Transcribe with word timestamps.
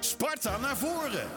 Sparta 0.00 0.58
naar 0.58 0.76
voren. 0.76 1.28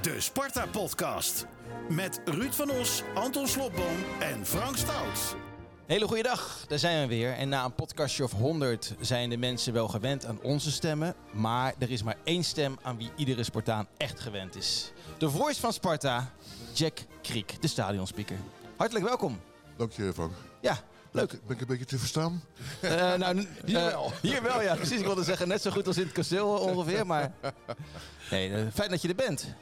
De 0.00 0.20
Sparta-podcast. 0.20 1.46
Met 1.88 2.20
Ruud 2.24 2.52
van 2.52 2.70
Os, 2.70 3.02
Anton 3.14 3.46
Slobboom 3.46 3.96
en 4.20 4.46
Frank 4.46 4.76
Stout. 4.76 5.36
Hele 5.86 6.06
goede 6.06 6.22
dag, 6.22 6.64
daar 6.68 6.78
zijn 6.78 7.00
we 7.00 7.14
weer. 7.14 7.32
En 7.32 7.48
na 7.48 7.64
een 7.64 7.74
podcastje 7.74 8.24
of 8.24 8.32
100 8.32 8.94
zijn 9.00 9.30
de 9.30 9.36
mensen 9.36 9.72
wel 9.72 9.88
gewend 9.88 10.26
aan 10.26 10.38
onze 10.42 10.70
stemmen. 10.70 11.14
Maar 11.32 11.74
er 11.78 11.90
is 11.90 12.02
maar 12.02 12.16
één 12.24 12.44
stem 12.44 12.78
aan 12.82 12.96
wie 12.96 13.10
iedere 13.16 13.44
Spartaan 13.44 13.86
echt 13.96 14.20
gewend 14.20 14.56
is. 14.56 14.92
De 15.18 15.30
voice 15.30 15.60
van 15.60 15.72
Sparta, 15.72 16.32
Jack 16.72 16.98
Kriek, 17.22 17.62
de 17.62 17.68
stadionspeaker. 17.68 18.36
Hartelijk 18.76 19.04
welkom. 19.04 19.40
Dank 19.76 19.92
je, 19.92 20.12
Frank. 20.14 20.32
Ja, 20.60 20.78
leuk. 21.16 21.30
Ben 21.46 21.54
ik 21.56 21.60
een 21.60 21.66
beetje 21.66 21.84
te 21.84 21.98
verstaan? 21.98 22.42
Eh, 22.80 23.14
nou, 23.14 23.36
hier 23.64 23.74
wel. 23.80 24.12
Hier 24.22 24.42
wel, 24.42 24.62
ja. 24.62 24.74
Precies, 24.74 24.98
ik 24.98 25.04
wilde 25.04 25.24
zeggen 25.24 25.48
net 25.48 25.62
zo 25.62 25.70
goed 25.70 25.86
als 25.86 25.96
in 25.96 26.02
het 26.04 26.12
kasteel 26.12 26.48
ongeveer. 26.48 27.06
Maar 27.06 27.32
nee, 28.30 28.52
eh, 28.54 28.66
fijn 28.74 28.90
dat 28.90 29.02
je 29.02 29.08
er 29.08 29.14
bent. 29.14 29.54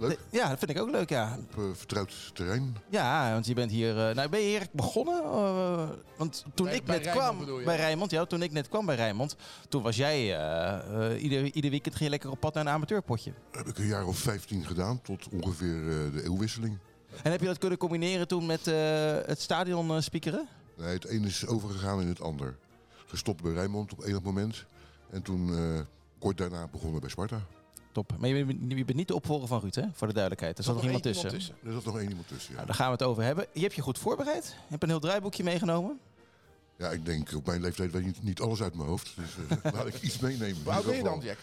Leuk. 0.00 0.18
Ja, 0.30 0.48
dat 0.48 0.58
vind 0.58 0.70
ik 0.70 0.78
ook 0.80 0.90
leuk, 0.90 1.08
ja. 1.08 1.38
Op 1.40 1.58
eh, 1.58 1.64
vertrouwd 1.74 2.30
terrein. 2.34 2.76
Ja, 2.90 3.32
want 3.32 3.46
je 3.46 3.54
bent 3.54 3.70
hier. 3.70 4.08
eh, 4.08 4.14
nou, 4.14 4.28
ben 4.28 4.40
je 4.40 4.46
hier 4.46 4.66
begonnen? 4.72 5.22
Eh, 5.24 5.88
want 6.16 6.44
toen 6.54 6.66
Bij- 6.66 6.74
ik 6.76 6.84
bij 6.84 6.96
net 6.98 7.04
Rijnmond 7.14 7.44
kwam 7.46 7.64
bij 7.64 7.76
Rijnmond, 7.76 8.10
ja, 8.10 8.24
toen 8.24 8.42
ik 8.42 8.52
net 8.52 8.68
kwam 8.68 8.86
bij 8.86 8.96
Rijnmond, 8.96 9.36
toen 9.68 9.82
was 9.82 9.96
jij 9.96 10.36
eh, 10.36 11.12
eh, 11.12 11.22
ieder, 11.22 11.42
ieder 11.54 11.70
weekend 11.70 11.94
ging 11.94 12.04
je 12.04 12.10
lekker 12.10 12.30
op 12.30 12.40
pad 12.40 12.54
naar 12.54 12.66
een 12.66 12.72
amateurpotje. 12.72 13.32
Heb 13.52 13.66
ik 13.66 13.78
een 13.78 13.86
jaar 13.86 14.06
of 14.06 14.18
15 14.18 14.66
gedaan, 14.66 15.00
tot 15.02 15.28
ongeveer 15.28 15.76
eh, 15.88 16.12
de 16.12 16.22
eeuwwisseling. 16.24 16.78
En 17.22 17.30
heb 17.30 17.40
je 17.40 17.46
dat 17.46 17.58
kunnen 17.58 17.78
combineren 17.78 18.28
toen 18.28 18.46
met 18.46 18.66
eh, 18.66 18.74
het 19.26 19.40
stadion 19.40 19.90
eh, 19.90 20.00
speakeren? 20.00 20.48
Nee, 20.78 20.88
het 20.88 21.08
een 21.08 21.24
is 21.24 21.46
overgegaan 21.46 22.00
in 22.00 22.08
het 22.08 22.20
ander. 22.20 22.56
Gestopt 23.06 23.42
bij 23.42 23.52
Rijnmond 23.52 23.92
op 23.92 24.04
enig 24.04 24.22
moment. 24.22 24.64
En 25.10 25.22
toen 25.22 25.54
eh, 25.54 25.80
kort 26.18 26.36
daarna 26.36 26.68
begonnen 26.68 27.00
bij 27.00 27.10
Sparta. 27.10 27.40
Top. 27.92 28.12
Maar 28.18 28.28
je 28.28 28.44
bent, 28.44 28.60
je 28.68 28.84
bent 28.84 28.98
niet 28.98 29.08
de 29.08 29.14
opvolger 29.14 29.48
van 29.48 29.60
Ruud, 29.60 29.74
hè? 29.74 29.84
Voor 29.92 30.06
de 30.06 30.12
duidelijkheid. 30.12 30.58
Er 30.58 30.64
zat 30.64 30.74
nog 30.74 30.84
iemand 30.84 31.02
tussen. 31.02 31.30
Er 31.64 31.72
zat 31.72 31.84
nog 31.84 31.98
één 31.98 32.08
iemand 32.08 32.28
tussen, 32.28 32.50
ja. 32.50 32.54
Nou, 32.54 32.66
daar 32.66 32.76
gaan 32.76 32.86
we 32.86 32.92
het 32.92 33.02
over 33.02 33.22
hebben. 33.22 33.46
Je 33.52 33.60
hebt 33.60 33.74
je 33.74 33.82
goed 33.82 33.98
voorbereid. 33.98 34.44
Je 34.46 34.70
hebt 34.70 34.82
een 34.82 34.88
heel 34.88 35.00
draaiboekje 35.00 35.44
meegenomen. 35.44 35.98
Ja, 36.76 36.90
ik 36.90 37.04
denk 37.04 37.34
op 37.34 37.46
mijn 37.46 37.60
leeftijd 37.60 37.92
weet 37.92 38.06
ik 38.06 38.22
niet, 38.22 38.40
alles 38.40 38.62
uit 38.62 38.74
mijn 38.74 38.88
hoofd. 38.88 39.16
Dus 39.16 39.58
eh, 39.62 39.72
laat 39.74 39.86
ik 39.86 40.02
iets 40.02 40.18
meenemen. 40.18 40.66
Oud 40.66 40.84
ben 40.84 40.96
je 40.96 41.02
dan, 41.02 41.20
Jack? 41.20 41.38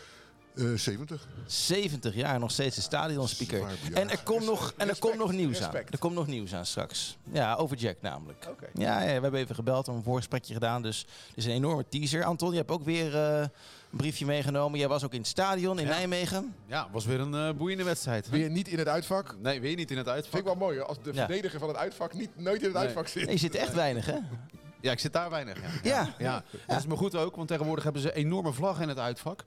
Jack? 0.55 0.77
70. 0.77 1.27
70 1.45 2.15
jaar, 2.15 2.39
nog 2.39 2.51
steeds 2.51 2.77
een 2.77 2.83
stadionspeaker. 2.83 3.63
En 3.93 4.09
er 4.09 4.23
komt 4.23 4.45
nog, 4.45 4.73
en 4.77 4.89
er 4.89 4.99
komt 4.99 5.17
nog 5.17 5.31
nieuws 5.31 5.57
respect. 5.57 5.85
aan. 5.85 5.91
Er 5.91 5.97
komt 5.99 6.13
nog 6.15 6.27
nieuws 6.27 6.53
aan 6.55 6.65
straks. 6.65 7.17
Ja, 7.31 7.55
over 7.55 7.77
Jack 7.77 7.95
namelijk. 8.01 8.47
Oké. 8.49 8.65
Ja, 8.73 8.99
ja, 9.01 9.05
we 9.05 9.11
hebben 9.11 9.33
even 9.39 9.55
gebeld 9.55 9.87
en 9.87 9.93
een 9.93 10.03
voorgesprekje 10.03 10.53
gedaan. 10.53 10.81
Dus 10.81 10.99
het 10.99 11.37
is 11.37 11.45
een 11.45 11.51
enorme 11.51 11.85
teaser. 11.89 12.23
Anton, 12.23 12.51
je 12.51 12.57
hebt 12.57 12.71
ook 12.71 12.83
weer 12.83 13.15
eh, 13.15 13.39
een 13.39 13.97
briefje 13.97 14.25
meegenomen. 14.25 14.79
Jij 14.79 14.87
was 14.87 15.03
ook 15.03 15.13
in 15.13 15.19
het 15.19 15.27
stadion 15.27 15.79
in 15.79 15.85
Ja. 15.85 15.91
Nijmegen. 15.91 16.55
Ja, 16.65 16.87
was 16.91 17.05
weer 17.05 17.19
een 17.19 17.33
eh, 17.35 17.51
boeiende 17.57 17.83
wedstrijd. 17.83 18.29
Weer 18.29 18.49
niet 18.49 18.67
in 18.67 18.77
het 18.77 18.87
uitvak. 18.87 19.35
Nee, 19.41 19.61
weer 19.61 19.75
niet 19.75 19.91
in 19.91 19.97
het 19.97 20.05
Vind 20.05 20.17
uitvak. 20.17 20.39
ik 20.39 20.45
wel 20.45 20.55
mooi 20.55 20.77
hoor, 20.77 20.87
als 20.87 20.97
de 21.03 21.13
Ja. 21.13 21.25
verdediger 21.25 21.59
van 21.59 21.67
het 21.67 21.77
uitvak 21.77 22.13
niet, 22.13 22.29
nooit 22.37 22.59
in 22.59 22.63
het 22.65 22.73
Nee. 22.73 22.83
uitvak 22.83 23.07
zit. 23.07 23.23
Nee, 23.23 23.33
je 23.33 23.39
zit 23.39 23.55
echt 23.55 23.73
weinig, 23.73 24.05
hè? 24.05 24.17
Ja, 24.81 24.91
ik 24.91 24.99
zit 24.99 25.13
daar 25.13 25.29
weinig. 25.29 25.57
Ja. 25.61 25.69
Ja. 25.83 26.13
Ja, 26.17 26.43
dat 26.67 26.77
is 26.77 26.85
me 26.85 26.95
goed 26.95 27.15
ook, 27.15 27.35
want 27.35 27.47
tegenwoordig 27.47 27.83
hebben 27.83 28.01
ze 28.01 28.13
enorme 28.13 28.53
vlaggen 28.53 28.83
in 28.83 28.89
het 28.89 28.99
uitvak. 28.99 29.43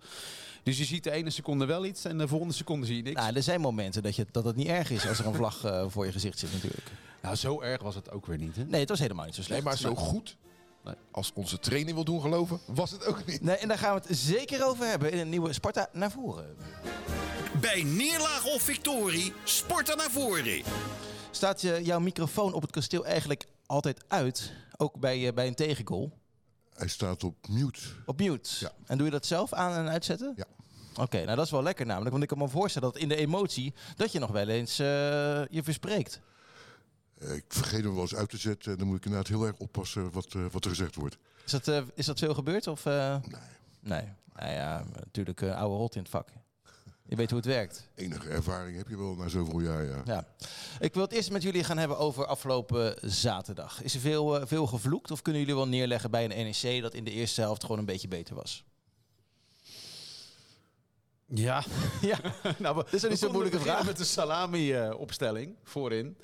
Dus 0.68 0.78
je 0.78 0.84
ziet 0.84 1.04
de 1.04 1.10
ene 1.10 1.30
seconde 1.30 1.64
wel 1.64 1.84
iets 1.84 2.04
en 2.04 2.18
de 2.18 2.28
volgende 2.28 2.54
seconde 2.54 2.86
zie 2.86 2.96
je 2.96 3.02
niks. 3.02 3.20
Nou, 3.20 3.34
er 3.36 3.42
zijn 3.42 3.60
momenten 3.60 4.02
dat, 4.02 4.16
je, 4.16 4.26
dat 4.30 4.44
het 4.44 4.56
niet 4.56 4.66
erg 4.66 4.90
is 4.90 5.08
als 5.08 5.18
er 5.18 5.26
een 5.26 5.34
vlag 5.34 5.64
eh, 5.64 5.84
voor 5.88 6.06
je 6.06 6.12
gezicht 6.12 6.38
zit 6.38 6.52
natuurlijk. 6.52 6.86
Nou, 7.22 7.34
zo 7.36 7.60
erg 7.60 7.82
was 7.82 7.94
het 7.94 8.10
ook 8.10 8.26
weer 8.26 8.38
niet. 8.38 8.56
Hè? 8.56 8.64
Nee, 8.64 8.80
het 8.80 8.88
was 8.88 8.98
helemaal 8.98 9.24
niet 9.24 9.34
zo 9.34 9.42
slecht. 9.42 9.62
Nee, 9.62 9.68
maar 9.72 9.78
zo 9.78 9.94
goed 9.94 10.36
Nee. 10.84 10.94
als 11.10 11.32
onze 11.34 11.58
training 11.58 11.94
wil 11.94 12.04
doen 12.04 12.20
geloven, 12.20 12.60
was 12.66 12.90
het 12.90 13.04
ook 13.04 13.26
niet. 13.26 13.42
Nee, 13.42 13.56
en 13.56 13.68
daar 13.68 13.78
gaan 13.78 13.94
we 13.94 14.00
het 14.08 14.18
zeker 14.18 14.64
over 14.66 14.86
hebben 14.86 15.12
in 15.12 15.18
een 15.18 15.28
nieuwe 15.28 15.52
Sparta 15.52 15.88
naar 15.92 16.10
voren. 16.10 16.56
Bij 17.60 17.82
neerlaag 17.82 18.44
of 18.44 18.62
victorie, 18.62 19.32
Sparta 19.44 19.94
naar 19.94 20.10
voren. 20.10 20.62
Staat 21.30 21.60
je, 21.60 21.80
jouw 21.82 22.00
microfoon 22.00 22.52
op 22.52 22.62
het 22.62 22.70
kasteel 22.70 23.06
eigenlijk 23.06 23.46
altijd 23.66 24.04
uit? 24.08 24.52
Ook 24.76 25.00
bij, 25.00 25.26
eh, 25.26 25.34
bij 25.34 25.46
een 25.46 25.54
tegengoal? 25.54 26.12
Hij 26.74 26.88
staat 26.88 27.24
op 27.24 27.48
mute. 27.48 27.80
Op 28.06 28.18
mute? 28.20 28.50
Ja. 28.60 28.72
En 28.86 28.96
doe 28.96 29.06
je 29.06 29.12
dat 29.12 29.26
zelf 29.26 29.52
aan 29.52 29.72
en 29.72 29.88
uitzetten? 29.88 30.32
Ja. 30.36 30.44
Oké, 30.98 31.24
nou 31.24 31.36
dat 31.36 31.44
is 31.44 31.50
wel 31.50 31.62
lekker 31.62 31.86
namelijk. 31.86 32.10
Want 32.10 32.22
ik 32.22 32.28
kan 32.28 32.38
me 32.38 32.48
voorstellen 32.48 32.92
dat 32.92 33.02
in 33.02 33.08
de 33.08 33.16
emotie... 33.16 33.74
dat 33.96 34.12
je 34.12 34.18
nog 34.18 34.30
wel 34.30 34.48
eens 34.48 34.78
eh, 34.78 34.86
je 35.50 35.62
verspreekt. 35.62 36.20
Eh, 37.18 37.34
ik 37.34 37.44
vergeet 37.48 37.82
hem 37.82 37.92
wel 37.92 38.02
eens 38.02 38.14
uit 38.14 38.30
te 38.30 38.36
zetten. 38.36 38.72
En 38.72 38.78
dan 38.78 38.86
moet 38.86 38.96
ik 38.96 39.04
inderdaad 39.04 39.28
heel 39.28 39.46
erg 39.46 39.56
oppassen 39.56 40.10
wat, 40.10 40.34
eh, 40.34 40.44
wat 40.50 40.64
er 40.64 40.70
gezegd 40.70 40.94
wordt. 40.94 41.18
Is 41.44 41.50
dat, 41.50 41.84
is 41.94 42.06
dat 42.06 42.18
veel 42.18 42.34
gebeurd? 42.34 42.66
Of? 42.66 42.84
Nee. 42.84 43.20
Nee. 43.80 44.02
Nou 44.34 44.52
ja, 44.52 44.84
natuurlijk 44.94 45.42
oude 45.42 45.76
rot 45.76 45.94
in 45.94 46.00
het 46.00 46.10
vak. 46.10 46.28
Je 47.04 47.16
weet 47.16 47.30
hoe 47.30 47.38
het 47.38 47.48
werkt. 47.48 47.88
Enige 47.94 48.28
ervaring 48.28 48.76
heb 48.76 48.88
je 48.88 48.96
wel 48.96 49.14
na 49.14 49.28
zoveel 49.28 49.60
jaar, 49.60 49.84
ja. 49.84 50.02
Ja. 50.04 50.26
Ik 50.78 50.94
wil 50.94 51.02
het 51.02 51.12
eerst 51.12 51.30
met 51.30 51.42
jullie 51.42 51.64
gaan 51.64 51.78
hebben 51.78 51.98
over 51.98 52.26
afgelopen 52.26 52.94
zaterdag. 53.10 53.82
Is 53.82 53.94
er 53.94 54.00
veel, 54.00 54.46
veel 54.46 54.66
gevloekt 54.66 55.10
of 55.10 55.22
kunnen 55.22 55.40
jullie 55.40 55.56
wel 55.56 55.68
neerleggen 55.68 56.10
bij 56.10 56.24
een 56.24 56.44
NEC 56.62 56.82
dat 56.82 56.94
in 56.94 57.04
de 57.04 57.10
eerste 57.10 57.40
helft 57.40 57.62
gewoon 57.62 57.78
een 57.78 57.84
beetje 57.84 58.08
beter 58.08 58.34
was? 58.34 58.64
Ja. 61.34 61.64
Ja, 62.00 62.18
nou, 62.58 62.76
we, 62.76 62.96
is 62.96 63.02
niet 63.02 63.18
zo'n 63.18 63.32
moeilijke 63.32 63.60
vraag? 63.60 63.86
met 63.86 63.96
de 63.96 64.04
salami-opstelling 64.04 65.56
voorin. 65.62 66.18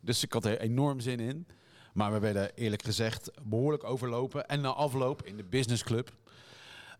Dus 0.00 0.22
ik 0.22 0.32
had 0.32 0.44
er 0.44 0.60
enorm 0.60 1.00
zin 1.00 1.20
in. 1.20 1.46
Maar 1.92 2.12
we 2.12 2.18
werden 2.18 2.54
eerlijk 2.54 2.82
gezegd 2.82 3.30
behoorlijk 3.42 3.84
overlopen. 3.84 4.48
En 4.48 4.60
na 4.60 4.68
afloop 4.68 5.22
in 5.22 5.36
de 5.36 5.44
businessclub 5.44 6.10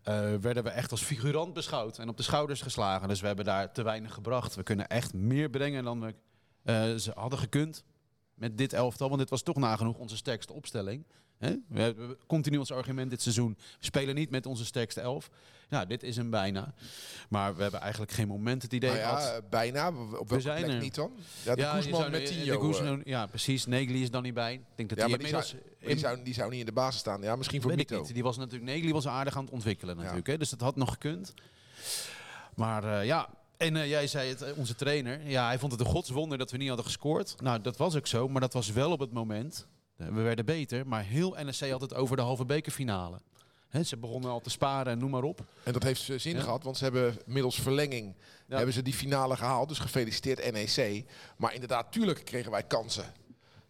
eh 0.03 0.33
werden 0.41 0.63
we 0.63 0.69
echt 0.69 0.91
als 0.91 1.03
figurant 1.03 1.53
beschouwd. 1.53 1.97
En 1.97 2.09
op 2.09 2.17
de 2.17 2.23
schouders 2.23 2.61
geslagen. 2.61 3.07
Dus 3.07 3.21
we 3.21 3.27
hebben 3.27 3.45
daar 3.45 3.73
te 3.73 3.83
weinig 3.83 4.13
gebracht. 4.13 4.55
We 4.55 4.63
kunnen 4.63 4.87
echt 4.87 5.13
meer 5.13 5.49
brengen 5.49 5.83
dan 5.83 6.01
we 6.01 6.15
eh, 6.63 6.95
ze 6.95 7.11
hadden 7.15 7.39
gekund. 7.39 7.83
Met 8.33 8.57
dit 8.57 8.73
elftal. 8.73 9.07
Want 9.07 9.19
dit 9.19 9.29
was 9.29 9.41
toch 9.41 9.55
nagenoeg 9.55 9.97
onze 9.97 10.17
sterkste 10.17 10.53
opstelling. 10.53 11.05
Hè? 11.37 11.55
We 11.67 11.81
hebben 11.81 12.17
continu 12.27 12.57
ons 12.57 12.71
argument 12.71 13.09
dit 13.09 13.21
seizoen. 13.21 13.57
We 13.57 13.85
spelen 13.85 14.15
niet 14.15 14.29
met 14.29 14.45
onze 14.45 14.65
sterkste 14.65 15.01
elf. 15.01 15.29
Nou, 15.69 15.87
dit 15.87 16.03
is 16.03 16.17
een 16.17 16.29
bijna. 16.29 16.73
Maar 17.29 17.55
we 17.55 17.61
hebben 17.61 17.79
eigenlijk 17.79 18.11
geen 18.11 18.27
moment 18.27 18.61
het 18.61 18.73
idee 18.73 18.89
Nou 18.89 19.01
ja, 19.01 19.19
gehad. 19.19 19.49
bijna. 19.49 19.87
Op 19.87 20.29
welke 20.29 20.39
zijn 20.39 20.63
plek 20.63 20.75
er. 20.75 20.81
niet 20.81 20.95
dan? 20.95 21.11
Ja, 21.43 21.55
de 21.55 21.61
je 21.61 21.67
Koesman 21.73 22.11
met 22.11 22.25
Tio. 22.25 22.71
Eh. 22.71 22.97
ja, 23.03 23.25
precies. 23.25 23.65
Negli 23.65 24.01
is 24.01 24.11
dan 24.11 24.23
niet 24.23 24.33
bij. 24.33 24.53
Ik 24.53 24.61
denk 24.75 24.89
dat 24.89 24.97
Ja, 24.97 25.03
hij 25.03 25.13
maar 25.13 25.19
die 25.19 25.41
zou, 25.41 25.61
die, 25.79 25.97
zou, 25.97 26.23
die 26.23 26.33
zou 26.33 26.49
niet 26.49 26.59
in 26.59 26.65
de 26.65 26.71
basis 26.71 26.99
staan. 26.99 27.21
Ja, 27.21 27.35
misschien 27.35 27.61
voor 27.61 27.75
Mito. 27.75 27.99
niet. 27.99 28.13
Die 28.13 28.23
was 28.23 28.37
natuurlijk 28.37 28.71
Negli 28.71 28.91
was 28.91 29.07
aardig 29.07 29.35
aan 29.37 29.43
het 29.43 29.53
ontwikkelen 29.53 29.97
natuurlijk. 29.97 30.27
Hè? 30.27 30.37
Dus 30.37 30.49
dat 30.49 30.61
had 30.61 30.75
nog 30.75 30.89
gekund. 30.89 31.33
Maar 32.55 32.83
eh, 32.99 33.05
ja, 33.05 33.29
en 33.57 33.75
eh, 33.75 33.89
jij 33.89 34.07
zei 34.07 34.29
het, 34.29 34.53
onze 34.53 34.75
trainer. 34.75 35.29
Ja, 35.29 35.45
hij 35.45 35.59
vond 35.59 35.71
het 35.71 35.81
een 35.81 35.87
godswonder 35.87 36.37
dat 36.37 36.51
we 36.51 36.57
niet 36.57 36.67
hadden 36.67 36.85
gescoord. 36.85 37.41
Nou, 37.41 37.61
dat 37.61 37.77
was 37.77 37.95
ook 37.95 38.07
zo. 38.07 38.27
Maar 38.27 38.41
dat 38.41 38.53
was 38.53 38.71
wel 38.71 38.91
op 38.91 38.99
het 38.99 39.11
moment. 39.11 39.67
Eh, 39.97 40.07
We 40.07 40.21
werden 40.21 40.45
beter. 40.45 40.87
Maar 40.87 41.03
heel 41.03 41.35
NSC 41.39 41.69
had 41.69 41.81
het 41.81 41.93
over 41.93 42.15
de 42.15 42.21
halve 42.21 42.45
bekerfinale. 42.45 43.17
Ze 43.83 43.97
begonnen 43.97 44.29
al 44.31 44.39
te 44.41 44.49
sparen 44.49 44.91
en 44.91 44.99
noem 44.99 45.09
maar 45.09 45.23
op. 45.23 45.45
En 45.63 45.73
dat 45.73 45.83
heeft 45.83 46.01
zin 46.15 46.35
Ja. 46.35 46.41
gehad, 46.41 46.63
want 46.63 46.77
ze 46.77 46.83
hebben 46.83 47.17
middels 47.25 47.61
verlenging 47.61 48.15
Ja. 48.47 48.55
hebben 48.55 48.73
ze 48.73 48.81
die 48.81 48.93
finale 48.93 49.35
gehaald. 49.37 49.69
Dus 49.69 49.79
gefeliciteerd 49.79 50.51
NEC. 50.51 51.05
Maar 51.37 51.53
inderdaad, 51.53 51.91
tuurlijk 51.91 52.25
kregen 52.25 52.51
wij 52.51 52.63
kansen. 52.63 53.05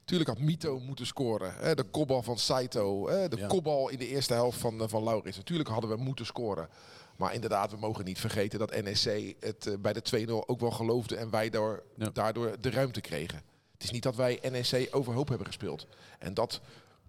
Tuurlijk 0.06 0.30
had 0.30 0.40
Mito 0.40 0.80
moeten 0.80 1.06
scoren. 1.06 1.54
Hè, 1.58 1.76
de 1.76 1.84
kopbal 1.84 2.22
van 2.24 2.38
Saito. 2.38 3.10
Hè, 3.10 3.28
de 3.30 3.38
Ja. 3.38 3.48
kopbal 3.48 3.90
in 3.90 3.98
de 3.98 4.08
eerste 4.08 4.34
helft 4.34 4.60
van, 4.60 4.82
eh, 4.82 4.88
van 4.88 5.04
Lauris. 5.04 5.36
Natuurlijk 5.38 5.70
hadden 5.70 5.90
we 5.90 5.96
moeten 5.96 6.26
scoren. 6.26 6.70
Maar 7.18 7.34
inderdaad, 7.34 7.72
we 7.72 7.78
mogen 7.78 8.06
niet 8.06 8.20
vergeten 8.20 8.60
dat 8.60 8.82
NEC 8.82 9.36
het 9.40 9.68
eh, 9.68 9.74
bij 9.80 9.94
de 9.94 10.02
2-0 10.02 10.48
ook 10.48 10.60
wel 10.60 10.72
geloofde. 10.72 11.16
En 11.16 11.30
wij 11.30 11.50
door, 11.50 11.84
daardoor 12.14 12.56
de 12.62 12.70
ruimte 12.70 13.02
kregen. 13.02 13.42
Het 13.78 13.86
is 13.86 13.92
niet 13.92 14.04
dat 14.04 14.16
wij 14.16 14.40
NEC 14.52 14.88
overhoop 14.92 15.28
hebben 15.28 15.48
gespeeld. 15.48 15.88
En 16.20 16.34
dat 16.34 16.62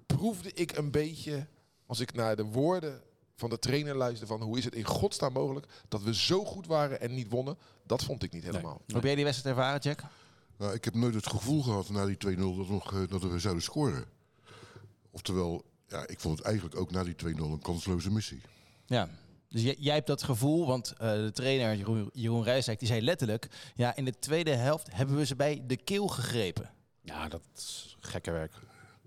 proefde 0.06 0.52
ik 0.52 0.76
een 0.76 0.90
beetje 0.90 1.46
als 1.86 2.00
ik 2.00 2.14
naar 2.14 2.36
de 2.36 2.44
woorden 2.44 3.02
van 3.34 3.50
de 3.50 3.58
trainer 3.58 3.96
luisterde 3.96 4.26
van 4.26 4.42
hoe 4.42 4.58
is 4.58 4.64
het 4.64 4.74
in 4.74 4.84
godsnaam 4.84 5.32
mogelijk 5.32 5.66
dat 5.88 6.02
we 6.02 6.14
zo 6.14 6.44
goed 6.44 6.66
waren 6.66 7.00
en 7.00 7.14
niet 7.14 7.28
wonnen. 7.30 7.56
Dat 7.86 8.04
vond 8.04 8.22
ik 8.22 8.32
niet 8.32 8.44
helemaal. 8.44 8.82
Hoe 8.86 8.94
heb 8.94 9.04
jij 9.04 9.14
die 9.14 9.24
wedstrijd 9.24 9.56
ervaren, 9.56 9.80
Jack? 9.80 10.00
Nou, 10.56 10.74
ik 10.74 10.84
heb 10.84 10.94
nooit 10.94 11.14
het 11.14 11.26
gevoel 11.26 11.62
gehad 11.62 11.88
na 11.88 12.06
die 12.06 12.16
2-0 12.16 12.56
dat, 12.56 12.68
nog, 12.68 12.92
eh, 12.92 13.00
dat 13.08 13.22
we 13.22 13.38
zouden 13.38 13.62
scoren. 13.62 14.04
Oftewel, 15.10 15.64
ja, 15.86 16.06
ik 16.06 16.20
vond 16.20 16.38
het 16.38 16.46
eigenlijk 16.46 16.76
ook 16.76 16.90
na 16.90 17.04
die 17.04 17.14
2-0 17.14 17.52
een 17.52 17.62
kansloze 17.62 18.10
missie. 18.10 18.40
Ja. 18.86 19.08
Dus 19.48 19.62
jij, 19.62 19.76
jij 19.78 19.94
hebt 19.94 20.06
dat 20.06 20.22
gevoel, 20.22 20.66
want 20.66 20.92
eh, 20.98 21.12
de 21.12 21.30
trainer 21.32 21.76
Jeroen, 21.76 22.10
Jeroen 22.12 22.42
Rijsdijk, 22.42 22.78
die 22.78 22.88
zei 22.88 23.02
letterlijk... 23.02 23.48
Ja, 23.74 23.96
in 23.96 24.04
de 24.04 24.18
tweede 24.18 24.50
helft 24.54 24.88
hebben 24.94 25.16
we 25.16 25.26
ze 25.26 25.36
bij 25.36 25.62
de 25.66 25.76
keel 25.76 26.08
gegrepen. 26.08 26.70
Ja, 27.02 27.28
dat 27.28 27.40
is 27.56 27.96
gekke 28.00 28.30
werk. 28.30 28.52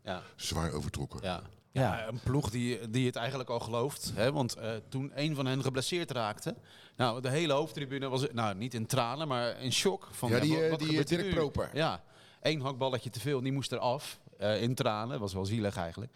Ja. 0.04 0.22
Zwaar 0.36 0.72
overtrokken. 0.74 1.20
Ja. 1.24 1.42
Ja. 1.72 2.08
Een 2.08 2.20
ploeg 2.24 2.50
die, 2.50 2.90
die 2.90 3.06
het 3.06 3.16
eigenlijk 3.16 3.50
al 3.50 3.60
gelooft. 3.60 4.12
Hè? 4.16 4.32
Want 4.32 4.56
eh, 4.56 4.72
toen 4.90 5.12
een 5.16 5.36
van 5.36 5.46
hen 5.46 5.62
geblesseerd 5.64 6.12
raakte... 6.12 6.56
Nou, 6.98 7.22
de 7.22 7.30
hele 7.30 7.54
hoofdtribune 7.54 8.10
was 8.10 8.26
nou, 8.32 8.56
niet 8.56 8.74
in 8.74 8.86
tranen, 8.86 9.28
maar 9.28 9.62
in 9.62 9.72
shock. 9.74 10.08
Van, 10.12 10.30
Ja, 10.30 10.40
die, 10.40 10.54
wat- 10.54 10.62
eh, 10.64 10.70
wat 10.70 10.80
die, 10.80 11.04
Dirk? 11.06 11.30
Proper. 11.30 11.70
Ja, 11.74 12.04
één 12.42 12.62
hakballetje 12.62 13.10
te 13.10 13.20
veel, 13.20 13.42
die 13.42 13.52
moest 13.52 13.72
eraf. 13.72 14.20
Eh 14.42 14.62
in 14.62 14.76
tranen, 14.76 15.20
was 15.20 15.34
wel 15.34 15.46
zielig 15.46 15.76
eigenlijk. 15.78 16.12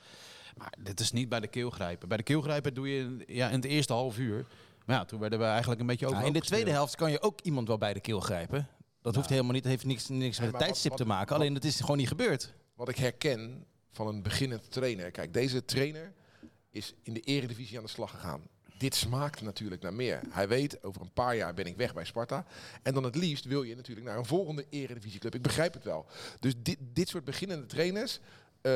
Maar 0.57 0.73
dit 0.79 0.99
is 0.99 1.11
niet 1.11 1.29
bij 1.29 1.39
de 1.39 1.47
keel 1.47 1.69
grijpen. 1.69 2.07
Bij 2.07 2.17
de 2.17 2.23
keel 2.23 2.41
grijpen 2.41 2.73
doe 2.73 2.89
je 2.89 2.99
in- 2.99 3.23
ja, 3.27 3.47
in 3.47 3.55
het 3.55 3.65
eerste 3.65 3.93
half 3.93 4.17
uur... 4.17 4.45
Maar 4.85 4.95
ja, 4.95 5.05
toen 5.05 5.19
werden 5.19 5.39
we 5.39 5.45
eigenlijk 5.45 5.81
een 5.81 5.87
beetje 5.87 6.05
over. 6.07 6.19
Ja, 6.19 6.25
in 6.25 6.33
de 6.33 6.41
tweede 6.41 6.71
helft 6.71 6.95
kan 6.95 7.11
je 7.11 7.21
ook 7.21 7.41
iemand 7.41 7.67
wel 7.67 7.77
bij 7.77 7.93
de 7.93 7.99
keel 7.99 8.19
grijpen. 8.19 8.67
Dat 9.01 9.15
hoeft 9.15 9.29
helemaal 9.29 9.51
niet, 9.51 9.63
het 9.63 9.71
heeft 9.71 9.85
niks, 9.85 10.07
niks 10.07 10.39
met 10.39 10.47
het 10.49 10.57
tijdstip 10.59 10.91
wat- 10.91 10.99
te 10.99 11.05
maken. 11.07 11.27
wat- 11.29 11.39
Alleen 11.39 11.53
het 11.53 11.65
is 11.65 11.79
gewoon 11.79 11.97
niet 11.97 12.07
gebeurd. 12.07 12.53
Wat 12.75 12.89
ik 12.89 12.97
herken 12.97 13.65
van 13.91 14.07
een 14.07 14.21
beginnend 14.23 14.71
trainer. 14.71 15.11
Kijk, 15.11 15.33
deze 15.33 15.65
trainer 15.65 16.13
is 16.69 16.93
in 17.03 17.13
de 17.13 17.19
eredivisie 17.19 17.77
aan 17.77 17.83
de 17.83 17.89
slag 17.89 18.09
gegaan. 18.11 18.41
Dit 18.77 18.95
smaakt 18.95 19.41
natuurlijk 19.41 19.81
naar 19.81 19.93
meer. 19.93 20.21
Hij 20.29 20.47
weet, 20.47 20.83
over 20.83 21.01
een 21.01 21.13
paar 21.13 21.35
jaar 21.35 21.53
ben 21.53 21.65
ik 21.65 21.75
weg 21.75 21.93
bij 21.93 22.05
Sparta. 22.05 22.45
En 22.83 22.93
dan 22.93 23.03
het 23.03 23.15
liefst 23.15 23.45
wil 23.45 23.63
je 23.63 23.75
natuurlijk 23.75 24.07
naar 24.07 24.17
een 24.17 24.25
volgende 24.25 24.65
eredivisieclub. 24.69 25.35
Ik 25.35 25.41
begrijp 25.41 25.73
het 25.73 25.83
wel. 25.83 26.05
Dus 26.39 26.53
dit, 26.57 26.77
dit 26.79 27.09
soort 27.09 27.23
beginnende 27.23 27.65
trainers 27.65 28.19
eh, 28.61 28.73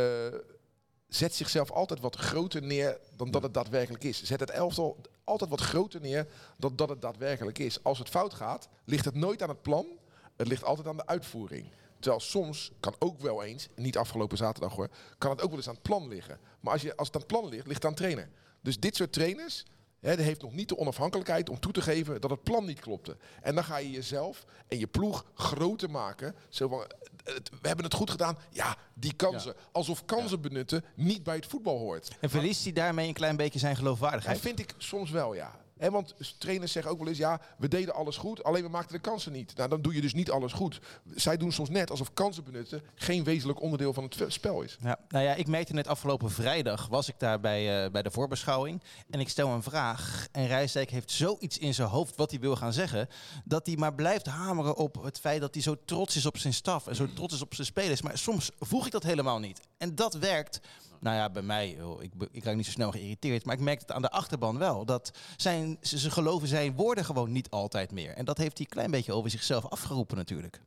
zet 1.07 1.35
zichzelf 1.35 1.71
altijd 1.71 1.99
wat 1.99 2.15
groter 2.15 2.61
neer 2.61 2.99
dan 3.15 3.31
dat 3.31 3.43
het 3.43 3.53
daadwerkelijk 3.53 4.03
is. 4.03 4.23
Zet 4.23 4.39
het 4.39 4.49
elftal 4.49 5.01
altijd 5.23 5.49
wat 5.49 5.61
groter 5.61 6.01
neer 6.01 6.27
dan 6.57 6.75
dat 6.75 6.89
het 6.89 7.01
daadwerkelijk 7.01 7.59
is. 7.59 7.83
Als 7.83 7.99
het 7.99 8.09
fout 8.09 8.33
gaat, 8.33 8.69
ligt 8.85 9.05
het 9.05 9.15
nooit 9.15 9.41
aan 9.41 9.49
het 9.49 9.61
plan. 9.61 9.87
Het 10.35 10.47
ligt 10.47 10.63
altijd 10.63 10.87
aan 10.87 10.97
de 10.97 11.05
uitvoering. 11.05 11.71
Terwijl 11.99 12.21
soms 12.21 12.71
kan 12.79 12.95
ook 12.99 13.19
wel 13.19 13.43
eens, 13.43 13.67
niet 13.75 13.97
afgelopen 13.97 14.37
zaterdag 14.37 14.75
hoor, 14.75 14.89
kan 15.17 15.31
het 15.31 15.41
ook 15.41 15.49
wel 15.49 15.57
eens 15.57 15.67
aan 15.67 15.73
het 15.73 15.83
plan 15.83 16.07
liggen. 16.07 16.39
Maar 16.59 16.73
als, 16.73 16.81
je, 16.81 16.95
als 16.95 17.07
het 17.07 17.15
aan 17.15 17.21
het 17.21 17.31
plan 17.31 17.49
ligt, 17.49 17.67
ligt 17.67 17.83
het 17.83 17.85
aan 17.85 17.91
de 17.91 17.97
trainer. 17.97 18.29
Dus 18.61 18.79
dit 18.79 18.95
soort 18.95 19.13
trainers, 19.13 19.65
hè, 19.99 20.15
die 20.15 20.25
heeft 20.25 20.41
nog 20.41 20.53
niet 20.53 20.69
de 20.69 20.77
onafhankelijkheid 20.77 21.49
om 21.49 21.59
toe 21.59 21.71
te 21.71 21.81
geven 21.81 22.21
dat 22.21 22.29
het 22.29 22.43
plan 22.43 22.65
niet 22.65 22.79
klopte. 22.79 23.17
En 23.41 23.55
dan 23.55 23.63
ga 23.63 23.77
je 23.77 23.91
jezelf 23.91 24.45
en 24.67 24.79
je 24.79 24.87
ploeg 24.87 25.25
groter 25.33 25.89
maken. 25.89 26.35
Zo 26.49 26.67
van, 26.67 26.79
het- 27.23 27.49
we 27.61 27.67
hebben 27.67 27.85
het 27.85 27.93
goed 27.93 28.09
gedaan. 28.09 28.37
Ja, 28.51 28.75
die 28.93 29.13
kansen. 29.13 29.53
Alsof 29.71 30.05
kansen 30.05 30.41
benutten 30.41 30.83
niet 30.95 31.23
bij 31.23 31.35
het 31.35 31.45
voetbal 31.45 31.77
hoort. 31.77 32.17
En 32.19 32.29
verliest 32.29 32.63
hij 32.63 32.73
daarmee 32.73 33.07
een 33.07 33.13
klein 33.13 33.35
beetje 33.35 33.59
zijn 33.59 33.73
Dat 33.73 33.81
geloofwaardigheid? 33.81 34.39
vind 34.39 34.59
ik 34.59 34.73
soms 34.77 35.11
wel, 35.11 35.33
ja. 35.33 35.59
Hè, 35.79 35.91
want 35.91 36.15
trainers 36.37 36.71
zeggen 36.71 36.91
ook 36.91 36.97
wel 36.97 37.07
eens, 37.07 37.17
ja, 37.17 37.41
we 37.57 37.67
deden 37.67 37.93
alles 37.93 38.17
goed, 38.17 38.43
alleen 38.43 38.63
we 38.63 38.69
maakten 38.69 38.95
de 38.95 39.01
kansen 39.01 39.31
niet. 39.31 39.55
Nou, 39.55 39.69
dan 39.69 39.81
doe 39.81 39.93
je 39.93 40.01
dus 40.01 40.13
niet 40.13 40.31
alles 40.31 40.53
goed. 40.53 40.79
Zij 41.15 41.37
doen 41.37 41.51
soms 41.51 41.69
net 41.69 41.91
alsof 41.91 42.13
kansen 42.13 42.43
benutten 42.43 42.81
geen 42.95 43.23
wezenlijk 43.23 43.61
onderdeel 43.61 43.93
van 43.93 44.03
het 44.03 44.23
spel 44.27 44.61
is. 44.61 44.77
Ja, 44.81 44.99
nou 45.09 45.23
ja, 45.23 45.33
ik 45.33 45.47
merkte 45.47 45.73
net 45.73 45.87
afgelopen 45.87 46.31
vrijdag 46.31 46.87
was 46.87 47.09
ik 47.09 47.15
daar 47.17 47.39
bij, 47.39 47.83
eh, 47.83 47.91
bij 47.91 48.01
de 48.01 48.11
voorbeschouwing. 48.11 48.81
En 49.09 49.19
ik 49.19 49.29
stel 49.29 49.49
een 49.49 49.63
vraag. 49.63 50.27
En 50.31 50.47
Rijsdijk 50.47 50.89
heeft 50.89 51.11
zoiets 51.11 51.57
in 51.57 51.73
zijn 51.73 51.89
hoofd 51.89 52.15
wat 52.15 52.31
hij 52.31 52.39
wil 52.39 52.55
gaan 52.55 52.73
zeggen. 52.73 53.07
Dat 53.45 53.65
hij 53.65 53.75
maar 53.75 53.93
blijft 53.93 54.25
hameren 54.25 54.75
op 54.75 55.03
het 55.03 55.19
feit 55.19 55.41
dat 55.41 55.53
hij 55.53 55.63
zo 55.63 55.75
trots 55.85 56.15
is 56.15 56.25
op 56.25 56.37
zijn 56.37 56.53
staf. 56.53 56.87
En 56.87 56.95
zo 56.95 57.13
trots 57.13 57.33
is 57.33 57.41
op 57.41 57.53
zijn 57.53 57.67
spelers. 57.67 58.01
Maar 58.01 58.17
soms 58.17 58.51
voeg 58.59 58.85
ik 58.85 58.91
dat 58.91 59.03
helemaal 59.03 59.39
niet. 59.39 59.61
En 59.77 59.95
dat 59.95 60.13
werkt. 60.13 60.59
Nou 60.99 61.15
ja, 61.15 61.29
bij 61.29 61.41
mij, 61.41 61.77
ik, 61.99 62.11
ik 62.31 62.43
raak 62.43 62.55
niet 62.55 62.65
zo 62.65 62.71
snel 62.71 62.91
geïrriteerd. 62.91 63.45
Maar 63.45 63.55
ik 63.55 63.61
merk 63.61 63.79
het 63.79 63.91
aan 63.91 64.01
de 64.01 64.11
achterban 64.11 64.57
wel. 64.57 64.85
Dat 64.85 65.11
zijn, 65.37 65.77
ze, 65.81 65.99
ze 65.99 66.11
geloven 66.11 66.47
zijn 66.47 66.75
woorden 66.75 67.05
gewoon 67.05 67.31
niet 67.31 67.49
altijd 67.49 67.91
meer. 67.91 68.13
En 68.13 68.25
dat 68.25 68.37
heeft 68.37 68.57
hij 68.57 68.65
een 68.65 68.73
klein 68.73 68.91
beetje 68.91 69.13
over 69.13 69.29
zichzelf 69.29 69.65
afgeroepen 69.65 70.17
natuurlijk. 70.17 70.61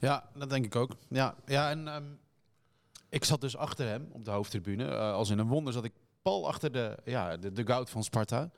Ja, 0.00 0.30
dat 0.34 0.50
denk 0.50 0.64
ik 0.64 0.76
ook. 0.76 0.90
Ja, 1.08 1.34
ja 1.46 1.70
en 1.70 1.88
ehm, 1.88 2.04
ik 3.08 3.24
zat 3.24 3.40
dus 3.40 3.56
achter 3.56 3.86
hem 3.86 4.08
op 4.12 4.24
de 4.24 4.30
hoofdtribune. 4.30 4.84
Eh, 4.84 5.12
als 5.12 5.30
in 5.30 5.38
een 5.38 5.48
wonder 5.48 5.72
zat 5.72 5.84
ik 5.84 5.92
pal 6.28 6.46
achter 6.48 6.72
de, 6.72 6.96
ja, 7.04 7.36
de 7.36 7.52
dugout 7.52 7.90
van 7.90 8.04
Sparta. 8.04 8.50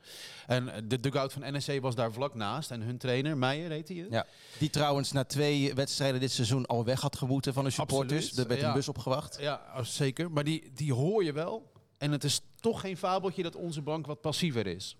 En 0.47 0.69
eh, 0.69 0.81
de 0.85 0.99
dugout 0.99 1.33
van 1.33 1.41
NEC 1.41 1.81
was 1.81 1.95
daar 1.95 2.11
vlak 2.11 2.33
naast. 2.35 2.71
En 2.71 2.81
hun 2.81 2.97
trainer, 2.97 3.37
Meijer 3.37 3.69
heet 3.69 3.87
hij. 3.87 4.07
Ja. 4.09 4.25
Die 4.57 4.69
trouwens 4.69 5.11
na 5.11 5.23
twee 5.23 5.73
wedstrijden 5.73 6.19
dit 6.19 6.31
seizoen 6.31 6.65
al 6.65 6.85
weg 6.85 7.01
had 7.01 7.15
gemoeten 7.15 7.53
van 7.53 7.63
de 7.63 7.69
supporters. 7.69 8.25
Absoluut, 8.25 8.49
Er 8.49 8.55
werd 8.55 8.67
een 8.67 8.73
bus 8.73 8.87
opgewacht. 8.87 9.37
Ja, 9.39 9.83
zeker. 9.83 10.31
Maar 10.31 10.43
die, 10.43 10.71
die 10.73 10.93
hoor 10.93 11.23
je 11.23 11.33
wel. 11.33 11.71
En 11.97 12.11
het 12.11 12.23
is 12.23 12.41
toch 12.59 12.81
geen 12.81 12.97
fabeltje 12.97 13.43
dat 13.43 13.55
onze 13.55 13.81
bank 13.81 14.05
wat 14.05 14.21
passiever 14.21 14.67
is. 14.67 14.97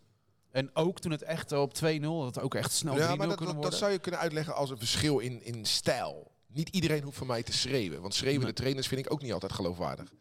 En 0.51 0.69
ook 0.73 0.99
toen 0.99 1.11
het 1.11 1.21
echt 1.23 1.51
op 1.51 1.73
2-0, 1.85 1.99
dat 2.01 2.39
ook 2.39 2.55
echt 2.55 2.71
snel 2.71 2.95
3-0 2.95 2.97
Ja, 2.97 3.15
maar 3.15 3.27
dat, 3.27 3.35
kunnen 3.37 3.37
dat, 3.37 3.53
worden. 3.53 3.69
dat 3.71 3.79
zou 3.79 3.91
je 3.91 3.99
kunnen 3.99 4.19
uitleggen 4.19 4.55
als 4.55 4.69
een 4.69 4.77
verschil 4.77 5.19
in, 5.19 5.43
in 5.45 5.65
stijl. 5.65 6.31
Niet 6.47 6.69
iedereen 6.69 7.03
hoeft 7.03 7.17
van 7.17 7.27
mij 7.27 7.43
te 7.43 7.53
schreeuwen. 7.53 8.01
Want 8.01 8.13
schreeuwende 8.13 8.45
Nee. 8.45 8.53
trainers 8.53 8.87
vind 8.87 9.05
ik 9.05 9.11
ook 9.11 9.21
niet 9.21 9.33
altijd 9.33 9.51
geloofwaardig. 9.51 10.11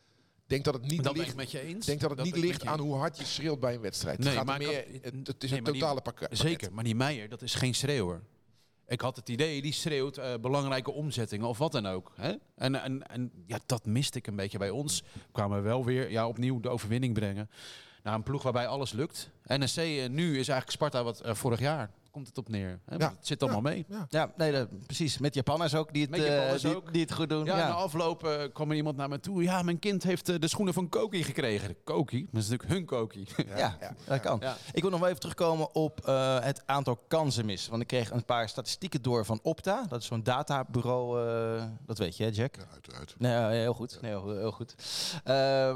Ik 0.50 0.56
denk 0.64 0.74
dat 0.74 0.82
het 0.82 0.92
niet 0.92 1.04
dat 1.04 1.16
ligt, 1.16 1.36
met 1.36 1.50
je 1.50 1.60
eens. 1.60 1.86
denk 1.86 2.00
dat 2.00 2.10
het 2.10 2.18
Dat 2.18 2.26
niet 2.26 2.36
ligt 2.44 2.66
aan 2.66 2.80
hoe 2.80 2.94
hard 2.94 3.18
je 3.18 3.24
schreeuwt 3.24 3.60
bij 3.60 3.74
een 3.74 3.80
wedstrijd. 3.80 4.18
Nee, 4.18 4.28
het, 4.28 4.36
gaat 4.36 4.46
maar 4.46 4.60
er 4.60 4.66
meer, 4.66 4.84
het, 5.02 5.26
het 5.26 5.44
is 5.44 5.50
nee, 5.50 5.58
een 5.58 5.64
die- 5.64 5.72
totale 5.74 6.00
pakket. 6.00 6.28
Zeker, 6.38 6.72
maar 6.72 6.84
die 6.84 6.94
Meijer, 6.94 7.28
dat 7.28 7.42
is 7.42 7.54
geen 7.54 7.74
schreeuwer. 7.74 8.22
Ik 8.86 9.00
had 9.00 9.16
het 9.16 9.28
idee, 9.28 9.62
die 9.62 9.72
schreeuwt 9.72 10.16
eh, 10.16 10.34
belangrijke 10.40 10.90
omzettingen 10.90 11.48
of 11.48 11.58
wat 11.58 11.72
dan 11.72 11.86
ook. 11.86 12.12
Hè? 12.16 12.32
En, 12.56 12.82
en, 12.82 13.06
en 13.06 13.32
ja, 13.46 13.58
dat 13.66 13.84
miste 13.86 14.18
ik 14.18 14.26
een 14.26 14.36
beetje 14.36 14.58
bij 14.58 14.70
ons. 14.70 15.02
Kwamen 15.32 15.56
we 15.56 15.62
wel 15.62 15.84
weer 15.84 16.10
ja, 16.10 16.28
opnieuw 16.28 16.60
de 16.60 16.68
overwinning 16.68 17.14
brengen. 17.14 17.50
Naar 18.02 18.14
een 18.14 18.22
ploeg 18.22 18.42
waarbij 18.42 18.66
alles 18.66 18.92
lukt. 18.92 19.30
NSC 19.44 19.76
eh, 19.76 20.08
nu 20.08 20.28
is 20.28 20.48
eigenlijk 20.48 20.70
Sparta 20.70 21.04
wat 21.04 21.20
eh, 21.20 21.34
vorig 21.34 21.60
jaar. 21.60 21.90
Komt 22.10 22.26
het 22.26 22.38
op 22.38 22.48
neer. 22.48 22.80
Hè? 22.86 22.96
Ja. 22.96 23.08
Het 23.16 23.26
zit 23.26 23.42
allemaal 23.42 23.60
mee. 23.60 23.84
Ja. 23.88 24.06
Ja, 24.08 24.32
nee, 24.36 24.52
dat- 24.52 24.68
precies. 24.86 25.18
Met 25.18 25.34
Japanners 25.34 25.74
ook 25.74 25.92
die 25.92 26.02
het, 26.02 26.10
Met 26.10 26.20
eh, 26.20 26.54
die, 26.60 26.76
ook. 26.76 26.92
die 26.92 27.02
het 27.02 27.12
goed 27.12 27.28
doen. 27.28 27.44
Ja, 27.44 27.56
Ja, 27.58 27.68
na 27.68 27.74
afloop 27.74 28.24
eh, 28.24 28.42
kwam 28.52 28.70
er 28.70 28.76
iemand 28.76 28.96
naar 28.96 29.08
me 29.08 29.20
toe. 29.20 29.42
Ja, 29.42 29.62
mijn 29.62 29.78
kind 29.78 30.02
heeft 30.02 30.28
eh, 30.28 30.38
de 30.38 30.48
schoenen 30.48 30.74
van 30.74 30.88
Koki 30.88 31.24
gekregen. 31.24 31.68
De 31.68 31.76
Koki? 31.84 32.28
Dat 32.32 32.42
is 32.42 32.48
natuurlijk 32.48 32.78
hun 32.78 32.84
Koki. 32.86 33.26
ja, 33.56 33.76
dat 34.06 34.20
kan. 34.20 34.38
Ja. 34.40 34.56
Ik 34.72 34.82
wil 34.82 34.90
nog 34.90 35.00
wel 35.00 35.08
even 35.08 35.20
terugkomen 35.20 35.74
op 35.74 36.00
eh, 36.06 36.40
het 36.40 36.62
aantal 36.66 36.96
kansen 37.08 37.46
mis. 37.46 37.68
Want 37.68 37.82
ik 37.82 37.88
kreeg 37.88 38.10
een 38.10 38.24
paar 38.24 38.48
statistieken 38.48 39.02
door 39.02 39.24
van 39.24 39.38
Opta. 39.42 39.84
Dat 39.88 40.00
is 40.00 40.06
zo'n 40.06 40.22
databureau. 40.22 41.28
eh, 41.58 41.64
dat 41.86 41.98
weet 41.98 42.16
je, 42.16 42.24
hè, 42.24 42.30
Jack? 42.32 42.56
Ja, 42.56 42.64
uiteraard. 42.72 43.14
Nee, 43.18 43.32
ja, 43.32 43.48
heel 43.48 43.74
goed. 43.74 43.98
Nee, 44.00 44.10
heel, 44.10 44.36
heel 44.36 44.52
goed. 44.52 44.74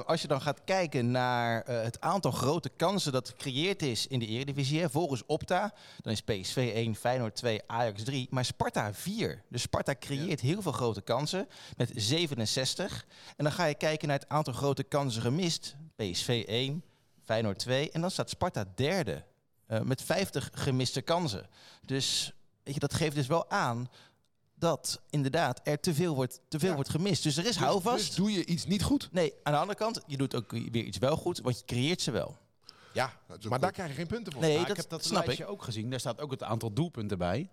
Als 0.06 0.22
je 0.22 0.28
dan 0.28 0.40
gaat 0.40 0.60
kijken 0.64 1.10
naar 1.10 1.62
eh, 1.62 1.82
het 1.82 2.00
aantal 2.00 2.30
grote 2.30 2.70
kansen 2.76 3.12
dat 3.12 3.28
gecreëerd 3.28 3.82
is 3.82 4.06
in 4.06 4.18
de 4.18 4.26
Eredivisie, 4.26 4.80
hè, 4.80 4.90
volgens 4.90 5.22
Opta, 5.26 5.72
dan 6.00 6.12
is 6.12 6.23
PSV 6.24 6.72
1, 6.74 6.94
Feyenoord 6.94 7.34
2, 7.36 7.60
Ajax 7.66 8.02
3, 8.02 8.26
maar 8.30 8.44
Sparta 8.44 8.94
4. 8.94 9.42
Dus 9.48 9.62
Sparta 9.62 9.94
creëert 9.98 10.40
heel 10.40 10.62
veel 10.62 10.72
grote 10.72 11.00
kansen 11.00 11.48
met 11.76 11.90
67. 11.94 13.06
En 13.36 13.44
dan 13.44 13.52
ga 13.52 13.64
je 13.64 13.74
kijken 13.74 14.08
naar 14.08 14.18
het 14.18 14.28
aantal 14.28 14.52
grote 14.52 14.82
kansen 14.82 15.22
gemist. 15.22 15.76
PSV 15.96 16.44
1, 16.46 16.82
Feyenoord 17.24 17.58
2 17.58 17.90
en 17.90 18.00
dan 18.00 18.10
staat 18.10 18.30
Sparta 18.30 18.64
derde 18.74 19.24
eh, 19.66 19.80
met 19.80 20.02
50 20.02 20.50
gemiste 20.54 21.00
kansen. 21.00 21.46
Dus 21.86 22.32
weet 22.62 22.74
je, 22.74 22.80
dat 22.80 22.94
geeft 22.94 23.14
dus 23.14 23.26
wel 23.26 23.50
aan 23.50 23.88
dat 24.54 25.00
inderdaad 25.10 25.60
er 25.64 25.80
te 25.80 25.94
veel 25.94 26.14
wordt, 26.14 26.40
te 26.48 26.58
veel 26.58 26.68
Ja. 26.68 26.74
wordt 26.74 26.90
gemist. 26.90 27.22
Dus 27.22 27.36
er 27.36 27.42
is 27.46 27.48
Dus- 27.48 27.56
houvast. 27.64 28.06
Dus 28.06 28.14
doe 28.14 28.32
je 28.32 28.44
iets 28.46 28.66
niet 28.66 28.82
goed. 28.82 29.08
Nee, 29.12 29.32
aan 29.42 29.52
de 29.52 29.58
andere 29.58 29.78
kant, 29.78 30.00
je 30.06 30.16
doet 30.16 30.34
ook 30.34 30.50
weer 30.50 30.84
iets 30.84 30.98
wel 30.98 31.16
goed, 31.16 31.40
want 31.40 31.58
je 31.58 31.64
creëert 31.64 32.02
ze 32.02 32.10
wel. 32.10 32.36
Ja, 32.94 33.12
het 33.26 33.38
is 33.38 33.44
ook 33.44 33.50
maar 33.50 33.60
daar 33.60 33.72
krijg 33.72 33.88
je 33.88 33.94
geen 33.94 34.06
punten 34.06 34.32
voor. 34.32 34.42
Nee, 34.42 34.50
Maar 34.56 34.60
dat 34.66 34.70
ik 34.70 34.82
heb 34.82 34.90
dat 34.90 35.04
snap 35.04 35.28
ik. 35.28 35.48
ook 35.48 35.62
gezien. 35.62 35.90
Daar 35.90 36.00
staat 36.00 36.20
ook 36.20 36.30
het 36.30 36.42
aantal 36.42 36.72
doelpunten 36.72 37.18
bij. 37.18 37.48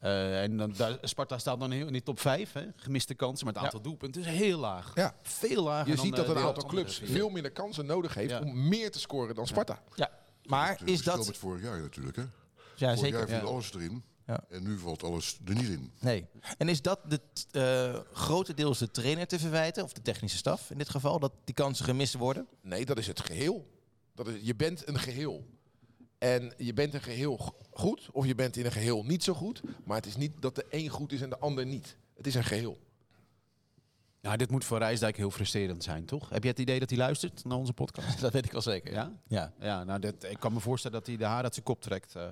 Eh, 0.00 0.42
en 0.42 0.56
dan, 0.56 0.72
daar, 0.76 0.98
Sparta 1.02 1.38
staat 1.38 1.60
dan 1.60 1.70
heel, 1.70 1.86
in 1.86 1.92
die 1.92 2.02
top 2.02 2.20
5, 2.20 2.52
hè, 2.52 2.66
gemiste 2.76 3.14
kansen. 3.14 3.44
Maar 3.46 3.54
het 3.54 3.62
aantal 3.64 3.80
doelpunten 3.80 4.20
is 4.20 4.26
heel 4.26 4.58
laag. 4.58 4.92
Ja. 4.94 5.14
Veel 5.22 5.62
lager 5.62 5.88
Je 5.90 5.94
dan, 5.96 6.04
ziet 6.04 6.16
dat 6.16 6.28
een 6.28 6.36
aantal 6.38 6.68
clubs 6.68 7.00
veel 7.04 7.28
minder 7.28 7.50
kansen 7.52 7.86
nodig 7.86 8.14
heeft 8.14 8.30
Ja. 8.30 8.40
om 8.40 8.68
meer 8.68 8.90
te 8.90 9.00
scoren 9.00 9.34
dan 9.34 9.46
Sparta. 9.46 9.82
Ja, 9.94 10.10
maar 10.44 10.68
Het 10.70 10.80
is 10.80 10.86
verschil 10.92 11.16
dat... 11.16 11.26
met 11.26 11.36
vorig 11.36 11.62
jaar 11.62 11.80
natuurlijk, 11.80 12.16
hè? 12.16 12.22
Ja, 12.22 12.28
vorig 12.76 12.98
zeker. 12.98 13.18
jaar 13.18 13.28
viel 13.28 13.36
Ja. 13.38 13.42
alles 13.44 13.74
erin. 13.74 14.02
Ja. 14.26 14.44
En 14.48 14.62
nu 14.62 14.78
valt 14.78 15.02
alles 15.02 15.38
er 15.46 15.54
niet 15.54 15.68
in. 15.68 15.92
Nee. 16.00 16.26
En 16.58 16.68
is 16.68 16.82
dat 16.82 17.00
de, 17.08 17.20
t- 17.32 17.46
eh, 17.50 17.98
grotendeels 18.12 18.78
de 18.78 18.90
trainer 18.90 19.26
te 19.26 19.38
verwijten, 19.38 19.84
of 19.84 19.92
de 19.92 20.02
technische 20.02 20.36
staf 20.38 20.70
in 20.70 20.78
dit 20.78 20.88
geval, 20.88 21.18
dat 21.18 21.32
die 21.44 21.54
kansen 21.54 21.84
gemist 21.84 22.14
worden? 22.14 22.46
Nee, 22.62 22.84
dat 22.84 22.98
is 22.98 23.06
het 23.06 23.20
geheel. 23.20 23.78
Dat 24.14 24.28
is, 24.28 24.40
je 24.42 24.54
bent 24.56 24.88
een 24.88 24.98
geheel. 24.98 25.46
En 26.18 26.52
je 26.56 26.72
bent 26.72 26.94
een 26.94 27.02
geheel 27.02 27.54
goed, 27.70 28.08
of 28.12 28.26
je 28.26 28.34
bent 28.34 28.56
in 28.56 28.64
een 28.64 28.72
geheel 28.72 29.04
niet 29.04 29.24
zo 29.24 29.34
goed. 29.34 29.62
Maar 29.84 29.96
het 29.96 30.06
is 30.06 30.16
niet 30.16 30.42
dat 30.42 30.54
de 30.54 30.66
een 30.70 30.88
goed 30.88 31.12
is 31.12 31.20
en 31.20 31.30
de 31.30 31.38
ander 31.38 31.66
niet. 31.66 31.96
Het 32.14 32.26
is 32.26 32.34
een 32.34 32.44
geheel. 32.44 32.78
Nou, 34.20 34.36
dit 34.36 34.50
moet 34.50 34.64
voor 34.64 34.78
Rijsdijk 34.78 35.16
heel 35.16 35.30
frustrerend 35.30 35.82
zijn, 35.82 36.04
toch? 36.04 36.28
Heb 36.28 36.42
je 36.42 36.48
het 36.48 36.58
idee 36.58 36.78
dat 36.78 36.90
hij 36.90 36.98
luistert 36.98 37.44
naar 37.44 37.58
onze 37.58 37.72
podcast? 37.72 38.20
Dat 38.20 38.32
weet 38.32 38.44
ik 38.44 38.52
wel 38.52 38.60
zeker. 38.60 38.92
Ja? 38.92 39.12
Ja. 39.26 39.52
Ja, 39.60 39.84
nou, 39.84 40.00
dit, 40.00 40.24
ik 40.24 40.40
kan 40.40 40.52
me 40.52 40.60
voorstellen 40.60 40.98
dat 40.98 41.06
hij 41.06 41.16
de 41.16 41.24
haar 41.24 41.42
uit 41.42 41.54
zijn 41.54 41.66
kop 41.66 41.82
trekt 41.82 42.14
eh, 42.16 42.28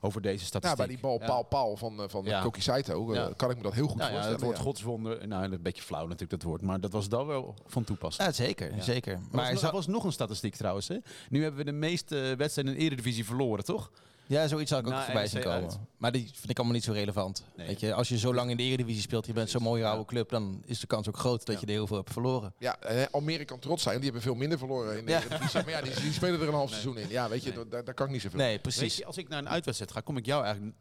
over 0.00 0.20
deze 0.20 0.40
Ja, 0.40 0.46
statistiek. 0.46 0.78
bij 0.78 0.86
die 0.86 0.98
bal 0.98 1.18
Ja. 1.20 1.26
paal 1.26 1.42
paal 1.42 1.76
van, 1.76 2.02
eh, 2.02 2.08
van 2.08 2.24
Ja. 2.24 2.42
Koki 2.42 2.60
Saito 2.60 3.08
eh, 3.12 3.14
Ja. 3.16 3.30
kan 3.36 3.50
ik 3.50 3.56
me 3.56 3.62
dat 3.62 3.72
heel 3.74 3.86
goed 3.86 3.96
Nou 3.96 4.08
ja, 4.08 4.14
voorstellen. 4.14 4.36
het 4.38 4.44
woord 4.46 4.56
ja. 4.56 4.62
godswonder, 4.62 5.28
nou, 5.28 5.52
een 5.52 5.62
beetje 5.62 5.82
flauw 5.82 6.02
natuurlijk 6.04 6.30
dat 6.30 6.42
woord, 6.42 6.62
maar 6.62 6.80
dat 6.80 6.92
was 6.92 7.08
dan 7.08 7.26
wel 7.26 7.54
van 7.66 7.84
toepassing. 7.84 8.26
Ja, 8.28 8.34
zeker, 8.34 8.74
Ja. 8.74 8.82
zeker. 8.82 9.18
Maar 9.30 9.50
er 9.50 9.70
was, 9.70 9.86
er 9.86 9.92
nog 9.92 10.04
een 10.04 10.12
statistiek 10.12 10.54
trouwens. 10.54 10.88
Hè? 10.88 10.96
Nu 11.28 11.42
hebben 11.42 11.58
we 11.58 11.64
de 11.70 11.76
meeste 11.76 12.34
wedstrijden 12.36 12.72
in 12.74 12.78
de 12.78 12.84
Eredivisie 12.84 13.24
verloren, 13.24 13.64
toch? 13.64 13.90
Ja, 14.28 14.48
zoiets 14.48 14.70
zou 14.70 14.80
ik 14.82 14.86
ook 14.88 14.92
Na 14.92 15.04
voorbij 15.04 15.26
zien 15.26 15.42
komen. 15.42 15.60
uit. 15.62 15.78
Maar 15.96 16.12
die 16.12 16.30
vind 16.34 16.50
ik 16.50 16.56
allemaal 16.56 16.74
niet 16.74 16.84
zo 16.84 16.92
relevant. 16.92 17.44
Nee. 17.56 17.66
Weet 17.66 17.80
je, 17.80 17.94
als 17.94 18.08
je 18.08 18.18
zo 18.18 18.34
lang 18.34 18.50
in 18.50 18.56
de 18.56 18.62
Eredivisie 18.62 19.02
speelt, 19.02 19.26
je 19.26 19.32
bent 19.32 19.50
zo'n 19.50 19.62
mooie 19.62 19.86
oude 19.86 20.04
club, 20.04 20.28
dan 20.30 20.62
is 20.64 20.80
de 20.80 20.86
kans 20.86 21.08
ook 21.08 21.16
groot 21.16 21.46
dat 21.46 21.54
Ja. 21.54 21.60
je 21.60 21.66
er 21.66 21.72
heel 21.72 21.86
veel 21.86 21.96
hebt 21.96 22.12
verloren. 22.12 22.54
Ja, 22.58 22.80
en 22.80 23.10
Almere 23.10 23.44
kan 23.44 23.58
trots 23.58 23.82
zijn. 23.82 23.94
Die 23.96 24.04
hebben 24.04 24.22
veel 24.22 24.34
minder 24.34 24.58
verloren 24.58 24.98
in 24.98 25.04
de 25.04 25.10
Ja. 25.10 25.18
Eredivisie. 25.24 25.60
Maar 25.62 25.70
ja, 25.70 25.80
die, 25.82 26.00
die 26.00 26.12
spelen 26.12 26.40
er 26.40 26.48
een 26.48 26.54
half 26.54 26.70
seizoen 26.70 26.98
in. 26.98 27.08
Ja, 27.08 27.28
weet 27.28 27.42
je, 27.42 27.66
daar, 27.68 27.84
daar 27.84 27.94
kan 27.94 28.06
ik 28.06 28.12
niet 28.12 28.22
zoveel. 28.22 28.38
Nee, 28.38 28.48
Weet 28.52 28.62
precies. 28.62 28.96
je, 28.96 29.04
als 29.06 29.16
ik 29.16 29.28
naar 29.28 29.38
een 29.38 29.48
uitwedstrijd 29.48 29.92
ga, 29.92 30.00
kom 30.00 30.16
ik 30.16 30.26
jou 30.26 30.44
eigenlijk 30.44 30.74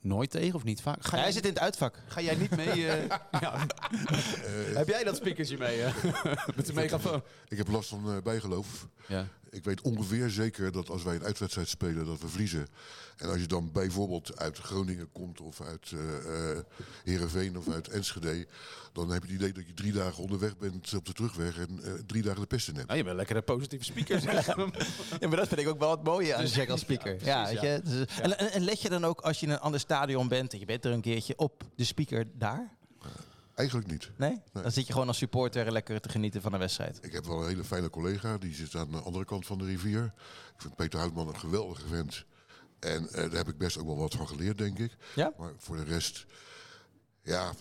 nooit 0.00 0.30
tegen 0.30 0.54
of 0.54 0.64
niet 0.64 0.80
vaak. 0.82 1.04
Ga 1.04 1.10
Hij 1.10 1.20
jij, 1.20 1.32
zit 1.32 1.44
in 1.46 1.50
het 1.52 1.58
uitvak. 1.58 1.98
ga 2.06 2.20
jij 2.20 2.34
niet 2.34 2.56
mee? 2.56 2.88
eh, 2.88 3.04
ja. 3.40 3.66
Heb 4.74 4.88
jij 4.88 5.04
dat 5.04 5.16
speakertje 5.16 5.58
mee? 5.58 5.82
eh? 5.82 5.94
Met 6.56 6.66
de 6.66 6.72
megafoon? 6.72 7.22
Ik 7.48 7.58
heb 7.58 7.68
last 7.68 7.88
van 7.88 8.10
eh, 8.10 8.22
bijgeloof. 8.22 8.88
Ja. 9.08 9.26
Ik 9.50 9.64
weet 9.64 9.80
ongeveer 9.80 10.30
zeker 10.30 10.72
dat 10.72 10.90
als 10.90 11.02
wij 11.02 11.14
een 11.14 11.24
uitwedstrijd 11.24 11.68
spelen, 11.68 12.06
dat 12.06 12.20
we 12.20 12.28
verliezen. 12.28 12.66
En 13.16 13.28
als 13.28 13.40
je 13.40 13.46
dan 13.46 13.72
bijvoorbeeld 13.72 14.38
uit 14.38 14.58
Groningen 14.58 15.12
komt 15.12 15.40
of 15.40 15.60
uit 15.60 15.92
eh 15.92 16.50
eh, 16.50 16.58
Heerenveen 17.04 17.58
of 17.58 17.68
uit 17.68 17.88
Enschede, 17.88 18.46
dan 18.92 19.10
heb 19.10 19.22
je 19.22 19.28
het 19.28 19.40
idee 19.40 19.52
dat 19.52 19.66
je 19.66 19.74
drie 19.74 19.92
dagen 19.92 20.22
onderweg 20.22 20.56
bent 20.56 20.94
op 20.94 21.06
de 21.06 21.12
terugweg 21.12 21.58
en 21.58 21.80
eh, 21.84 21.92
drie 22.06 22.22
dagen 22.22 22.40
de 22.40 22.46
pest 22.46 22.68
in 22.68 22.74
hebt. 22.74 22.86
Nou, 22.86 22.98
je 22.98 23.04
bent 23.04 23.16
lekker 23.16 23.36
een 23.36 23.44
positieve 23.44 23.84
speaker. 23.84 24.20
zeg. 24.30 24.46
Ja, 24.46 25.28
maar 25.28 25.36
dat 25.36 25.48
vind 25.48 25.60
ik 25.60 25.68
ook 25.68 25.78
wel 25.78 25.90
het 25.90 26.02
mooie 26.02 26.34
aan 26.34 26.46
Jack 26.46 26.68
als 26.68 26.80
speaker. 26.80 27.24
Ja, 27.24 27.42
precies, 27.42 27.60
weet 27.60 27.84
je? 27.84 27.90
Dus, 27.90 28.18
en, 28.18 28.38
en, 28.38 28.52
en 28.52 28.62
let 28.62 28.82
je 28.82 28.88
dan 28.88 29.04
ook 29.04 29.20
als 29.20 29.40
je 29.40 29.46
in 29.46 29.52
een 29.52 29.60
ander 29.60 29.80
stadion 29.80 30.28
bent 30.28 30.52
en 30.52 30.58
je 30.58 30.64
bent 30.64 30.84
er 30.84 30.92
een 30.92 31.00
keertje 31.00 31.36
op 31.36 31.62
de 31.74 31.84
speaker 31.84 32.26
daar? 32.34 32.78
Eigenlijk 33.60 33.90
niet. 33.90 34.10
Nee? 34.16 34.42
Dan 34.52 34.72
zit 34.72 34.86
je 34.86 34.92
gewoon 34.92 35.08
als 35.08 35.18
supporter 35.18 35.72
lekker 35.72 36.00
te 36.00 36.08
genieten 36.08 36.42
van 36.42 36.52
een 36.52 36.58
wedstrijd. 36.58 36.98
Ik 37.02 37.12
heb 37.12 37.24
wel 37.24 37.42
een 37.42 37.48
hele 37.48 37.64
fijne 37.64 37.90
collega, 37.90 38.38
die 38.38 38.54
zit 38.54 38.74
aan 38.74 38.90
de 38.90 38.98
andere 39.00 39.24
kant 39.24 39.46
van 39.46 39.58
de 39.58 39.64
rivier. 39.64 40.04
Ik 40.54 40.60
vind 40.60 40.74
Peter 40.76 40.98
Houtman 40.98 41.28
een 41.28 41.38
geweldige 41.38 41.86
vent. 41.86 42.24
En 42.78 43.08
eh, 43.08 43.12
daar 43.12 43.36
heb 43.36 43.48
ik 43.48 43.58
best 43.58 43.78
ook 43.78 43.86
wel 43.86 43.96
wat 43.96 44.14
van 44.14 44.28
geleerd, 44.28 44.58
denk 44.58 44.78
ik. 44.78 44.96
Ja? 45.14 45.32
Maar 45.38 45.52
voor 45.56 45.76
de 45.76 45.84
rest, 45.84 46.26
ja, 47.22 47.52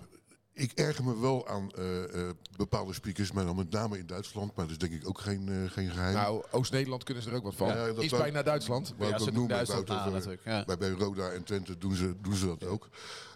ik 0.59 0.71
erger 0.71 1.03
me 1.03 1.19
wel 1.19 1.47
aan 1.47 1.71
eh, 1.71 2.03
eh, 2.03 2.29
bepaalde 2.57 2.93
speakers, 2.93 3.31
maar 3.31 3.45
dan 3.45 3.55
met 3.55 3.71
name 3.71 3.97
in 3.97 4.05
Duitsland. 4.05 4.55
Maar 4.55 4.65
dat 4.65 4.71
is 4.71 4.89
denk 4.89 5.01
ik 5.01 5.07
ook 5.07 5.19
geen, 5.19 5.49
eh, 5.49 5.71
geen 5.71 5.91
geheim. 5.91 6.13
Nou, 6.13 6.43
Oost-Nederland 6.51 7.03
kunnen 7.03 7.23
ze 7.23 7.29
er 7.29 7.35
ook 7.35 7.43
wat 7.43 7.55
van. 7.55 7.67
Ja, 7.67 7.85
dat 7.85 8.03
is 8.03 8.11
bijna 8.11 8.43
Duitsland. 8.43 8.93
Ja, 8.97 9.07
ik 9.07 9.09
ze 9.09 9.19
ook 9.19 9.25
doen 9.25 9.33
noemen, 9.33 9.49
Duitsland 9.49 9.87
natuurlijk, 9.87 10.41
ja. 10.45 10.65
Bij, 10.65 10.77
bij 10.77 10.89
Roda 10.89 11.29
en 11.29 11.43
Twente 11.43 11.77
doen 11.77 11.95
ze, 11.95 12.15
doen 12.21 12.35
ze 12.35 12.45
dat 12.45 12.65
ook. 12.65 12.89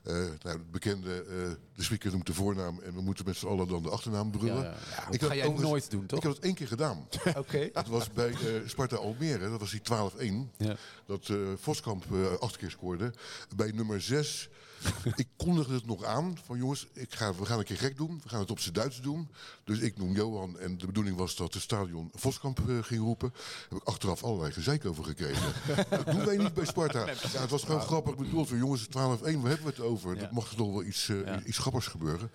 Eh, 0.03 0.13
nou, 0.13 0.57
het 0.57 0.71
bekende, 0.71 1.23
eh, 1.23 1.51
de 1.75 1.83
speaker 1.83 2.11
noemt 2.11 2.25
de 2.25 2.33
voornaam 2.33 2.79
en 2.79 2.93
we 2.93 3.01
moeten 3.01 3.25
met 3.25 3.35
z'n 3.35 3.47
allen 3.47 3.67
dan 3.67 3.83
de 3.83 3.89
achternaam 3.89 4.31
brullen. 4.31 4.63
Ja, 4.63 4.73
ja. 4.95 5.07
Ik 5.11 5.23
ga 5.23 5.35
jij 5.35 5.49
nooit 5.49 5.91
doen, 5.91 6.05
toch? 6.05 6.17
Ik 6.17 6.23
heb 6.23 6.33
het 6.33 6.43
één 6.43 6.53
keer 6.53 6.67
gedaan. 6.67 7.07
Oké. 7.37 7.69
Dat 7.73 7.87
was 7.87 8.09
bij 8.11 8.29
eh, 8.29 8.37
Sparta 8.65 8.95
Almere, 8.95 9.49
dat 9.49 9.59
was 9.59 9.71
die 9.71 9.81
12-1. 9.81 10.51
Ja. 10.57 10.75
Dat 11.05 11.29
eh, 11.29 11.37
Voskamp 11.55 12.05
eh, 12.11 12.33
acht 12.39 12.57
keer 12.57 12.71
scoorde. 12.71 13.13
Bij 13.55 13.71
nummer 13.71 14.01
6, 14.01 14.49
ik 15.15 15.27
kondigde 15.37 15.73
het 15.73 15.85
nog 15.85 16.03
aan 16.03 16.37
van 16.45 16.57
jongens, 16.57 16.87
ik 16.93 17.13
ga, 17.13 17.33
we 17.35 17.45
gaan 17.45 17.59
een 17.59 17.65
keer 17.65 17.77
gek 17.77 17.97
doen. 17.97 18.19
We 18.23 18.29
gaan 18.29 18.39
het 18.39 18.51
op 18.51 18.59
z'n 18.59 18.71
Duits 18.71 19.01
doen. 19.01 19.29
Dus 19.63 19.79
ik 19.79 19.97
noem 19.97 20.13
Johan 20.15 20.59
en 20.59 20.77
de 20.77 20.85
bedoeling 20.85 21.17
was 21.17 21.35
dat 21.35 21.53
het 21.53 21.63
stadion 21.63 22.11
Voskamp 22.13 22.59
eh, 22.69 22.77
ging 22.81 23.01
roepen. 23.01 23.29
Daar 23.33 23.69
heb 23.69 23.77
ik 23.77 23.87
achteraf 23.87 24.23
allerlei 24.23 24.51
gezeik 24.51 24.85
over 24.85 25.03
gekregen. 25.03 25.53
dat 25.89 26.05
doen 26.05 26.25
wij 26.25 26.37
niet 26.37 26.53
bij 26.53 26.65
Sparta. 26.65 27.05
Ja, 27.05 27.39
het 27.39 27.49
was 27.49 27.63
gewoon 27.63 27.81
grappig 27.81 28.15
bedoeld. 28.15 28.47
Van, 28.47 28.57
jongens, 28.57 28.87
12-1, 28.87 28.91
waar 28.91 29.09
hebben 29.31 29.47
we 29.47 29.65
het 29.65 29.79
over? 29.79 30.15
Ja. 30.15 30.19
Dat 30.19 30.31
mocht 30.31 30.51
er 30.51 30.57
toch 30.57 30.71
wel 30.71 30.83
iets, 30.83 31.09
eh, 31.09 31.25
Ja. 31.25 31.43
iets 31.43 31.57
grappigs 31.57 31.87
gebeuren. 31.87 32.31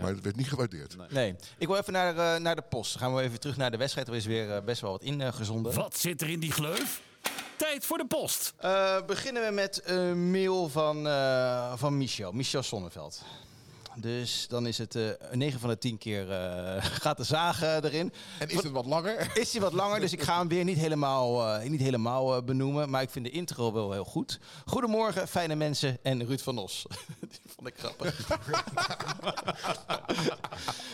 Maar 0.00 0.10
het 0.10 0.20
werd 0.20 0.36
niet 0.36 0.48
gewaardeerd. 0.48 0.96
Nee. 1.10 1.34
Ik 1.58 1.66
wil 1.66 1.76
even 1.76 1.92
naar, 1.92 2.34
eh, 2.34 2.40
naar 2.40 2.56
de 2.56 2.62
post. 2.62 2.92
Dan 2.92 3.02
gaan 3.02 3.14
we 3.14 3.22
even 3.22 3.40
terug 3.40 3.56
naar 3.56 3.70
de 3.70 3.76
wedstrijd. 3.76 4.08
Er 4.08 4.14
is 4.14 4.26
weer 4.26 4.64
best 4.64 4.80
wel 4.80 4.90
wat 4.90 5.02
ingezonden. 5.02 5.74
Wat 5.74 5.98
zit 5.98 6.22
er 6.22 6.28
in 6.28 6.40
die 6.40 6.52
gleuf? 6.52 7.00
Tijd 7.56 7.84
voor 7.84 7.98
de 7.98 8.06
post. 8.06 8.52
Eh, 8.56 8.96
beginnen 9.06 9.46
we 9.46 9.50
met 9.50 9.82
een 9.84 10.30
mail 10.30 10.68
van, 10.68 11.06
eh, 11.06 11.72
van 11.76 11.96
Michel, 11.96 12.32
Michel 12.32 12.62
Sonneveld. 12.62 13.22
Dus 14.00 14.46
dan 14.48 14.66
is 14.66 14.78
het 14.78 14.94
eh 14.94 15.08
9 15.32 15.60
van 15.60 15.68
de 15.68 15.78
10 15.78 15.98
keer 15.98 16.30
eh, 16.30 16.84
gaat 17.02 17.16
de 17.16 17.24
zaag 17.24 17.62
eh, 17.62 17.74
erin. 17.74 18.12
En 18.38 18.48
is 18.48 18.62
het 18.62 18.70
wat 18.70 18.86
langer? 18.86 19.30
Is 19.38 19.52
hij 19.52 19.60
wat 19.60 19.72
langer, 19.72 20.00
dus 20.00 20.12
ik 20.12 20.22
ga 20.22 20.38
hem 20.38 20.48
weer 20.48 20.64
niet 20.64 20.78
helemaal, 20.78 21.46
eh, 21.46 21.68
niet 21.68 21.80
helemaal 21.80 22.42
benoemen. 22.42 22.90
Maar 22.90 23.02
ik 23.02 23.10
vind 23.10 23.24
de 23.24 23.30
intro 23.30 23.72
wel 23.72 23.92
heel 23.92 24.04
goed. 24.04 24.40
Goedemorgen, 24.64 25.28
fijne 25.28 25.54
mensen 25.54 25.98
en 26.02 26.26
Ruud 26.26 26.40
van 26.40 26.58
Os. 26.58 26.86
Die 27.20 27.40
vond 27.56 27.68
ik 27.68 27.74
grappig. 27.78 28.20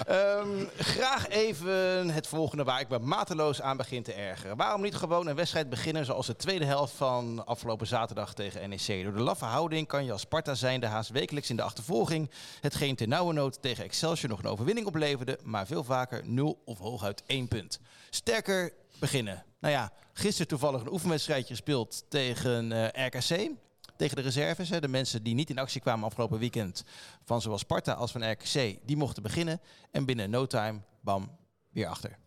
Ehm, 0.06 0.64
graag 0.78 1.28
even 1.28 2.10
het 2.10 2.26
volgende 2.26 2.64
waar 2.64 2.80
ik 2.80 2.88
me 2.88 2.98
mateloos 2.98 3.62
aan 3.62 3.76
begin 3.76 4.02
te 4.02 4.12
ergeren. 4.12 4.56
Waarom 4.56 4.82
niet 4.82 4.94
gewoon 4.94 5.26
een 5.26 5.34
wedstrijd 5.34 5.70
beginnen 5.70 6.04
zoals 6.04 6.26
de 6.26 6.36
tweede 6.36 6.64
helft 6.64 6.92
van 6.92 7.46
afgelopen 7.46 7.86
zaterdag 7.86 8.34
tegen 8.34 8.68
NEC? 8.68 9.04
Door 9.04 9.12
de 9.12 9.20
laffe 9.20 9.44
houding 9.44 9.86
kan 9.86 10.04
je 10.04 10.12
als 10.12 10.20
Sparta 10.20 10.54
zijn 10.54 10.80
de 10.80 10.86
haast 10.86 11.10
wekelijks 11.10 11.50
in 11.50 11.56
de 11.56 11.62
achtervolging. 11.62 12.30
Hetgeen 12.60 12.95
ten 12.96 13.08
nauwe 13.08 13.32
nood 13.32 13.62
tegen 13.62 13.84
Excelsior 13.84 14.30
nog 14.30 14.38
een 14.38 14.50
overwinning 14.50 14.86
opleverde, 14.86 15.38
maar 15.42 15.66
veel 15.66 15.84
vaker 15.84 16.28
0 16.28 16.62
of 16.64 16.78
hooguit 16.78 17.22
1 17.26 17.48
punt. 17.48 17.80
Sterker 18.10 18.72
beginnen. 18.98 19.44
Nou 19.58 19.74
ja, 19.74 19.92
gisteren 20.12 20.48
toevallig 20.48 20.80
een 20.80 20.92
oefenwedstrijdje 20.92 21.54
gespeeld 21.54 22.04
tegen 22.08 22.72
eh, 22.72 23.06
RKC. 23.06 23.50
Tegen 23.96 24.16
de 24.16 24.22
reserves, 24.22 24.68
hè, 24.68 24.80
de 24.80 24.88
mensen 24.88 25.22
die 25.22 25.34
niet 25.34 25.50
in 25.50 25.58
actie 25.58 25.80
kwamen 25.80 26.04
afgelopen 26.04 26.38
weekend. 26.38 26.84
Van 27.24 27.40
zowel 27.40 27.58
Sparta 27.58 27.92
als 27.92 28.12
van 28.12 28.30
RKC. 28.30 28.78
Die 28.84 28.96
mochten 28.96 29.22
beginnen. 29.22 29.60
En 29.90 30.04
binnen 30.04 30.30
no 30.30 30.46
time, 30.46 30.80
bam, 31.00 31.36
weer 31.70 31.86
achter. 31.86 32.18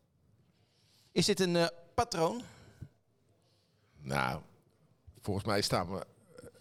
Is 1.12 1.26
dit 1.26 1.40
een 1.40 1.56
eh, 1.56 1.68
patroon? 1.94 2.42
Nou, 4.02 4.42
volgens 5.22 5.46
mij 5.46 5.62
staan 5.62 5.92
we... 5.92 6.06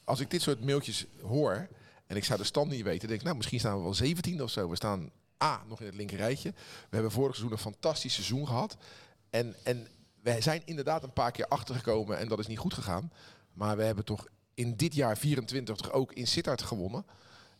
Als 0.05 0.21
ik 0.21 0.31
dit 0.31 0.43
soort 0.43 0.65
mailtjes 0.65 1.07
hoor 1.23 1.69
en 2.09 2.17
ik 2.17 2.25
zou 2.25 2.39
de 2.39 2.45
stand 2.45 2.71
niet 2.71 2.83
weten, 2.83 3.09
denk 3.09 3.21
ik, 3.21 3.25
nou, 3.27 3.37
misschien 3.37 3.59
staan 3.59 3.77
we 3.77 3.83
wel 3.83 3.95
17 3.95 4.43
of 4.43 4.51
zo. 4.51 4.69
We 4.69 4.77
staan 4.77 5.11
A, 5.43 5.63
nog 5.69 5.81
in 5.81 5.87
het 5.87 5.95
linker 5.95 6.17
rijtje. 6.17 6.51
We 6.51 6.95
hebben 6.95 7.11
vorig 7.13 7.35
seizoen 7.35 7.53
een 7.57 7.63
fantastisch 7.63 8.15
seizoen 8.15 8.47
gehad. 8.47 8.77
En, 9.31 9.55
en 9.65 9.87
we 10.23 10.41
zijn 10.41 10.63
inderdaad 10.65 11.03
een 11.03 11.13
paar 11.13 11.31
keer 11.33 11.47
achtergekomen 11.49 12.19
en 12.19 12.29
dat 12.29 12.39
is 12.39 12.47
niet 12.47 12.59
goed 12.59 12.75
gegaan. 12.75 13.13
Maar 13.53 13.77
we 13.77 13.83
hebben 13.83 14.05
toch 14.05 14.27
in 14.55 14.77
dit 14.77 14.95
jaar 14.95 15.19
24 15.19 15.77
toch 15.77 15.93
ook 15.93 16.13
in 16.13 16.27
Sittard 16.27 16.63
gewonnen. 16.63 17.05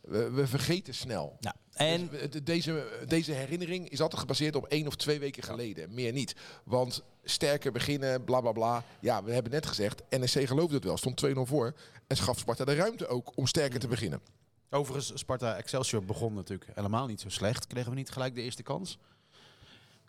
We, 0.01 0.29
we 0.31 0.47
vergeten 0.47 0.93
snel. 0.93 1.37
En 1.73 2.07
Dus 2.07 2.19
we- 2.21 2.29
de- 2.29 2.43
deze, 2.43 3.03
deze 3.07 3.31
herinnering 3.31 3.89
is 3.89 4.01
altijd 4.01 4.21
gebaseerd 4.21 4.55
op 4.55 4.65
één 4.67 4.87
of 4.87 4.95
twee 4.95 5.19
weken 5.19 5.43
geleden. 5.43 5.93
Meer 5.93 6.11
niet. 6.11 6.35
Want 6.63 7.03
sterker 7.23 7.71
beginnen, 7.71 8.23
bla 8.23 8.41
bla 8.41 8.51
bla. 8.51 8.83
Ja, 8.99 9.23
we 9.23 9.33
hebben 9.33 9.51
net 9.51 9.65
gezegd, 9.65 10.01
NEC 10.09 10.47
geloofde 10.47 10.75
het 10.75 10.83
wel. 10.83 10.97
Stond 10.97 11.25
2-0 11.27 11.29
voor. 11.45 11.73
En 12.07 12.17
gaf 12.17 12.39
Sparta 12.39 12.65
de 12.65 12.75
ruimte 12.75 13.07
ook 13.07 13.31
om 13.37 13.47
sterker 13.47 13.79
te 13.79 13.87
beginnen. 13.87 14.21
Overigens, 14.69 15.11
Sparta 15.19 15.55
Excelsior 15.55 16.05
begon 16.05 16.33
natuurlijk 16.33 16.71
helemaal 16.75 17.07
niet 17.07 17.21
zo 17.21 17.29
slecht. 17.29 17.67
Kregen 17.67 17.89
we 17.89 17.95
niet 17.95 18.09
gelijk 18.09 18.35
de 18.35 18.41
eerste 18.41 18.63
kans? 18.63 18.97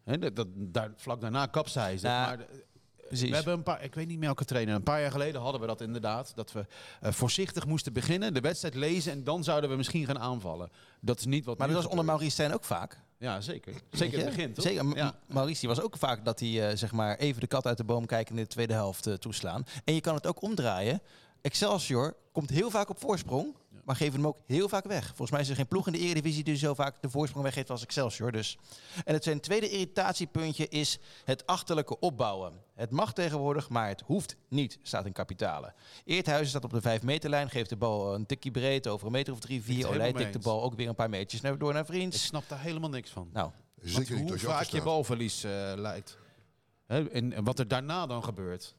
Dat, 0.05 0.37
dat, 0.37 0.47
daar, 0.55 0.93
vlak 0.97 1.21
daarna 1.21 1.47
kapseizen. 1.47 2.09
Ja, 2.09 2.27
maar 2.27 2.39
de- 2.39 2.65
precies. 3.09 3.29
we 3.29 3.35
hebben 3.35 3.55
een 3.55 3.63
paar, 3.63 3.83
ik 3.85 3.95
weet 3.95 4.07
niet 4.07 4.17
meer 4.17 4.27
welke 4.27 4.45
trainer, 4.45 4.75
een 4.75 4.83
paar 4.83 5.01
jaar 5.01 5.11
geleden 5.11 5.41
hadden 5.41 5.61
we 5.61 5.67
dat 5.67 5.81
inderdaad. 5.81 6.33
Dat 6.35 6.53
we 6.53 6.67
eh, 7.01 7.13
voorzichtig 7.13 7.67
moesten 7.67 7.93
beginnen, 7.93 8.35
de 8.35 8.41
wedstrijd 8.41 8.75
lezen 8.75 9.13
en 9.13 9.25
dan 9.25 9.45
zouden 9.45 9.71
we 9.71 9.77
misschien 9.77 10.07
gaan 10.07 10.19
aanvallen. 10.19 10.71
Dat 11.01 11.19
is 11.19 11.25
niet 11.25 11.45
wat 11.45 11.59
maar 11.59 11.67
dat 11.69 11.77
was 11.77 11.87
onder. 11.87 12.05
Maurice 12.05 12.31
Stijn 12.31 12.55
ook 12.55 12.65
vaak. 12.65 12.99
Ja, 13.19 13.41
zeker. 13.41 13.75
Zeker 13.91 14.19
in 14.19 14.25
het 14.25 14.35
begin, 14.35 14.53
toch? 14.53 14.65
Zeker. 14.65 14.97
Ja. 14.97 15.15
Maurice 15.27 15.67
was 15.67 15.81
ook 15.81 15.97
vaak 15.97 16.25
dat 16.25 16.41
hij 16.41 16.69
eh, 16.69 16.77
zeg 16.77 16.93
maar 16.93 17.17
even 17.17 17.41
de 17.41 17.47
kat 17.47 17.67
uit 17.67 17.77
de 17.77 17.85
boom 17.85 18.07
kijken 18.07 18.37
in 18.37 18.43
de 18.43 18.49
tweede 18.49 18.73
helft 18.73 19.07
eh, 19.07 19.15
toeslaan. 19.15 19.65
En 19.85 19.95
je 19.95 20.01
kan 20.01 20.15
het 20.15 20.27
ook 20.27 20.43
omdraaien. 20.43 21.03
Excelsior 21.41 22.17
komt 22.33 22.51
heel 22.51 22.71
vaak 22.71 22.89
op 22.89 23.01
voorsprong, 23.01 23.55
maar 23.91 23.99
geven 23.99 24.15
hem 24.21 24.27
ook 24.27 24.39
heel 24.47 24.69
vaak 24.69 24.85
weg. 24.85 25.07
Volgens 25.07 25.31
mij 25.31 25.41
is 25.41 25.49
er 25.49 25.55
geen 25.55 25.69
ploeg 25.69 25.87
in 25.87 25.93
de 25.93 25.99
Eredivisie 25.99 26.45
die 26.45 26.57
zo 26.57 26.75
vaak 26.75 27.03
de 27.03 27.11
voorsprong 27.11 27.45
weggeeft 27.45 27.71
als 27.71 27.83
Excelsior. 27.83 28.33
Dus. 28.33 28.59
En 29.05 29.15
het 29.15 29.25
zijn 29.25 29.41
tweede 29.41 29.69
irritatiepuntje 29.69 30.69
is 30.69 30.99
het 31.25 31.47
achterlijke 31.47 31.99
opbouwen. 31.99 32.53
Het 32.75 32.91
mag 32.91 33.13
tegenwoordig, 33.13 33.69
maar 33.69 33.89
het 33.89 34.03
hoeft 34.07 34.37
niet, 34.49 34.79
staat 34.83 35.07
in 35.07 35.13
kapitalen. 35.13 35.75
Eerthuizen 36.05 36.49
staat 36.49 36.65
op 36.65 36.71
de 36.71 36.81
5 36.81 37.03
meterlijn, 37.03 37.51
geeft 37.51 37.69
de 37.69 37.77
bal 37.77 38.15
een 38.15 38.27
tikje 38.27 38.51
breed 38.51 38.87
over 38.87 39.07
een 39.07 39.13
meter 39.13 39.33
of 39.33 39.39
drie, 39.39 39.63
vier. 39.63 39.89
Olij 39.89 40.13
tikt 40.13 40.33
de 40.33 40.39
bal 40.39 40.63
ook 40.63 40.75
weer 40.75 40.89
een 40.89 40.95
paar 40.95 41.11
metertjes 41.11 41.41
naar, 41.41 41.59
door 41.59 41.73
naar 41.73 41.83
Ik 41.83 41.89
vriends. 41.89 42.25
snap 42.25 42.49
daar 42.49 42.61
helemaal 42.61 42.91
niks 42.91 43.11
van. 43.11 43.31
Nou, 43.33 43.51
Zeker 43.83 44.19
hoe 44.19 44.39
vaak 44.39 44.67
je 44.67 44.83
balverlies 44.83 45.45
eh, 45.45 45.73
leidt. 45.77 46.19
En, 46.87 47.33
en 47.33 47.45
wat 47.45 47.59
er 47.59 47.69
daarna 47.69 48.07
dan 48.07 48.25
gebeurt. 48.25 48.75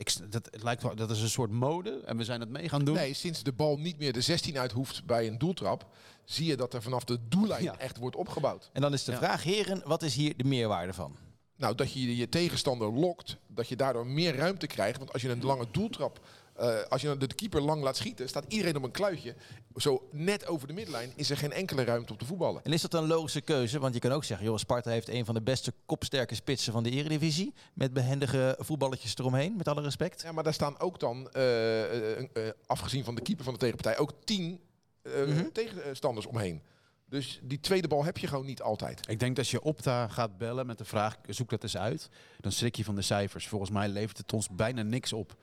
Ik, 0.00 0.32
dat, 0.32 0.48
het 0.50 0.62
lijkt 0.62 0.82
wel, 0.82 0.94
dat 0.94 1.10
is 1.10 1.22
een 1.22 1.28
soort 1.28 1.50
mode 1.50 2.00
en 2.04 2.16
we 2.16 2.24
zijn 2.24 2.40
het 2.40 2.48
mee 2.48 2.68
gaan 2.68 2.84
doen. 2.84 2.94
Nee, 2.94 3.14
sinds 3.14 3.42
de 3.42 3.52
bal 3.52 3.76
niet 3.78 3.98
meer 3.98 4.12
de 4.12 4.20
16 4.20 4.58
uit 4.58 4.72
hoeft 4.72 5.04
bij 5.04 5.26
een 5.26 5.38
doeltrap, 5.38 5.86
zie 6.24 6.46
je 6.46 6.56
dat 6.56 6.74
er 6.74 6.82
vanaf 6.82 7.04
de 7.04 7.18
doellijn 7.28 7.62
Ja. 7.62 7.78
echt 7.78 7.96
wordt 7.96 8.16
opgebouwd. 8.16 8.70
En 8.72 8.80
dan 8.80 8.92
is 8.92 9.04
de 9.04 9.12
Ja. 9.12 9.18
vraag, 9.18 9.42
heren, 9.42 9.82
wat 9.84 10.02
is 10.02 10.14
hier 10.14 10.36
de 10.36 10.44
meerwaarde 10.44 10.92
van? 10.92 11.16
Nou, 11.56 11.74
dat 11.74 11.92
je 11.92 12.16
je 12.16 12.28
tegenstander 12.28 12.92
lokt, 12.92 13.36
dat 13.46 13.68
je 13.68 13.76
daardoor 13.76 14.06
meer 14.06 14.36
ruimte 14.36 14.66
krijgt. 14.66 14.98
Want 14.98 15.12
als 15.12 15.22
je 15.22 15.28
een 15.30 15.42
lange 15.44 15.66
doeltrap 15.70 16.20
eh, 16.60 16.82
als 16.88 17.02
je 17.02 17.16
de, 17.16 17.26
keeper 17.26 17.60
lang 17.60 17.82
laat 17.82 17.96
schieten, 17.96 18.28
staat 18.28 18.44
iedereen 18.48 18.76
op 18.76 18.82
een 18.82 18.90
kluitje. 18.90 19.34
Zo 19.76 20.08
net 20.12 20.46
over 20.46 20.68
de 20.68 20.72
middenlijn 20.72 21.12
is 21.16 21.30
er 21.30 21.36
geen 21.36 21.52
enkele 21.52 21.84
ruimte 21.84 22.12
om 22.12 22.18
te 22.18 22.24
voetballen. 22.24 22.64
En 22.64 22.72
is 22.72 22.82
dat 22.82 22.94
een 22.94 23.06
logische 23.06 23.40
keuze? 23.40 23.78
Want 23.78 23.94
je 23.94 24.00
kan 24.00 24.12
ook 24.12 24.24
zeggen, 24.24 24.46
joh, 24.46 24.56
Sparta 24.56 24.90
heeft 24.90 25.08
een 25.08 25.24
van 25.24 25.34
de 25.34 25.42
beste 25.42 25.72
kopsterke 25.86 26.34
spitsen 26.34 26.72
van 26.72 26.82
de 26.82 26.90
Eredivisie. 26.90 27.54
Met 27.74 27.92
behendige 27.92 28.56
voetballetjes 28.58 29.18
eromheen, 29.18 29.56
met 29.56 29.68
alle 29.68 29.82
respect. 29.82 30.22
Ja, 30.22 30.32
maar 30.32 30.44
daar 30.44 30.54
staan 30.54 30.78
ook 30.80 31.00
dan, 31.00 31.30
eh, 31.30 32.18
eh, 32.18 32.26
afgezien 32.66 33.04
van 33.04 33.14
de 33.14 33.22
keeper 33.22 33.44
van 33.44 33.52
de 33.52 33.58
tegenpartij, 33.58 33.98
ook 33.98 34.12
tien 34.24 34.60
Mhm. 35.02 35.50
tegenstanders 35.52 36.26
omheen. 36.26 36.62
Dus 37.08 37.40
die 37.42 37.60
tweede 37.60 37.88
bal 37.88 38.04
heb 38.04 38.18
je 38.18 38.26
gewoon 38.26 38.46
niet 38.46 38.62
altijd. 38.62 39.08
Ik 39.08 39.18
denk 39.18 39.36
dat 39.36 39.38
als 39.38 39.50
je 39.50 39.62
Opta 39.62 40.08
gaat 40.08 40.38
bellen 40.38 40.66
met 40.66 40.78
de 40.78 40.84
vraag, 40.84 41.16
zoek 41.28 41.50
dat 41.50 41.62
eens 41.62 41.76
uit, 41.76 42.08
dan 42.40 42.52
schrik 42.52 42.76
je 42.76 42.84
van 42.84 42.94
de 42.94 43.02
cijfers. 43.02 43.48
Volgens 43.48 43.70
mij 43.70 43.88
levert 43.88 44.16
het 44.16 44.32
ons 44.32 44.48
bijna 44.48 44.82
niks 44.82 45.12
op. 45.12 45.36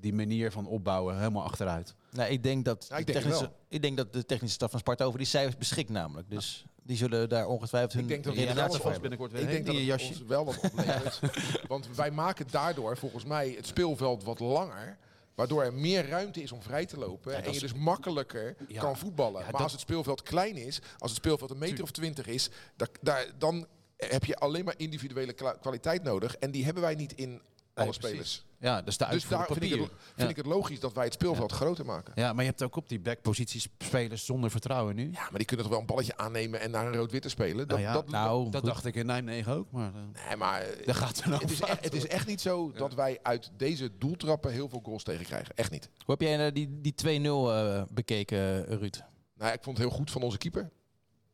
Die 0.00 0.12
manier 0.14 0.52
van 0.52 0.66
opbouwen, 0.66 1.18
helemaal 1.18 1.42
achteruit. 1.42 1.94
Nou, 2.10 2.30
ik 2.30 2.42
denk 2.42 2.64
dat, 2.64 2.86
Ja, 2.88 2.96
ik 2.96 3.06
de 3.06 3.12
denk 3.12 3.24
technische, 3.24 3.50
ik 3.68 3.82
denk 3.82 3.96
dat 3.96 4.12
de 4.12 4.24
technische 4.26 4.54
staf 4.54 4.70
van 4.70 4.80
Sparta 4.80 5.04
over 5.04 5.18
die 5.18 5.26
cijfers 5.28 5.56
beschikt 5.56 5.90
namelijk. 5.90 6.30
Dus 6.30 6.64
die 6.82 6.96
zullen 6.96 7.28
daar 7.28 7.46
ongetwijfeld 7.46 7.92
hun 7.92 8.02
Ik 8.02 8.08
denk 8.08 8.24
dat 8.24 8.32
ons 8.34 8.82
hebben. 8.82 9.00
binnenkort 9.00 9.32
weer 9.32 9.40
Ik 9.42 9.48
denk 9.48 9.66
dat 9.66 9.74
je 9.74 9.80
het 9.80 9.88
jasje. 10.00 10.08
ons 10.08 10.22
wel 10.22 10.44
wat 10.44 10.60
oplevert. 10.62 11.20
Want 11.68 11.88
wij 11.96 12.10
maken 12.10 12.46
daardoor 12.50 12.96
volgens 12.96 13.24
mij 13.24 13.50
het 13.56 13.66
speelveld 13.66 14.24
wat 14.24 14.38
langer. 14.40 14.98
Waardoor 15.34 15.62
er 15.62 15.74
meer 15.74 16.08
ruimte 16.08 16.42
is 16.42 16.52
om 16.52 16.62
vrij 16.62 16.86
te 16.86 16.98
lopen. 16.98 17.44
en 17.44 17.52
je 17.52 17.60
dus 17.60 17.72
makkelijker 17.74 18.56
Ja. 18.68 18.80
kan 18.80 18.96
voetballen. 18.96 19.32
Ja, 19.38 19.42
maar 19.42 19.52
dat- 19.52 19.60
als 19.60 19.72
het 19.72 19.80
speelveld 19.80 20.22
klein 20.22 20.56
is, 20.56 20.80
als 20.98 21.10
het 21.10 21.20
speelveld 21.20 21.50
een 21.50 21.58
meter 21.58 21.82
of 21.82 21.90
twintig 21.90 22.26
is, 22.26 22.50
da- 22.76 22.86
daar, 23.00 23.26
dan 23.38 23.66
heb 23.96 24.24
je 24.24 24.36
alleen 24.36 24.64
maar 24.64 24.74
individuele 24.76 25.32
kwa- 25.32 25.56
kwaliteit 25.60 26.02
nodig. 26.02 26.36
En 26.36 26.50
die 26.50 26.64
hebben 26.64 26.82
wij 26.82 26.94
niet 26.94 27.12
in 27.12 27.40
alle 27.74 27.84
Nee, 27.86 27.92
spelers. 27.94 28.44
Ja, 28.64 28.82
dus 28.82 28.96
de 28.96 29.06
Dus 29.10 29.28
daar 29.28 29.40
op 29.40 29.46
vind, 29.46 29.62
ik 29.64 29.70
papier. 29.70 29.84
het, 29.84 29.92
vind 30.06 30.20
Ja. 30.20 30.28
ik 30.28 30.36
het 30.36 30.46
logisch 30.46 30.80
dat 30.80 30.92
wij 30.92 31.04
het 31.04 31.12
speelveld 31.12 31.52
groter 31.52 31.84
maken. 31.84 32.12
Ja, 32.16 32.32
maar 32.32 32.44
je 32.44 32.50
hebt 32.50 32.62
ook 32.62 32.76
op 32.76 32.88
die 32.88 33.00
backposities 33.00 33.68
spelers 33.78 34.24
zonder 34.24 34.50
vertrouwen 34.50 34.94
nu. 34.94 35.10
Ja, 35.12 35.20
maar 35.22 35.38
die 35.38 35.44
kunnen 35.44 35.64
toch 35.66 35.74
wel 35.74 35.80
een 35.82 35.86
balletje 35.88 36.16
aannemen 36.16 36.60
en 36.60 36.70
naar 36.70 36.86
een 36.86 36.94
rood-witte 36.94 37.28
spelen. 37.28 37.56
Dat, 37.56 37.68
Nou 37.68 37.80
ja, 37.80 37.92
dat, 37.92 38.08
Nou, 38.08 38.50
dat 38.50 38.64
dacht 38.64 38.84
ik 38.84 38.94
in 38.94 39.06
Nijmegen 39.06 39.52
ook, 39.52 39.70
maar 39.70 39.92
eh, 39.94 40.26
nee, 40.28 40.36
maar 40.36 40.60
eh, 40.60 40.86
daar 40.86 40.94
gaat 40.94 41.20
er 41.20 41.28
nou 41.28 41.42
het, 41.42 41.50
is 41.50 41.60
echt, 41.60 41.84
het 41.84 41.94
is 41.94 42.06
echt 42.06 42.26
niet 42.26 42.40
zo 42.40 42.72
dat 42.72 42.94
wij 42.94 43.18
uit 43.22 43.50
deze 43.56 43.90
doeltrappen 43.98 44.52
heel 44.52 44.68
veel 44.68 44.80
goals 44.84 45.02
tegen 45.02 45.24
krijgen. 45.24 45.56
Echt 45.56 45.70
niet. 45.70 45.88
Hoe 46.04 46.16
heb 46.18 46.20
jij 46.20 46.46
eh, 46.46 46.52
die, 46.52 46.80
die 46.80 46.94
2-0 47.20 47.24
eh, 47.24 47.82
bekeken, 47.90 48.64
Ruud? 48.64 49.02
Nou, 49.34 49.52
ik 49.52 49.62
vond 49.62 49.78
het 49.78 49.86
heel 49.86 49.96
goed 49.96 50.10
van 50.10 50.22
onze 50.22 50.38
keeper. 50.38 50.70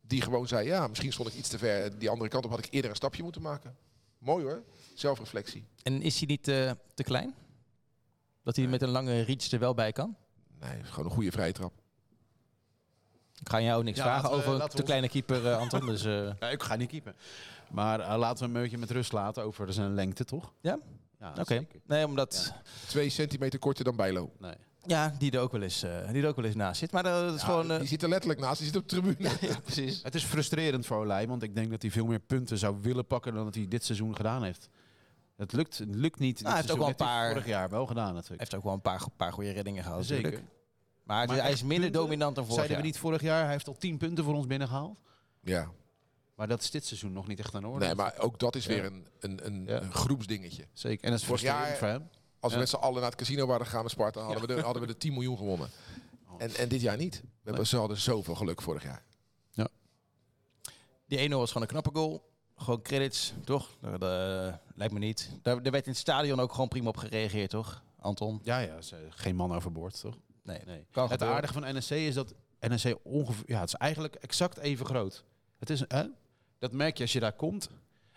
Die 0.01 0.21
gewoon 0.21 0.47
zei, 0.47 0.67
ja, 0.67 0.87
misschien 0.87 1.11
stond 1.13 1.27
ik 1.29 1.35
iets 1.35 1.49
te 1.49 1.57
ver. 1.57 1.99
Die 1.99 2.09
andere 2.09 2.29
kant 2.29 2.45
op 2.45 2.49
had 2.51 2.59
ik 2.65 2.67
eerder 2.69 2.89
een 2.89 2.95
stapje 2.95 3.23
moeten 3.23 3.41
maken. 3.41 3.75
Mooi 4.21 4.43
hoor. 4.43 4.63
Zelfreflectie. 4.93 5.65
En 5.83 6.01
is 6.01 6.17
hij 6.17 6.27
niet 6.27 6.47
eh, 6.47 6.71
te 6.93 7.03
klein? 7.03 7.33
Dat 8.43 8.55
hij 8.55 8.67
met 8.67 8.81
een 8.81 8.89
lange 8.89 9.21
reach 9.21 9.51
er 9.51 9.59
wel 9.59 9.73
bij 9.73 9.91
kan? 9.91 10.15
Nee, 10.59 10.83
gewoon 10.83 11.05
een 11.05 11.11
goede 11.11 11.31
vrije 11.31 11.51
trap. 11.51 11.73
Ik 13.39 13.49
ga 13.49 13.61
jou 13.61 13.83
niks 13.83 13.97
Ja, 13.97 14.03
vragen 14.03 14.29
we- 14.29 14.35
over 14.35 14.47
een 14.53 14.59
we 14.59 14.67
te 14.67 14.75
ons- 14.75 14.85
kleine 14.85 15.09
keeper, 15.09 15.47
eh, 15.47 15.57
Anton. 15.57 15.85
Dus, 15.85 16.05
eh, 16.05 16.31
ja, 16.39 16.49
ik 16.49 16.63
ga 16.63 16.75
niet 16.75 16.89
keepen. 16.89 17.15
Maar 17.71 17.99
eh, 17.99 18.17
laten 18.17 18.39
we 18.51 18.53
een 18.57 18.61
beetje 18.61 18.77
met 18.77 18.91
rust 18.91 19.11
laten 19.11 19.43
over 19.43 19.73
zijn 19.73 19.93
lengte, 19.93 20.23
toch? 20.25 20.53
Ja? 20.61 20.79
Ja, 21.19 21.33
Oké. 21.39 21.65
Nee, 21.85 22.05
omdat... 22.05 22.53
Twee 22.87 23.09
centimeter 23.09 23.59
korter 23.59 23.83
dan 23.83 23.95
Bijlo. 23.95 24.31
Nee. 24.39 24.55
Ja, 24.85 25.15
die 25.17 25.31
er 25.31 25.39
ook 25.39 25.51
wel 25.51 25.61
eens, 25.61 25.83
eh, 25.83 26.11
die 26.11 26.21
er 26.23 26.27
ook 26.29 26.35
wel 26.35 26.45
eens 26.45 26.55
naast 26.55 26.79
zit. 26.79 26.91
Maar 26.91 27.05
eh, 27.05 27.11
dat 27.11 27.33
is 27.35 27.39
Ja, 27.41 27.45
gewoon... 27.47 27.71
eh, 27.71 27.79
die 27.79 27.87
zit 27.87 28.03
er 28.03 28.09
letterlijk 28.09 28.39
naast. 28.39 28.57
Die 28.57 28.67
zit 28.67 28.75
op 28.75 28.89
de 28.89 29.01
tribune. 29.01 29.29
ja, 29.51 29.59
precies. 29.63 30.03
Het 30.03 30.15
is 30.15 30.23
frustrerend 30.23 30.85
voor 30.85 30.97
Olij, 30.97 31.27
want 31.27 31.43
ik 31.43 31.55
denk 31.55 31.69
dat 31.71 31.81
hij 31.81 31.91
veel 31.91 32.05
meer 32.05 32.19
punten 32.19 32.57
zou 32.57 32.77
willen 32.81 33.05
pakken 33.07 33.33
dan 33.33 33.45
dat 33.45 33.55
hij 33.55 33.67
dit 33.67 33.85
seizoen 33.85 34.15
gedaan 34.15 34.43
heeft. 34.43 34.69
Het 35.37 35.53
lukt, 35.53 35.77
het 35.77 35.95
lukt 35.95 36.19
niet. 36.19 36.37
dit 36.37 36.47
hij 36.47 36.55
heeft 36.55 36.71
ook 36.71 36.77
wel 36.77 36.87
een 36.87 36.93
hij 36.97 37.05
paar- 37.05 37.29
Vorig 37.31 37.45
jaar 37.47 37.69
wel 37.69 37.85
gedaan 37.85 38.05
Hij 38.05 38.13
natuurlijk. 38.13 38.39
heeft 38.39 38.55
ook 38.55 38.63
wel 38.63 38.73
een 38.73 38.81
paar, 38.81 39.01
paar 39.17 39.33
goede 39.33 39.51
reddingen 39.51 39.83
gehad 39.83 40.05
Zeker. 40.05 40.23
natuurlijk. 40.23 40.51
Maar, 41.03 41.27
Maar 41.27 41.37
hij 41.37 41.51
is 41.51 41.61
minder 41.61 41.79
punten? 41.79 42.01
dominant 42.01 42.35
dan 42.35 42.43
vorig 42.45 42.57
Zeiden 42.59 42.75
jaar. 42.77 42.85
we 42.85 42.91
niet 42.91 43.01
vorig 43.01 43.21
jaar, 43.21 43.43
hij 43.43 43.51
heeft 43.51 43.67
al 43.67 43.77
10 43.77 43.97
punten 43.97 44.23
voor 44.23 44.33
ons 44.35 44.47
binnengehaald. 44.47 44.97
Ja. 45.41 45.71
Maar 46.35 46.47
dat 46.47 46.61
is 46.61 46.71
dit 46.71 46.85
seizoen 46.85 47.13
nog 47.13 47.27
niet 47.27 47.39
echt 47.39 47.55
aan 47.55 47.65
orde. 47.65 47.85
Nee, 47.85 47.95
maar 47.95 48.13
ook 48.17 48.39
dat 48.39 48.55
is 48.55 48.65
Ja. 48.65 48.69
weer 48.73 48.85
een, 48.85 49.07
een, 49.19 49.45
een, 49.45 49.63
Ja. 49.65 49.81
een 49.81 49.93
groepsdingetje. 49.93 50.65
Zeker. 50.73 51.03
En 51.05 51.11
dat 51.11 51.19
is 51.19 51.25
Vorig 51.25 51.41
jaar- 51.41 51.65
frustrerend 51.65 51.99
voor 51.99 52.07
hem. 52.07 52.20
Als 52.41 52.51
we 52.51 52.57
Ja. 52.57 52.63
met 52.63 52.69
z'n 52.69 52.75
allen 52.75 53.01
naar 53.01 53.09
het 53.09 53.19
casino 53.19 53.45
waren 53.45 53.65
gegaan 53.65 53.81
met 53.83 53.91
Sparta, 53.91 54.21
hadden, 54.21 54.41
we, 54.47 54.55
de, 54.55 54.61
hadden 54.61 54.81
we 54.81 54.87
de 54.87 54.97
10 54.97 55.13
miljoen 55.13 55.37
gewonnen. 55.37 55.69
En, 56.37 56.55
en 56.55 56.69
dit 56.69 56.81
jaar 56.81 56.97
niet. 56.97 57.21
We 57.21 57.27
hebben, 57.43 57.67
ze 57.67 57.77
hadden 57.77 57.97
zoveel 57.97 58.35
geluk 58.35 58.61
vorig 58.61 58.83
jaar. 58.83 59.03
Die 61.07 61.29
1-0 61.29 61.31
was 61.37 61.47
gewoon 61.51 61.63
een 61.67 61.73
knappe 61.81 61.99
goal. 61.99 62.29
Gewoon 62.55 62.81
credits, 62.81 63.33
toch? 63.43 63.69
Dat 63.81 63.91
eh, 64.03 64.53
lijkt 64.75 64.93
me 64.93 64.99
niet. 64.99 65.29
Daar, 65.41 65.61
daar 65.63 65.71
werd 65.71 65.85
in 65.85 65.91
het 65.91 65.99
stadion 66.01 66.39
ook 66.39 66.51
gewoon 66.53 66.67
prima 66.67 66.87
op 66.89 66.97
gereageerd, 66.97 67.49
toch? 67.49 67.83
Anton? 67.99 68.39
Ja, 68.43 68.59
ja, 68.59 68.81
ze- 68.81 69.07
geen 69.09 69.35
man 69.35 69.55
overboord, 69.55 69.99
toch? 70.01 70.17
Nee. 70.43 70.59
Nee. 70.65 70.85
Kan 70.91 71.03
het 71.03 71.11
gebeuren. 71.11 71.35
aardige 71.35 71.53
van 71.53 71.75
NSC 71.77 71.91
is 71.91 72.13
dat 72.13 72.33
NSC 72.59 72.95
ongeveer, 73.03 73.43
ja, 73.47 73.59
het 73.59 73.67
is 73.67 73.73
eigenlijk 73.75 74.15
exact 74.15 74.57
even 74.57 74.85
groot. 74.85 75.23
Het 75.59 75.69
is, 75.69 75.83
hè? 75.87 76.03
Dat 76.59 76.71
merk 76.71 76.97
je 76.97 77.03
als 77.03 77.13
je 77.13 77.19
daar 77.19 77.33
komt. 77.33 77.69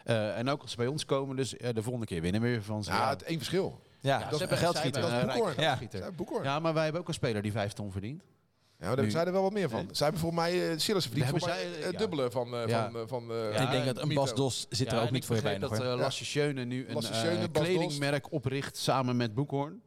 Eh, 0.05 0.39
en 0.39 0.49
ook 0.49 0.63
als 0.63 0.71
ze 0.71 0.77
bij 0.77 0.87
ons 0.87 1.05
komen, 1.05 1.37
dus 1.37 1.57
eh, 1.57 1.75
de 1.75 1.83
volgende 1.83 2.07
keer 2.07 2.21
winnen 2.21 2.41
we 2.41 2.47
weer 2.49 2.63
van 2.63 2.85
ze. 2.85 2.91
Ja, 2.91 3.09
het 3.09 3.23
één 3.23 3.37
verschil. 3.39 3.83
Ja, 4.05 4.19
Ja, 4.19 4.19
dat 4.19 4.29
ze 4.29 4.33
is 4.35 4.41
hebben- 4.41 4.59
geld 4.59 4.77
schieten. 4.77 5.03
een 5.03 5.11
Boekhoorn. 5.27 5.45
rijke 5.47 5.61
Ja. 5.61 5.77
geldschieter. 5.77 6.45
Ja, 6.45 6.59
maar 6.59 6.75
wij 6.75 6.83
hebben 6.83 7.01
ook 7.01 7.09
een 7.09 7.15
speler 7.15 7.43
die 7.43 7.53
vijf 7.53 7.73
ton 7.73 7.93
verdient. 7.93 8.23
Ja, 8.23 8.81
daar 8.81 8.89
hebben 8.89 9.11
zij 9.11 9.25
er 9.25 9.33
wel 9.33 9.43
wat 9.43 9.53
meer 9.53 9.69
van. 9.69 9.89
Zij 9.93 10.07
hebben 10.07 10.21
volgens 10.21 10.43
mij, 10.43 10.73
uh, 10.73 10.79
Silas 10.79 11.07
verdient 11.07 11.29
voor 11.29 11.49
mij 11.49 11.65
het 11.65 11.93
ja. 11.93 11.99
dubbele 11.99 12.31
van, 12.31 12.55
eh, 12.55 12.67
Ja. 12.69 12.91
van, 12.91 13.01
eh, 13.01 13.07
van 13.07 13.31
eh, 13.31 13.53
Ja, 13.53 13.61
ik 13.61 13.71
denk 13.71 13.85
dat 13.85 13.99
een. 13.99 14.15
Bas 14.15 14.35
Dos 14.35 14.67
zit 14.71 14.93
er 14.93 15.03
ook 15.03 15.11
niet 15.11 15.25
voor 15.25 15.37
je 15.37 15.43
weinig 15.43 15.69
dat 15.71 15.81
uh, 15.81 15.95
Lasse 15.95 16.25
Schöne 16.25 16.65
nu 16.65 16.89
een 16.89 17.03
eh, 17.03 17.43
kledingmerk 17.53 18.33
opricht 18.33 18.77
samen 18.77 19.17
met 19.17 19.35
Boekhoorn. 19.35 19.83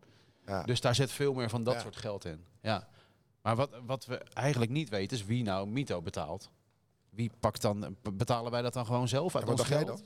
Ja. 0.45 0.63
Dus 0.63 0.81
daar 0.81 0.95
zit 0.95 1.11
veel 1.11 1.33
meer 1.33 1.49
van 1.49 1.63
dat 1.63 1.73
Ja. 1.73 1.79
soort 1.79 1.95
geld 1.95 2.25
in. 2.25 2.45
Ja. 2.61 2.87
Maar 3.41 3.55
wat, 3.55 3.69
wat 3.85 4.05
we 4.05 4.15
eigenlijk 4.33 4.71
niet 4.71 4.89
weten 4.89 5.17
is 5.17 5.25
wie 5.25 5.43
nou 5.43 5.67
Mito 5.67 6.01
betaalt. 6.01 6.49
Wie 7.09 7.31
pakt 7.39 7.61
dan, 7.61 7.95
betalen 8.13 8.51
wij 8.51 8.61
dat 8.61 8.73
dan 8.73 8.85
gewoon 8.85 9.07
zelf 9.07 9.35
uit 9.35 9.43
Ja, 9.43 9.49
wat 9.49 9.59
ons 9.59 9.67
geld? 9.67 10.03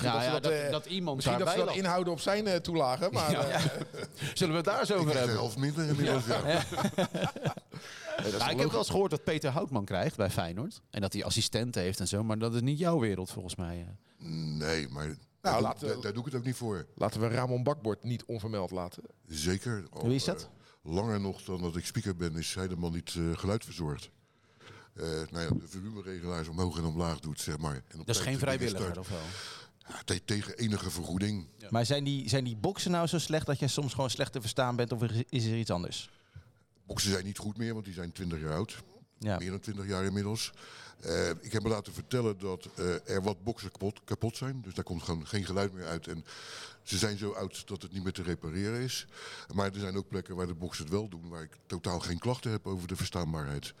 Je 0.00 0.06
Ja, 0.06 0.12
dat, 0.12 0.22
ze 0.24 0.30
dat, 0.30 0.42
dat, 0.42 0.52
eh, 0.52 0.70
dat 0.70 0.86
iemand 0.86 1.16
misschien 1.16 1.38
dat 1.38 1.50
ze 1.50 1.72
inhouden 1.76 2.12
op 2.12 2.20
zijn 2.20 2.46
eh, 2.46 2.56
toelagen, 2.56 3.12
maar 3.12 3.30
Ja. 3.30 3.44
eh, 3.48 3.60
Zullen 4.34 4.52
we 4.52 4.56
het 4.60 4.64
daar 4.64 4.90
Ik 4.90 4.96
over 4.96 5.16
hebben? 5.16 5.34
helft 5.36 5.56
minder 5.58 5.86
inmiddels. 5.88 6.26
Ja. 6.26 6.42
nee, 6.44 6.58
Nou, 8.38 8.50
ik 8.50 8.58
heb 8.58 8.70
wel 8.70 8.78
eens 8.78 8.90
gehoord 8.90 9.10
dat 9.10 9.24
Peter 9.24 9.50
Houtman 9.50 9.84
krijgt 9.84 10.16
bij 10.16 10.30
Feyenoord. 10.30 10.80
En 10.90 11.00
dat 11.00 11.12
hij 11.12 11.24
assistenten 11.24 11.82
heeft 11.82 12.00
en 12.00 12.08
zo. 12.08 12.24
Maar 12.24 12.38
dat 12.38 12.54
is 12.54 12.60
niet 12.60 12.78
jouw 12.78 12.98
wereld 12.98 13.30
volgens 13.30 13.56
mij. 13.56 13.86
eh. 13.88 14.26
Nee, 14.58 14.88
maar 14.88 15.06
Nou, 15.06 15.16
daar, 15.40 15.60
laten 15.60 16.00
doe 16.02 16.18
ik 16.18 16.24
het 16.24 16.34
ook 16.34 16.44
niet 16.44 16.56
voor. 16.56 16.86
Laten 16.94 17.20
we 17.20 17.28
Ramon 17.28 17.62
Bakbord 17.62 18.02
niet 18.04 18.24
onvermeld 18.24 18.70
laten. 18.70 19.02
Zeker. 19.26 19.84
Al, 19.90 20.02
Wie 20.06 20.14
is 20.14 20.24
dat? 20.24 20.48
eh, 20.84 20.92
langer 20.92 21.20
nog 21.20 21.42
dan 21.42 21.62
dat 21.62 21.76
ik 21.76 21.86
speaker 21.86 22.16
ben, 22.16 22.36
is 22.36 22.54
hij 22.54 22.68
de 22.68 22.76
man 22.76 22.92
niet 22.92 23.14
eh, 23.16 23.38
geluid 23.38 23.64
verzorgt. 23.64 24.10
Eh 24.94 25.04
nou 25.30 25.44
ja, 25.44 25.48
de 25.48 25.68
volumeregelaars 25.68 26.48
omhoog 26.48 26.78
en 26.78 26.84
omlaag 26.84 27.20
doet, 27.20 27.40
zeg 27.40 27.58
maar. 27.58 27.82
En 27.88 28.00
op 28.00 28.06
Dat 28.06 28.16
is 28.16 28.22
geen 28.22 28.38
vrijwilliger 28.38 28.98
of 28.98 29.08
wel? 29.08 29.18
Ja, 29.90 30.02
te- 30.04 30.24
tegen 30.24 30.56
enige 30.58 30.90
vergoeding. 30.90 31.46
Maar 31.70 31.86
zijn 31.86 32.04
die, 32.04 32.28
zijn 32.28 32.44
die 32.44 32.56
boksen 32.56 32.90
nou 32.90 33.06
zo 33.06 33.18
slecht 33.18 33.46
dat 33.46 33.58
jij 33.58 33.68
soms 33.68 33.94
gewoon 33.94 34.10
slecht 34.10 34.32
te 34.32 34.40
verstaan 34.40 34.76
bent 34.76 34.92
of 34.92 35.02
is 35.28 35.44
er 35.44 35.58
iets 35.58 35.70
anders? 35.70 36.10
Boksen 36.86 37.10
zijn 37.10 37.24
niet 37.24 37.38
goed 37.38 37.56
meer, 37.56 37.72
want 37.72 37.84
die 37.84 37.94
zijn 37.94 38.12
20 38.12 38.40
jaar 38.40 38.54
oud. 38.54 38.82
Ja. 39.18 39.38
Meer 39.38 39.50
dan 39.50 39.60
20 39.60 39.86
jaar 39.86 40.04
inmiddels. 40.04 40.52
Eh, 41.00 41.28
ik 41.40 41.52
heb 41.52 41.62
me 41.62 41.68
laten 41.68 41.92
vertellen 41.92 42.38
dat 42.38 42.68
eh, 42.76 43.08
er 43.14 43.22
wat 43.22 43.42
boksen 43.44 43.70
kapot, 43.70 44.00
kapot 44.04 44.36
zijn. 44.36 44.60
Dus 44.62 44.74
daar 44.74 44.84
komt 44.84 45.02
gewoon 45.02 45.26
geen 45.26 45.44
geluid 45.44 45.72
meer 45.72 45.86
uit. 45.86 46.06
En 46.06 46.24
ze 46.82 46.98
zijn 46.98 47.18
zo 47.18 47.30
oud 47.32 47.68
dat 47.68 47.82
het 47.82 47.92
niet 47.92 48.02
meer 48.02 48.12
te 48.12 48.22
repareren 48.22 48.80
is. 48.80 49.06
Maar 49.54 49.72
er 49.72 49.80
zijn 49.80 49.96
ook 49.96 50.08
plekken 50.08 50.36
waar 50.36 50.46
de 50.46 50.54
boksen 50.54 50.84
het 50.84 50.92
wel 50.92 51.08
doen. 51.08 51.28
Waar 51.28 51.42
ik 51.42 51.56
totaal 51.66 52.00
geen 52.00 52.18
klachten 52.18 52.50
heb 52.50 52.66
over 52.66 52.88
de 52.88 52.96
verstaanbaarheid. 52.96 53.74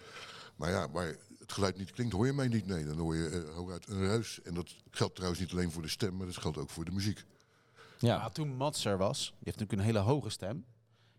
Maar 0.56 0.70
ja, 0.70 0.90
waar 0.90 1.16
het 1.50 1.58
geluid 1.58 1.78
niet 1.78 1.90
klinkt, 1.90 2.12
hoor 2.12 2.26
je 2.26 2.32
mij 2.32 2.48
niet. 2.48 2.66
Nee, 2.66 2.84
dan 2.84 2.98
hoor 2.98 3.16
je 3.16 3.28
eh, 3.28 3.54
hooguit 3.54 3.88
een 3.88 4.06
ruis. 4.06 4.40
En 4.42 4.54
dat 4.54 4.74
geldt 4.90 5.14
trouwens 5.14 5.40
niet 5.40 5.52
alleen 5.52 5.70
voor 5.70 5.82
de 5.82 5.88
stem, 5.88 6.16
maar 6.16 6.26
dat 6.26 6.36
geldt 6.36 6.58
ook 6.58 6.70
voor 6.70 6.84
de 6.84 6.90
muziek. 6.90 7.24
Ja. 7.98 8.14
Ja, 8.14 8.28
toen 8.28 8.56
Mats 8.56 8.84
er 8.84 8.98
was, 8.98 9.18
die 9.18 9.36
heeft 9.44 9.58
natuurlijk 9.58 9.72
een 9.72 9.94
hele 9.94 10.12
hoge 10.12 10.30
stem. 10.30 10.64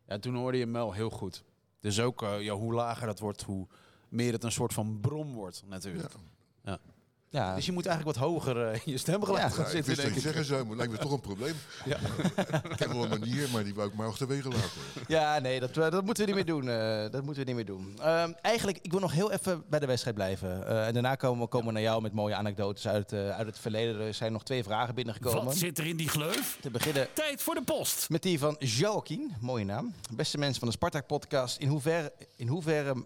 Ja, 0.08 0.20
toen 0.20 0.36
hoorde 0.36 0.58
je 0.58 0.64
hem 0.64 0.74
wel 0.74 0.94
heel 0.94 1.10
goed. 1.10 1.44
Dus 1.80 2.00
ook 2.00 2.22
eh, 2.22 2.42
ja, 2.42 2.54
hoe 2.54 2.74
lager 2.74 3.08
dat 3.08 3.20
wordt, 3.20 3.42
hoe 3.42 3.68
meer 4.10 4.32
het 4.34 4.44
een 4.44 4.52
soort 4.52 4.74
van 4.74 5.00
brom 5.00 5.34
wordt 5.34 5.64
natuurlijk. 5.68 6.14
ja. 6.64 6.80
Dus 7.32 7.66
je 7.66 7.72
moet 7.72 7.86
eigenlijk 7.86 8.18
wat 8.18 8.28
hoger 8.28 8.68
eh, 8.68 8.74
in 8.74 8.92
je 8.92 8.98
stemgeluid 8.98 9.42
Ja. 9.42 9.50
gaan 9.50 9.58
Ja, 9.60 9.66
ik 9.66 9.72
zitten, 9.72 9.86
wist 9.86 10.02
dat 10.02 10.06
denk 10.12 10.22
je 10.22 10.30
ik. 10.30 10.36
zeggen 10.36 10.46
zou, 10.46 10.60
maar 10.62 10.70
het 10.70 10.78
lijkt 10.78 10.94
me 10.94 11.00
toch 11.00 11.12
een 11.12 11.20
probleem. 11.22 11.54
Ja. 11.86 11.98
ik 12.70 12.80
heb 12.80 12.92
wel 12.92 13.04
een 13.04 13.10
manier, 13.20 13.50
maar 13.54 13.64
die 13.64 13.74
wou 13.74 13.88
ik 13.88 13.94
maar 13.94 14.08
achterwege 14.08 14.48
laten. 14.50 14.70
Ja, 15.08 15.40
nee, 15.40 15.60
dat, 15.60 15.70
eh, 15.78 15.90
dat 15.92 16.06
moeten 16.06 16.26
we 16.26 16.32
niet 16.34 16.46
meer 16.46 16.56
doen. 16.56 16.70
eh, 16.70 17.12
dat 17.12 17.24
moeten 17.24 17.46
we 17.46 17.52
niet 17.52 17.56
meer 17.56 17.66
doen. 17.76 17.96
Ehm, 18.02 18.32
eigenlijk, 18.42 18.80
ik 18.82 18.92
wil 18.92 19.00
nog 19.00 19.12
heel 19.12 19.32
even 19.32 19.64
bij 19.70 19.80
de 19.80 19.86
wedstrijd 19.86 20.16
blijven. 20.16 20.68
Eh, 20.68 20.88
en 20.88 20.94
daarna 20.94 21.16
komen 21.16 21.42
we 21.44 21.48
komen 21.48 21.74
naar 21.74 21.82
jou 21.82 22.02
met 22.02 22.14
mooie 22.14 22.36
anekdotes 22.36 22.88
uit, 22.88 23.12
eh, 23.14 23.30
uit 23.30 23.48
het 23.48 23.60
verleden. 23.60 24.02
Er 24.02 24.14
zijn 24.14 24.32
nog 24.32 24.44
twee 24.44 24.64
vragen 24.64 24.96
binnengekomen. 24.96 25.44
Wat 25.46 25.56
zit 25.58 25.78
er 25.78 25.86
in 25.88 25.98
die 25.98 26.10
gleuf? 26.10 26.58
Te 26.62 26.70
beginnen 26.72 27.08
Tijd 27.14 27.42
voor 27.42 27.56
de 27.56 27.62
post. 27.64 28.10
met 28.10 28.22
die 28.22 28.40
van 28.40 28.56
Joaquin, 28.60 29.36
mooie 29.40 29.66
naam. 29.66 29.94
Beste 30.14 30.38
mensen 30.38 30.60
van 30.60 30.68
de 30.68 30.74
Spartak-podcast. 30.74 31.58
In 31.60 31.68
hoeverre, 31.68 32.14
in 32.36 32.48
hoeverre 32.48 33.06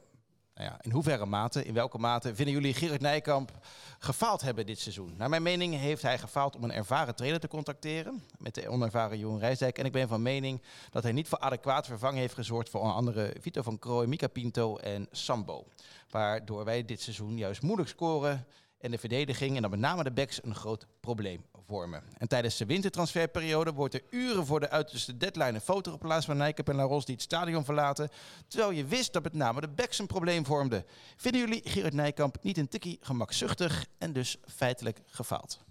Nou 0.56 0.70
ja, 0.70 0.78
in 0.82 0.92
hoeverre 0.92 1.26
mate, 1.26 1.66
in 1.66 1.74
welke 1.74 1.98
mate 1.98 2.36
vinden 2.36 2.54
jullie 2.54 2.74
Gerard 2.74 3.02
Nijkamp 3.02 3.52
gefaald 4.00 4.42
hebben 4.42 4.66
dit 4.66 4.80
seizoen? 4.80 5.14
Naar 5.18 5.30
mijn 5.30 5.44
mening 5.44 5.76
heeft 5.76 6.02
hij 6.02 6.18
gefaald 6.18 6.56
om 6.56 6.64
een 6.64 6.72
ervaren 6.72 7.16
trainer 7.16 7.40
te 7.40 7.48
contacteren 7.48 8.24
met 8.38 8.56
de 8.56 8.70
onervaren 8.70 9.18
Jeroen 9.18 9.40
Rijsdijk. 9.40 9.78
En 9.78 9.86
ik 9.86 9.92
ben 9.92 10.08
van 10.08 10.22
mening 10.22 10.62
dat 10.90 11.04
hij 11.04 11.12
niet 11.12 11.28
voor 11.28 11.40
adequaat 11.40 11.86
vervanging 11.86 12.20
heeft 12.20 12.34
gezorgd 12.34 12.70
voor 12.70 12.80
onder 12.80 12.96
andere 12.96 13.36
Vito 13.40 13.62
van 13.62 13.80
Krooi, 13.80 14.08
Mika 14.08 14.28
Pinto 14.28 14.78
en 14.78 15.08
Sambo. 15.12 15.68
Waardoor 16.10 16.66
wij 16.66 16.86
dit 16.86 17.02
seizoen 17.02 17.38
juist 17.38 17.62
moeilijk 17.62 17.90
scoren 17.90 18.46
en 18.78 18.92
de 18.92 18.98
verdediging 18.98 19.56
en 19.56 19.62
dan 19.62 19.72
met 19.72 19.80
name 19.80 20.04
de 20.04 20.12
backs 20.12 20.44
een 20.44 20.56
groot 20.56 20.88
probleem 21.00 21.46
vormen. 21.68 22.04
En 22.18 22.28
tijdens 22.28 22.58
de 22.58 22.66
wintertransferperiode 22.66 23.74
wordt 23.74 23.94
er 23.94 24.04
uren 24.10 24.46
voor 24.46 24.60
de 24.60 24.70
uiterste 24.70 25.18
deadline 25.18 25.54
een 25.54 25.62
foto 25.62 25.92
geplaatst 25.92 26.26
van 26.26 26.38
Nijkamp 26.38 26.70
en 26.70 26.76
Laros 26.76 27.06
die 27.06 27.16
het 27.16 27.24
stadion 27.24 27.66
verlaten, 27.66 28.10
terwijl 28.48 28.72
je 28.72 28.86
wist 28.86 29.14
dat 29.14 29.24
met 29.24 29.34
name 29.34 29.62
de 29.62 29.68
backs 29.68 30.00
een 30.00 30.08
probleem 30.08 30.46
vormden. 30.46 30.86
Vinden 31.18 31.42
jullie 31.42 31.62
Gerard 31.64 31.94
Nijkamp 31.94 32.38
niet 32.42 32.58
een 32.58 32.68
tikkie 32.68 32.98
gemakzuchtig 33.02 33.86
en 33.98 34.14
dus 34.14 34.38
feitelijk 34.46 35.02
gefaald? 35.06 35.64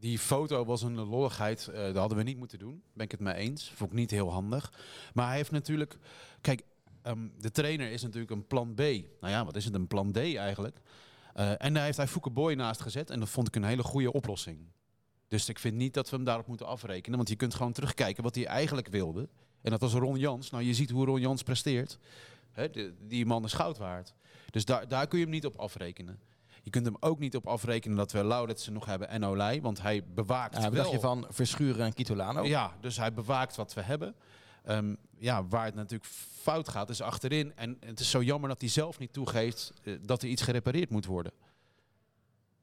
Die 0.00 0.18
foto 0.18 0.64
was 0.64 0.82
een 0.82 1.00
lolligheid. 1.00 1.68
eh 1.68 1.82
dat 1.82 1.96
hadden 1.96 2.18
we 2.18 2.24
niet 2.24 2.38
moeten 2.38 2.58
doen. 2.58 2.82
Ben 2.92 3.04
ik 3.04 3.10
het 3.10 3.20
mee 3.20 3.34
eens. 3.34 3.72
Vond 3.74 3.90
ik 3.90 3.96
niet 3.96 4.10
heel 4.10 4.32
handig. 4.32 4.72
Maar 5.14 5.26
hij 5.26 5.36
heeft 5.36 5.50
natuurlijk. 5.50 5.98
Kijk, 6.40 6.62
ehm, 7.02 7.28
de 7.38 7.50
trainer 7.50 7.90
is 7.90 8.02
natuurlijk 8.02 8.30
een 8.30 8.46
plan 8.46 8.74
B. 8.74 8.78
Nou 8.78 9.04
ja, 9.20 9.44
wat 9.44 9.56
is 9.56 9.64
het? 9.64 9.74
Een 9.74 9.86
plan 9.86 10.12
D 10.12 10.16
eigenlijk. 10.16 10.80
Eh, 11.34 11.52
en 11.64 11.74
daar 11.74 11.84
heeft 11.84 11.96
hij 11.96 12.06
Fouke 12.08 12.30
Boy 12.30 12.54
naast 12.54 12.80
gezet. 12.80 13.10
En 13.10 13.18
dat 13.20 13.28
vond 13.28 13.48
ik 13.48 13.56
een 13.56 13.64
hele 13.64 13.82
goede 13.82 14.12
oplossing. 14.12 14.58
Dus 15.28 15.48
ik 15.48 15.58
vind 15.58 15.74
niet 15.76 15.94
dat 15.94 16.10
we 16.10 16.16
hem 16.16 16.24
daarop 16.24 16.46
moeten 16.46 16.66
afrekenen. 16.66 17.16
Want 17.16 17.28
je 17.28 17.36
kunt 17.36 17.54
gewoon 17.54 17.72
terugkijken 17.72 18.22
wat 18.22 18.34
hij 18.34 18.46
eigenlijk 18.46 18.88
wilde. 18.88 19.28
En 19.62 19.70
dat 19.70 19.80
was 19.80 19.92
Ron 19.92 20.18
Jans. 20.18 20.50
Nou, 20.50 20.64
je 20.64 20.74
ziet 20.74 20.90
hoe 20.90 21.04
Ron 21.06 21.20
Jans 21.20 21.42
presteert. 21.42 21.98
De- 22.54 22.94
die 23.00 23.26
man 23.26 23.44
is 23.44 23.52
goud 23.52 23.78
waard. 23.78 24.14
Dus 24.50 24.64
daar, 24.64 24.88
daar 24.88 25.06
kun 25.06 25.18
je 25.18 25.24
hem 25.24 25.34
niet 25.34 25.46
op 25.46 25.56
afrekenen. 25.56 26.20
Je 26.62 26.70
kunt 26.70 26.86
hem 26.86 26.96
ook 27.00 27.18
niet 27.18 27.36
op 27.36 27.46
afrekenen 27.46 27.96
dat 27.96 28.12
we 28.12 28.24
Lauritsen 28.24 28.72
nog 28.72 28.84
hebben 28.86 29.08
en 29.08 29.24
Olij. 29.24 29.60
Want 29.60 29.82
hij 29.82 30.04
bewaakt 30.04 30.56
Ja, 30.56 30.60
wat 30.62 30.72
wel. 30.72 30.82
dacht 30.82 30.94
je 30.94 31.00
van 31.00 31.26
Verschuren 31.28 31.84
en 31.84 31.92
Kitolano? 31.92 32.44
Ja, 32.44 32.76
dus 32.80 32.96
hij 32.96 33.12
bewaakt 33.12 33.56
wat 33.56 33.74
we 33.74 33.80
hebben. 33.82 34.14
Ehm, 34.64 34.94
ja, 35.18 35.46
waar 35.46 35.64
het 35.64 35.74
natuurlijk 35.74 36.10
fout 36.40 36.68
gaat 36.68 36.90
is 36.90 37.02
achterin. 37.02 37.52
En 37.56 37.76
het 37.80 38.00
is 38.00 38.10
zo 38.10 38.22
jammer 38.22 38.48
dat 38.48 38.60
hij 38.60 38.70
zelf 38.70 38.98
niet 38.98 39.12
toegeeft 39.12 39.72
eh, 39.82 39.94
dat 40.02 40.22
er 40.22 40.28
iets 40.28 40.42
gerepareerd 40.42 40.90
moet 40.90 41.06
worden. 41.06 41.32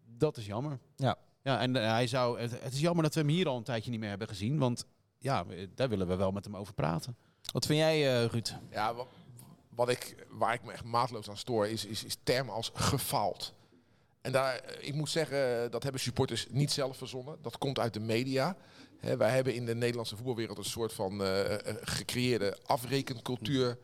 Dat 0.06 0.38
is 0.38 0.46
jammer. 0.46 0.80
Ja. 0.96 1.18
Ja, 1.42 1.60
en 1.60 1.76
eh, 1.76 1.90
hij 1.90 2.08
zou, 2.08 2.40
het, 2.40 2.62
het 2.62 2.74
is 2.74 2.80
jammer 2.80 3.04
dat 3.04 3.14
we 3.14 3.20
hem 3.20 3.30
hier 3.30 3.48
al 3.48 3.58
een 3.58 3.64
tijdje 3.64 3.92
niet 3.92 4.00
meer 4.00 4.10
hebben 4.10 4.28
gezien. 4.28 4.58
Want 4.58 4.86
ja, 5.18 5.46
daar 5.76 5.90
willen 5.90 6.08
we 6.08 6.16
wel 6.16 6.32
met 6.32 6.44
hem 6.44 6.56
over 6.56 6.74
praten. 6.74 7.18
Wat 7.52 7.66
vind 7.66 7.80
jij, 7.80 8.22
eh, 8.22 8.30
Ruud? 8.30 8.56
Ja, 8.70 8.94
wat, 8.94 9.08
wat 9.70 9.90
ik, 9.90 10.26
waar 10.30 10.54
ik 10.54 10.64
me 10.64 10.72
echt 10.72 10.84
maatloos 10.84 11.30
aan 11.30 11.38
stoor, 11.38 11.68
is, 11.68 11.86
is, 11.86 12.04
is 12.04 12.18
termen 12.24 12.54
als 12.54 12.72
gefaald. 12.74 13.54
En 14.22 14.32
daar, 14.32 14.78
ik 14.80 14.94
moet 14.94 15.10
zeggen, 15.10 15.72
dat 15.72 15.84
hebben 15.84 16.02
supporters 16.02 16.48
niet 16.50 16.72
zelf 16.72 16.98
verzonnen. 16.98 17.38
Dat 17.42 17.58
komt 17.58 17.80
uit 17.80 17.94
de 17.94 18.00
media. 18.00 18.56
Hè, 19.00 19.18
wij 19.18 19.30
hebben 19.30 19.54
in 19.54 19.66
de 19.66 19.76
Nederlandse 19.76 20.16
voetbalwereld 20.16 20.58
een 20.58 20.64
soort 20.64 20.94
van 20.94 21.24
eh, 21.24 21.56
gecreëerde 21.82 22.58
afrekencultuur. 22.66 23.78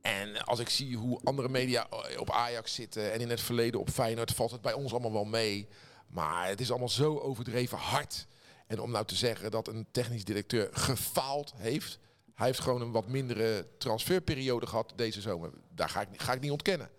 En 0.00 0.44
als 0.44 0.58
ik 0.58 0.68
zie 0.68 0.96
hoe 0.96 1.20
andere 1.24 1.48
media 1.48 1.86
op 2.18 2.30
Ajax 2.30 2.74
zitten 2.74 3.12
en 3.12 3.20
in 3.20 3.30
het 3.30 3.40
verleden 3.40 3.80
op 3.80 3.90
Feyenoord, 3.90 4.32
valt 4.32 4.50
het 4.50 4.60
bij 4.60 4.72
ons 4.72 4.92
allemaal 4.92 5.12
wel 5.12 5.24
mee. 5.24 5.68
Maar 6.06 6.48
het 6.48 6.60
is 6.60 6.70
allemaal 6.70 6.88
zo 6.88 7.18
overdreven 7.18 7.78
hard. 7.78 8.26
En 8.66 8.80
om 8.80 8.90
nou 8.90 9.04
te 9.04 9.14
zeggen 9.14 9.50
dat 9.50 9.68
een 9.68 9.86
technisch 9.90 10.24
directeur 10.24 10.68
gefaald 10.72 11.52
heeft. 11.56 11.98
Hij 12.34 12.46
heeft 12.46 12.60
gewoon 12.60 12.80
een 12.80 12.90
wat 12.90 13.08
mindere 13.08 13.66
transferperiode 13.78 14.66
gehad 14.66 14.92
deze 14.96 15.20
zomer. 15.20 15.50
Daar 15.74 15.88
ga 15.88 16.00
ik, 16.00 16.08
ga 16.20 16.32
ik 16.32 16.40
niet 16.40 16.50
ontkennen. 16.50 16.90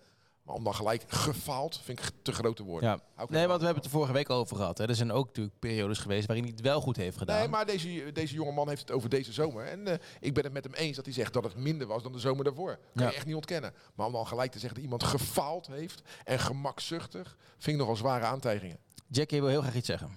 Maar 0.44 0.54
om 0.54 0.64
dan 0.64 0.74
gelijk 0.74 1.04
gefaald, 1.06 1.80
vind 1.84 1.98
ik 1.98 2.10
te 2.22 2.32
grote 2.32 2.62
woorden. 2.62 2.88
Ja. 2.90 2.98
Hou 3.14 3.28
ik 3.28 3.34
Nee, 3.34 3.46
want 3.46 3.58
we 3.60 3.64
hebben 3.64 3.82
het 3.82 3.92
er 3.92 3.98
vorige 3.98 4.12
week 4.12 4.28
al 4.28 4.38
over 4.38 4.56
gehad. 4.56 4.78
Hè. 4.78 4.88
Er 4.88 4.94
zijn 4.94 5.12
ook 5.12 5.26
natuurlijk 5.26 5.58
periodes 5.58 5.98
geweest 5.98 6.26
waarin 6.26 6.44
hij 6.44 6.52
het 6.56 6.62
wel 6.64 6.80
goed 6.80 6.96
heeft 6.96 7.16
gedaan. 7.16 7.38
Nee, 7.38 7.48
maar 7.48 7.66
deze, 7.66 8.10
deze 8.12 8.34
jonge 8.34 8.52
man 8.52 8.68
heeft 8.68 8.80
het 8.80 8.90
over 8.90 9.08
deze 9.08 9.32
zomer. 9.32 9.64
En 9.64 9.86
eh, 9.88 9.98
ik 10.20 10.34
ben 10.34 10.44
het 10.44 10.52
met 10.52 10.64
hem 10.64 10.74
eens 10.74 10.96
dat 10.96 11.04
hij 11.04 11.14
zegt 11.14 11.32
dat 11.32 11.44
het 11.44 11.56
minder 11.56 11.86
was 11.86 12.02
dan 12.02 12.12
de 12.12 12.18
zomer 12.18 12.44
daarvoor. 12.44 12.78
Kan 12.94 13.02
Ja. 13.04 13.08
je 13.10 13.14
echt 13.16 13.26
niet 13.26 13.34
ontkennen. 13.34 13.72
Maar 13.94 14.06
om 14.06 14.12
dan 14.12 14.26
gelijk 14.26 14.52
te 14.52 14.58
zeggen 14.58 14.74
dat 14.74 14.84
iemand 14.84 15.04
gefaald 15.04 15.66
heeft 15.66 16.02
en 16.24 16.38
gemakzuchtig, 16.38 17.36
vind 17.58 17.76
ik 17.76 17.76
nogal 17.82 17.96
zware 17.96 18.24
aantijgingen. 18.24 18.78
Jackie 19.08 19.40
wil 19.40 19.50
heel 19.50 19.60
graag 19.62 19.74
iets 19.74 19.86
zeggen. 19.86 20.10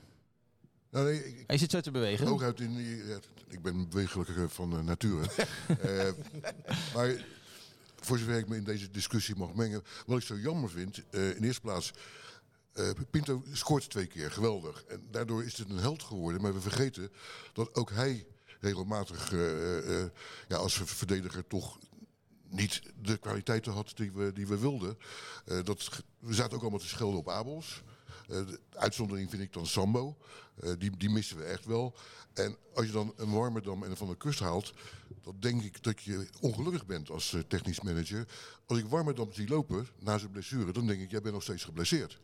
Nou, 0.91 1.05
nee, 1.05 1.25
ik, 1.27 1.43
Hij 1.47 1.57
zit 1.57 1.71
zo 1.71 1.79
te 1.81 1.91
bewegen. 1.91 2.27
Hooguit 2.27 2.59
in, 2.59 2.75
die- 2.75 3.05
ja, 3.05 3.17
ik 3.49 3.61
ben 3.61 3.89
bewegelijk 3.89 4.29
eh, 4.29 4.43
van 4.47 4.71
eh, 4.77 4.83
nature. 4.83 5.27
Eh, 5.81 6.09
maar 6.95 7.25
voor 8.03 8.17
zover 8.17 8.37
ik 8.37 8.47
me 8.47 8.55
in 8.55 8.63
deze 8.63 8.89
discussie 8.89 9.35
mag 9.35 9.53
mengen. 9.53 9.83
Wat 10.05 10.17
ik 10.17 10.25
zo 10.25 10.37
jammer 10.37 10.69
vind, 10.69 11.03
eh, 11.09 11.29
in 11.29 11.41
de 11.41 11.47
eerste 11.47 11.61
plaats. 11.61 11.93
eh, 12.73 12.89
Pinto 13.09 13.43
scoort 13.51 13.89
twee 13.89 14.05
keer, 14.05 14.31
geweldig. 14.31 14.83
En 14.83 15.07
daardoor 15.11 15.43
is 15.43 15.57
het 15.57 15.69
een 15.69 15.77
held 15.77 16.03
geworden. 16.03 16.41
Maar 16.41 16.53
we 16.53 16.61
vergeten 16.61 17.11
dat 17.53 17.75
ook 17.75 17.91
hij 17.91 18.25
regelmatig 18.59 19.33
eh, 19.33 20.03
ja, 20.47 20.55
als 20.57 20.81
verdediger 20.85 21.47
toch 21.47 21.79
niet 22.49 22.81
de 23.01 23.17
kwaliteiten 23.17 23.73
had 23.73 23.91
die 23.95 24.11
we, 24.11 24.33
die 24.33 24.47
we 24.47 24.57
wilden. 24.59 24.97
Dat, 25.63 26.03
we 26.19 26.33
zaten 26.33 26.55
ook 26.55 26.61
allemaal 26.61 26.79
te 26.79 26.87
schelden 26.87 27.19
op 27.19 27.29
Abels. 27.29 27.83
Eh, 28.27 28.47
de 28.47 28.59
uitzondering 28.73 29.29
vind 29.29 29.41
ik 29.41 29.53
dan 29.53 29.65
Sambo. 29.65 30.17
Eh, 30.59 30.71
die, 30.77 30.97
die 30.97 31.09
missen 31.09 31.37
we 31.37 31.43
echt 31.43 31.65
wel. 31.65 31.95
En 32.33 32.57
als 32.73 32.85
je 32.85 32.91
dan 32.91 33.13
een 33.17 33.31
Warmerdam 33.31 33.83
en 33.83 33.89
een 33.89 33.97
Van 33.97 34.07
der 34.07 34.17
Kust 34.17 34.39
haalt... 34.39 34.73
dan 35.23 35.35
denk 35.39 35.63
ik 35.63 35.83
dat 35.83 36.01
je 36.01 36.27
ongelukkig 36.41 36.85
bent 36.85 37.09
als 37.09 37.33
eh, 37.33 37.39
technisch 37.47 37.81
manager. 37.81 38.27
Als 38.65 38.79
ik 38.79 38.85
Warmerdam 38.85 39.33
zie 39.33 39.47
lopen 39.47 39.87
na 39.99 40.17
zijn 40.17 40.31
blessure... 40.31 40.71
dan 40.71 40.87
denk 40.87 41.01
ik, 41.01 41.11
jij 41.11 41.21
bent 41.21 41.33
nog 41.33 41.43
steeds 41.43 41.63
geblesseerd. 41.63 42.19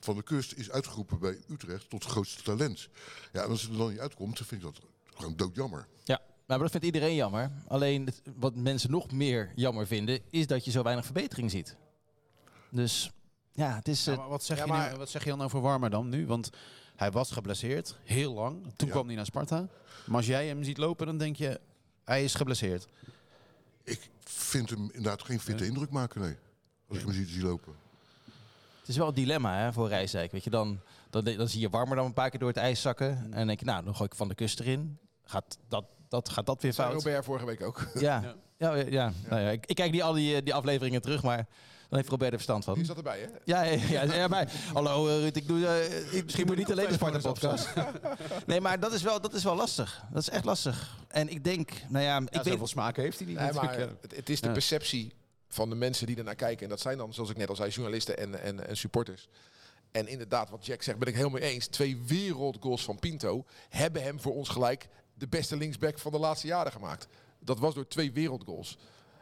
Van 0.00 0.14
der 0.14 0.24
Kust 0.24 0.52
is 0.52 0.70
uitgeroepen 0.70 1.18
bij 1.18 1.38
Utrecht 1.48 1.90
tot 1.90 2.04
grootste 2.04 2.42
talent. 2.42 2.88
Ja, 3.32 3.42
en 3.42 3.48
als 3.48 3.62
het 3.62 3.70
er 3.70 3.78
dan 3.78 3.90
niet 3.90 3.98
uitkomt, 3.98 4.36
dan 4.36 4.46
vind 4.46 4.62
ik 4.62 4.72
dat 4.72 4.80
gewoon 5.14 5.36
doodjammer. 5.36 5.86
Ja, 6.04 6.20
maar 6.46 6.58
dat 6.58 6.70
vindt 6.70 6.86
iedereen 6.86 7.14
jammer. 7.14 7.50
Alleen 7.68 8.08
wat 8.36 8.54
mensen 8.54 8.90
nog 8.90 9.12
meer 9.12 9.52
jammer 9.54 9.86
vinden, 9.86 10.20
is 10.30 10.46
dat 10.46 10.64
je 10.64 10.70
zo 10.70 10.82
weinig 10.82 11.04
verbetering 11.04 11.50
ziet. 11.50 11.76
Dus 12.70 13.10
ja, 13.60 13.74
het 13.74 13.88
is. 13.88 14.04
Ja, 14.04 14.12
eh, 14.12 14.18
maar 14.18 14.28
wat, 14.28 14.44
zeg 14.44 14.56
ja, 14.58 14.64
je 14.64 14.70
maar- 14.70 14.90
nu, 14.92 14.96
wat 14.96 15.08
zeg 15.10 15.24
je 15.24 15.30
dan 15.30 15.42
over 15.42 15.60
Warmerdam 15.60 16.08
nu? 16.08 16.26
Want 16.26 16.50
hij 16.96 17.10
was 17.10 17.30
geblesseerd, 17.30 17.96
heel 18.04 18.32
lang. 18.34 18.62
Toen 18.76 18.86
Ja. 18.88 18.92
kwam 18.94 19.06
hij 19.06 19.16
naar 19.16 19.24
Sparta. 19.26 19.66
Maar 20.06 20.16
als 20.16 20.26
jij 20.26 20.46
hem 20.46 20.62
ziet 20.64 20.78
lopen, 20.78 21.06
dan 21.06 21.18
denk 21.18 21.36
je, 21.36 21.60
hij 22.04 22.24
is 22.24 22.34
geblesseerd. 22.34 22.86
Ik 23.84 24.10
vind 24.24 24.70
hem 24.70 24.82
inderdaad 24.92 25.22
geen 25.22 25.40
fitte 25.40 25.66
indruk 25.66 25.90
maken, 25.90 26.20
nee. 26.20 26.36
Als 26.88 26.98
ik 26.98 27.04
hem 27.04 27.14
zie, 27.14 27.26
zie 27.26 27.42
lopen. 27.42 27.72
het 28.80 28.88
is 28.88 28.96
wel 28.96 29.08
een 29.08 29.14
dilemma 29.14 29.58
hè, 29.58 29.72
voor 29.72 29.88
Rijsdijk. 29.88 30.32
Weet 30.32 30.44
je, 30.44 30.50
dan, 30.50 30.80
dan, 31.10 31.24
dan 31.24 31.48
zie 31.48 31.60
je 31.60 31.68
warmer 31.68 31.96
dan 31.96 32.04
een 32.06 32.12
paar 32.12 32.30
keer 32.30 32.38
door 32.38 32.48
het 32.48 32.56
ijs 32.58 32.80
zakken. 32.80 33.08
En 33.10 33.30
dan 33.30 33.46
denk 33.46 33.58
je, 33.58 33.64
nou, 33.66 33.84
dan 33.84 33.94
gooi 33.96 34.08
ik 34.10 34.16
van 34.16 34.28
de 34.28 34.34
kust 34.34 34.60
erin. 34.60 34.98
Gaat 35.24 35.58
dat, 35.68 35.84
dat, 36.08 36.28
gaat 36.28 36.46
dat 36.46 36.62
weer 36.62 36.72
fout? 36.72 36.92
Robert 36.92 37.24
vorige 37.24 37.46
week 37.46 37.62
ook. 37.62 37.86
Ja, 37.94 38.00
Ja. 38.00 38.34
ja. 38.56 38.74
ja, 38.74 38.84
ja. 38.88 39.12
Nou 39.28 39.40
ja, 39.42 39.50
ik, 39.50 39.66
ik 39.66 39.74
kijk 39.76 39.92
niet 39.92 40.02
al 40.02 40.12
die, 40.12 40.36
eh, 40.36 40.44
die 40.44 40.54
afleveringen 40.54 41.02
terug, 41.02 41.22
maar 41.22 41.46
dan 41.90 41.98
heeft 41.98 42.08
Robert 42.10 42.30
er 42.30 42.36
verstand 42.36 42.64
van. 42.64 42.74
Die 42.74 42.84
zat 42.84 42.96
erbij, 42.96 43.20
hè? 43.20 43.26
Ja, 43.44 43.62
ja, 44.14 44.28
maar 44.28 44.52
hallo 44.72 45.08
eh, 45.08 45.14
Ruud, 45.18 45.36
ik 45.36 45.46
doe, 45.48 45.66
eh, 45.66 46.14
ik, 46.16 46.24
misschien 46.24 46.46
moet 46.46 46.56
niet 46.56 46.70
alleen 46.70 46.88
de 46.88 46.92
Sparta 46.94 47.18
podcast. 47.18 47.68
Nee, 48.46 48.60
maar 48.60 48.80
dat 48.80 48.92
is, 48.92 49.02
wel, 49.02 49.20
dat 49.20 49.34
is 49.34 49.44
wel 49.44 49.56
lastig. 49.56 50.04
Dat 50.12 50.22
is 50.22 50.28
echt 50.28 50.44
lastig. 50.44 50.96
En 51.08 51.28
ik 51.28 51.44
denk, 51.44 51.70
nou 51.88 52.04
ja, 52.04 52.16
ik 52.20 52.34
Ja, 52.34 52.42
weet, 52.42 52.52
zoveel 52.52 52.66
smaak 52.66 52.96
heeft 52.96 53.18
hij 53.18 53.26
niet. 53.28 53.38
Nee, 53.38 53.52
maar 53.52 53.78
het, 53.78 54.16
het 54.16 54.28
is 54.28 54.40
de 54.40 54.46
Ja. 54.46 54.52
perceptie 54.52 55.12
van 55.48 55.68
de 55.68 55.74
mensen 55.76 56.06
die 56.06 56.16
ernaar 56.16 56.34
kijken. 56.34 56.62
En 56.62 56.68
dat 56.68 56.80
zijn 56.80 56.98
dan, 56.98 57.14
zoals 57.14 57.30
ik 57.30 57.36
net 57.36 57.48
al 57.48 57.56
zei, 57.56 57.70
journalisten 57.70 58.18
en, 58.18 58.42
en, 58.42 58.66
en 58.68 58.76
supporters. 58.76 59.28
En 59.90 60.08
inderdaad, 60.08 60.50
wat 60.50 60.66
Jack 60.66 60.82
zegt, 60.82 60.98
ben 60.98 61.08
ik 61.08 61.14
helemaal 61.14 61.40
mee 61.40 61.50
eens. 61.50 61.66
Twee 61.66 61.98
wereldgoals 62.06 62.84
van 62.84 62.98
Pinto 62.98 63.44
hebben 63.68 64.02
hem 64.02 64.20
voor 64.20 64.34
ons 64.34 64.48
gelijk 64.48 64.88
de 65.14 65.28
beste 65.28 65.56
linksback 65.56 65.98
van 65.98 66.12
de 66.12 66.18
laatste 66.18 66.46
jaren 66.46 66.72
gemaakt. 66.72 67.06
Dat 67.38 67.58
was 67.58 67.74
door 67.74 67.88
twee 67.88 68.12
wereldgoals. 68.12 68.78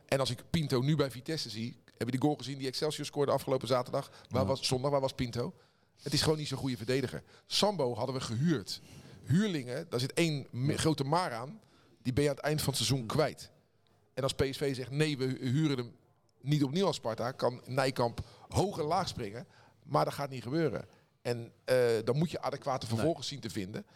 En 0.07 0.21
als 0.21 0.31
ik 0.31 0.39
Pinto 0.51 0.81
nu 0.81 0.97
bij 0.97 1.11
Vitesse 1.11 1.51
zie, 1.51 1.83
heb 1.99 2.07
je 2.11 2.19
die 2.19 2.21
goal 2.21 2.37
gezien 2.37 2.59
die 2.59 2.67
Excelsior 2.67 3.07
scoorde 3.07 3.33
afgelopen 3.33 3.69
zaterdag? 3.69 4.11
Waar 4.29 4.47
was, 4.47 4.67
zondag, 4.67 4.91
waar 4.91 5.01
was 5.01 5.13
Pinto? 5.13 5.55
Het 6.03 6.13
is 6.13 6.23
gewoon 6.23 6.39
niet 6.39 6.49
zo'n 6.49 6.59
goede 6.59 6.77
verdediger. 6.77 7.23
Sambo 7.47 7.95
hadden 7.95 8.15
we 8.15 8.21
gehuurd. 8.21 8.81
Huurlingen, 9.25 9.87
daar 9.89 10.01
zit 10.01 10.13
één 10.13 10.47
grote 10.67 11.05
maar 11.05 11.33
aan. 11.33 11.61
Die 12.03 12.13
ben 12.13 12.23
je 12.25 12.31
aan 12.31 12.37
het 12.37 12.45
eind 12.45 12.63
van 12.63 12.73
het 12.75 12.83
seizoen 12.83 13.07
kwijt. 13.07 13.51
En 14.15 14.23
als 14.23 14.35
PSV 14.35 14.75
zegt 14.75 14.91
nee, 14.91 15.19
we 15.19 15.25
hu- 15.25 15.49
huren 15.51 15.77
hem 15.77 15.97
niet 16.41 16.65
opnieuw 16.65 16.87
als 16.87 16.97
Sparta, 16.97 17.33
kan 17.33 17.61
Nijkamp 17.67 18.21
hoog 18.49 18.79
en 18.79 18.85
laag 18.85 19.09
springen. 19.09 19.47
Maar 19.85 20.05
dat 20.05 20.15
gaat 20.15 20.31
niet 20.31 20.43
gebeuren. 20.43 20.87
En 21.23 21.53
eh, 21.65 21.77
dan 22.05 22.17
moet 22.19 22.31
je 22.31 22.41
adequate 22.41 22.87
vervolgens 22.87 23.27
zien 23.29 23.41
te 23.41 23.51
vinden. 23.51 23.87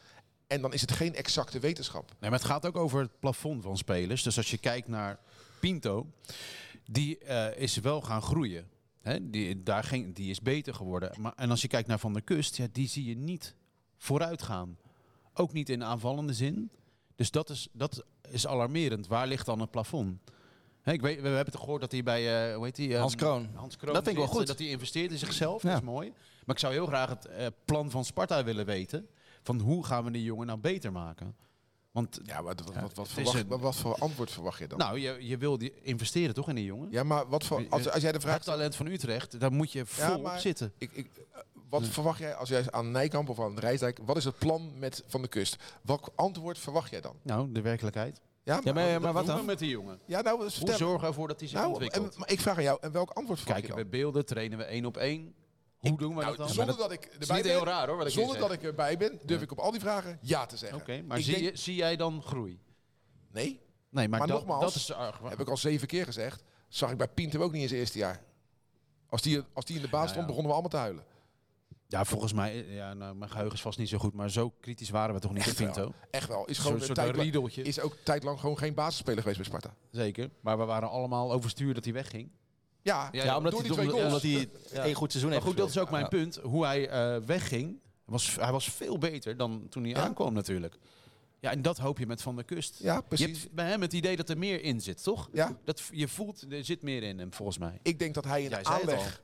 En 0.47 0.61
dan 0.61 0.73
is 0.73 0.81
het 0.81 0.93
geen 0.93 1.15
exacte 1.15 1.59
wetenschap. 1.59 2.11
Nee, 2.21 2.31
maar 2.31 2.38
het 2.38 2.49
gaat 2.49 2.67
ook 2.67 2.77
over 2.77 3.01
het 3.01 3.19
plafond 3.21 3.62
van 3.62 3.77
spelers. 3.77 4.23
Dus 4.23 4.37
als 4.37 4.51
je 4.51 4.59
kijkt 4.59 4.88
naar 4.88 5.19
Pinto, 5.61 6.07
die 6.90 7.18
eh, 7.18 7.62
is 7.62 7.77
wel 7.77 8.01
gaan 8.01 8.23
groeien. 8.23 8.68
Hè? 9.01 9.31
Die, 9.31 9.62
daar 9.62 9.85
ging, 9.85 10.14
die 10.14 10.31
is 10.31 10.40
beter 10.40 10.75
geworden. 10.75 11.21
Maar, 11.21 11.33
en 11.37 11.51
als 11.51 11.62
je 11.62 11.68
kijkt 11.68 11.88
naar 11.88 11.99
Van 11.99 12.12
der 12.12 12.23
Kust, 12.23 12.57
ja, 12.57 12.66
die 12.73 12.88
zie 12.88 13.05
je 13.05 13.16
niet 13.16 13.55
vooruit 13.97 14.42
gaan. 14.42 14.79
Ook 15.35 15.53
niet 15.53 15.68
in 15.68 15.85
aanvallende 15.85 16.33
zin. 16.35 16.71
Dus 17.16 17.31
dat 17.31 17.51
is, 17.51 17.68
dat 17.73 18.05
is 18.31 18.47
alarmerend. 18.47 19.07
Waar 19.07 19.27
ligt 19.27 19.47
dan 19.47 19.61
het 19.61 19.71
plafond? 19.71 20.18
Ik 20.85 21.01
weet, 21.01 21.16
we 21.21 21.27
hebben 21.29 21.45
het 21.53 21.57
gehoord 21.57 21.81
dat 21.81 21.92
hij 21.92 22.03
bij, 22.03 22.49
eh 22.51 22.57
hoe 22.57 22.64
heet 22.64 22.77
hij? 22.77 22.95
Hans 22.99 23.14
Kroon. 23.14 23.49
Hans 23.55 23.77
Kroon 23.77 23.95
Dat 23.95 24.05
vind 24.05 24.16
ik 24.16 24.23
wel 24.25 24.33
goed. 24.33 24.47
Dat 24.47 24.59
hij 24.59 24.68
investeert 24.68 25.11
in 25.11 25.18
zichzelf, 25.18 25.62
Ja. 25.62 25.68
dat 25.68 25.79
is 25.79 25.85
mooi. 25.87 26.09
Maar 26.45 26.55
ik 26.55 26.59
zou 26.61 26.73
heel 26.73 26.87
graag 26.87 27.09
het 27.09 27.25
eh, 27.27 27.47
plan 27.64 27.90
van 27.90 28.05
Sparta 28.05 28.45
willen 28.45 28.66
weten. 28.66 29.09
Van 29.42 29.61
hoe 29.61 29.85
gaan 29.85 30.05
we 30.05 30.11
die 30.11 30.23
jongen 30.23 30.47
nou 30.47 30.59
beter 30.59 30.92
maken? 30.92 31.37
Want 31.92 32.20
Ja, 32.22 32.35
maar 32.35 32.55
wat, 32.55 32.74
wat, 32.74 32.94
wat, 32.94 33.09
verwacht, 33.09 33.38
een- 33.38 33.46
wat, 33.48 33.61
wat 33.61 33.76
voor 33.76 33.94
antwoord 33.98 34.31
verwacht 34.31 34.59
je 34.59 34.66
dan? 34.66 34.78
nou, 34.78 34.98
je, 34.98 35.16
je 35.20 35.37
wil 35.37 35.59
die 35.59 35.72
investeren 35.83 36.35
toch 36.35 36.48
in 36.48 36.55
die 36.55 36.64
jongen? 36.64 36.88
ja, 36.90 37.02
maar 37.02 37.28
wat 37.28 37.44
voor, 37.44 37.66
als, 37.68 37.90
als 37.90 38.02
jij 38.02 38.12
de 38.12 38.20
vraag 38.20 38.35
Het 38.35 38.44
talent 38.44 38.76
van 38.76 38.87
Utrecht, 38.87 39.40
daar 39.40 39.52
moet 39.52 39.72
je 39.72 39.87
vol 39.87 40.20
maar- 40.20 40.35
op 40.35 40.40
zitten. 40.40 40.72
Ik, 40.78 40.90
ik, 40.92 41.11
wat 41.68 41.87
verwacht 41.88 42.18
jij 42.18 42.35
als 42.35 42.48
jij 42.48 42.70
aan 42.70 42.90
Nijkamp 42.90 43.28
of 43.28 43.40
aan 43.40 43.59
Rijsdijk... 43.59 43.98
Wat 44.05 44.16
is 44.16 44.24
het 44.24 44.38
plan 44.38 44.78
met 44.78 45.05
Van 45.07 45.22
de 45.22 45.28
Kust? 45.28 45.57
Welk 45.83 46.09
antwoord 46.14 46.59
verwacht 46.59 46.90
jij 46.90 47.00
dan? 47.00 47.16
Nou, 47.22 47.52
de 47.52 47.61
werkelijkheid. 47.61 48.20
Ja, 48.44 48.61
Ja, 48.64 48.72
maar, 48.72 49.00
maar 49.00 49.12
wat 49.12 49.26
dan? 49.26 49.44
met 49.44 49.59
die 49.59 49.68
jongen? 49.70 49.98
Ja, 50.05 50.20
nou, 50.20 50.38
Hoe 50.38 50.50
zorgen 50.72 51.00
we 51.00 51.07
ervoor 51.07 51.28
dat 51.28 51.38
hij 51.40 51.48
zich 51.48 51.59
nou, 51.59 51.70
ontwikkelt? 51.72 52.12
en, 52.14 52.18
maar 52.18 52.31
ik 52.31 52.40
vraag 52.40 52.57
aan 52.57 52.62
jou, 52.62 52.78
en 52.81 52.92
welk 52.92 53.11
antwoord 53.11 53.38
verwacht 53.40 53.61
Kijken 53.61 53.78
je 53.78 53.85
we 53.85 53.90
dan? 53.90 54.00
beelden, 54.00 54.26
trainen 54.26 54.59
we 54.59 54.64
één 54.64 54.85
op 54.85 54.96
één? 54.96 55.35
Hoe 55.88 55.99
doen 55.99 56.14
we 56.14 56.23
Nou, 56.23 56.27
dat 56.37 56.37
dan? 56.37 56.49
zonder 56.49 56.77
dat 56.77 56.92
ik 56.92 57.05
erbij 57.05 57.37
niet 57.37 57.42
ben, 57.47 57.53
heel 57.53 57.64
raar 57.64 57.88
hoor, 57.88 57.97
wat 57.97 58.07
ik 58.07 58.12
zonder 58.12 58.38
dat 58.38 58.53
ik 58.53 58.62
erbij 58.62 58.97
ben, 58.97 59.21
durf 59.25 59.42
ik 59.42 59.51
op 59.53 59.59
al 59.59 59.71
die 59.71 59.81
vragen 59.81 60.18
ja 60.21 60.47
te 60.47 60.57
zeggen. 60.57 60.79
Oké, 60.81 61.03
maar 61.03 61.21
zie, 61.21 61.35
denk- 61.35 61.45
je, 61.51 61.57
zie 61.57 61.75
jij 61.75 61.97
dan 61.97 62.23
groei? 62.23 62.61
Nee, 63.33 63.61
Nee, 63.90 64.09
maar, 64.09 64.18
Maar 64.18 64.29
dat, 64.29 64.37
nogmaals, 64.38 64.62
dat 64.62 64.75
is 64.75 64.92
heb 65.29 65.40
ik 65.40 65.49
al 65.49 65.57
zeven 65.57 65.88
keer 65.88 66.05
gezegd. 66.05 66.42
Zag 66.68 66.90
ik 66.90 66.97
bij 66.97 67.09
Pinto 67.09 67.40
ook 67.40 67.53
niet 67.53 67.62
in 67.62 67.68
zijn 67.68 67.81
eerste 67.81 67.99
jaar. 67.99 68.23
Als 69.09 69.23
die, 69.23 69.42
als 69.53 69.64
die 69.64 69.77
in 69.77 69.83
de 69.83 69.88
baas 69.88 70.03
Ja, 70.03 70.09
stond, 70.09 70.21
ja. 70.21 70.27
begonnen 70.27 70.47
we 70.47 70.53
allemaal 70.53 70.71
te 70.71 70.77
huilen. 70.77 71.05
Ja, 71.88 72.05
volgens 72.05 72.33
mij, 72.33 72.57
ja, 72.66 72.95
nou, 72.95 73.14
mijn 73.14 73.31
geheugen 73.31 73.55
is 73.55 73.61
vast 73.62 73.79
niet 73.79 73.88
zo 73.88 73.99
goed, 73.99 74.14
maar 74.14 74.31
zo 74.31 74.51
kritisch 74.61 74.90
waren 74.90 75.14
we 75.14 75.21
toch 75.21 75.33
niet, 75.33 75.42
Echt 75.47 75.57
Pinto? 75.57 75.81
wel. 75.81 75.95
Echt 76.11 76.29
wel. 76.29 76.45
Is 76.45 76.59
gewoon 76.59 76.83
een 76.83 76.95
tijd 76.95 77.57
is 77.66 77.81
ook 77.81 77.97
tijdlang 78.05 78.40
gewoon 78.40 78.59
geen 78.59 78.75
basisspeler 78.75 79.21
geweest 79.23 79.38
bij 79.38 79.47
Sparta. 79.47 79.75
Zeker. 79.90 80.31
Maar 80.40 80.59
we 80.59 80.64
waren 80.64 80.90
allemaal 80.90 81.33
overstuur 81.33 81.75
dat 81.75 81.85
hij 81.85 81.92
wegging. 81.92 82.31
Ja, 82.83 83.09
Ja, 83.12 83.25
Ja, 83.25 83.37
omdat 83.37 83.53
door 83.53 83.61
hij, 83.61 83.68
die 83.71 83.79
twee 83.79 83.92
omdat, 83.95 84.11
goals. 84.11 84.25
omdat 84.25 84.53
hij 84.73 84.85
één 84.85 84.95
goed 84.95 85.11
seizoen 85.11 85.31
Maar 85.31 85.40
heeft 85.40 85.51
goed, 85.51 85.57
dat 85.61 85.68
is 85.68 85.79
ook 85.79 85.90
mijn 85.90 86.09
punt. 86.09 86.37
Hoe 86.42 86.64
hij 86.64 86.88
eh, 86.88 87.16
wegging, 87.27 87.81
was, 88.05 88.37
hij 88.40 88.53
was 88.53 88.64
veel 88.71 88.99
beter 88.99 89.37
dan 89.37 89.66
toen 89.71 89.83
hij 89.83 89.92
Ja. 89.92 89.99
aankwam 90.01 90.33
natuurlijk. 90.33 90.77
Ja, 91.40 91.51
en 91.51 91.62
dat 91.62 91.79
hoop 91.79 91.99
je 91.99 92.07
met 92.07 92.23
Van 92.23 92.35
der 92.37 92.45
Kust. 92.45 92.77
Ja, 92.79 92.95
Je 92.97 93.03
precies. 93.03 93.40
hebt 93.42 93.53
bij 93.55 93.68
hem 93.68 93.81
het 93.81 93.92
idee 93.92 94.16
dat 94.16 94.29
er 94.29 94.38
meer 94.38 94.62
in 94.62 94.81
zit, 94.81 95.03
toch? 95.03 95.29
Ja, 95.33 95.57
Dat, 95.64 95.83
je 95.92 96.09
voelt, 96.09 96.45
er 96.53 96.64
zit 96.64 96.83
meer 96.83 97.03
in 97.03 97.18
hem, 97.18 97.33
volgens 97.33 97.59
mij. 97.59 97.79
ik 97.83 97.99
denk 97.99 98.14
dat 98.14 98.25
hij 98.25 98.42
in 98.42 98.51
Jij 98.51 98.62
de 98.62 98.68
aanleg 98.68 99.23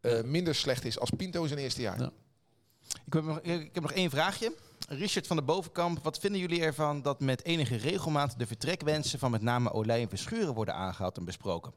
eh, 0.00 0.22
minder 0.22 0.54
slecht 0.54 0.84
is 0.84 0.98
als 0.98 1.10
Pinto 1.16 1.42
in 1.42 1.48
zijn 1.48 1.60
eerste 1.60 1.80
jaar. 1.80 2.00
Ja. 2.00 2.10
Ik 3.06 3.12
heb, 3.12 3.24
nog, 3.24 3.40
ik 3.40 3.70
heb 3.74 3.82
nog 3.82 3.92
één 3.92 4.10
vraagje. 4.10 4.52
Richard 4.90 5.26
van 5.26 5.36
de 5.36 5.42
Bovenkamp, 5.42 5.98
wat 6.02 6.18
vinden 6.18 6.40
jullie 6.40 6.62
ervan 6.62 7.02
dat 7.02 7.20
met 7.20 7.44
enige 7.44 7.76
regelmaat 7.76 8.38
de 8.38 8.46
vertrekwensen 8.46 9.18
van 9.18 9.30
met 9.30 9.42
name 9.42 9.72
Olij 9.72 10.02
en 10.02 10.08
Verschuren 10.08 10.54
worden 10.54 10.74
aangehaald 10.74 11.16
en 11.16 11.24
besproken? 11.24 11.72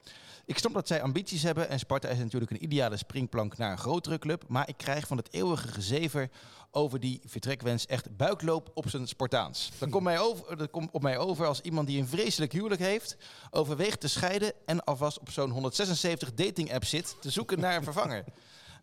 Ik 0.45 0.57
snap 0.57 0.73
dat 0.73 0.87
zij 0.87 1.01
ambities 1.01 1.43
hebben 1.43 1.69
en 1.69 1.79
Sparta 1.79 2.07
is 2.07 2.17
natuurlijk 2.17 2.51
een 2.51 2.63
ideale 2.63 2.97
springplank 2.97 3.57
naar 3.57 3.71
een 3.71 3.77
grotere 3.77 4.19
club, 4.19 4.43
maar 4.47 4.69
ik 4.69 4.77
krijg 4.77 5.07
van 5.07 5.17
het 5.17 5.33
eeuwige 5.33 5.67
gezever 5.67 6.29
over 6.71 6.99
die 6.99 7.21
vertrekwens 7.25 7.85
echt 7.85 8.17
buikloop 8.17 8.71
op 8.73 8.89
zijn 8.89 9.07
Spartaans. 9.07 9.71
Dat 9.77 9.89
komt, 9.89 10.03
mij 10.03 10.19
over, 10.19 10.57
dat 10.57 10.69
komt 10.69 10.91
op 10.91 11.01
mij 11.01 11.17
over 11.17 11.45
als 11.45 11.61
iemand 11.61 11.87
die 11.87 11.99
een 11.99 12.07
vreselijk 12.07 12.51
huwelijk 12.51 12.81
heeft, 12.81 13.17
overweegt 13.49 13.99
te 13.99 14.07
scheiden 14.07 14.53
en 14.65 14.83
alvast 14.83 15.19
op 15.19 15.31
zo'n 15.31 15.49
176 15.49 16.33
dating 16.33 16.73
app 16.73 16.85
zit 16.85 17.15
te 17.19 17.29
zoeken 17.29 17.59
naar 17.59 17.75
een 17.75 17.83
vervanger. 17.83 18.23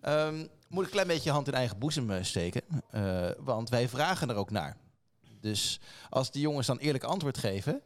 Ehm, 0.00 0.46
moet 0.68 0.84
een 0.84 0.90
klein 0.90 1.06
beetje 1.06 1.30
hand 1.30 1.46
in 1.48 1.54
eigen 1.54 1.78
boezem 1.78 2.10
eh, 2.10 2.22
steken. 2.22 2.62
eh, 2.90 3.28
want 3.38 3.68
wij 3.68 3.88
vragen 3.88 4.28
er 4.30 4.36
ook 4.36 4.50
naar. 4.50 4.76
Dus 5.40 5.80
als 6.10 6.30
die 6.30 6.42
jongens 6.42 6.66
dan 6.66 6.78
eerlijk 6.78 7.04
antwoord 7.04 7.38
geven, 7.38 7.80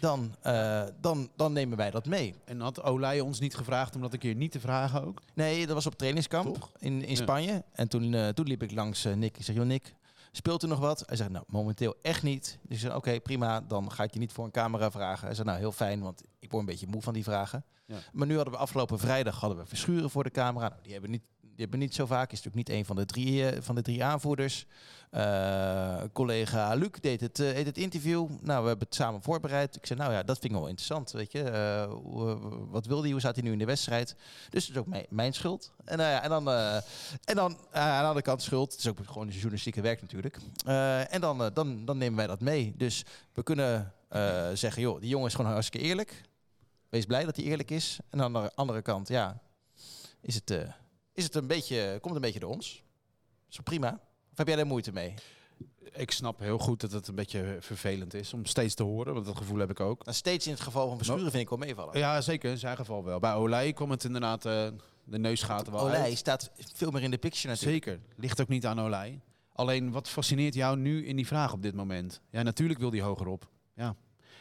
dan, 0.00 0.34
eh, 0.42 0.82
dan, 1.00 1.30
dan 1.36 1.52
nemen 1.52 1.76
wij 1.76 1.90
dat 1.90 2.06
mee. 2.06 2.34
En 2.44 2.60
had 2.60 2.82
Olij 2.82 3.20
ons 3.20 3.40
niet 3.40 3.54
gevraagd 3.56 3.94
om 3.94 4.00
dat 4.00 4.12
een 4.12 4.18
keer 4.18 4.34
niet 4.34 4.52
te 4.52 4.60
vragen 4.60 5.04
ook? 5.06 5.22
Nee, 5.34 5.66
dat 5.66 5.74
was 5.74 5.86
op 5.86 5.98
trainingskamp 5.98 6.54
Toch? 6.54 6.70
in, 6.78 7.02
in 7.02 7.10
Ja. 7.10 7.16
Spanje. 7.16 7.64
En 7.72 7.88
toen, 7.88 8.34
toen 8.34 8.46
liep 8.46 8.62
ik 8.62 8.72
langs 8.72 9.04
Nick. 9.04 9.36
Ik 9.36 9.44
zeg, 9.44 9.56
joh 9.56 9.66
Nick, 9.66 9.94
speelt 10.32 10.62
er 10.62 10.68
nog 10.68 10.78
wat? 10.78 11.02
Hij 11.06 11.16
zegt, 11.16 11.30
nou, 11.30 11.44
momenteel 11.48 11.94
echt 12.02 12.22
niet. 12.22 12.58
Dus 12.62 12.76
ik 12.76 12.82
zei, 12.82 12.94
oké, 12.94 13.20
prima, 13.20 13.60
dan 13.60 13.92
ga 13.92 14.02
ik 14.02 14.12
je 14.12 14.18
niet 14.18 14.32
voor 14.32 14.44
een 14.44 14.50
camera 14.50 14.90
vragen. 14.90 15.26
Hij 15.26 15.34
zei, 15.34 15.46
nou, 15.46 15.58
heel 15.58 15.72
fijn, 15.72 16.00
want 16.00 16.22
ik 16.38 16.50
word 16.50 16.62
een 16.62 16.68
beetje 16.70 16.86
moe 16.86 17.02
van 17.02 17.14
die 17.14 17.24
vragen. 17.24 17.64
Maar 18.12 18.26
nu 18.26 18.34
hadden 18.34 18.54
we 18.54 18.60
afgelopen 18.60 18.98
vrijdag 18.98 19.40
hadden 19.40 19.58
we 19.58 19.66
Verschuren 19.66 20.10
voor 20.10 20.24
de 20.24 20.30
camera. 20.30 20.68
Nou, 20.68 20.82
die 20.82 20.92
hebben 20.92 21.10
niet, 21.10 21.22
die 21.40 21.50
hebben 21.56 21.78
niet 21.78 21.94
zo 21.94 22.06
vaak. 22.06 22.32
Is 22.32 22.42
natuurlijk 22.42 22.68
niet 22.68 22.78
een 22.78 22.84
van 22.84 22.96
de 22.96 23.04
drie, 23.04 23.48
eh, 23.48 23.62
van 23.62 23.74
de 23.74 23.82
drie 23.82 24.04
aanvoerders. 24.04 24.66
Eh, 25.10 26.02
collega 26.12 26.74
Luc 26.74 26.90
deed 27.00 27.20
het, 27.20 27.40
eh, 27.40 27.54
deed 27.54 27.66
het 27.66 27.78
interview. 27.78 28.28
Nou, 28.40 28.62
we 28.62 28.68
hebben 28.68 28.86
het 28.86 28.94
samen 28.94 29.22
voorbereid. 29.22 29.76
Ik 29.76 29.86
zei, 29.86 29.98
nou 29.98 30.12
ja, 30.12 30.22
dat 30.22 30.38
vind 30.38 30.52
ik 30.52 30.58
wel 30.58 30.68
interessant. 30.68 31.10
Weet 31.10 31.32
je, 31.32 31.42
wat 32.70 32.86
wilde 32.86 33.02
hij? 33.02 33.10
Hoe 33.10 33.20
staat 33.20 33.34
hij 33.34 33.44
nu 33.44 33.52
in 33.52 33.58
de 33.58 33.64
wedstrijd? 33.64 34.16
Dus 34.50 34.66
het 34.66 34.76
is 34.76 34.80
ook 34.80 35.08
mijn, 35.08 35.34
schuld. 35.34 35.72
En, 35.84 35.98
nou 35.98 36.10
ja, 36.10 36.22
en 36.22 36.28
dan, 36.28 36.48
en 37.24 37.34
dan 37.34 37.58
aan 37.70 38.00
de 38.00 38.06
andere 38.06 38.22
kant 38.22 38.42
schuld. 38.42 38.72
Het 38.72 38.80
is 38.80 38.88
ook 38.88 38.98
gewoon 39.04 39.28
journalistieke 39.28 39.80
werk 39.80 40.00
natuurlijk. 40.00 40.38
En 41.10 41.20
dan, 41.20 41.50
dan, 41.54 41.84
dan 41.84 41.98
nemen 41.98 42.16
wij 42.16 42.26
dat 42.26 42.40
mee. 42.40 42.74
Dus 42.76 43.04
we 43.32 43.42
kunnen 43.42 43.92
zeggen, 44.54 44.82
joh, 44.82 45.00
die 45.00 45.08
jongen 45.08 45.26
is 45.26 45.34
gewoon 45.34 45.50
hartstikke 45.50 45.86
eerlijk. 45.86 46.22
Wees 46.88 47.04
blij 47.04 47.24
dat 47.24 47.36
hij 47.36 47.44
eerlijk 47.44 47.70
is. 47.70 47.98
En 48.10 48.22
aan 48.22 48.32
de 48.32 48.54
andere 48.54 48.82
kant, 48.82 49.08
ja, 49.08 49.40
is 50.20 50.34
het, 50.34 50.50
eh, 50.50 50.72
is 51.12 51.24
het 51.24 51.34
een 51.34 51.46
beetje, 51.46 51.88
komt 51.90 52.04
het 52.04 52.14
een 52.14 52.20
beetje 52.20 52.40
door 52.40 52.54
ons. 52.54 52.82
Zo 53.48 53.62
prima. 53.62 54.00
Of 54.32 54.38
heb 54.38 54.46
jij 54.46 54.56
daar 54.56 54.66
moeite 54.66 54.92
mee? 54.92 55.14
Ik 55.92 56.10
snap 56.10 56.38
heel 56.38 56.58
goed 56.58 56.80
dat 56.80 56.92
het 56.92 57.08
een 57.08 57.14
beetje 57.14 57.56
vervelend 57.60 58.14
is 58.14 58.32
om 58.32 58.44
steeds 58.44 58.74
te 58.74 58.82
horen, 58.82 59.14
want 59.14 59.26
dat 59.26 59.36
gevoel 59.36 59.58
heb 59.58 59.70
ik 59.70 59.80
ook. 59.80 60.04
Nou, 60.04 60.16
steeds 60.16 60.46
in 60.46 60.52
het 60.52 60.60
geval 60.60 60.88
van 60.88 60.96
Verschuren 60.96 61.30
vind 61.30 61.42
ik 61.42 61.48
wel 61.48 61.58
meevallen. 61.58 61.98
Ja, 61.98 62.20
zeker, 62.20 62.50
in 62.50 62.58
zijn 62.58 62.76
geval 62.76 63.04
wel. 63.04 63.18
Bij 63.18 63.34
Olij 63.34 63.72
kwam 63.72 63.90
het 63.90 64.04
inderdaad 64.04 64.44
eh, 64.44 64.68
de 65.04 65.18
neusgaten 65.18 65.72
wel 65.72 65.80
Olij 65.80 66.00
uit. 66.00 66.16
staat 66.16 66.50
veel 66.74 66.90
meer 66.90 67.02
in 67.02 67.10
de 67.10 67.18
picture 67.18 67.48
natuurlijk. 67.48 67.84
Zeker, 67.84 68.00
ligt 68.16 68.40
ook 68.40 68.48
niet 68.48 68.66
aan 68.66 68.80
Olij. 68.80 69.20
Alleen, 69.52 69.90
wat 69.90 70.08
fascineert 70.08 70.54
jou 70.54 70.76
nu 70.76 71.06
in 71.06 71.16
die 71.16 71.26
vraag 71.26 71.52
op 71.52 71.62
dit 71.62 71.74
moment? 71.74 72.20
Ja, 72.30 72.42
natuurlijk 72.42 72.80
wil 72.80 72.90
die 72.90 73.02
hoger 73.02 73.26
op. 73.26 73.48
Ja. 73.74 73.96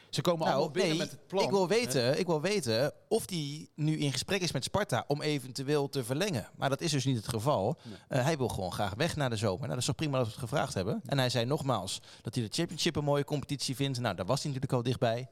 Ze 0.10 0.22
komen 0.22 0.42
allemaal 0.46 0.60
Nou, 0.62 0.72
binnen 0.72 0.90
nee, 0.92 1.00
met 1.00 1.12
het 1.12 1.28
plan. 1.28 1.44
ik 1.44 1.50
wil, 1.50 1.68
weten, 1.68 2.20
ik 2.20 2.26
wil 2.26 2.42
weten 2.42 2.94
of 3.08 3.26
die 3.26 3.70
nu 3.76 3.98
in 3.98 4.12
gesprek 4.12 4.42
is 4.42 4.52
met 4.52 4.64
Sparta 4.64 5.04
om 5.08 5.22
eventueel 5.22 5.90
te 5.90 6.04
verlengen. 6.04 6.50
Maar 6.56 6.70
dat 6.70 6.82
is 6.82 6.92
dus 6.92 7.06
niet 7.06 7.18
het 7.18 7.28
geval. 7.28 7.78
Eh, 8.08 8.24
hij 8.24 8.38
wil 8.38 8.48
gewoon 8.48 8.72
graag 8.72 8.94
weg 8.94 9.16
naar 9.16 9.30
de 9.30 9.36
zomer. 9.36 9.60
Nou, 9.60 9.70
dat 9.70 9.80
is 9.80 9.86
toch 9.86 9.96
prima 9.96 10.18
dat 10.18 10.26
we 10.26 10.32
het 10.32 10.42
gevraagd 10.42 10.74
hebben. 10.74 11.02
En 11.06 11.18
hij 11.18 11.30
zei 11.30 11.46
nogmaals 11.46 12.02
dat 12.22 12.36
hij 12.36 12.44
de 12.44 12.54
Championship 12.54 12.96
een 12.96 13.04
mooie 13.04 13.24
competitie 13.24 13.76
vindt. 13.76 14.00
Nou, 14.00 14.16
daar 14.16 14.26
was 14.26 14.44
hij 14.44 14.52
natuurlijk 14.52 14.74
al 14.78 14.84
dichtbij. 14.84 15.28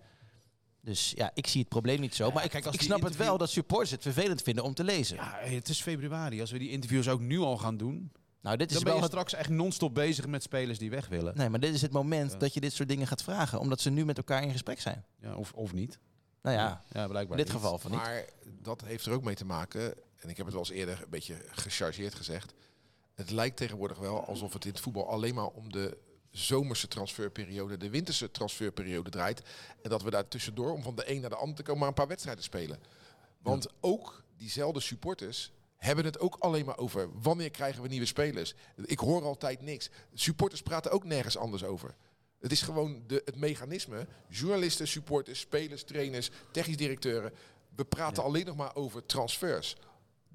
Dus 0.81 1.13
ja, 1.15 1.31
ik 1.33 1.47
zie 1.47 1.59
het 1.59 1.69
probleem 1.69 1.99
niet 1.99 2.15
zo. 2.15 2.27
Ja, 2.27 2.33
maar 2.33 2.43
ik, 2.43 2.49
kijk, 2.49 2.65
ik 2.65 2.81
snap 2.81 3.01
het 3.01 3.15
wel 3.15 3.37
dat 3.37 3.49
supporters 3.49 3.91
het 3.91 4.01
vervelend 4.01 4.41
vinden 4.41 4.63
om 4.63 4.73
te 4.73 4.83
lezen. 4.83 5.15
Ja, 5.15 5.37
het 5.41 5.69
is 5.69 5.81
februari. 5.81 6.41
Als 6.41 6.51
we 6.51 6.57
die 6.59 6.69
interviews 6.69 7.07
ook 7.07 7.19
nu 7.19 7.39
al 7.39 7.57
gaan 7.57 7.77
doen, 7.77 8.11
nou, 8.45 8.57
dit 8.57 8.67
is 8.69 8.73
dan 8.73 8.83
ben 8.83 8.93
wel 8.93 9.01
je 9.01 9.07
het 9.09 9.11
straks 9.11 9.33
echt 9.33 9.49
non-stop 9.49 9.93
bezig 9.93 10.27
met 10.27 10.43
spelers 10.43 10.77
die 10.79 10.89
weg 10.89 11.07
willen. 11.07 11.37
Nee, 11.37 11.49
maar 11.49 11.59
dit 11.59 11.73
is 11.73 11.81
het 11.81 11.91
moment 11.91 12.31
Ja. 12.31 12.37
dat 12.37 12.53
je 12.53 12.59
dit 12.59 12.73
soort 12.73 12.89
dingen 12.89 13.07
gaat 13.07 13.23
vragen. 13.23 13.59
Omdat 13.59 13.81
ze 13.81 13.89
nu 13.89 14.05
met 14.05 14.17
elkaar 14.17 14.43
in 14.43 14.51
gesprek 14.51 14.79
zijn. 14.81 15.05
Ja, 15.21 15.35
of, 15.35 15.53
of 15.53 15.73
niet. 15.73 15.99
Nou 16.41 16.55
ja, 16.55 16.81
ja 16.91 17.07
blijkbaar 17.07 17.37
in 17.37 17.43
dit 17.43 17.53
niet. 17.53 17.61
geval 17.61 17.77
van 17.79 17.91
niet. 17.91 17.99
Maar 17.99 18.25
dat 18.61 18.81
heeft 18.81 19.05
er 19.05 19.11
ook 19.13 19.23
mee 19.23 19.35
te 19.35 19.45
maken, 19.45 19.93
en 20.17 20.29
ik 20.29 20.37
heb 20.37 20.45
het 20.45 20.55
wel 20.55 20.63
eens 20.63 20.71
eerder 20.71 21.01
een 21.03 21.09
beetje 21.09 21.35
gechargeerd 21.49 22.15
gezegd. 22.15 22.53
Het 23.13 23.29
lijkt 23.31 23.57
tegenwoordig 23.57 23.97
wel 23.97 24.25
alsof 24.25 24.53
het 24.53 24.65
in 24.65 24.71
het 24.71 24.79
voetbal 24.79 25.09
alleen 25.09 25.35
maar 25.35 25.47
om 25.47 25.71
de 25.71 25.97
zomerse 26.31 26.87
transferperiode, 26.87 27.77
de 27.77 27.89
winterse 27.89 28.31
transferperiode 28.31 29.09
draait. 29.09 29.41
En 29.81 29.89
dat 29.89 30.01
we 30.03 30.09
daar 30.09 30.27
tussendoor, 30.27 30.71
om 30.71 30.83
van 30.83 30.95
de 30.95 31.11
een 31.11 31.21
naar 31.21 31.29
de 31.29 31.35
ander 31.35 31.55
te 31.55 31.63
komen, 31.63 31.79
maar 31.79 31.87
een 31.89 31.93
paar 31.93 32.07
wedstrijden 32.07 32.43
spelen. 32.43 32.79
Want 33.41 33.67
ook 33.79 34.23
diezelfde 34.37 34.79
supporters 34.79 35.51
hebben 35.77 36.05
het 36.05 36.19
ook 36.19 36.35
alleen 36.39 36.65
maar 36.65 36.77
over 36.77 37.09
wanneer 37.21 37.51
krijgen 37.51 37.81
we 37.81 37.87
nieuwe 37.87 38.05
spelers. 38.05 38.53
Ik 38.85 38.99
hoor 38.99 39.23
altijd 39.23 39.61
niks. 39.61 39.89
Supporters 40.13 40.61
praten 40.61 40.91
ook 40.91 41.03
nergens 41.03 41.37
anders 41.37 41.63
over. 41.63 41.95
Het 42.39 42.51
is 42.51 42.61
gewoon 42.61 43.03
de, 43.07 43.21
het 43.25 43.35
mechanisme. 43.35 44.07
Journalisten, 44.29 44.87
supporters, 44.87 45.39
spelers, 45.39 45.83
trainers, 45.83 46.29
technisch 46.51 46.77
directeuren. 46.77 47.31
We 47.75 47.85
praten 47.85 48.23
alleen 48.23 48.45
nog 48.45 48.55
maar 48.55 48.75
over 48.75 49.05
transfers. 49.05 49.75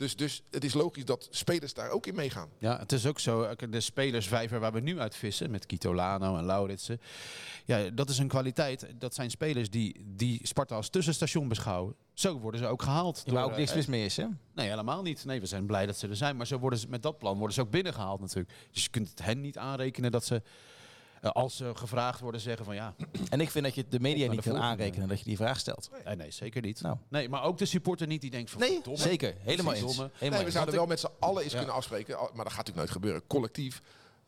Dus, 0.00 0.16
dus 0.16 0.42
het 0.50 0.64
is 0.64 0.74
logisch 0.74 1.04
dat 1.04 1.28
spelers 1.30 1.74
daar 1.74 1.90
ook 1.90 2.06
in 2.06 2.14
meegaan. 2.14 2.48
Ja, 2.58 2.78
het 2.78 2.92
is 2.92 3.06
ook 3.06 3.18
zo, 3.18 3.42
eh, 3.42 3.70
de 3.70 3.80
spelersvijver 3.80 4.60
waar 4.60 4.72
we 4.72 4.80
nu 4.80 4.98
uit 4.98 5.16
vissen, 5.16 5.50
met 5.50 5.66
Kitolano 5.66 6.36
en 6.36 6.44
Lauritsen. 6.44 7.00
Ja, 7.64 7.90
dat 7.90 8.08
is 8.08 8.18
een 8.18 8.28
kwaliteit. 8.28 8.86
Dat 8.98 9.14
zijn 9.14 9.30
spelers 9.30 9.70
die, 9.70 10.04
die 10.06 10.40
Sparta 10.42 10.74
als 10.74 10.88
tussenstation 10.88 11.48
beschouwen. 11.48 11.94
Zo 12.20 12.38
worden 12.38 12.60
ze 12.60 12.66
ook 12.66 12.82
gehaald. 12.82 13.22
Waar 13.26 13.42
ook 13.42 13.48
door, 13.48 13.58
niks 13.58 13.70
eh, 13.70 13.76
mis 13.76 13.86
mee 13.86 14.04
is, 14.04 14.16
hè? 14.16 14.26
Nee, 14.54 14.68
helemaal 14.68 15.02
niet. 15.02 15.24
Nee, 15.24 15.40
we 15.40 15.46
zijn 15.46 15.66
blij 15.66 15.86
dat 15.86 15.96
ze 15.98 16.08
er 16.08 16.16
zijn. 16.16 16.36
Maar 16.36 16.46
zo 16.46 16.58
worden 16.58 16.78
ze, 16.78 16.88
met 16.88 17.02
dat 17.02 17.18
plan 17.18 17.36
worden 17.36 17.54
ze 17.54 17.60
ook 17.60 17.70
binnengehaald 17.70 18.20
natuurlijk. 18.20 18.54
Dus 18.72 18.82
je 18.82 18.90
kunt 18.90 19.08
het 19.08 19.22
hen 19.22 19.40
niet 19.40 19.58
aanrekenen 19.58 20.10
dat 20.10 20.24
ze, 20.24 20.42
eh, 21.20 21.30
als 21.30 21.56
ze 21.56 21.70
gevraagd 21.74 22.20
worden, 22.20 22.40
zeggen 22.40 22.64
van 22.64 22.74
ja... 22.74 22.94
En 23.28 23.40
ik 23.40 23.50
vind 23.50 23.64
dat 23.64 23.74
je 23.74 23.84
de 23.88 24.00
media 24.00 24.30
niet 24.30 24.42
kan 24.42 24.56
aanrekenen 24.56 25.08
dat 25.08 25.18
je 25.18 25.24
die 25.24 25.36
vraag 25.36 25.58
stelt. 25.58 25.90
Nee, 26.04 26.16
nee 26.16 26.30
zeker 26.30 26.62
niet. 26.62 26.80
Nou. 26.80 26.96
Nee, 27.08 27.28
maar 27.28 27.42
ook 27.42 27.58
de 27.58 27.66
supporter 27.66 28.06
niet 28.06 28.20
die 28.20 28.30
denkt 28.30 28.50
van... 28.50 28.60
Nee, 28.60 28.80
zeker. 28.92 29.34
Helemaal 29.38 29.72
eens. 29.72 29.96
Helemaal 29.96 30.10
Nee, 30.20 30.44
we 30.44 30.50
zouden 30.50 30.74
wel 30.74 30.86
met 30.86 31.00
z'n 31.00 31.08
allen 31.18 31.42
eens 31.42 31.52
Ja. 31.52 31.58
kunnen 31.58 31.76
afspreken, 31.76 32.14
maar 32.16 32.28
dat 32.28 32.36
gaat 32.36 32.46
natuurlijk 32.46 32.76
nooit 32.76 32.90
gebeuren. 32.90 33.26
Collectief 33.26 33.82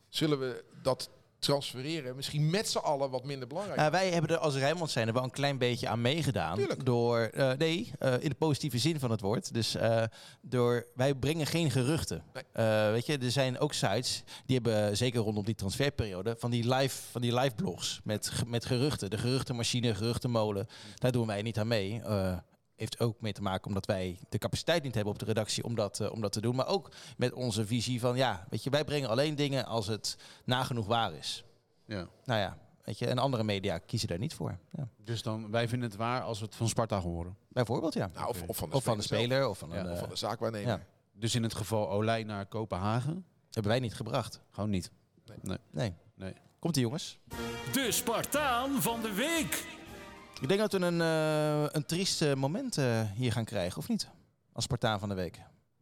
zullen 0.09 0.39
we 0.39 0.63
dat 0.81 1.09
transfereren 1.43 2.15
misschien 2.15 2.49
met 2.49 2.69
z'n 2.69 2.77
allen 2.77 3.09
wat 3.09 3.23
minder 3.23 3.47
belangrijk. 3.47 3.79
Nou, 3.79 3.91
wij 3.91 4.09
hebben 4.09 4.31
er 4.31 4.37
als 4.37 4.55
Rijnmond 4.55 4.91
zijn 4.91 5.07
er 5.07 5.13
wel 5.13 5.23
een 5.23 5.31
klein 5.31 5.57
beetje 5.57 5.87
aan 5.87 6.01
meegedaan. 6.01 6.55
Tuurlijk. 6.55 6.85
Door, 6.85 7.19
eh, 7.19 7.51
nee, 7.51 7.91
eh, 7.99 8.13
in 8.19 8.29
de 8.29 8.35
positieve 8.35 8.77
zin 8.77 8.99
van 8.99 9.11
het 9.11 9.21
woord. 9.21 9.53
Dus 9.53 9.75
eh, 9.75 10.03
door, 10.41 10.87
wij 10.95 11.13
brengen 11.13 11.45
geen 11.45 11.71
geruchten. 11.71 12.23
Nee. 12.33 12.91
Weet 12.91 13.05
je, 13.05 13.17
er 13.17 13.31
zijn 13.31 13.59
ook 13.59 13.73
sites 13.73 14.23
die 14.45 14.55
hebben, 14.55 14.97
zeker 14.97 15.21
rondom 15.21 15.45
die 15.45 15.55
transferperiode, 15.55 16.35
van 16.39 16.51
die 16.51 16.75
live, 16.75 17.01
van 17.11 17.21
die 17.21 17.39
live 17.39 17.55
blogs 17.55 18.01
met, 18.03 18.31
met 18.47 18.65
geruchten. 18.65 19.09
De 19.09 19.17
geruchtenmachine, 19.17 19.95
geruchtenmolen. 19.95 20.67
Daar 20.95 21.11
doen 21.11 21.27
wij 21.27 21.41
niet 21.41 21.59
aan 21.59 21.67
mee. 21.67 22.01
Eh, 22.83 22.89
heeft 22.89 22.99
ook 22.99 23.21
mee 23.21 23.33
te 23.33 23.41
maken 23.41 23.67
omdat 23.67 23.85
wij 23.85 24.19
de 24.29 24.37
capaciteit 24.37 24.83
niet 24.83 24.95
hebben 24.95 25.13
op 25.13 25.19
de 25.19 25.25
redactie 25.25 25.63
om 25.63 25.75
dat, 25.75 25.99
eh, 25.99 26.11
om 26.11 26.21
dat 26.21 26.31
te 26.31 26.41
doen. 26.41 26.55
Maar 26.55 26.67
ook 26.67 26.91
met 27.17 27.33
onze 27.33 27.65
visie 27.65 27.99
van, 27.99 28.15
ja, 28.15 28.45
weet 28.49 28.63
je, 28.63 28.69
wij 28.69 28.83
brengen 28.83 29.09
alleen 29.09 29.35
dingen 29.35 29.65
als 29.65 29.87
het 29.87 30.17
nagenoeg 30.45 30.85
waar 30.87 31.13
is. 31.13 31.43
Ja. 31.85 32.07
Nou 32.25 32.39
ja, 32.39 32.57
weet 32.83 32.99
je, 32.99 33.07
en 33.07 33.17
andere 33.17 33.43
media 33.43 33.77
kiezen 33.77 34.07
daar 34.07 34.17
niet 34.19 34.33
voor. 34.33 34.57
Ja. 34.71 34.87
Dus 34.97 35.21
dan, 35.21 35.51
wij 35.51 35.67
vinden 35.67 35.89
het 35.89 35.97
waar 35.97 36.21
als 36.21 36.39
we 36.39 36.45
het 36.45 36.55
van 36.55 36.67
Sparta 36.67 36.99
horen. 36.99 37.37
Bijvoorbeeld, 37.47 37.93
ja. 37.93 38.09
nou, 38.13 38.27
of, 38.27 38.43
of 38.47 38.57
van 38.57 38.69
de, 38.69 38.75
Of 38.75 38.83
van 38.83 38.97
de 38.97 39.03
zelf, 39.03 39.21
speler, 39.21 39.47
of 39.47 39.57
van, 39.57 39.69
Ja, 39.69 39.75
een, 39.79 39.85
of 39.85 39.91
eh, 39.93 39.99
van 39.99 40.09
de 40.09 40.15
zaakwaarnemer. 40.15 40.67
ja. 40.69 40.81
Dus 41.15 41.35
in 41.35 41.43
het 41.43 41.55
geval 41.55 41.89
Olij 41.89 42.23
naar 42.23 42.45
Kopenhagen, 42.45 43.25
hebben 43.51 43.71
wij 43.71 43.79
niet 43.79 43.93
gebracht. 43.93 44.41
gewoon 44.51 44.69
niet. 44.69 44.91
Nee. 45.71 45.93
Nee. 46.15 46.33
Komt 46.59 46.75
ie, 46.75 46.81
jongens. 46.81 47.19
De 47.73 47.87
Spartaan 47.91 48.81
van 48.81 49.01
de 49.01 49.13
week. 49.13 49.65
Ik 50.41 50.47
denk 50.49 50.59
dat 50.59 50.71
we 50.73 50.79
een, 50.85 51.01
eh 51.01 51.69
een 51.71 51.85
triest 51.85 52.21
eh, 52.21 52.33
moment 52.33 52.77
eh, 52.77 53.01
hier 53.15 53.31
gaan 53.31 53.45
krijgen, 53.45 53.77
of 53.77 53.87
niet? 53.87 54.07
Als 54.53 54.63
Spartaan 54.63 54.99
van 54.99 55.09
de 55.09 55.15
week. 55.15 55.35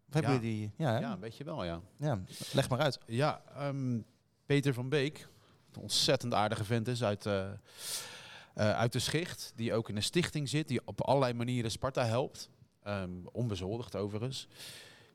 Of 0.08 0.14
hebben 0.14 0.32
Ja. 0.34 0.40
jullie 0.40 0.58
die? 0.58 0.72
Ja? 0.78 1.00
Ja, 1.00 1.20
weet 1.20 1.38
je 1.38 1.44
wel, 1.44 1.64
ja. 1.64 1.82
ja, 1.98 2.20
leg 2.54 2.70
maar 2.70 2.80
uit. 2.80 3.00
Ja, 3.06 3.42
ehm, 3.56 4.00
Peter 4.46 4.74
van 4.74 4.90
Beek, 4.90 5.28
een 5.74 5.82
ontzettend 5.82 6.34
aardige 6.34 6.64
vent 6.64 6.88
is 6.88 7.04
uit, 7.04 7.28
uit 8.56 8.94
de 8.94 9.00
Schicht. 9.00 9.54
Die 9.56 9.74
ook 9.74 9.90
in 9.90 9.96
een 9.96 10.04
stichting 10.04 10.50
zit, 10.50 10.68
die 10.68 10.82
op 10.86 11.02
allerlei 11.02 11.34
manieren 11.34 11.72
Sparta 11.72 12.06
helpt. 12.06 12.50
Ehm, 12.84 13.10
onbezoldigd 13.32 13.96
overigens. 13.96 14.48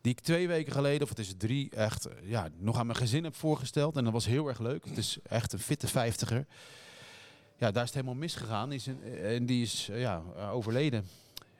Die 0.00 0.12
ik 0.12 0.20
twee 0.20 0.48
weken 0.48 0.72
geleden, 0.72 1.02
of 1.02 1.08
het 1.08 1.18
is 1.18 1.34
drie, 1.36 1.70
echt 1.70 2.08
ja, 2.22 2.48
nog 2.58 2.76
aan 2.78 2.86
mijn 2.86 2.98
gezin 2.98 3.24
heb 3.24 3.34
voorgesteld. 3.34 3.96
En 3.96 4.04
dat 4.04 4.12
was 4.12 4.26
heel 4.26 4.48
erg 4.48 4.58
leuk. 4.58 4.84
Het 4.84 4.96
is 4.98 5.18
echt 5.22 5.52
een 5.52 5.58
fitte 5.58 5.86
vijftiger. 5.88 6.46
Ja, 7.58 7.70
daar 7.70 7.82
is 7.82 7.88
het 7.88 7.94
helemaal 7.94 8.14
misgegaan. 8.20 8.72
Is 8.72 8.86
een- 8.86 9.02
eh, 9.02 9.34
en 9.34 9.46
die 9.46 9.62
is 9.62 9.88
eh, 9.88 10.00
ja, 10.00 10.22
overleden. 10.50 11.06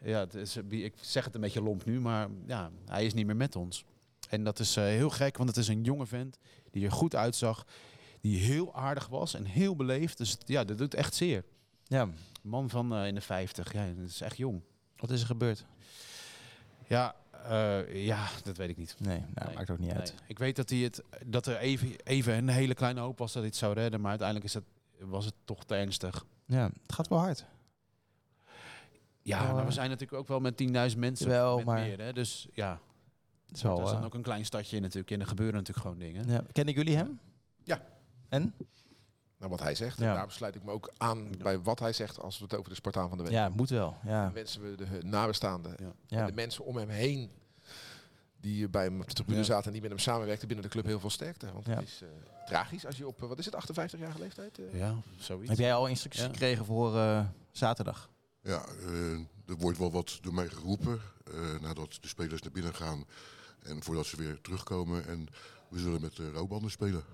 Ja, 0.03 0.19
het 0.19 0.35
is, 0.35 0.57
eh, 0.57 0.85
ik 0.85 0.95
zeg 1.01 1.25
het 1.25 1.35
een 1.35 1.41
beetje 1.41 1.63
lomp 1.63 1.85
nu, 1.85 2.01
maar 2.01 2.29
ja, 2.47 2.71
hij 2.87 3.05
is 3.05 3.15
niet 3.15 3.27
meer 3.27 3.37
met 3.37 3.57
ons. 3.57 3.85
En 4.29 4.45
dat 4.45 4.59
is 4.59 4.75
heel 4.75 5.11
gek, 5.11 5.37
want 5.37 5.49
het 5.49 5.59
is 5.59 5.69
een 5.69 5.83
jonge 5.85 6.07
vent 6.07 6.39
die 6.71 6.85
er 6.85 6.93
goed 6.93 7.15
uitzag. 7.15 7.67
Die 8.21 8.39
heel 8.39 8.75
aardig 8.75 9.07
was 9.07 9.35
en 9.35 9.45
heel 9.45 9.77
beleefd. 9.77 10.19
Dus 10.19 10.37
ja, 10.45 10.65
dat 10.65 10.79
doet 10.79 10.95
echt 10.95 11.15
zeer. 11.15 11.45
Ja, 11.85 12.09
man 12.43 12.71
van 12.71 12.95
in 12.97 13.15
de 13.15 13.21
50, 13.21 13.73
ja, 13.73 13.87
dat 13.99 14.09
is 14.09 14.21
echt 14.21 14.37
jong. 14.37 14.61
wat 14.97 15.11
is 15.11 15.21
er 15.21 15.27
gebeurd? 15.27 15.65
Ja, 16.89 17.15
ja 17.93 18.29
dat 18.45 18.57
weet 18.57 18.69
ik 18.69 18.77
niet. 18.77 18.95
Nee, 18.99 19.19
nou, 19.35 19.47
Nee, 19.47 19.55
maakt 19.55 19.71
ook 19.71 19.79
niet 19.79 19.93
uit. 19.93 20.15
Nee. 20.19 20.25
Ik 20.29 20.39
weet 20.39 20.57
dat, 20.57 20.71
hij 20.71 20.79
het, 20.79 21.03
dat 21.27 21.47
er 21.47 21.57
even, 21.59 21.97
even 22.05 22.35
een 22.35 22.49
hele 22.49 22.75
kleine 22.75 23.01
hoop 23.01 23.19
was 23.19 23.33
dat 23.33 23.43
hij 23.43 23.51
het 23.51 23.57
zou 23.61 23.75
redden. 23.75 24.01
Maar 24.01 24.09
uiteindelijk 24.11 24.49
is 24.49 24.55
het, 24.55 24.65
was 24.99 25.25
het 25.25 25.35
toch 25.45 25.65
te 25.65 25.75
ernstig. 25.75 26.25
Ja, 26.47 26.71
het 26.83 26.93
gaat 26.93 27.09
wel 27.09 27.19
hard. 27.19 27.45
Ja, 29.23 29.53
maar 29.53 29.65
we 29.67 29.73
zijn 29.73 29.91
natuurlijk 29.91 30.19
ook 30.21 30.29
wel 30.29 30.41
met 30.41 30.57
10.000 30.93 30.99
mensen. 30.99 31.29
Wel, 31.29 31.57
met 31.57 31.65
maar- 31.65 31.81
meer, 31.81 32.01
hè? 32.01 32.13
Dus 32.13 32.49
ja, 32.53 32.81
Het 33.47 33.57
is 33.57 33.63
dat 33.63 33.79
is 33.79 33.91
dan 33.91 33.99
eh, 33.99 34.05
ook 34.05 34.15
een 34.15 34.23
klein 34.23 34.45
stadje 34.45 34.81
natuurlijk. 34.81 35.11
En 35.11 35.21
er 35.21 35.27
gebeuren 35.27 35.55
natuurlijk 35.55 35.87
gewoon 35.87 35.99
dingen. 35.99 36.29
ja. 36.29 36.43
Kennen 36.53 36.75
jullie 36.75 36.97
hem? 36.97 37.21
Ja. 37.65 37.83
En? 38.29 38.55
Nou, 39.39 39.51
wat 39.51 39.61
hij 39.61 39.75
zegt. 39.75 39.99
Ja. 39.99 40.07
En 40.07 40.13
daarom 40.13 40.31
sluit 40.31 40.55
ik 40.55 40.65
me 40.65 40.71
ook 40.71 40.93
aan 40.97 41.31
bij 41.39 41.61
wat 41.61 41.79
hij 41.79 41.93
zegt 41.93 42.21
als 42.21 42.39
we 42.39 42.45
het 42.45 42.55
over 42.55 42.69
de 42.69 42.75
Spartaan 42.77 43.09
van 43.09 43.19
de 43.19 43.25
Week 43.25 43.33
Ja, 43.33 43.49
moet 43.49 43.71
wel. 43.71 43.97
Ja. 44.05 44.23
Dan 44.25 44.33
wensen 44.33 44.63
we 44.63 44.75
de 44.77 44.87
nabestaanden 45.05 45.73
Ja. 45.79 45.85
en 46.09 46.19
Ja. 46.19 46.27
de 46.27 46.33
mensen 46.33 46.65
om 46.65 46.77
hem 46.77 46.89
heen 46.89 47.31
die 48.47 48.69
bij 48.69 48.85
hem 48.85 49.01
op 49.01 49.09
de 49.09 49.15
tribune 49.15 49.39
Ja. 49.39 49.45
zaten 49.45 49.67
en 49.67 49.73
die 49.73 49.81
met 49.81 49.91
hem 49.91 49.99
samenwerkten 49.99 50.47
binnen 50.49 50.65
de 50.67 50.71
club 50.73 50.85
heel 50.85 51.01
veel 51.01 51.11
sterkte. 51.11 51.53
Want 51.53 51.67
Ja. 51.67 51.75
het 51.75 51.83
is 51.89 52.03
eh, 52.03 52.09
tragisch 52.47 52.87
als 52.87 52.97
je 52.97 53.07
op, 53.07 53.23
eh, 53.23 53.29
wat 53.29 53.39
is 53.39 53.45
het, 53.45 53.55
58-jarige 53.55 54.19
leeftijd? 54.19 54.59
eh, 54.59 54.79
Ja, 54.79 54.95
zoiets. 55.19 55.49
Heb 55.49 55.59
jij 55.59 55.75
al 55.75 55.87
instructies 55.87 56.23
Ja. 56.23 56.29
gekregen 56.29 56.65
voor 56.65 56.97
eh, 56.97 57.25
zaterdag? 57.51 58.11
Ja, 58.43 58.65
eh, 58.67 59.13
er 59.47 59.57
wordt 59.59 59.79
wel 59.79 59.91
wat 59.91 60.19
door 60.23 60.35
mij 60.35 60.49
geroepen 60.49 61.01
eh, 61.33 61.61
nadat 61.61 61.99
de 62.01 62.09
spelers 62.09 62.43
naar 62.43 62.53
binnen 62.53 62.75
gaan 62.75 63.05
en 63.63 63.83
voordat 63.83 64.07
ze 64.07 64.17
weer 64.17 64.41
terugkomen. 64.41 65.07
En 65.07 65.27
we 65.69 65.79
zullen 65.79 66.01
met 66.01 66.17
de 66.17 66.31
rouwbanden 66.31 66.71
spelen. 66.71 67.05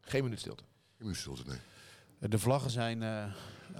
Geen 0.00 0.22
minuut 0.24 0.40
stilte. 0.40 0.62
Je 0.96 1.04
moet 1.04 1.16
stilte, 1.16 1.42
nee. 1.46 2.30
De 2.30 2.38
vlaggen 2.38 2.70
zijn 2.70 3.02
eh, 3.02 3.24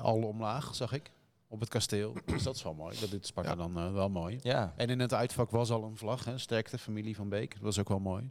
al 0.03 0.23
omlaag, 0.23 0.75
zag 0.75 0.93
ik. 0.93 1.11
Op 1.49 1.61
het 1.61 1.69
kasteel. 1.69 2.17
Dus 2.27 2.43
dat 2.43 2.55
is 2.55 2.63
wel 2.63 2.75
mooi. 2.75 3.01
Dat 3.01 3.11
doet 3.11 3.27
Sparta 3.27 3.51
Ja. 3.51 3.57
dan 3.57 3.79
eh, 3.79 3.93
wel 3.93 4.09
mooi. 4.11 4.39
Ja. 4.43 4.73
En 4.77 4.89
in 4.91 5.01
het 5.01 5.15
uitvak 5.15 5.51
was 5.51 5.71
al 5.71 5.85
een 5.85 5.97
vlag. 5.97 6.25
Hè? 6.25 6.39
Sterkte, 6.39 6.79
familie 6.79 7.17
van 7.17 7.29
Beek. 7.29 7.53
Dat 7.53 7.63
was 7.63 7.79
ook 7.79 7.89
wel 7.89 7.99
mooi. 8.01 8.31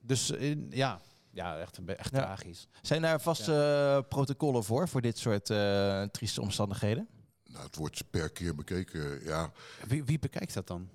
Dus 0.00 0.30
in, 0.30 0.66
ja. 0.70 1.00
ja, 1.30 1.58
echt, 1.58 1.78
echt 1.84 2.12
Ja. 2.12 2.18
tragisch. 2.18 2.68
Zijn 2.82 3.02
daar 3.02 3.20
vast 3.20 3.48
eh, 3.48 3.98
protocollen 4.08 4.64
voor, 4.64 4.88
voor 4.88 5.00
dit 5.00 5.18
soort 5.18 5.50
eh, 5.50 6.02
trieste 6.02 6.40
omstandigheden? 6.40 7.08
Nou, 7.44 7.64
het 7.66 7.76
wordt 7.76 8.10
per 8.10 8.30
keer 8.30 8.54
bekeken, 8.54 9.24
ja, 9.24 9.52
Wie, 9.88 10.04
wie 10.04 10.18
bekijkt 10.18 10.54
dat 10.54 10.66
dan? 10.66 10.88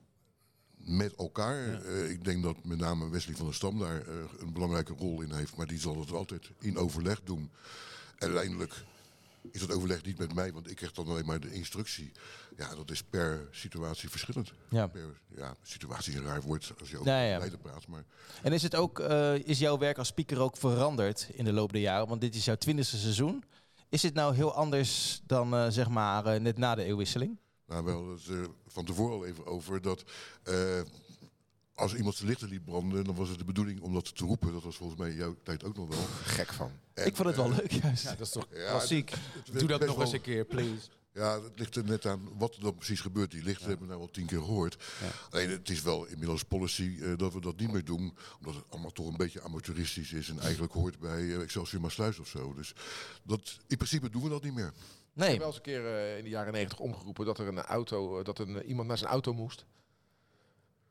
met 0.76 1.16
elkaar. 1.16 1.86
Ik 2.10 2.24
denk 2.24 2.44
dat 2.44 2.64
met 2.66 2.78
name 2.78 3.10
Wesley 3.10 3.36
van 3.36 3.46
der 3.46 3.54
Stam 3.56 3.80
daar 3.80 4.08
een 4.40 4.54
belangrijke 4.54 4.94
rol 4.94 5.22
in 5.22 5.34
heeft. 5.34 5.56
Maar 5.56 5.68
die 5.68 5.80
zal 5.80 6.00
het 6.00 6.12
altijd 6.12 6.52
in 6.60 6.78
overleg 6.78 7.22
doen. 7.24 7.52
En 8.18 8.28
uiteindelijk 8.28 8.84
is 9.52 9.60
dat 9.60 9.72
overleg 9.72 10.04
niet 10.04 10.18
met 10.18 10.34
mij, 10.34 10.54
want 10.54 10.70
ik 10.70 10.76
krijg 10.76 10.92
dan 10.92 11.08
alleen 11.08 11.26
maar 11.26 11.40
de 11.40 11.54
instructie. 11.54 12.12
Ja, 12.58 12.76
dat 12.76 12.92
is 12.92 13.04
per 13.04 13.48
situatie 13.52 14.10
verschillend. 14.10 14.52
Ja. 14.70 14.88
Per 14.88 15.20
ja, 15.36 15.56
situatie 15.64 16.14
is 16.14 16.20
een 16.20 16.26
raar 16.26 16.42
woord 16.42 16.74
als 16.80 16.90
je 16.90 17.00
over 17.00 17.12
Ja, 17.12 17.40
praat. 17.62 17.88
Maar 17.88 18.04
En 18.42 18.54
is 18.54 18.64
het 18.64 18.76
ook, 18.76 19.00
eh, 19.00 19.36
is 19.36 19.60
jouw 19.60 19.78
werk 19.78 19.98
als 19.98 20.08
speaker 20.08 20.40
ook 20.40 20.58
veranderd 20.58 21.30
in 21.34 21.46
de 21.46 21.54
loop 21.54 21.72
der 21.72 21.82
jaren? 21.82 22.08
Want 22.08 22.22
dit 22.22 22.36
is 22.36 22.46
jouw 22.46 22.56
twintigste 22.56 22.98
seizoen. 22.98 23.44
Is 23.90 24.02
dit 24.02 24.14
nou 24.14 24.36
heel 24.36 24.54
anders 24.54 25.22
dan 25.26 25.54
eh, 25.54 25.66
zeg 25.70 25.90
maar 25.90 26.26
eh, 26.26 26.40
net 26.40 26.58
na 26.58 26.76
de 26.76 26.84
eeuwwisseling? 26.84 27.38
Nou, 27.68 27.84
wel 27.84 28.10
het, 28.10 28.28
eh, 28.30 28.44
van 28.68 28.86
tevoren 28.86 29.16
al 29.16 29.26
even 29.26 29.46
over 29.46 29.82
dat 29.82 30.04
als 31.80 31.96
iemand 31.96 32.16
zijn 32.16 32.28
lichten 32.30 32.50
liet 32.50 32.66
branden, 32.66 33.04
dan 33.04 33.16
was 33.16 33.30
het 33.30 33.38
de 33.38 33.46
bedoeling 33.46 33.82
om 33.82 33.94
dat 33.94 34.16
te 34.16 34.26
roepen. 34.26 34.54
Dat 34.54 34.64
was 34.64 34.76
volgens 34.76 35.00
mij 35.00 35.10
in 35.10 35.16
jouw 35.16 35.36
tijd 35.44 35.64
ook 35.64 35.76
nog 35.76 35.88
wel. 35.88 36.06
Gek 36.24 36.54
van. 36.54 36.72
En, 36.94 37.06
ik 37.06 37.16
vond 37.16 37.28
het 37.28 37.38
wel 37.38 37.52
eh, 37.52 37.58
leuk 37.58 37.72
juist. 37.72 38.04
dat 38.04 38.20
is 38.20 38.30
toch 38.30 38.48
ja, 38.54 38.70
klassiek. 38.70 39.10
het 39.10 39.60
Doe 39.60 39.68
dat 39.68 39.80
nog 39.80 39.90
wel- 39.96 40.06
eens 40.06 40.14
een 40.14 40.22
keer, 40.22 40.46
please. 40.46 40.88
Ja, 41.14 41.42
het 41.42 41.60
ligt 41.60 41.76
er 41.76 41.84
net 41.84 42.06
aan 42.06 42.30
wat 42.38 42.56
er 42.56 42.62
dan 42.62 42.76
precies 42.76 43.02
gebeurt. 43.02 43.32
Die 43.32 43.44
lichten 43.44 43.68
hebben 43.68 43.86
we 43.88 43.92
nou 43.94 44.06
al 44.06 44.12
tien 44.12 44.26
keer 44.26 44.38
gehoord. 44.40 44.84
Alleen 45.30 45.50
het 45.50 45.70
is 45.70 45.82
wel 45.82 46.06
inmiddels 46.06 46.44
policy 46.44 46.98
eh, 47.02 47.18
dat 47.18 47.34
we 47.34 47.42
dat 47.42 47.60
niet 47.60 47.72
meer 47.72 47.86
doen. 47.86 48.18
Omdat 48.38 48.56
het 48.56 48.64
allemaal 48.70 48.92
toch 48.92 49.08
een 49.08 49.18
beetje 49.18 49.42
amateuristisch 49.44 50.14
is. 50.14 50.30
En 50.30 50.40
eigenlijk 50.40 50.74
hoort 50.74 51.00
bij 51.00 51.22
uh, 51.22 51.42
Excelsior 51.42 51.82
Maasluis 51.82 52.20
of 52.20 52.28
zo. 52.28 52.54
Dus 52.54 52.74
dat, 53.24 53.58
in 53.68 53.78
principe 53.78 54.10
doen 54.10 54.24
we 54.24 54.30
dat 54.30 54.44
niet 54.44 54.54
meer. 54.54 54.68
Ik 54.68 55.26
heb 55.26 55.28
Nee, 55.28 55.38
wel 55.38 55.48
eens 55.48 55.56
een 55.56 55.62
keer 55.62 55.86
eh, 55.86 56.18
in 56.18 56.24
de 56.24 56.30
jaren 56.30 56.54
negentig 56.54 56.80
omgeroepen 56.80 57.26
dat 57.26 57.40
er 57.40 57.48
een 57.48 57.62
auto, 57.62 58.24
dat 58.24 58.40
een, 58.40 58.64
iemand 58.66 58.88
naar 58.88 58.98
zijn 58.98 59.10
auto 59.12 59.34
moest. 59.34 59.66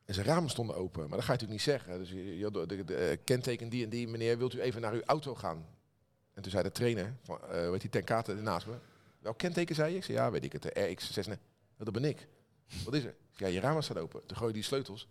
En 0.09 0.15
zijn 0.15 0.27
ramen 0.27 0.49
stonden 0.49 0.75
open. 0.75 0.99
Maar 1.09 1.17
dat 1.17 1.25
ga 1.25 1.33
je 1.33 1.39
natuurlijk 1.39 1.51
niet 1.51 1.61
zeggen. 1.61 1.99
Dus 1.99 2.09
je, 2.09 2.49
de, 2.51 2.65
de, 2.65 2.83
de, 2.83 2.95
eh, 2.95 3.17
kenteken 3.23 3.69
die 3.69 3.83
en 3.83 3.89
die, 3.89 4.07
meneer, 4.07 4.37
wilt 4.37 4.53
u 4.53 4.61
even 4.61 4.81
naar 4.81 4.93
uw 4.93 5.01
auto 5.05 5.35
gaan? 5.35 5.65
En 6.33 6.41
toen 6.41 6.51
zei 6.51 6.63
de 6.63 6.71
trainer, 6.71 7.15
van, 7.23 7.39
eh 7.51 7.69
weet 7.69 7.81
die 7.81 7.89
ten 7.89 8.03
kate 8.03 8.33
naast 8.33 8.67
me. 8.67 8.73
Welk 9.19 9.37
kenteken 9.37 9.75
zei 9.75 9.91
je? 9.91 9.97
Ik 9.97 10.03
zei, 10.03 10.17
ja, 10.17 10.31
weet 10.31 10.43
ik 10.43 10.51
het, 10.51 10.61
de 10.61 10.71
RX6. 10.71 11.27
Nee, 11.27 11.37
dat 11.77 11.93
ben 11.93 12.03
ik. 12.05 12.27
Wat 12.85 12.93
is 12.93 13.03
er? 13.03 13.15
Ja, 13.35 13.47
je 13.47 13.59
ramen 13.59 13.83
staan 13.83 13.97
open. 13.97 14.25
Toen 14.25 14.37
gooi 14.37 14.49
je 14.49 14.55
die 14.55 14.63
sleutels. 14.63 15.07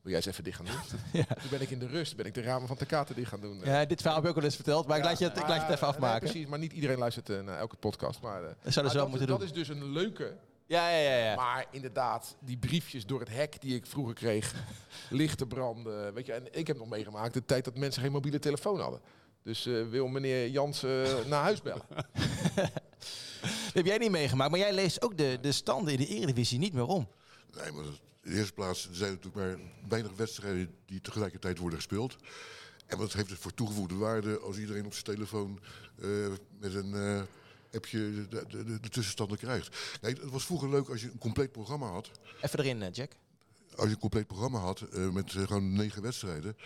Wil 0.00 0.12
jij 0.12 0.16
eens 0.16 0.26
even 0.26 0.44
dicht 0.44 0.56
gaan 0.56 0.66
doen? 0.66 0.98
Ja. 1.20 1.34
Toen 1.34 1.50
ben 1.50 1.60
ik 1.60 1.70
in 1.70 1.78
de 1.78 1.86
rust, 1.86 2.16
ben 2.16 2.26
ik 2.26 2.34
de 2.34 2.42
ramen 2.42 2.68
van 2.68 2.76
ten 2.76 2.86
kate 2.86 3.14
dicht 3.14 3.28
gaan 3.28 3.40
doen. 3.40 3.60
ja, 3.64 3.84
dit 3.84 4.00
verhaal 4.00 4.16
heb 4.20 4.24
ik 4.24 4.30
ook 4.30 4.42
al 4.42 4.44
eens 4.44 4.54
verteld, 4.54 4.86
maar 4.86 4.98
ik, 4.98 5.04
laat 5.04 5.18
je 5.18 5.24
het, 5.24 5.36
ik 5.36 5.48
laat 5.48 5.54
je 5.54 5.60
het 5.62 5.70
even 5.74 5.86
nee, 5.86 5.94
afmaken. 5.96 6.28
precies, 6.28 6.46
maar 6.46 6.58
niet 6.58 6.72
iedereen 6.72 6.98
luistert 6.98 7.30
eh, 7.30 7.40
naar 7.40 7.58
elke 7.58 7.76
podcast. 7.76 8.20
Maar, 8.20 8.42
eh, 8.44 8.48
Dat 8.62 8.74
maar 8.74 8.84
wel 8.84 8.92
dat, 8.92 9.08
moeten 9.08 9.26
dat 9.26 9.38
doen. 9.38 9.46
is 9.48 9.52
dus 9.54 9.68
een 9.68 9.84
leuke. 9.92 10.36
Ja, 10.66 10.90
ja, 10.90 11.10
ja. 11.10 11.24
ja. 11.24 11.34
Maar 11.34 11.66
inderdaad, 11.70 12.36
die 12.40 12.56
briefjes 12.56 13.06
door 13.06 13.20
het 13.20 13.28
hek 13.28 13.60
die 13.60 13.74
ik 13.74 13.86
vroeger 13.86 14.14
kreeg, 14.14 14.54
lichten 15.10 15.48
branden. 15.48 16.14
Weet 16.14 16.26
je, 16.26 16.32
en 16.32 16.58
ik 16.58 16.66
heb 16.66 16.78
nog 16.78 16.88
meegemaakt 16.88 17.34
de 17.34 17.44
tijd 17.44 17.64
dat 17.64 17.76
mensen 17.76 18.02
geen 18.02 18.12
mobiele 18.12 18.38
telefoon 18.38 18.80
hadden. 18.80 19.00
Dus 19.42 19.66
eh, 19.66 19.88
wil 19.88 20.06
meneer 20.06 20.48
Jansen 20.48 21.28
naar 21.28 21.42
huis 21.42 21.62
bellen? 21.62 21.86
Dat 21.88 22.06
heb 23.74 23.86
jij 23.86 23.98
niet 23.98 24.10
meegemaakt, 24.10 24.50
maar 24.50 24.60
jij 24.60 24.72
leest 24.72 25.02
ook 25.02 25.18
de, 25.18 25.38
de 25.40 25.52
standen 25.52 25.92
in 25.92 25.98
de 25.98 26.06
Eredivisie 26.06 26.58
niet 26.58 26.72
meer 26.72 26.86
om. 26.86 27.08
Nee, 27.56 27.72
maar 27.72 27.84
in 27.84 28.30
de 28.30 28.36
eerste 28.36 28.52
plaats 28.52 28.88
er 28.88 28.94
zijn 28.94 29.10
natuurlijk 29.10 29.36
maar 29.36 29.58
weinig 29.88 30.12
wedstrijden 30.16 30.74
die 30.86 31.00
tegelijkertijd 31.00 31.58
worden 31.58 31.78
gespeeld. 31.78 32.16
En 32.86 32.98
wat 32.98 33.12
heeft 33.12 33.30
het 33.30 33.38
voor 33.38 33.54
toegevoegde 33.54 33.94
waarde 33.94 34.38
als 34.38 34.58
iedereen 34.58 34.86
op 34.86 34.92
zijn 34.92 35.04
telefoon 35.04 35.60
eh, 36.00 36.08
met 36.58 36.74
een 36.74 37.26
eh 37.74 37.80
appje 37.80 38.26
de, 38.28 38.44
de, 38.48 38.64
de, 38.64 38.80
de 38.80 38.88
tussenstanden 38.88 39.38
krijgt. 39.38 39.76
Kijk, 40.00 40.20
het 40.20 40.30
was 40.30 40.44
vroeger 40.44 40.70
leuk 40.70 40.88
als 40.88 41.00
je 41.00 41.06
een 41.10 41.18
compleet 41.18 41.52
programma 41.52 41.86
had. 41.86 42.10
Even 42.40 42.58
erin, 42.58 42.82
eh, 42.82 42.92
Jack. 42.92 43.12
als 43.76 43.86
je 43.86 43.94
een 43.94 44.00
compleet 44.00 44.26
programma 44.26 44.58
had 44.58 44.80
eh, 44.80 45.08
met 45.10 45.34
eh, 45.34 45.42
gewoon 45.42 45.72
negen 45.72 46.02
wedstrijden. 46.02 46.56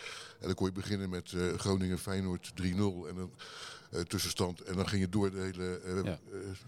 En 0.41 0.47
dan 0.47 0.55
kon 0.55 0.67
je 0.67 0.73
beginnen 0.73 1.09
met 1.11 1.33
eh, 1.33 1.53
Groningen-Feyenoord 1.57 2.53
3-0 2.63 2.65
en 3.09 3.15
dan 3.15 3.31
eh, 3.91 4.01
tussenstand. 4.01 4.61
En 4.63 4.75
dan 4.77 4.89
ging 4.89 5.03
je 5.03 5.09
door 5.09 5.31
de 5.31 5.39
hele 5.41 5.81
Ja. 6.05 6.19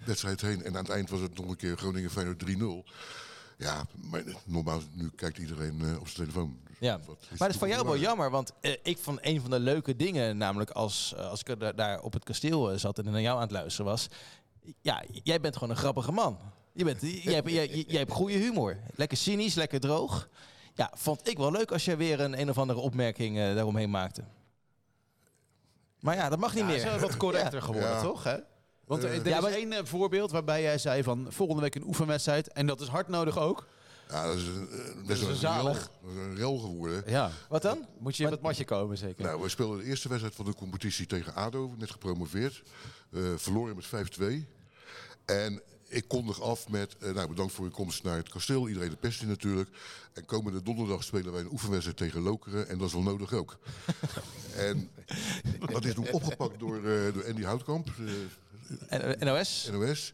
wedstrijd 0.06 0.40
heen. 0.40 0.62
En 0.62 0.76
aan 0.76 0.82
het 0.84 0.92
eind 0.92 1.10
was 1.10 1.20
het 1.20 1.34
nog 1.36 1.48
een 1.48 1.56
keer 1.56 1.76
Groningen-Feyenoord 1.76 2.38
3-0. 2.86 2.90
Ja, 3.60 3.84
maar 4.10 4.22
normaal 4.44 4.80
nu 4.92 5.10
kijkt 5.16 5.38
iedereen 5.38 5.80
eh, 5.84 6.00
op 6.00 6.08
zijn 6.08 6.28
telefoon. 6.28 6.58
Dus 6.68 6.76
Ja. 6.78 6.96
Maar 7.06 7.16
dat 7.38 7.48
is 7.48 7.56
voor 7.56 7.68
jou 7.68 7.84
wel 7.84 7.96
jammer, 7.96 8.30
want 8.30 8.52
eh, 8.60 8.76
ik 8.82 8.98
vond 8.98 9.18
een 9.22 9.40
van 9.40 9.50
de 9.50 9.58
leuke 9.60 9.96
dingen, 9.96 10.36
namelijk 10.36 10.70
als, 10.70 11.14
eh, 11.16 11.28
als 11.28 11.40
ik 11.40 11.48
er 11.48 11.76
daar- 11.76 12.00
op 12.00 12.12
het 12.12 12.24
kasteel 12.24 12.78
zat 12.78 12.98
en 12.98 13.04
naar 13.10 13.20
jou 13.20 13.36
aan 13.36 13.42
het 13.42 13.50
luisteren 13.50 13.86
was. 13.90 14.06
Ja, 14.80 15.02
jij 15.22 15.40
bent 15.40 15.54
gewoon 15.54 15.70
een 15.70 15.76
grappige 15.76 16.12
man. 16.12 16.38
Je 16.72 16.84
bent, 16.84 17.00
jij, 17.00 17.34
hebt, 17.34 17.50
jij, 17.50 17.68
jij 17.68 17.98
hebt 17.98 18.12
goede 18.12 18.34
humor. 18.36 18.76
Lekker 18.94 19.16
cynisch, 19.16 19.54
lekker 19.54 19.80
droog. 19.80 20.28
Ja, 20.74 20.92
vond 20.94 21.28
ik 21.28 21.36
wel 21.38 21.50
leuk 21.52 21.72
als 21.72 21.84
jij 21.84 21.96
weer 21.96 22.20
een 22.20 22.40
een 22.40 22.50
of 22.50 22.58
andere 22.58 22.78
opmerking 22.80 23.36
daaromheen 23.36 23.90
maakte. 23.90 24.24
Maar 26.00 26.14
ja, 26.16 26.28
dat 26.28 26.38
mag 26.38 26.50
niet 26.54 26.60
Ja, 26.60 26.66
meer. 26.66 26.76
is 26.76 26.82
wel 26.84 26.98
wat 26.98 27.16
correcter 27.26 27.62
geworden, 27.62 27.90
Ja. 27.90 28.02
toch? 28.02 28.24
Hè? 28.24 28.36
Want 28.90 29.02
er, 29.02 29.10
er 29.10 29.28
Ja, 29.28 29.36
is 29.36 29.42
maar- 29.42 29.52
één 29.52 29.72
eh, 29.72 29.84
voorbeeld 29.84 30.30
waarbij 30.30 30.62
jij 30.62 30.78
zei 30.78 31.02
van 31.02 31.26
volgende 31.28 31.62
week 31.62 31.74
een 31.74 31.86
oefenwedstrijd. 31.86 32.52
En 32.52 32.66
dat 32.66 32.80
is 32.80 32.86
hard 32.88 33.08
nodig 33.08 33.38
ook. 33.38 33.66
Ja, 34.08 34.26
dat 34.26 34.36
is, 34.36 34.42
een, 34.46 34.68
eh, 35.04 35.10
is 35.10 35.20
wel 35.20 35.30
een 35.30 35.36
zalig. 35.36 35.76
rel- 35.78 35.90
dat 36.02 36.10
is 36.12 36.16
een 36.30 36.36
rel 36.36 36.58
geworden. 36.58 37.02
Ja. 37.06 37.30
Wat 37.48 37.62
dan? 37.62 37.86
Moet 37.98 38.16
je 38.16 38.24
op 38.24 38.30
het 38.30 38.40
matje 38.40 38.64
komen, 38.64 38.98
zeker. 38.98 39.24
Nou, 39.24 39.42
we 39.42 39.48
speelden 39.48 39.78
de 39.78 39.84
eerste 39.84 40.08
wedstrijd 40.08 40.34
van 40.36 40.44
de 40.44 40.54
competitie 40.54 41.06
tegen 41.06 41.34
ADO, 41.34 41.74
net 41.78 41.90
gepromoveerd. 41.90 42.62
Eh 43.12 43.20
verloren 43.36 43.76
met 43.76 43.86
5-2. 43.86 44.46
En 45.24 45.62
ik 45.88 46.08
kondig 46.08 46.40
af 46.42 46.68
met, 46.68 46.96
eh, 47.00 47.12
nou 47.14 47.28
bedankt 47.28 47.52
voor 47.52 47.64
je 47.64 47.70
komst 47.70 48.02
naar 48.02 48.16
het 48.16 48.28
kasteel. 48.28 48.68
Iedereen 48.68 48.90
de 48.90 48.96
pest 48.96 49.22
in 49.22 49.28
natuurlijk. 49.28 49.68
En 50.12 50.24
komende 50.24 50.62
donderdag 50.62 51.04
spelen 51.04 51.32
wij 51.32 51.40
een 51.40 51.52
oefenwedstrijd 51.52 51.96
tegen 51.96 52.20
Lokeren. 52.20 52.68
En 52.68 52.78
dat 52.78 52.86
is 52.86 52.92
wel 52.92 53.02
nodig 53.02 53.32
ook. 53.32 53.58
en 54.56 54.90
dat 55.72 55.84
is 55.84 55.94
toen 55.94 56.10
opgepakt 56.10 56.58
door, 56.58 56.76
eh, 56.76 57.12
door 57.14 57.26
Andy 57.26 57.42
Houtkamp, 57.42 57.88
eh, 57.88 58.04
NOS? 59.18 59.68
NOS. 59.72 60.12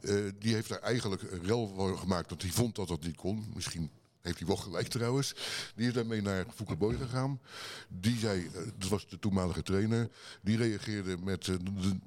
Eh, 0.00 0.14
die 0.38 0.54
heeft 0.54 0.68
daar 0.68 0.80
eigenlijk 0.80 1.22
een 1.22 1.44
rel 1.44 1.66
gemaakt 1.96 2.28
dat 2.28 2.42
hij 2.42 2.50
vond 2.50 2.74
dat 2.74 2.88
dat 2.88 3.02
niet 3.02 3.16
kon. 3.16 3.50
Misschien 3.54 3.90
heeft 4.20 4.38
hij 4.38 4.46
wel 4.46 4.56
gelijk 4.56 4.88
trouwens. 4.88 5.34
Die 5.74 5.86
is 5.86 5.92
daarmee 5.92 6.22
naar 6.22 6.46
Fouke 6.54 6.76
Boy 6.76 6.96
gegaan. 6.96 7.40
Die 7.88 8.18
zei, 8.18 8.46
eh, 8.46 8.60
dat 8.76 8.88
was 8.88 9.08
de 9.08 9.18
toenmalige 9.18 9.62
trainer. 9.62 10.08
Die 10.42 10.56
reageerde 10.56 11.16
met 11.18 11.48
eh, 11.48 11.54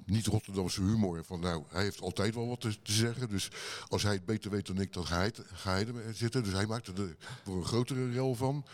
niet-Rotterdamse 0.06 0.82
humor. 0.82 1.24
Van 1.24 1.40
nou, 1.40 1.62
hij 1.68 1.82
heeft 1.82 2.00
altijd 2.00 2.34
wel 2.34 2.48
wat 2.48 2.60
te, 2.60 2.76
zeggen. 2.82 3.28
Dus 3.28 3.48
als 3.88 4.02
hij 4.02 4.14
het 4.14 4.24
beter 4.24 4.50
weet 4.50 4.66
dan 4.66 4.80
ik, 4.80 4.92
dan 4.92 5.06
ga 5.06 5.16
hij, 5.16 5.32
ga 5.52 5.78
er 5.78 6.14
zitten. 6.14 6.44
Dus 6.44 6.52
hij 6.52 6.66
maakte 6.66 6.92
er 6.92 7.16
voor 7.44 7.56
een 7.56 7.66
grotere 7.66 8.10
rel 8.10 8.34
van. 8.34 8.64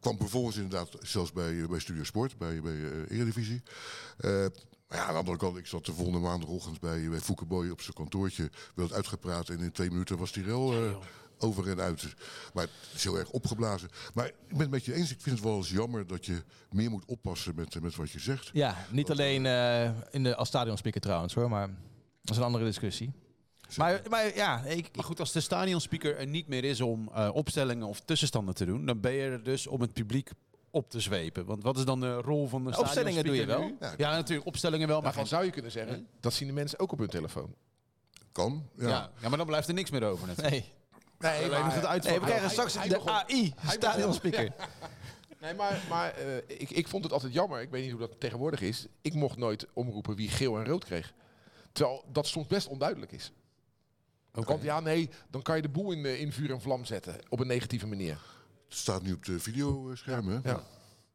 Kwam 0.00 0.16
vervolgens 0.18 0.56
inderdaad 0.56 0.88
zelfs 1.00 1.32
bij, 1.32 1.66
bij 1.66 1.78
Studio 1.78 2.04
Sport, 2.04 2.38
bij, 2.38 2.60
bij 2.60 3.04
Eredivisie. 3.08 3.62
Maar 4.90 4.98
ja, 4.98 5.04
aan 5.04 5.12
de 5.12 5.18
andere 5.18 5.36
kant, 5.36 5.56
ik 5.56 5.66
zat 5.66 5.86
de 5.86 5.92
volgende 5.92 6.18
maandagochtend 6.18 6.80
bij, 6.80 7.08
bij 7.48 7.70
op 7.70 7.80
zijn 7.80 7.94
kantoortje. 7.94 8.50
Werd 8.74 8.88
het 8.88 8.96
uitgepraat 8.96 9.48
en 9.48 9.58
in 9.58 9.72
twee 9.72 9.90
minuten 9.90 10.18
was 10.18 10.32
die 10.32 10.44
rel 10.44 10.72
eh, 10.72 10.96
over 11.38 11.68
en 11.68 11.80
uit. 11.80 12.14
Maar 12.54 12.64
het 12.64 12.94
is 12.94 13.04
heel 13.04 13.18
erg 13.18 13.30
opgeblazen. 13.30 13.88
Maar 14.14 14.26
ik 14.26 14.48
ben 14.48 14.60
het 14.60 14.70
met 14.70 14.84
je 14.84 14.94
eens. 14.94 15.10
Ik 15.10 15.20
vind 15.20 15.36
het 15.36 15.44
wel 15.44 15.56
eens 15.56 15.70
jammer 15.70 16.06
dat 16.06 16.26
je 16.26 16.42
meer 16.70 16.90
moet 16.90 17.04
oppassen 17.04 17.54
met, 17.54 17.74
eh, 17.74 17.82
met 17.82 17.96
wat 17.96 18.10
je 18.10 18.18
zegt. 18.18 18.50
Ja, 18.52 18.76
niet 18.90 19.10
alleen 19.10 19.46
eh, 19.46 19.90
in 20.10 20.22
de, 20.22 20.36
als 20.36 20.48
stadionspeaker 20.48 21.00
trouwens 21.00 21.34
hoor, 21.34 21.48
maar 21.48 21.66
dat 22.22 22.30
is 22.30 22.36
een 22.36 22.42
andere 22.42 22.64
discussie. 22.64 23.12
Maar, 23.76 24.02
maar 24.08 24.34
ja, 24.34 24.64
ik, 24.64 24.88
Maar 24.96 25.04
goed, 25.04 25.20
als 25.20 25.32
de 25.32 25.40
stadionspeaker 25.40 26.16
er 26.16 26.26
niet 26.26 26.48
meer 26.48 26.64
is 26.64 26.80
om 26.80 27.10
eh, 27.14 27.30
opstellingen 27.32 27.86
of 27.86 28.00
tussenstanden 28.00 28.54
te 28.54 28.64
doen, 28.64 28.86
dan 28.86 29.00
ben 29.00 29.12
je 29.12 29.22
er 29.22 29.42
dus 29.42 29.66
om 29.66 29.80
het 29.80 29.92
publiek 29.92 30.30
op 30.70 30.90
te 30.90 31.00
zwepen. 31.00 31.44
Want 31.44 31.62
wat 31.62 31.78
is 31.78 31.84
dan 31.84 32.00
de 32.00 32.14
rol 32.14 32.48
van 32.48 32.64
de 32.64 32.78
Opstellingen 32.78 33.24
doe 33.24 33.36
je 33.36 33.46
wel. 33.46 33.62
nu? 33.62 33.76
Ja, 33.96 34.10
natuurlijk, 34.14 34.46
opstellingen 34.46 34.88
wel. 34.88 35.00
Maar 35.00 35.12
geen- 35.12 35.26
zou 35.26 35.44
je 35.44 35.50
kunnen 35.50 35.70
zeggen, 35.70 36.06
dat 36.20 36.32
zien 36.32 36.48
de 36.48 36.54
mensen 36.54 36.78
ook 36.78 36.92
op 36.92 36.98
hun 36.98 37.08
telefoon. 37.08 37.54
Kan. 38.32 38.68
Ja. 38.76 38.88
ja. 38.88 39.10
Ja. 39.20 39.28
maar 39.28 39.38
dan 39.38 39.46
blijft 39.46 39.68
er 39.68 39.74
niks 39.74 39.90
meer 39.90 40.04
over. 40.04 40.26
Net. 40.26 40.36
nee. 40.50 40.64
Nee, 41.18 41.44
Alleen 41.44 41.64
nog 41.64 41.74
het 41.74 42.04
we 42.04 42.20
krijgen 42.20 42.50
straks 42.50 42.74
hij 42.74 42.88
de 42.88 43.10
AI, 43.10 43.54
stadionspeaker. 43.66 44.52
Nee, 45.40 45.54
maar, 45.54 45.80
maar 45.88 46.14
eh, 46.14 46.36
ik, 46.36 46.70
ik 46.70 46.88
vond 46.88 47.04
het 47.04 47.12
altijd 47.12 47.32
jammer. 47.32 47.60
Ik 47.60 47.70
weet 47.70 47.82
niet 47.82 47.90
hoe 47.90 48.00
dat 48.00 48.20
tegenwoordig 48.20 48.60
is. 48.60 48.86
Ik 49.00 49.14
mocht 49.14 49.36
nooit 49.36 49.66
omroepen 49.72 50.16
wie 50.16 50.28
geel 50.28 50.58
en 50.58 50.64
rood 50.64 50.84
kreeg. 50.84 51.12
Terwijl 51.72 52.04
dat 52.12 52.26
soms 52.26 52.46
best 52.46 52.66
onduidelijk 52.66 53.12
is. 53.12 53.32
Want 54.32 54.62
ja, 54.62 54.80
nee, 54.80 55.10
dan 55.30 55.42
kan 55.42 55.56
je 55.56 55.62
de 55.62 55.68
boel 55.68 55.92
in, 55.92 56.04
eh, 56.04 56.20
in 56.20 56.32
vuur 56.32 56.50
en 56.50 56.60
vlam 56.60 56.84
zetten. 56.84 57.16
Op 57.28 57.40
een 57.40 57.46
negatieve 57.46 57.86
manier. 57.86 58.20
Het 58.70 58.78
staat 58.78 59.02
nu 59.02 59.12
op 59.12 59.24
de 59.24 59.38
videoschermen. 59.40 60.40
Ja. 60.44 60.60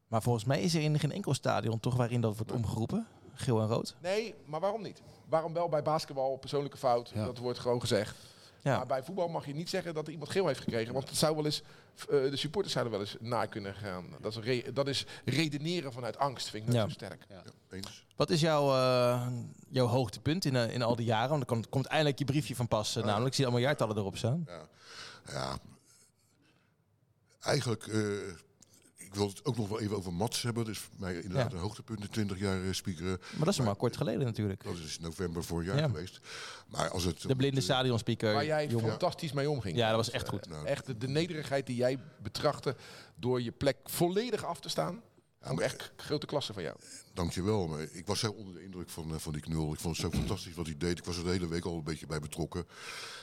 Maar 0.08 0.22
volgens 0.22 0.44
mij 0.44 0.60
is 0.60 0.74
er 0.74 0.82
in 0.82 0.98
geen 0.98 1.12
enkel 1.12 1.34
stadion 1.34 1.80
toch 1.80 1.96
waarin 1.96 2.20
dat 2.20 2.36
wordt 2.36 2.52
omgeroepen. 2.52 3.06
Geel 3.34 3.60
en 3.60 3.66
rood. 3.66 3.94
Nee, 4.02 4.34
maar 4.44 4.60
waarom 4.60 4.82
niet? 4.82 5.02
Waarom 5.28 5.52
wel 5.52 5.68
bij 5.68 5.82
basketbal 5.82 6.36
persoonlijke 6.36 6.76
fout? 6.76 7.10
Ja. 7.14 7.24
Dat 7.24 7.38
wordt 7.38 7.58
gewoon 7.58 7.80
gezegd. 7.80 8.16
Ja. 8.62 8.76
Maar 8.76 8.86
bij 8.86 9.02
voetbal 9.04 9.28
mag 9.28 9.46
je 9.46 9.54
niet 9.54 9.68
zeggen 9.68 9.94
dat 9.94 10.06
er 10.06 10.12
iemand 10.12 10.30
geel 10.30 10.46
heeft 10.46 10.60
gekregen. 10.60 10.92
Want 10.94 11.08
het 11.08 11.18
zou 11.18 11.36
wel 11.36 11.44
eens, 11.44 11.62
eh, 12.00 12.06
de 12.08 12.36
supporters 12.36 12.72
zouden 12.72 12.92
wel 12.98 13.02
eens 13.06 13.16
na 13.20 13.46
kunnen 13.46 13.74
gaan. 13.74 14.04
Dat 14.20 14.32
is, 14.36 14.38
re- 14.44 14.72
dat 14.72 14.88
is 14.88 15.06
redeneren 15.24 15.92
vanuit 15.92 16.18
angst, 16.18 16.48
vind 16.50 16.62
ik 16.66 16.72
dat 16.72 16.76
Ja. 16.80 16.82
zo 16.88 16.88
sterk. 16.94 17.26
Eens. 17.70 18.04
Wat 18.16 18.30
is 18.30 18.40
jouw, 18.40 18.74
eh, 18.74 19.26
jouw 19.68 19.86
hoogtepunt 19.86 20.44
in, 20.44 20.56
eh, 20.56 20.74
in 20.74 20.82
al 20.82 20.96
die 20.96 21.06
jaren? 21.06 21.28
Want 21.28 21.40
er 21.40 21.46
komt, 21.46 21.68
komt 21.68 21.86
eindelijk 21.86 22.18
je 22.18 22.24
briefje 22.24 22.56
van 22.56 22.68
pas. 22.68 22.94
namelijk, 22.94 23.26
ik 23.26 23.34
zie 23.34 23.44
allemaal 23.44 23.62
jaartallen 23.62 23.96
erop 23.96 24.16
staan. 24.16 24.44
Ja, 24.46 24.60
ja. 25.32 25.56
Eigenlijk, 27.46 27.86
eh, 27.86 28.28
ik 28.96 29.14
wil 29.14 29.28
het 29.28 29.44
ook 29.44 29.56
nog 29.56 29.68
wel 29.68 29.80
even 29.80 29.96
over 29.96 30.12
Mats 30.12 30.42
hebben. 30.42 30.64
Dat 30.64 30.72
is 30.74 30.78
voor 30.80 30.94
mij 30.98 31.14
inderdaad 31.14 31.50
Ja. 31.50 31.56
een 31.56 31.62
hoogtepunt 31.62 32.00
in 32.00 32.08
20 32.10 32.38
jaar 32.38 32.62
eh, 32.64 32.72
speakeren. 32.72 33.18
Maar 33.36 33.44
dat 33.44 33.54
is 33.54 33.60
maar 33.60 33.74
kort 33.76 33.96
geleden 33.96 34.24
natuurlijk. 34.24 34.64
Dat 34.64 34.76
is 34.76 34.98
november 35.00 35.44
vorig 35.44 35.66
jaar 35.66 35.76
Ja. 35.78 35.86
geweest. 35.86 36.20
Maar 36.68 36.88
als 36.90 37.04
het 37.04 37.20
De 37.22 37.36
blinde 37.36 37.60
stadionspeaker. 37.60 38.32
Waar 38.32 38.44
jij 38.44 38.66
jongen. 38.66 38.88
fantastisch 38.88 39.32
mee 39.32 39.50
omging. 39.50 39.76
Ja, 39.76 39.86
dat 39.88 39.96
was 39.96 40.10
echt 40.10 40.28
goed. 40.28 40.48
Nou, 40.48 40.66
Echt 40.66 40.86
de, 40.86 40.96
de 40.98 41.08
nederigheid 41.08 41.66
die 41.66 41.76
jij 41.76 41.98
betrachtte 42.22 42.76
door 43.14 43.42
je 43.42 43.52
plek 43.52 43.76
volledig 43.84 44.44
af 44.44 44.60
te 44.60 44.68
staan. 44.68 45.02
Ik 45.50 45.60
echt 45.60 45.92
grote 45.96 46.26
klasse 46.26 46.52
van 46.52 46.62
jou. 46.62 46.76
Dankjewel. 47.12 47.66
Maar 47.66 47.82
ik 47.92 48.06
was 48.06 48.18
zo 48.18 48.30
onder 48.30 48.54
de 48.54 48.62
indruk 48.62 48.90
van, 48.90 49.14
eh, 49.14 49.18
van 49.18 49.32
die 49.32 49.42
knul. 49.42 49.72
Ik 49.72 49.80
vond 49.80 49.96
het 49.96 50.12
zo 50.12 50.16
fantastisch 50.20 50.54
wat 50.54 50.66
hij 50.66 50.76
deed. 50.78 50.98
Ik 50.98 51.04
was 51.04 51.16
er 51.16 51.24
de 51.24 51.30
hele 51.30 51.48
week 51.48 51.64
al 51.64 51.76
een 51.76 51.84
beetje 51.84 52.06
bij 52.06 52.20
betrokken. 52.20 52.66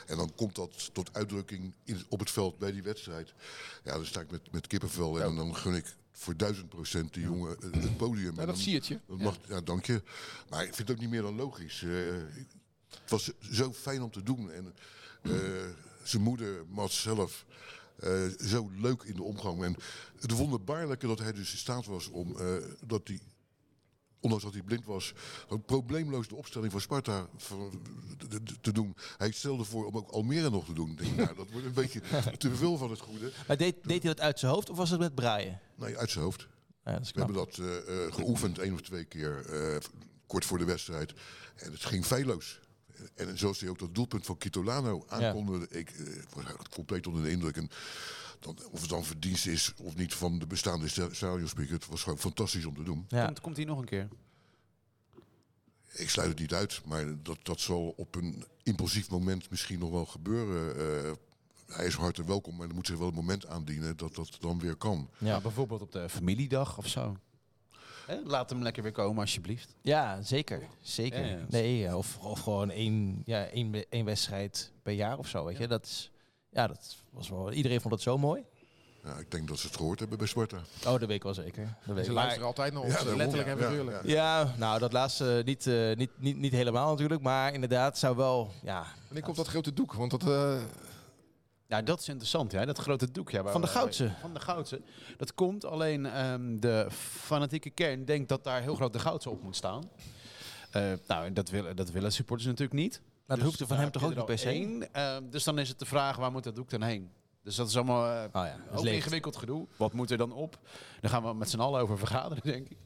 En 0.06 0.18
dan 0.18 0.32
komt 0.36 0.56
dat 0.56 0.94
tot 0.94 1.14
uitdrukking 1.14 1.74
in, 1.84 2.06
op 2.10 2.20
het 2.20 2.32
veld 2.32 2.58
bij 2.58 2.72
die 2.72 2.84
wedstrijd. 2.84 3.34
Ja, 3.84 3.94
dan 3.94 4.06
sta 4.06 4.22
ik 4.22 4.32
met, 4.32 4.52
met 4.52 4.68
kippenvel. 4.68 5.22
En 5.22 5.36
dan 5.36 5.56
gun 5.56 5.76
ik 5.76 5.96
voor 6.12 6.38
duizend 6.38 6.70
procent 6.70 7.14
die 7.14 7.24
jongen 7.24 7.58
het 7.72 7.98
podium. 7.98 8.36
Ja, 8.36 8.46
dat 8.46 8.58
zie 8.58 8.82
je. 8.84 9.00
Dat 9.08 9.18
mag, 9.18 9.38
ja. 9.48 9.62
dank 9.62 9.86
je. 9.86 10.02
Maar 10.50 10.64
ik 10.64 10.76
vind 10.76 10.88
het 10.88 10.98
ook 10.98 11.02
niet 11.02 11.12
meer 11.12 11.22
dan 11.22 11.36
logisch. 11.36 11.84
Eh, 11.84 11.90
het 12.90 13.10
was 13.10 13.32
zo 13.52 13.74
fijn 13.74 14.02
om 14.02 14.12
te 14.12 14.24
doen. 14.24 14.52
En 14.52 14.74
eh, 15.22 15.32
zijn 16.04 16.22
moeder, 16.22 16.66
Mats 16.68 17.02
zelf, 17.02 17.46
eh, 18.00 18.24
zo 18.46 18.70
leuk 18.76 19.04
in 19.04 19.16
de 19.16 19.24
omgang. 19.24 19.64
En 19.64 19.76
het 20.20 20.32
wonderbaarlijke 20.32 21.08
dat 21.08 21.20
hij 21.20 21.32
dus 21.34 21.52
in 21.52 21.58
staat 21.58 21.86
was 21.86 22.08
om 22.08 22.38
eh, 22.40 22.48
dat 22.86 23.08
hij. 23.08 23.20
Ondanks 24.20 24.44
dat 24.44 24.54
hij 24.54 24.64
blind 24.64 24.86
was, 24.86 25.14
probleemloos 25.66 26.28
de 26.28 26.36
opstelling 26.36 26.72
van 26.72 26.82
Sparta 26.82 27.28
te- 28.62 28.72
doen. 28.72 28.96
Hij 29.18 29.32
stelde 29.32 29.64
voor 29.64 29.86
om 29.86 29.98
ook 29.98 30.10
Almere 30.10 30.50
nog 30.50 30.66
te 30.66 30.74
doen. 30.74 30.96
Denk, 30.96 31.16
nou, 31.16 31.36
dat 31.36 31.50
wordt 31.52 31.66
een 31.66 31.74
beetje 31.74 32.02
te 32.38 32.56
veel 32.56 32.78
van 32.78 32.90
het 32.90 33.00
goede. 33.00 33.32
Maar 33.48 33.58
deed, 33.58 33.76
deed 33.84 34.04
hij 34.04 34.14
dat 34.14 34.20
uit 34.24 34.40
zijn 34.40 34.52
hoofd 34.52 34.70
of 34.70 34.78
was 34.78 34.90
het 34.90 35.00
met 35.00 35.16
braaien? 35.16 35.60
Nee, 35.76 35.98
uit 35.98 36.10
zijn 36.12 36.24
hoofd. 36.24 36.48
Ja, 36.86 37.00
We 37.00 37.08
hebben 37.14 37.36
dat 37.36 37.58
eh, 37.58 38.14
geoefend 38.14 38.60
één 38.60 38.74
of 38.74 38.82
twee 38.82 39.06
keer, 39.06 39.46
kort 40.28 40.46
voor 40.46 40.58
de 40.58 40.66
wedstrijd. 40.66 41.14
En 41.56 41.72
het 41.72 41.86
ging 41.86 42.06
feilloos. 42.06 42.60
En 43.16 43.38
zoals 43.38 43.60
hij 43.60 43.70
ook 43.70 43.80
dat 43.80 43.96
doelpunt 43.96 44.26
van 44.26 44.38
Kitolano 44.38 45.06
aankondigde, 45.08 45.80
ik 45.80 45.90
eh, 45.90 46.06
was 46.34 46.44
compleet 46.70 47.08
onder 47.08 47.24
de 47.24 47.32
indruk. 47.32 47.58
En 47.58 47.70
dan, 48.40 48.58
of 48.72 48.82
het 48.82 48.90
dan 48.90 49.04
verdienst 49.04 49.48
is 49.48 49.74
of 49.78 49.96
niet 49.96 50.14
van 50.14 50.40
de 50.40 50.48
bestaande 50.48 50.88
sta- 50.88 51.14
stadionspeaker, 51.14 51.74
het 51.74 51.88
was 51.88 52.04
gewoon 52.04 52.20
fantastisch 52.20 52.66
om 52.66 52.76
te 52.76 52.84
doen. 52.84 53.06
Ja. 53.08 53.26
Komt, 53.26 53.42
komt 53.42 53.56
hij 53.56 53.66
nog 53.66 53.80
een 53.80 53.86
keer? 53.86 54.08
Ik 55.92 56.10
sluit 56.10 56.30
het 56.30 56.40
niet 56.40 56.54
uit, 56.54 56.82
maar 56.86 57.22
dat, 57.24 57.38
dat 57.44 57.60
zal 57.60 57.94
op 57.98 58.16
een 58.16 58.44
impulsief 58.64 59.10
moment 59.10 59.50
misschien 59.50 59.80
nog 59.80 59.90
wel 59.92 60.06
gebeuren. 60.06 60.76
Eh, 61.06 61.12
hij 61.76 61.86
is 61.86 61.94
hartelijk 61.94 62.30
welkom, 62.30 62.56
maar 62.56 62.68
er 62.68 62.74
moet 62.76 62.88
zich 62.88 62.98
wel 62.98 63.08
een 63.08 63.14
moment 63.14 63.46
aandienen 63.48 63.98
dat 63.98 64.16
dat 64.16 64.38
dan 64.40 64.60
weer 64.60 64.76
kan. 64.76 65.10
Ja. 65.18 65.28
Ja, 65.28 65.42
bijvoorbeeld 65.42 65.82
op 65.82 65.92
de 65.92 66.10
familiedag 66.10 66.78
of 66.78 66.88
zo. 66.88 67.18
Hè, 68.06 68.16
laat 68.24 68.50
hem 68.50 68.62
lekker 68.64 68.84
weer 68.84 68.92
komen, 68.92 69.22
alsjeblieft. 69.22 69.76
Ja, 69.82 70.22
zeker. 70.22 70.62
Zeker. 70.82 71.26
Ja. 71.26 71.38
Nee, 71.50 71.78
ja, 71.78 71.98
of, 71.98 72.18
of 72.18 72.40
gewoon 72.40 72.70
één, 72.70 73.22
ja, 73.26 73.46
één, 73.46 73.86
één 73.90 74.06
wedstrijd 74.06 74.72
per 74.84 74.94
jaar 74.94 75.18
of 75.18 75.28
zo. 75.28 75.46
Weet 75.46 75.58
je? 75.58 75.68
Dat, 75.68 75.86
is, 75.86 76.12
ja, 76.50 76.68
dat 76.68 76.96
was 77.10 77.30
wel. 77.30 77.52
Iedereen 77.52 77.82
vond 77.82 77.94
het 77.94 78.04
zo 78.04 78.18
mooi. 78.18 78.44
Ja, 79.04 79.16
ik 79.18 79.32
denk 79.32 79.48
dat 79.48 79.60
ze 79.60 79.68
het 79.68 79.76
gehoord 79.76 80.00
hebben 80.00 80.18
bij 80.18 80.28
Sparta. 80.28 80.58
Oh, 80.58 80.92
dat 80.92 81.00
weet 81.00 81.10
ik 81.10 81.24
wel 81.24 81.34
zeker. 81.34 81.76
Dat 81.86 81.96
weet 81.96 82.06
Ze 82.06 82.10
ik. 82.12 82.16
luisteren 82.18 82.40
Maar, 82.40 82.48
altijd 82.48 82.74
naar 82.74 82.82
ons, 82.82 82.94
Ja, 82.94 83.00
eh, 83.00 83.16
letterlijk 83.16 83.50
en 83.50 83.58
ja, 83.58 83.64
figuurlijk. 83.70 84.04
ja. 84.06 84.12
ja, 84.44 84.54
nou, 84.58 84.80
dat 84.80 84.94
laatste 84.94 85.42
niet, 85.46 85.68
eh, 85.68 85.96
niet, 85.96 86.10
niet, 86.18 86.38
niet 86.38 86.52
helemaal 86.52 86.90
natuurlijk. 86.90 87.22
Maar 87.22 87.54
inderdaad, 87.54 87.98
zou 87.98 88.16
wel. 88.16 88.52
Ja, 88.64 88.86
En 89.10 89.16
ik 89.18 89.28
op 89.28 89.36
dat 89.36 89.48
grote 89.48 89.74
doek, 89.74 89.94
want 89.94 90.12
dat... 90.12 90.22
eh, 90.24 90.62
Ja, 91.74 91.82
dat 91.82 92.00
is 92.00 92.08
interessant, 92.10 92.52
ja. 92.52 92.66
Dat 92.66 92.78
grote 92.78 93.12
doek. 93.12 93.32
Ja, 93.32 93.44
Van 93.44 93.62
de 93.62 93.68
Goudse. 93.68 94.12
Van 94.20 94.34
de 94.34 94.40
Goudse. 94.40 94.82
Dat 95.18 95.34
komt 95.34 95.66
alleen 95.66 96.06
ehm, 96.06 96.60
de 96.60 96.88
fanatieke 96.92 97.70
kern 97.70 98.06
denkt 98.06 98.30
dat 98.30 98.44
daar 98.44 98.62
heel 98.62 98.76
groot 98.76 98.94
de 98.94 99.00
Goudse 99.00 99.30
op 99.30 99.44
moet 99.44 99.56
staan. 99.56 99.90
Eh, 100.72 100.92
nou, 101.08 101.34
dat 101.34 101.50
willen, 101.50 101.76
dat 101.76 101.92
willen 101.92 102.12
supporters 102.12 102.48
natuurlijk 102.50 102.80
niet. 102.80 103.02
Maar 103.02 103.12
dat 103.26 103.38
Dus 103.38 103.46
hoeft 103.46 103.60
er 103.60 103.68
van 103.68 103.78
hem 103.78 103.92
toch 103.92 104.04
ook 104.04 104.10
niet 104.10 104.18
er 104.18 104.24
per 104.24 104.38
se? 104.38 104.88
Ehm, 104.92 105.30
dus 105.30 105.44
dan 105.44 105.60
is 105.60 105.70
het 105.70 105.80
de 105.80 105.86
vraag, 105.86 106.16
waar 106.16 106.32
moet 106.32 106.44
dat 106.44 106.56
doek 106.56 106.70
dan 106.70 106.82
heen? 106.82 107.12
Dus 107.44 107.56
dat 107.56 107.68
is 107.68 107.76
allemaal 107.76 108.06
eh, 108.06 108.24
Oh 108.34 108.46
ja, 108.46 108.58
dat 108.72 108.80
ook 108.80 108.86
ingewikkeld 108.86 109.36
gedoe. 109.36 109.68
Wat 109.78 109.94
moet 109.94 110.12
er 110.12 110.18
dan 110.18 110.32
op? 110.32 110.60
Daar 111.02 111.12
gaan 111.12 111.24
we 111.24 111.34
met 111.34 111.50
z'n 111.50 111.60
allen 111.60 111.82
over 111.82 111.98
vergaderen, 111.98 112.44
denk 112.44 112.70
ik. 112.70 112.78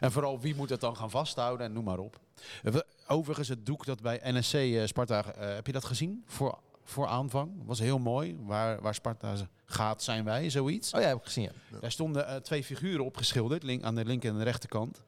En 0.00 0.12
vooral, 0.12 0.40
wie 0.40 0.54
moet 0.54 0.70
het 0.70 0.80
dan 0.80 0.96
gaan 0.96 1.10
vasthouden 1.10 1.66
en 1.66 1.72
noem 1.72 1.84
maar 1.84 1.98
op. 1.98 2.20
Eh, 2.62 2.74
Overigens, 3.06 3.48
het 3.48 3.66
doek 3.66 3.84
dat 3.84 4.02
bij 4.02 4.20
NSC 4.22 4.56
Sparta, 4.88 5.24
heb 5.36 5.66
je 5.66 5.72
dat 5.72 5.84
gezien? 5.84 6.22
Voor, 6.26 6.58
voor 6.84 7.06
aanvang. 7.06 7.52
Was 7.64 7.78
heel 7.78 7.98
mooi. 7.98 8.36
Waar, 8.40 8.80
waar 8.80 8.94
Sparta 8.94 9.34
gaat, 9.64 10.02
zijn 10.02 10.24
wij, 10.24 10.50
zoiets. 10.50 10.94
Oh 10.94 11.00
ja, 11.00 11.06
heb 11.06 11.16
ik 11.16 11.24
gezien. 11.24 11.50
Ja. 11.70 11.78
Daar 11.80 11.92
stonden 11.92 12.26
eh, 12.26 12.36
twee 12.36 12.64
figuren 12.64 13.04
opgeschilderd, 13.04 13.62
link, 13.62 13.82
aan 13.82 13.94
de 13.94 14.04
linker 14.04 14.30
en 14.30 14.38
de 14.38 14.44
rechterkant. 14.44 15.02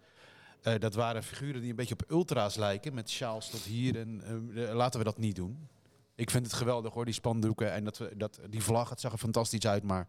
Eh, 0.67 0.75
dat 0.79 0.95
waren 0.95 1.23
figuren 1.23 1.61
die 1.61 1.71
een 1.71 1.77
beetje 1.77 1.95
op 1.95 2.11
ultra's 2.11 2.57
lijken, 2.57 2.95
met 2.95 3.11
sjaals 3.11 3.51
tot 3.51 3.61
hier. 3.61 3.99
En, 3.99 4.23
eh, 4.55 4.75
laten 4.75 4.99
we 4.99 5.05
dat 5.05 5.19
niet 5.19 5.37
doen. 5.37 5.69
Ik 6.15 6.31
vind 6.31 6.47
het 6.47 6.55
geweldig 6.55 6.93
hoor, 6.93 7.05
die 7.05 7.15
spandoeken 7.15 7.73
en 7.73 7.85
dat 7.85 7.99
we, 7.99 8.17
dat, 8.17 8.41
die 8.51 8.63
vlag. 8.63 8.91
Het 8.91 9.01
zag 9.01 9.13
er 9.13 9.19
fantastisch 9.19 9.67
uit, 9.67 9.83
maar 9.83 10.09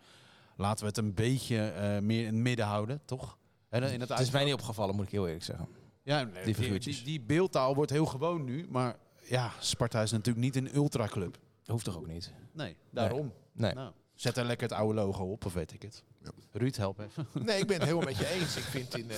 laten 0.56 0.80
we 0.80 0.90
het 0.90 0.98
een 0.98 1.14
beetje 1.14 1.68
eh, 1.68 2.00
meer 2.00 2.20
in 2.20 2.34
het 2.34 2.44
midden 2.44 2.66
houden, 2.66 3.02
toch? 3.06 3.38
En 3.70 3.84
in 3.84 4.00
het 4.00 4.10
Het 4.10 4.20
is 4.20 4.32
mij 4.32 4.44
niet 4.44 4.54
opgevallen, 4.54 4.96
moet 4.96 5.06
ik 5.06 5.12
heel 5.12 5.26
eerlijk 5.26 5.44
zeggen. 5.44 5.68
ja, 6.04 6.26
die 6.26 6.44
die, 6.44 6.56
figuurtjes. 6.56 6.96
die, 6.96 7.06
die 7.06 7.22
beeldtaal 7.22 7.76
wordt 7.76 7.92
heel 7.92 8.06
gewoon 8.06 8.44
nu, 8.44 8.68
maar 8.70 8.96
ja, 9.24 9.52
Sparta 9.60 10.02
is 10.02 10.12
natuurlijk 10.12 10.46
niet 10.46 10.56
een 10.56 10.76
ultraclub. 10.76 11.38
Dat 11.68 11.76
hoeft 11.76 11.86
toch 11.86 11.98
ook 11.98 12.08
niet? 12.08 12.34
Nee, 12.52 12.78
daarom. 12.90 13.34
Nee. 13.52 13.74
Nou, 13.74 13.92
zet 14.14 14.38
er 14.38 14.46
lekker 14.46 14.68
het 14.70 14.78
oude 14.78 14.94
logo 14.94 15.24
op, 15.24 15.46
of 15.46 15.54
weet 15.54 15.74
ik 15.74 15.82
het. 15.82 16.04
Ja. 16.24 16.32
Ruud, 16.52 16.76
help 16.76 17.00
even. 17.00 17.28
Nee, 17.46 17.60
ik 17.60 17.68
ben 17.68 17.76
het 17.76 17.86
helemaal 17.86 18.06
met 18.06 18.18
je 18.18 18.28
eens. 18.28 18.56
Ik 18.56 18.64
vind 18.64 18.98
in, 18.98 19.12
eh, 19.12 19.18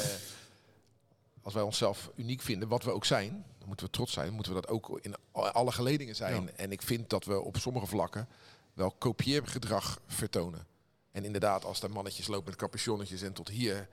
als 1.41 1.53
wij 1.53 1.63
onszelf 1.63 2.11
uniek 2.15 2.41
vinden, 2.41 2.67
wat 2.67 2.83
we 2.83 2.91
ook 2.91 3.05
zijn, 3.05 3.45
dan 3.57 3.67
moeten 3.67 3.85
we 3.85 3.91
trots 3.91 4.13
zijn. 4.13 4.33
Moeten 4.33 4.53
we 4.53 4.61
dat 4.61 4.69
ook 4.69 4.99
in 5.01 5.15
alle 5.31 5.71
geledingen 5.71 6.15
zijn. 6.15 6.55
En 6.57 6.71
ik 6.71 6.81
vind 6.81 7.09
dat 7.09 7.25
we 7.25 7.41
op 7.41 7.57
sommige 7.57 7.85
vlakken 7.85 8.27
wel 8.73 8.91
kopieergedrag 8.91 10.01
vertonen. 10.07 10.67
En 11.11 11.25
inderdaad, 11.25 11.65
als 11.65 11.81
er 11.81 11.91
mannetjes 11.91 12.27
lopen 12.27 12.49
met 12.49 12.55
capuchonnetjes 12.55 13.21
en 13.21 13.33
tot 13.33 13.47
hier, 13.47 13.89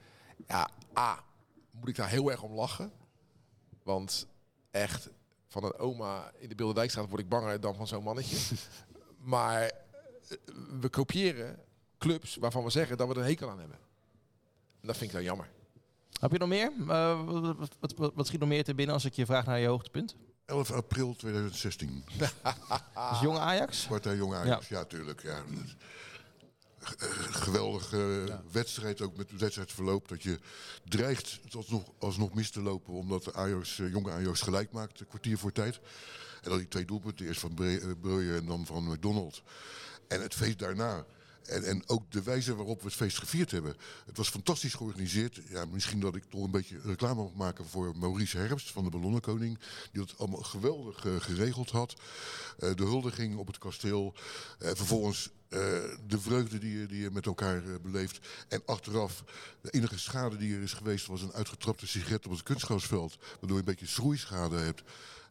ja, 0.47 0.71
A, 0.99 1.25
moet 1.71 1.89
ik 1.89 1.97
daar 1.97 2.09
heel 2.09 2.31
erg 2.31 2.43
om 2.43 2.53
lachen. 2.53 2.93
Want 3.83 4.27
echt, 4.71 5.09
van 5.61 5.65
een 5.65 5.79
oma 5.79 6.33
in 6.39 6.49
de 6.49 6.55
Bilderdijkstraat 6.55 7.09
word 7.09 7.21
ik 7.21 7.29
banger 7.29 7.61
dan 7.61 7.75
van 7.75 7.87
zo'n 7.87 8.03
mannetje. 8.03 8.57
maar 9.35 9.63
eh, 9.63 9.71
we 10.81 10.89
kopiëren 10.89 11.59
clubs 11.99 12.37
waarvan 12.37 12.65
we 12.65 12.71
zeggen 12.71 12.97
dat 12.97 13.09
we 13.09 13.15
er 13.15 13.21
een 13.21 13.27
hekel 13.27 13.51
aan 13.51 13.59
hebben. 13.59 13.79
En 14.81 14.87
dat 14.87 14.97
vind 14.97 15.11
ik 15.11 15.17
dan 15.17 15.25
jammer. 15.25 15.49
Heb 16.21 16.33
je 16.33 16.39
nog 16.39 16.49
meer? 16.49 16.73
Eh, 16.89 17.25
wat, 17.25 17.57
wat, 17.81 17.95
wat, 17.97 18.13
wat 18.15 18.27
schiet 18.27 18.41
nog 18.41 18.49
meer 18.49 18.65
te 18.65 18.75
binnen 18.75 18.95
als 18.95 19.05
ik 19.05 19.13
je 19.13 19.27
vraag 19.27 19.47
naar 19.47 19.59
je 19.59 19.67
hoogtepunt? 19.67 20.17
11 20.45 20.71
april 20.73 21.15
2016. 21.17 22.05
Dus 23.11 23.21
jonge 23.21 23.39
Ajax? 23.39 23.81
Sparta 23.81 24.13
Jong 24.13 24.35
Ajax, 24.35 24.69
ja, 24.69 24.85
tuurlijk. 24.85 25.23
Ja. 25.23 25.43
Eh, 26.99 27.09
Geweldige 27.31 28.41
wedstrijd, 28.53 29.01
ook 29.01 29.17
met 29.17 29.31
het 29.31 29.41
wedstrijdverloop. 29.41 30.09
Dat 30.09 30.23
je 30.23 30.39
dreigt 30.89 31.39
het 31.45 31.55
alsnog, 31.55 31.85
alsnog 31.99 32.35
mis 32.35 32.51
te 32.51 32.61
lopen, 32.61 32.93
omdat 32.93 33.35
Ajax, 33.35 33.79
eh, 33.79 33.91
jonge 33.91 34.11
Ajax 34.11 34.41
gelijk 34.41 34.73
maakt, 34.73 35.01
een 35.01 35.07
kwartier 35.09 35.39
voor 35.39 35.53
tijd. 35.53 35.81
En 36.43 36.51
dan 36.51 36.59
die 36.59 36.69
twee 36.69 36.85
doelpunten, 36.85 37.27
eerst 37.27 37.41
van 37.41 37.55
Bre- 37.55 37.77
eh, 37.79 37.91
Breuer 38.01 38.37
en 38.37 38.47
dan 38.47 38.67
van 38.67 38.85
McDonald. 38.93 39.43
En 40.09 40.23
het 40.23 40.35
feest 40.35 40.59
daarna. 40.59 41.05
En, 41.47 41.65
en 41.65 41.89
ook 41.89 42.13
de 42.13 42.23
wijze 42.23 42.57
waarop 42.57 42.81
we 42.81 42.87
het 42.87 42.97
feest 42.97 43.19
gevierd 43.19 43.51
hebben. 43.51 43.77
Het 44.07 44.17
was 44.17 44.29
fantastisch 44.29 44.75
georganiseerd. 44.75 45.41
Ja, 45.49 45.65
misschien 45.65 46.01
dat 46.01 46.17
ik 46.17 46.25
toch 46.25 46.45
een 46.45 46.51
beetje 46.51 46.81
reclame 46.85 47.23
mag 47.23 47.35
maken 47.35 47.67
voor 47.67 47.97
Maurice 47.97 48.39
Herbst 48.39 48.71
van 48.71 48.85
de 48.85 48.91
Ballonnenkoning. 48.91 49.59
Die 49.93 50.05
dat 50.07 50.19
allemaal 50.19 50.43
geweldig 50.43 51.07
eh, 51.07 51.13
geregeld 51.19 51.71
had. 51.71 51.95
Eh, 52.59 52.75
de 52.75 52.83
huldiging 52.83 53.37
op 53.37 53.47
het 53.47 53.59
kasteel. 53.59 54.15
Eh, 54.59 54.71
vervolgens 54.75 55.31
de 56.07 56.21
vreugde 56.21 56.59
die 56.59 56.79
je, 56.79 56.87
die 56.87 57.01
je 57.01 57.11
met 57.11 57.27
elkaar 57.27 57.63
beleeft. 57.83 58.27
En 58.49 58.63
achteraf, 58.65 59.25
de 59.61 59.71
enige 59.71 59.99
schade 59.99 60.37
die 60.37 60.55
er 60.55 60.63
is 60.63 60.73
geweest 60.73 61.07
was 61.07 61.23
een 61.23 61.33
uitgetrapte 61.33 61.87
sigaret 61.87 62.27
op 62.27 62.33
het 62.33 62.43
kunstgrasveld. 62.43 63.17
Waardoor 63.21 63.51
je 63.51 63.57
een 63.57 63.65
beetje 63.65 63.87
schroeischade 63.87 64.57
hebt. 64.57 64.83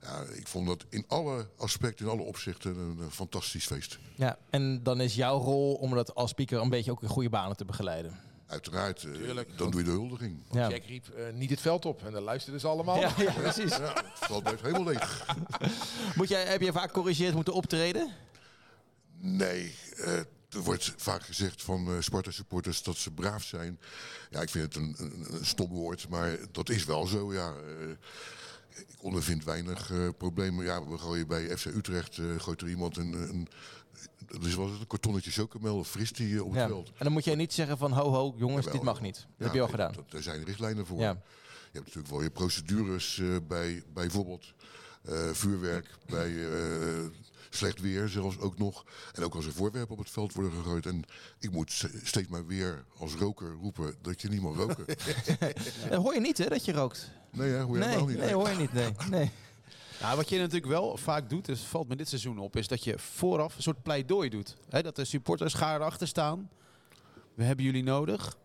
Ja, 0.05 0.23
ik 0.33 0.47
vond 0.47 0.67
dat 0.67 0.85
in 0.89 1.05
alle 1.07 1.47
aspecten, 1.57 2.05
in 2.05 2.11
alle 2.11 2.21
opzichten 2.21 2.77
een, 2.77 3.11
fantastisch 3.11 3.65
feest. 3.65 3.99
Ja, 4.15 4.37
en 4.49 4.83
dan 4.83 5.01
is 5.01 5.15
jouw 5.15 5.37
rol 5.37 5.73
om 5.73 5.95
dat 5.95 6.15
als 6.15 6.29
speaker 6.29 6.61
een 6.61 6.69
beetje 6.69 6.91
ook 6.91 7.01
in 7.01 7.07
goede 7.07 7.29
banen 7.29 7.57
te 7.57 7.65
begeleiden. 7.65 8.19
Uiteraard, 8.47 9.03
eh, 9.03 9.11
Tuurlijk. 9.11 9.57
dan 9.57 9.71
doe 9.71 9.79
je 9.79 9.85
de 9.85 9.91
huldiging. 9.91 10.43
Ja, 10.51 10.69
Jack 10.69 10.85
riep 10.85 11.07
eh, 11.09 11.33
niet 11.33 11.49
het 11.49 11.61
veld 11.61 11.85
op. 11.85 12.05
En 12.05 12.11
dan 12.11 12.23
luisterden 12.23 12.61
ze 12.61 12.67
allemaal. 12.67 12.99
ja, 12.99 13.13
ja 13.17 13.31
precies. 13.31 13.77
Ja, 13.77 13.93
het 13.93 14.05
veld 14.13 14.43
blijft 14.43 14.61
helemaal 14.61 14.83
leeg. 14.83 15.25
Moet 16.17 16.29
jij, 16.29 16.45
heb 16.45 16.61
je 16.61 16.71
vaak 16.71 16.91
corrigeerd 16.91 17.33
moeten 17.33 17.53
optreden? 17.53 18.13
Nee, 19.17 19.75
eh, 19.97 20.17
er 20.49 20.61
wordt 20.63 20.93
vaak 20.97 21.23
gezegd 21.23 21.61
van 21.61 21.87
eh 21.87 21.93
Sparta-supporters 21.99 22.83
dat 22.83 22.97
ze 22.97 23.11
braaf 23.11 23.43
zijn. 23.43 23.79
Ja, 24.29 24.41
ik 24.41 24.49
vind 24.49 24.63
het 24.63 24.75
een, 24.75 24.95
een, 24.97 25.25
een 25.33 25.45
stom 25.45 25.69
woord, 25.69 26.09
maar 26.09 26.37
dat 26.51 26.69
is 26.69 26.85
wel 26.85 27.05
zo, 27.05 27.33
ja. 27.33 27.47
Eh, 27.47 27.87
ik 28.75 28.87
ondervind 28.97 29.43
weinig 29.43 29.91
eh, 29.91 30.07
problemen. 30.17 30.65
Ja, 30.65 30.87
we 30.87 30.97
gooien 30.97 31.27
bij 31.27 31.57
FC 31.57 31.65
Utrecht, 31.65 32.17
eh 32.17 32.25
gooit 32.37 32.61
er 32.61 32.69
iemand 32.69 32.97
een... 32.97 33.13
een 33.13 33.47
dat 34.27 34.43
is 34.45 34.55
wel 34.55 34.67
eens 34.69 34.79
een 34.79 34.87
kartonnetje 34.87 35.31
chocomel 35.31 35.77
of 35.77 35.89
fris 35.89 36.11
die 36.11 36.43
op 36.43 36.49
het 36.51 36.59
Ja. 36.59 36.67
veld. 36.67 36.87
En 36.89 37.03
dan 37.03 37.11
moet 37.11 37.23
jij 37.23 37.35
niet 37.35 37.53
zeggen 37.53 37.77
van 37.77 37.91
ho 37.91 38.09
ho 38.11 38.33
jongens, 38.37 38.65
dit 38.71 38.81
mag 38.81 39.01
niet. 39.01 39.15
Dat 39.15 39.25
Ja, 39.37 39.45
heb 39.45 39.53
je 39.53 39.61
al 39.61 39.67
gedaan. 39.67 39.93
dat- 39.93 40.11
daar 40.11 40.21
zijn 40.23 40.43
richtlijnen 40.43 40.85
voor. 40.85 40.99
Ja. 40.99 41.09
Je 41.71 41.81
hebt 41.81 41.85
natuurlijk 41.85 42.07
wel 42.13 42.21
je 42.23 42.29
procedures 42.31 43.19
eh, 43.19 43.27
bij 43.47 43.83
bijvoorbeeld 43.93 44.53
eh, 45.03 45.29
vuurwerk, 45.31 45.89
bij 46.05 46.51
eh, 46.51 47.05
slecht 47.55 47.79
weer 47.81 48.09
zelfs 48.09 48.39
ook 48.39 48.57
nog. 48.57 48.85
En 49.13 49.23
ook 49.23 49.35
als 49.35 49.45
er 49.45 49.51
voorwerpen 49.53 49.93
op 49.93 49.99
het 49.99 50.09
veld 50.09 50.33
worden 50.33 50.51
gegooid. 50.51 50.85
En 50.85 51.03
ik 51.39 51.51
moet 51.51 51.85
steeds 52.03 52.27
maar 52.27 52.45
weer 52.45 52.85
als 52.97 53.13
roker 53.13 53.51
roepen 53.61 53.95
dat 54.01 54.21
je 54.21 54.29
niet 54.29 54.41
mag 54.41 54.55
roken. 54.55 54.85
Dat 55.89 56.01
hoor 56.01 56.13
je 56.13 56.19
niet 56.19 56.37
hè, 56.37 56.45
dat 56.47 56.65
je 56.65 56.71
rookt. 56.71 57.11
nee, 57.31 57.49
hè, 57.51 57.63
hoe 57.63 57.77
Nee, 57.77 57.87
helemaal 57.87 58.07
niet. 58.07 58.17
nee, 58.17 58.33
hoor 58.33 58.49
je 58.49 58.55
niet. 58.55 58.73
Nee. 58.73 58.91
nee. 59.09 59.31
Nou, 60.01 60.17
wat 60.17 60.29
je 60.29 60.37
natuurlijk 60.37 60.71
wel 60.71 60.97
vaak 60.97 61.29
doet, 61.29 61.45
dus 61.45 61.61
valt 61.61 61.87
me 61.87 61.95
dit 61.95 62.09
seizoen 62.09 62.39
op, 62.39 62.55
is 62.55 62.67
dat 62.67 62.83
je 62.83 62.99
vooraf 62.99 63.55
een 63.55 63.63
soort 63.63 63.83
pleidooi 63.83 64.29
doet. 64.29 64.57
Hè, 64.69 64.81
dat 64.83 64.95
de 64.95 65.05
supporters 65.05 65.53
gaan 65.53 65.75
erachter 65.75 66.07
staan. 66.07 66.49
We 67.33 67.43
hebben 67.43 67.65
jullie 67.65 67.83
nodig. 67.83 68.37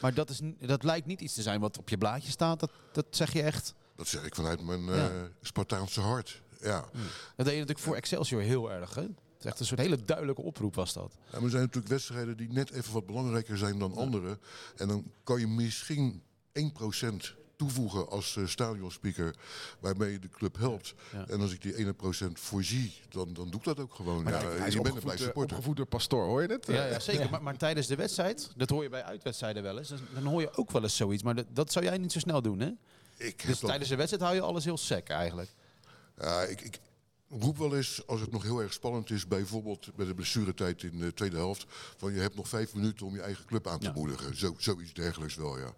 Maar 0.00 0.14
dat, 0.14 0.30
is, 0.30 0.40
dat 0.60 0.82
lijkt 0.82 1.06
niet 1.06 1.20
iets 1.20 1.34
te 1.34 1.42
zijn 1.42 1.60
wat 1.60 1.78
op 1.78 1.88
je 1.88 1.98
blaadje 1.98 2.30
staat. 2.30 2.60
Dat, 2.60 2.70
dat 2.92 3.06
zeg 3.10 3.32
je 3.32 3.42
echt. 3.42 3.74
Dat 3.96 4.08
zeg 4.08 4.24
ik 4.24 4.34
vanuit 4.34 4.62
mijn 4.62 4.88
eh. 4.88 5.04
Spartaanse 5.40 6.00
hart. 6.00 6.42
Ja. 6.64 6.80
Dat 6.80 6.90
deed 7.36 7.46
je 7.46 7.50
natuurlijk 7.52 7.78
voor 7.78 7.96
Excelsior 7.96 8.40
heel 8.42 8.70
erg. 8.72 8.94
Hè? 8.94 9.02
Het 9.02 9.10
is 9.38 9.44
echt 9.46 9.60
een 9.60 9.66
soort 9.66 9.80
hele 9.80 10.02
duidelijke 10.04 10.42
oproep 10.42 10.74
was 10.74 10.92
dat. 10.92 11.12
Ja, 11.24 11.32
maar 11.32 11.42
er 11.42 11.50
zijn 11.50 11.62
natuurlijk 11.62 11.92
wedstrijden 11.92 12.36
die 12.36 12.48
net 12.52 12.70
even 12.72 12.92
wat 12.92 13.06
belangrijker 13.06 13.58
zijn 13.58 13.78
dan 13.78 13.94
andere. 13.96 14.38
En 14.76 14.88
dan 14.88 15.04
kan 15.24 15.40
je 15.40 15.46
misschien 15.46 16.22
1% 16.52 16.62
toevoegen 17.56 18.08
als 18.08 18.36
eh, 18.36 18.46
stadionspeaker 18.46 19.34
waarmee 19.80 20.12
je 20.12 20.18
de 20.18 20.28
club 20.28 20.56
helpt. 20.58 20.94
Ja. 21.12 21.26
En 21.28 21.40
als 21.40 21.52
ik 21.52 21.62
die 21.62 21.86
1% 21.86 21.92
voorzie, 22.32 22.94
dan, 23.08 23.32
dan 23.32 23.50
doe 23.50 23.60
ik 23.60 23.64
dat 23.66 23.80
ook 23.80 23.94
gewoon. 23.94 24.24
Ja, 24.24 24.30
Hij 24.30 24.40
is 24.42 24.48
je 24.56 24.60
bent 24.60 24.76
opgevoed, 24.78 24.96
erbij 25.00 25.14
eh, 25.14 25.20
supporter. 25.22 25.56
opgevoed 25.56 25.76
door 25.76 25.86
pastoor, 25.86 26.24
hoor 26.26 26.42
je 26.42 26.48
het? 26.48 26.66
Ja, 26.66 26.84
ja 26.84 26.98
zeker. 27.00 27.30
Maar, 27.30 27.42
maar 27.42 27.56
tijdens 27.56 27.86
de 27.86 27.96
wedstrijd, 27.96 28.50
dat 28.56 28.70
hoor 28.70 28.82
je 28.82 28.88
bij 28.88 29.02
uitwedstrijden 29.04 29.62
wel 29.62 29.78
eens. 29.78 29.92
Dan, 30.14 30.24
hoor 30.24 30.40
je 30.40 30.56
ook 30.56 30.70
wel 30.70 30.82
eens 30.82 30.96
zoiets. 30.96 31.22
Maar 31.22 31.34
dat, 31.34 31.46
dat 31.52 31.72
zou 31.72 31.84
jij 31.84 31.98
niet 31.98 32.12
zo 32.12 32.18
snel 32.18 32.42
doen, 32.42 32.60
hè? 32.60 32.66
Ik, 33.16 33.40
heb 33.40 33.50
Dus 33.50 33.58
dat- 33.60 33.68
tijdens 33.68 33.90
de 33.90 33.96
wedstrijd 33.96 34.22
hou 34.24 34.34
je 34.34 34.42
alles 34.42 34.64
heel 34.64 34.76
sec 34.76 35.08
eigenlijk. 35.08 35.50
Ja, 36.16 36.42
ik, 36.42 36.60
ik 36.60 36.78
roep 37.28 37.56
wel 37.58 37.76
eens, 37.76 38.06
als 38.06 38.20
het 38.20 38.30
nog 38.30 38.42
heel 38.42 38.60
erg 38.62 38.72
spannend 38.72 39.10
is, 39.10 39.26
bijvoorbeeld 39.26 39.94
bij 39.96 40.06
de 40.06 40.14
blessuretijd 40.14 40.82
in 40.82 40.98
de 40.98 41.14
tweede 41.14 41.36
helft, 41.36 41.66
van 41.96 42.12
je 42.12 42.20
hebt 42.20 42.34
nog 42.34 42.48
vijf 42.48 42.74
minuten 42.74 43.06
om 43.06 43.14
je 43.14 43.20
eigen 43.20 43.44
club 43.44 43.66
aan 43.66 43.78
te 43.78 43.86
Ja. 43.86 43.92
moedigen. 43.92 44.36
Zo, 44.36 44.54
zoiets 44.58 44.92
dergelijks 44.92 45.34
wel, 45.34 45.58
ja. 45.58 45.74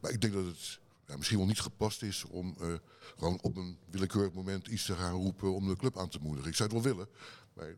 Maar 0.00 0.10
ik 0.10 0.20
denk 0.20 0.32
dat 0.32 0.44
het 0.44 0.78
ja, 1.06 1.16
misschien 1.16 1.38
wel 1.38 1.46
niet 1.46 1.60
gepast 1.60 2.02
is 2.02 2.24
om 2.24 2.56
eh, 2.60 2.72
gewoon 3.16 3.38
op 3.42 3.56
een 3.56 3.78
willekeurig 3.90 4.32
moment 4.32 4.66
iets 4.68 4.84
te 4.84 4.94
gaan 4.94 5.12
roepen 5.12 5.54
om 5.54 5.68
de 5.68 5.76
club 5.76 5.98
aan 5.98 6.08
te 6.08 6.18
moedigen. 6.22 6.50
Ik 6.50 6.56
zou 6.56 6.72
het 6.74 6.82
wel 6.82 6.92
willen, 6.94 7.08
maar 7.54 7.76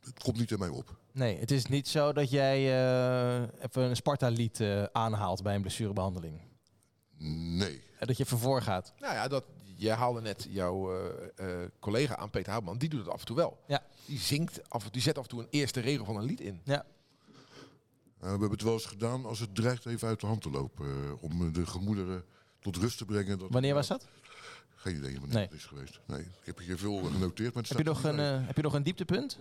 het 0.00 0.22
komt 0.22 0.36
niet 0.38 0.50
in 0.50 0.58
mij 0.58 0.68
op. 0.68 0.96
Nee, 1.12 1.38
het 1.38 1.50
is 1.50 1.66
niet 1.66 1.88
zo 1.88 2.12
dat 2.12 2.30
jij 2.30 2.56
eh, 2.56 3.42
even 3.60 3.82
een 3.82 3.96
Sparta-lied 3.96 4.60
eh, 4.60 4.82
aanhaalt 4.92 5.42
bij 5.42 5.54
een 5.54 5.60
blessurebehandeling. 5.60 6.40
Nee. 7.18 7.82
En 7.98 8.06
dat 8.06 8.16
je 8.16 8.24
even 8.24 8.38
voor 8.38 8.62
gaat. 8.62 8.92
Nou 8.98 9.14
ja, 9.14 9.28
dat, 9.28 9.44
je 9.76 9.90
haalde 9.90 10.20
net 10.20 10.46
jouw 10.50 10.94
eh, 10.96 11.62
eh, 11.62 11.70
collega 11.80 12.16
aan, 12.16 12.30
Peter 12.30 12.50
Houtman. 12.52 12.78
Die 12.78 12.88
doet 12.88 13.00
het 13.00 13.08
af 13.08 13.20
en 13.20 13.26
toe 13.26 13.36
wel. 13.36 13.62
Ja. 13.66 13.82
Die 14.06 14.18
zingt, 14.18 14.70
af, 14.70 14.90
die 14.90 15.02
zet 15.02 15.18
af 15.18 15.22
en 15.24 15.28
toe 15.30 15.40
een 15.40 15.48
eerste 15.50 15.80
regel 15.80 16.04
van 16.04 16.16
een 16.16 16.24
lied 16.24 16.40
in. 16.40 16.60
Ja. 16.64 16.84
Uh, 16.84 18.20
we 18.20 18.28
hebben 18.28 18.50
het 18.50 18.62
wel 18.62 18.72
eens 18.72 18.86
gedaan 18.86 19.24
als 19.24 19.38
het 19.38 19.54
dreigt 19.54 19.86
even 19.86 20.08
uit 20.08 20.20
de 20.20 20.26
hand 20.26 20.42
te 20.42 20.50
lopen. 20.50 20.86
uh, 20.86 21.22
om 21.22 21.52
de 21.52 21.66
gemoederen 21.66 22.24
tot 22.60 22.76
rust 22.76 22.98
te 22.98 23.04
brengen. 23.04 23.38
Dat 23.38 23.50
Wanneer 23.50 23.74
was 23.74 23.86
dat? 23.86 24.06
Geen 24.74 24.96
idee 24.96 25.12
wanneer 25.12 25.34
Nee. 25.34 25.44
het 25.44 25.52
is 25.52 25.64
geweest. 25.64 26.00
Nee, 26.06 26.20
ik 26.20 26.26
heb 26.44 26.58
hier 26.58 26.78
veel 26.78 27.02
genoteerd. 27.02 27.54
Maar 27.54 27.62
het 27.62 27.72
Heb 27.72 27.78
je, 27.78 27.84
nog 27.84 28.04
een, 28.04 28.18
eh, 28.18 28.46
heb 28.46 28.56
je 28.56 28.62
nog 28.62 28.74
een 28.74 28.82
dieptepunt? 28.82 29.38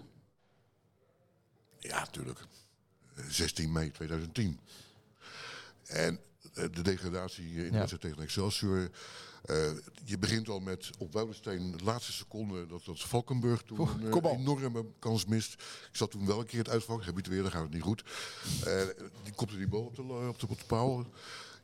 natuurlijk. 1.82 2.40
Eh, 3.16 3.24
16 3.30 3.72
mei 3.72 3.92
2010. 3.92 4.60
En 5.86 6.20
eh, 6.54 6.66
de 6.72 6.82
degradatie 6.82 7.48
in 7.48 7.56
de 7.56 7.64
Ja. 7.64 7.72
wedstrijd 7.72 8.02
tegen 8.02 8.22
Excelsior. 8.22 8.90
Eh, 9.44 9.72
je 10.04 10.18
begint 10.18 10.50
al 10.50 10.60
met 10.60 10.90
op 10.98 11.14
Woudensteen 11.14 11.72
de 11.72 11.84
laatste 11.84 12.12
seconde 12.12 12.66
dat, 12.66 12.86
dat 12.86 13.00
Valkenburg 13.02 13.62
toen 13.62 13.80
een 13.80 14.24
eh, 14.24 14.32
enorme 14.32 14.86
kans 15.00 15.26
mist. 15.26 15.54
Ik 15.54 15.96
zat 15.96 16.12
toen 16.12 16.26
wel 16.26 16.40
een 16.40 16.46
keer 16.46 16.60
het 16.60 16.70
uitvak, 16.70 17.04
gebied 17.04 17.28
weer, 17.28 17.42
dan 17.42 17.52
gaat 17.52 17.64
het 17.64 17.74
niet 17.74 17.82
goed. 17.82 18.04
Eh, 18.66 18.82
die 19.24 19.34
kopte 19.34 19.58
die 19.58 19.68
bal 19.68 19.82
op 19.82 19.96
de, 19.96 20.02
op 20.02 20.40
de, 20.40 20.48
op 20.50 20.60
de 20.60 20.66
paal. 20.66 21.06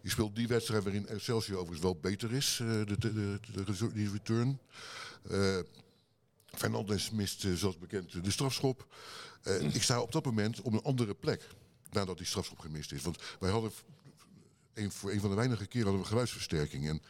Je 0.01 0.09
speelt 0.09 0.35
die 0.35 0.47
wedstrijd 0.47 0.83
waarin 0.83 1.07
Excelsior 1.07 1.57
overigens 1.57 1.83
wel 1.83 1.95
beter 1.95 2.33
is, 2.33 2.55
de, 2.57 2.95
de, 2.99 3.39
de, 3.53 3.93
die 3.93 4.11
return. 4.11 4.59
Fernandes 6.45 7.11
mist, 7.11 7.45
zoals 7.55 7.77
bekend, 7.77 8.23
de 8.23 8.31
strafschop. 8.31 8.87
Ik 9.73 9.83
sta 9.83 10.01
op 10.01 10.11
dat 10.11 10.25
moment 10.25 10.61
op 10.61 10.73
een 10.73 10.83
andere 10.83 11.13
plek 11.13 11.47
nadat 11.91 12.17
die 12.17 12.25
strafschop 12.25 12.59
gemist 12.59 12.91
is. 12.91 13.01
Want 13.01 13.17
wij 13.39 13.51
hadden 13.51 13.71
een, 14.73 14.91
voor 14.91 15.11
een 15.11 15.19
van 15.19 15.29
de 15.29 15.35
weinige 15.35 15.65
keren 15.65 15.85
hadden 15.85 16.03
we 16.03 16.09
geluidsversterking. 16.09 16.87
En 16.87 17.01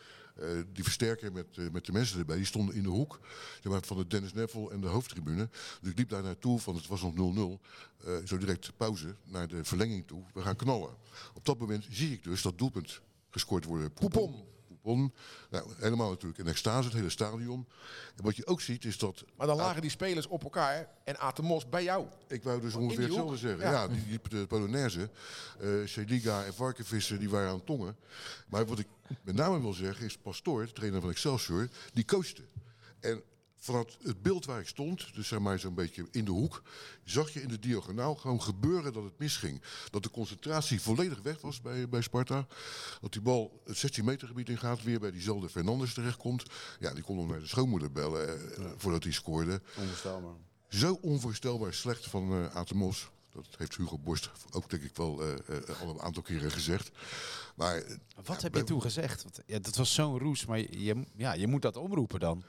eh, 0.42 0.48
die 0.74 0.84
versterker 0.84 1.32
met, 1.32 1.46
eh, 1.56 1.66
met 1.72 1.86
de 1.86 1.92
mensen 1.92 2.20
erbij, 2.20 2.36
die 2.36 2.46
stonden 2.46 2.76
in 2.76 2.84
de 2.84 2.90
hoek 2.90 3.20
zeg 3.62 3.72
maar, 3.72 3.82
van 3.84 3.98
de 3.98 4.08
Dennis 4.08 4.34
Neville 4.34 4.72
en 4.72 4.82
de 4.82 4.88
hoofdtribune. 4.88 5.50
Dus 5.82 5.92
ik 5.92 5.98
liep 5.98 6.10
daar 6.10 6.24
naartoe, 6.24 6.60
van 6.60 6.76
het 6.76 6.88
was 6.88 7.02
nog 7.02 7.14
0-0. 7.14 7.60
eh, 8.06 8.14
zo 8.26 8.38
direct 8.38 8.72
pauze 8.78 9.16
naar 9.24 9.48
de 9.48 9.64
verlenging 9.64 10.08
toe. 10.08 10.24
We 10.34 10.42
gaan 10.42 10.56
knallen. 10.56 10.96
Op 11.34 11.46
dat 11.46 11.60
moment 11.60 11.86
zie 11.90 12.12
ik 12.12 12.24
dus 12.24 12.42
dat 12.42 12.58
doelpunt 12.58 13.02
gescoord 13.30 13.66
worden. 13.66 13.94
Poupon. 13.94 14.44
Nou, 14.82 15.72
helemaal 15.78 16.10
natuurlijk 16.10 16.40
in 16.40 16.48
extase, 16.48 16.88
het 16.88 16.98
hele 16.98 17.10
stadion. 17.10 17.68
En 18.16 18.24
wat 18.24 18.36
je 18.36 18.46
ook 18.48 18.62
ziet 18.62 18.86
is 18.86 18.98
dat 18.98 19.26
Maar 19.36 19.48
dan 19.48 19.56
lagen 19.56 19.82
die 19.82 19.90
spelers 19.90 20.28
op 20.28 20.44
elkaar 20.44 20.88
en 21.04 21.20
Atemos 21.20 21.70
bij 21.70 21.84
jou. 21.84 22.06
ik 22.28 22.44
wou 22.44 22.62
dus 22.62 22.76
ongeveer 22.76 23.04
hetzelfde 23.04 23.38
zeggen. 23.38 23.64
Ja. 23.64 23.72
Ja, 23.72 23.88
die, 23.88 24.06
die 24.06 24.20
de 24.30 24.48
Polonaise, 24.48 25.10
eh 25.60 25.70
Seliga 25.86 26.46
en 26.46 26.54
Varkenvissen, 26.54 27.20
die 27.20 27.30
waren 27.30 27.50
aan 27.50 27.64
tongen. 27.64 27.96
Maar 28.48 28.66
wat 28.66 28.80
ik 28.80 28.88
met 29.22 29.36
name 29.36 29.62
wil 29.62 29.74
zeggen 29.74 30.06
is 30.06 30.18
Pastoor, 30.18 30.66
de 30.66 30.72
trainer 30.72 31.02
van 31.02 31.10
Excelsior, 31.10 31.68
die 31.94 32.06
coachte. 32.06 32.44
En 33.00 33.22
vanuit 33.60 33.98
het 34.04 34.22
beeld 34.22 34.46
waar 34.46 34.60
ik 34.60 34.68
stond, 34.68 35.14
dus 35.16 35.28
zeg 35.28 35.40
maar 35.40 35.60
zo'n 35.60 35.74
beetje 35.74 36.08
in 36.12 36.26
de 36.26 36.32
hoek, 36.32 36.62
zag 37.04 37.30
je 37.34 37.42
in 37.42 37.48
de 37.48 37.60
diagonaal 37.60 38.16
gewoon 38.16 38.42
gebeuren 38.42 38.94
dat 38.94 39.04
het 39.04 39.18
misging. 39.20 39.62
Dat 39.90 40.04
de 40.04 40.10
concentratie 40.10 40.82
volledig 40.82 41.22
weg 41.22 41.42
was 41.42 41.62
bij, 41.62 41.90
bij 41.90 42.02
Sparta. 42.02 42.48
Dat 43.02 43.12
die 43.14 43.22
bal 43.22 43.62
het 43.66 43.78
16 43.78 44.06
meter 44.06 44.28
gebied 44.28 44.50
ingaat, 44.50 44.84
weer 44.84 45.00
bij 45.00 45.12
diezelfde 45.12 45.50
Fernandes 45.50 45.94
terechtkomt. 45.94 46.44
Ja, 46.80 46.94
die 46.94 47.04
kon 47.04 47.16
nog 47.16 47.28
naar 47.28 47.40
de 47.40 47.48
schoonmoeder 47.48 47.92
bellen 47.92 48.56
eh, 48.56 48.66
voordat 48.78 49.04
hij 49.04 49.12
scoorde. 49.14 49.62
Onvoorstelbaar. 49.78 50.36
Zo 50.68 50.98
onvoorstelbaar 51.02 51.74
slecht 51.74 52.08
van 52.08 52.32
eh 52.32 52.56
Atemos. 52.56 53.10
Dat 53.32 53.46
heeft 53.58 53.78
Hugo 53.78 53.98
Borst 53.98 54.30
ook 54.52 54.70
denk 54.70 54.84
ik 54.84 54.96
wel 54.96 55.22
eh, 55.22 55.32
eh, 55.58 55.82
al 55.82 55.90
een 55.90 56.02
aantal 56.02 56.22
keren 56.24 56.52
gezegd. 56.52 56.90
Maar 57.56 57.84
Wat 58.26 58.36
ja, 58.36 58.42
heb 58.42 58.56
je 58.56 58.64
toen 58.64 58.82
gezegd? 58.82 59.24
Want, 59.24 59.40
ja, 59.46 59.60
dat 59.60 59.76
was 59.76 59.94
zo'n 59.94 60.20
roes, 60.20 60.46
maar 60.46 60.60
je- 60.60 61.06
ja, 61.16 61.34
je 61.34 61.48
moet 61.48 61.62
dat 61.62 61.78
omroepen 61.78 62.20
dan. 62.20 62.44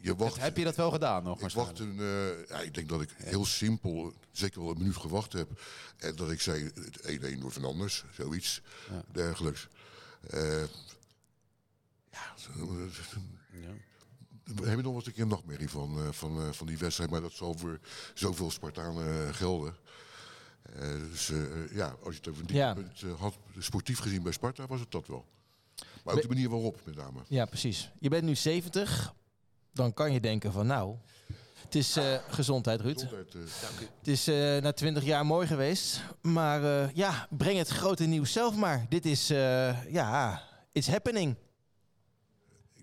Je 0.00 0.16
wacht, 0.16 0.36
heb 0.40 0.56
je 0.56 0.64
dat 0.64 0.76
wel 0.76 0.90
gedaan 0.90 1.22
nog? 1.22 1.40
ik, 1.42 1.50
wacht 1.50 1.78
een, 1.78 1.98
eh, 2.00 2.48
ja, 2.48 2.60
ik 2.60 2.74
denk 2.74 2.88
dat 2.88 3.02
ik 3.02 3.10
heel 3.16 3.44
simpel, 3.44 4.12
zeker 4.32 4.60
wel 4.62 4.70
een 4.70 4.78
minuut 4.78 4.96
gewacht 4.96 5.32
heb. 5.32 5.60
En 5.96 6.16
dat 6.16 6.30
ik 6.30 6.40
zei, 6.40 6.64
het 6.64 7.00
1-1 7.02 7.40
door 7.40 7.50
Fernandes, 7.50 8.04
zoiets 8.12 8.60
Ja. 8.90 9.02
dergelijks. 9.12 9.68
Eh, 10.30 10.62
ja, 12.10 12.34
zo- 12.36 12.50
Ja. 13.52 13.68
We 14.54 14.66
hebben 14.66 14.84
nog 14.84 14.94
eens 14.94 15.06
een 15.06 15.12
keer 15.12 15.22
een 15.22 15.28
nachtmerrie 15.28 15.68
van, 15.70 15.98
eh, 15.98 16.12
van, 16.12 16.40
eh, 16.40 16.52
van 16.52 16.66
die 16.66 16.78
wedstrijd. 16.78 17.10
Maar 17.10 17.20
dat 17.20 17.32
zal 17.32 17.54
voor 17.58 17.78
zoveel 18.14 18.50
Spartanen 18.50 19.26
eh, 19.28 19.34
gelden. 19.34 19.76
Eh, 20.62 20.88
dus 21.10 21.30
eh, 21.30 21.72
ja, 21.74 21.96
als 22.02 22.14
je 22.14 22.20
het 22.20 22.28
over 22.28 22.42
een 22.46 22.54
Ja. 22.54 22.76
eh, 22.76 23.20
had, 23.20 23.36
sportief 23.58 23.98
gezien 23.98 24.22
bij 24.22 24.32
Sparta, 24.32 24.66
was 24.66 24.80
het 24.80 24.90
dat 24.90 25.06
wel. 25.06 25.26
Maar 26.04 26.14
ook 26.14 26.22
de 26.22 26.28
manier 26.28 26.48
waarop, 26.48 26.80
met 26.84 26.94
name. 26.96 27.20
Ja, 27.28 27.44
precies. 27.44 27.90
Je 27.98 28.08
bent 28.08 28.24
nu 28.24 28.34
70. 28.34 29.14
Dan 29.72 29.94
kan 29.94 30.12
je 30.12 30.20
denken 30.20 30.52
van 30.52 30.66
nou, 30.66 30.94
het 31.64 31.74
is 31.74 31.96
eh, 31.96 32.04
gezondheid 32.28 32.80
Ruud. 32.80 33.00
Gezondheid, 33.00 33.34
eh, 33.34 33.88
Het 33.98 34.08
is 34.08 34.28
eh, 34.28 34.56
na 34.56 34.72
20 34.72 35.04
jaar 35.04 35.26
mooi 35.26 35.46
geweest. 35.46 36.00
Maar 36.22 36.64
eh, 36.64 36.94
ja, 36.94 37.26
breng 37.30 37.58
het 37.58 37.68
grote 37.68 38.04
nieuws 38.04 38.32
zelf 38.32 38.54
maar. 38.56 38.86
Dit 38.88 39.06
is, 39.06 39.30
eh, 39.30 39.92
ja, 39.92 40.42
it's 40.72 40.88
happening. 40.88 41.36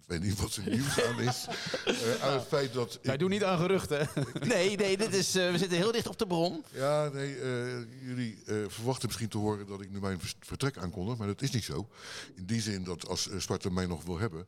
Ik 0.06 0.12
weet 0.12 0.22
niet 0.24 0.40
wat 0.42 0.56
er 0.56 0.70
nieuws 0.70 1.02
aan 1.04 1.20
is. 1.20 1.46
Eh, 1.86 2.24
aan 2.24 2.34
het 2.34 2.48
feit 2.48 2.74
dat... 2.74 3.00
Wij 3.02 3.14
ik- 3.14 3.20
doen 3.20 3.30
niet 3.30 3.44
aan 3.44 3.58
geruchten. 3.58 4.10
Nee, 4.54 4.76
nee, 4.78 4.98
dit 4.98 5.14
is, 5.14 5.36
eh, 5.36 5.52
we 5.52 5.58
zitten 5.58 5.78
heel 5.78 5.92
dicht 5.92 6.08
op 6.08 6.18
de 6.20 6.28
bron. 6.28 6.64
Ja, 6.72 7.10
nee, 7.10 7.36
eh, 7.40 7.78
jullie 8.02 8.38
eh, 8.46 8.56
verwachten 8.68 9.08
misschien 9.08 9.30
te 9.30 9.38
horen 9.38 9.68
dat 9.68 9.82
ik 9.82 9.92
nu 9.92 10.00
mijn 10.00 10.20
vertrek 10.40 10.78
aankondig, 10.78 11.18
maar 11.18 11.28
dat 11.28 11.42
is 11.42 11.52
niet 11.52 11.64
zo. 11.64 11.90
In 12.36 12.46
die 12.46 12.62
zin 12.62 12.84
dat 12.84 13.08
als 13.08 13.30
Sparta 13.38 13.70
mij 13.70 13.86
nog 13.86 14.04
wil 14.04 14.18
hebben, 14.18 14.48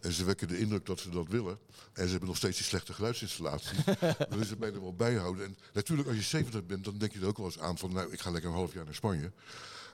en 0.00 0.12
ze 0.12 0.24
wekken 0.24 0.48
de 0.48 0.58
indruk 0.58 0.86
dat 0.86 1.00
ze 1.00 1.10
dat 1.10 1.26
willen, 1.28 1.58
en 1.92 2.04
ze 2.04 2.10
hebben 2.10 2.28
nog 2.28 2.36
steeds 2.36 2.56
die 2.56 2.66
slechte 2.66 2.92
geluidsinstallatie, 2.92 3.78
willen 4.30 4.46
ze 4.46 4.56
mij 4.58 4.72
er 4.72 4.80
wel 4.80 4.94
bijhouden. 4.94 5.44
En 5.44 5.56
natuurlijk, 5.72 6.08
als 6.08 6.16
je 6.16 6.22
70 6.22 6.66
bent, 6.66 6.84
dan 6.84 6.98
denk 6.98 7.12
je 7.12 7.20
er 7.20 7.26
ook 7.26 7.36
wel 7.36 7.46
eens 7.46 7.58
aan 7.58 7.78
van, 7.78 7.92
nou, 7.92 8.12
ik 8.12 8.20
ga 8.20 8.30
lekker 8.30 8.50
een 8.50 8.56
half 8.56 8.72
jaar 8.74 8.84
naar 8.84 8.94
Spanje. 8.94 9.32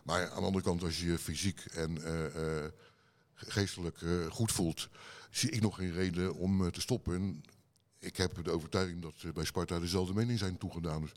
Maar 0.03 0.31
aan 0.31 0.41
de 0.41 0.47
andere 0.47 0.65
kant, 0.65 0.83
als 0.83 1.01
je 1.01 1.07
je 1.07 1.19
fysiek 1.19 1.61
en 1.73 2.05
eh, 2.05 2.25
eh, 2.65 2.71
geestelijk 3.37 4.03
eh, 4.03 4.11
goed 4.31 4.53
voelt, 4.53 4.89
zie 5.31 5.51
ik 5.51 5.61
nog 5.61 5.77
geen 5.77 5.93
reden 5.93 6.35
om 6.35 6.65
eh, 6.65 6.71
te 6.71 6.81
stoppen. 6.81 7.15
En 7.15 7.43
ik 7.99 8.17
heb 8.17 8.45
de 8.45 8.51
overtuiging 8.51 9.03
dat 9.03 9.13
ze 9.17 9.33
bij 9.33 9.45
Sparta 9.45 9.79
dezelfde 9.81 10.15
mening 10.15 10.39
zijn 10.39 10.59
toegedaan. 10.59 11.01
Dus 11.01 11.11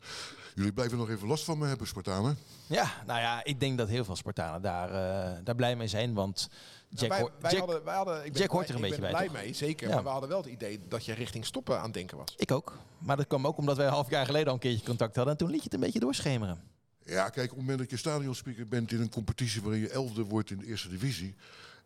jullie 0.54 0.72
blijven 0.72 0.98
nog 0.98 1.10
even 1.10 1.28
last 1.28 1.44
van 1.44 1.58
me 1.58 1.66
hebben, 1.66 1.86
Spartanen. 1.86 2.38
Ja, 2.66 2.92
nou 3.06 3.20
ja, 3.20 3.44
ik 3.44 3.60
denk 3.60 3.78
dat 3.78 3.88
heel 3.88 4.04
veel 4.04 4.16
Spartanen 4.16 4.62
daar, 4.62 4.88
eh, 4.90 5.38
daar 5.44 5.54
blij 5.54 5.76
mee 5.76 5.88
zijn. 5.88 6.14
Want 6.14 6.48
Jack, 6.88 7.08
wij, 7.08 7.20
hoor- 7.20 7.32
wij 7.40 7.50
Jack- 7.50 7.60
hadden, 7.60 7.84
wij 7.84 7.94
hadden, 7.96 8.24
ik 8.24 8.32
ben 8.32 8.40
Jack 8.40 8.50
hoort 8.50 8.68
er 8.68 8.74
een 8.74 8.76
ik 8.76 8.82
beetje 8.90 9.00
ben 9.02 9.12
bij, 9.12 9.28
blij 9.28 9.42
mee, 9.42 9.52
zeker. 9.54 9.88
Ja. 9.88 9.94
Maar 9.94 10.02
we 10.02 10.08
hadden 10.08 10.28
wel 10.28 10.38
het 10.38 10.50
idee 10.50 10.80
dat 10.88 11.04
je 11.04 11.12
richting 11.12 11.46
stoppen 11.46 11.78
aan 11.78 11.84
het 11.84 11.94
denken 11.94 12.16
was. 12.16 12.34
ik 12.36 12.50
ook. 12.50 12.78
Maar 12.98 13.16
dat 13.16 13.26
kwam 13.26 13.46
ook 13.46 13.56
omdat 13.58 13.76
wij 13.76 13.86
een 13.86 13.92
half 13.92 14.10
jaar 14.10 14.26
geleden 14.26 14.46
al 14.48 14.54
een 14.54 14.58
keertje 14.60 14.84
contact 14.86 15.16
hadden. 15.16 15.32
En 15.34 15.38
toen 15.38 15.48
liet 15.50 15.58
je 15.58 15.64
het 15.64 15.74
een 15.74 15.80
beetje 15.80 16.00
doorschemeren. 16.00 16.62
Ja, 17.04 17.28
kijk, 17.28 17.50
op 17.50 17.56
het 17.56 17.60
moment 17.60 17.78
dat 17.78 17.90
je 17.90 17.96
stadionspeaker 17.96 18.68
bent 18.68 18.92
in 18.92 19.00
een 19.00 19.10
competitie 19.10 19.62
waarin 19.62 19.80
je 19.80 19.90
elfde 19.90 20.22
wordt 20.24 20.50
in 20.50 20.58
de 20.58 20.66
eerste 20.66 20.88
divisie. 20.88 21.34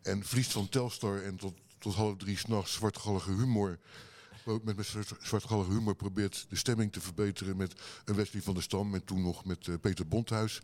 En 0.05 0.23
verliest 0.25 0.51
van 0.51 0.69
Telstar 0.69 1.21
en 1.23 1.35
tot, 1.35 1.53
tot 1.77 1.93
half 1.95 2.17
drie 2.17 2.37
s'nachts 2.37 2.73
zwartgallige 2.73 3.31
humor. 3.31 3.79
Met, 4.63 4.75
met 4.75 4.85
zwart- 4.85 5.13
zwartgallige 5.21 5.71
humor 5.71 5.95
probeert 5.95 6.45
de 6.49 6.55
stemming 6.55 6.91
te 6.91 7.01
verbeteren 7.01 7.57
met 7.57 7.73
een 8.05 8.15
Wesley 8.15 8.41
van 8.41 8.53
der 8.53 8.63
Stam. 8.63 8.93
En 8.93 9.03
toen 9.03 9.21
nog 9.21 9.45
met 9.45 9.67
eh, 9.67 9.75
Peter 9.81 10.07
Bondhuis. 10.07 10.61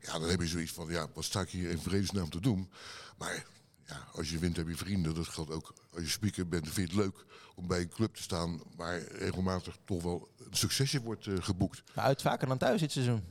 Ja, 0.00 0.18
dan 0.18 0.28
heb 0.28 0.40
je 0.40 0.46
zoiets 0.46 0.72
van, 0.72 0.88
ja, 0.90 1.06
wat 1.14 1.24
sta 1.24 1.40
ik 1.40 1.48
hier 1.48 1.70
in 1.70 1.78
vredesnaam 1.78 2.30
te 2.30 2.40
doen? 2.40 2.70
Maar 3.18 3.46
ja, 3.86 4.08
als 4.12 4.30
je 4.30 4.38
wint 4.38 4.56
heb 4.56 4.68
je 4.68 4.76
vrienden. 4.76 5.14
Dat 5.14 5.28
geldt 5.28 5.50
ook 5.50 5.74
als 5.92 6.02
je 6.02 6.08
speaker 6.08 6.48
bent. 6.48 6.68
Vind 6.68 6.90
je 6.90 6.96
het 6.96 7.04
leuk 7.04 7.24
om 7.54 7.66
bij 7.66 7.80
een 7.80 7.88
club 7.88 8.14
te 8.14 8.22
staan 8.22 8.60
waar 8.76 8.98
regelmatig 9.12 9.76
toch 9.84 10.02
wel 10.02 10.28
een 10.50 10.56
succesje 10.56 11.00
wordt 11.02 11.26
eh, 11.26 11.34
geboekt. 11.40 11.82
Maar 11.94 12.04
uit 12.04 12.22
vaker 12.22 12.48
dan 12.48 12.58
thuis 12.58 12.80
dit 12.80 12.92
seizoen. 12.92 13.22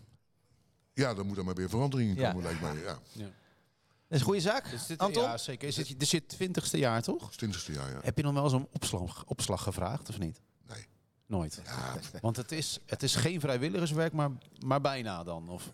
Ja, 0.93 1.13
dan 1.13 1.25
moet 1.25 1.37
er 1.37 1.45
maar 1.45 1.55
weer 1.55 1.69
verandering 1.69 2.09
in 2.09 2.15
Ja. 2.15 2.27
komen, 2.31 2.43
lijkt 2.43 2.61
mij. 2.61 2.75
Ja, 2.75 2.99
Dat 3.13 3.31
is 4.15 4.19
een 4.19 4.25
goede 4.25 4.41
zaak. 4.41 4.67
Is 4.67 4.85
dit, 4.85 4.97
Anton? 4.99 5.23
Ja, 5.23 5.37
zeker. 5.37 5.67
Is 5.67 5.75
dit, 5.75 5.87
dit 5.87 6.01
is 6.01 6.11
je 6.11 6.25
twintigste 6.25 6.77
jaar, 6.77 7.01
toch? 7.01 7.25
het 7.27 7.37
twintigste 7.37 7.71
jaar, 7.71 7.89
ja. 7.91 7.99
Heb 8.01 8.17
je 8.17 8.23
nog 8.23 8.33
wel 8.33 8.43
eens 8.43 8.53
om 8.53 8.67
opslag, 8.71 9.23
opslag 9.25 9.63
gevraagd, 9.63 10.09
of 10.09 10.19
niet? 10.19 10.41
Nee. 10.67 10.85
Nooit. 11.25 11.61
Ja, 11.65 11.95
Want 12.21 12.37
het 12.37 12.51
is, 12.51 12.79
het 12.85 13.03
is 13.03 13.15
geen 13.15 13.39
vrijwilligerswerk, 13.39 14.13
maar, 14.13 14.29
maar 14.65 14.81
bijna 14.81 15.23
dan. 15.23 15.49
Of, 15.49 15.71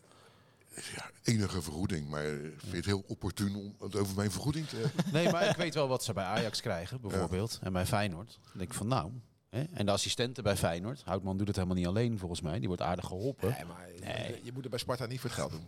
ja, 0.96 1.10
enige 1.24 1.62
vergoeding. 1.62 2.10
Maar 2.10 2.24
eh, 2.26 2.32
vind 2.40 2.62
je 2.72 2.76
het 2.76 2.86
heel 2.86 3.04
opportun 3.08 3.56
om 3.56 3.76
het 3.80 3.96
over 3.96 4.16
mijn 4.16 4.32
vergoeding 4.32 4.68
te 4.68 4.76
hebben? 4.76 5.14
nee, 5.14 5.32
maar 5.32 5.50
ik 5.50 5.56
weet 5.56 5.74
wel 5.74 5.88
wat 5.88 6.04
ze 6.04 6.14
bij 6.14 6.24
Ajax 6.26 6.62
krijgen, 6.62 7.02
bijvoorbeeld. 7.02 7.60
En 7.62 7.74
bij 7.74 7.86
Feyenoord. 7.86 8.40
Dan 8.44 8.52
denk 8.58 8.70
ik 8.70 8.76
van, 8.78 8.88
nou... 8.88 9.12
Hè? 9.50 9.64
En 9.74 9.86
de 9.86 9.92
assistenten 9.92 10.44
bij 10.44 10.58
Feyenoord. 10.58 11.02
Houtman 11.06 11.38
doet 11.38 11.48
het 11.48 11.56
helemaal 11.56 11.78
niet 11.78 11.88
alleen, 11.88 12.18
volgens 12.20 12.42
mij. 12.42 12.60
Die 12.60 12.68
wordt 12.68 12.82
aardig 12.82 13.06
geholpen. 13.06 13.50
Nee, 13.50 13.66
maar 13.66 13.88
je- 13.94 14.40
je 14.44 14.52
moet 14.52 14.62
het 14.62 14.70
bij 14.70 14.80
Sparta 14.80 15.06
niet 15.06 15.20
voor 15.20 15.30
het 15.30 15.40
geld 15.40 15.52
doen. 15.52 15.68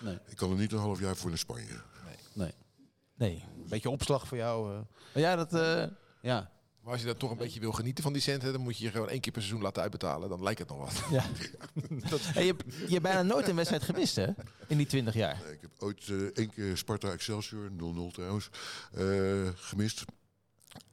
Nee. 0.00 0.18
Ik 0.28 0.36
kan 0.36 0.50
er 0.50 0.56
niet 0.56 0.72
een 0.72 0.78
half 0.78 1.00
jaar 1.00 1.16
voor 1.16 1.28
naar 1.28 1.38
Spanje. 1.38 1.80
Nee. 2.40 2.54
Nee. 3.14 3.44
Beetje 3.68 3.90
opslag 3.90 4.26
voor 4.28 4.36
jou. 4.36 4.72
eh, 4.74 4.80
Maar 5.14 5.22
ja, 5.22 5.36
dat... 5.36 5.54
eh, 5.54 5.84
ja. 6.22 6.50
Maar 6.80 6.92
als 6.92 7.00
je 7.00 7.06
dan 7.06 7.16
toch 7.16 7.30
een 7.30 7.36
beetje 7.36 7.60
wil 7.60 7.72
genieten 7.72 8.02
van 8.04 8.12
die 8.12 8.22
centen, 8.22 8.52
dan 8.52 8.60
moet 8.60 8.78
je 8.78 8.84
je 8.84 8.90
gewoon 8.90 9.08
één 9.08 9.20
keer 9.20 9.32
per 9.32 9.42
seizoen 9.42 9.62
laten 9.62 9.82
uitbetalen. 9.82 10.28
Dan 10.28 10.42
lijkt 10.42 10.58
het 10.58 10.68
nog 10.68 10.78
wat. 10.78 11.10
ja. 11.10 11.24
Hey, 12.34 12.44
je, 12.46 12.52
hebt- 12.56 12.74
je 12.74 12.90
hebt 12.90 13.02
bijna 13.02 13.22
nooit 13.22 13.48
een 13.48 13.54
wedstrijd 13.56 13.82
gemist, 13.82 14.16
hè? 14.16 14.26
In 14.66 14.76
die 14.76 14.86
20 14.86 15.14
jaar. 15.14 15.40
Nee, 15.44 15.52
Ik 15.52 15.60
heb 15.60 15.70
ooit 15.78 16.08
eh, 16.08 16.16
één 16.16 16.50
keer 16.50 16.76
Sparta 16.76 17.10
Excelsior, 17.12 17.70
0-0 17.70 17.74
trouwens, 18.12 18.50
eh, 18.92 19.48
gemist. 19.54 20.04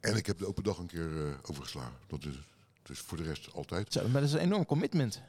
En 0.00 0.16
ik 0.16 0.26
heb 0.26 0.38
de 0.38 0.46
open 0.46 0.62
dag 0.64 0.78
een 0.78 0.86
keer 0.86 1.26
eh, 1.26 1.32
overgeslagen. 1.42 1.96
Dat 2.06 2.24
is 2.24 2.34
dus 2.82 2.98
voor 2.98 3.16
de 3.16 3.22
rest 3.24 3.52
altijd. 3.52 3.92
Zo, 3.92 4.02
maar 4.08 4.20
dat 4.20 4.30
is 4.30 4.32
een 4.32 4.40
enorm 4.40 4.66
commitment. 4.66 5.20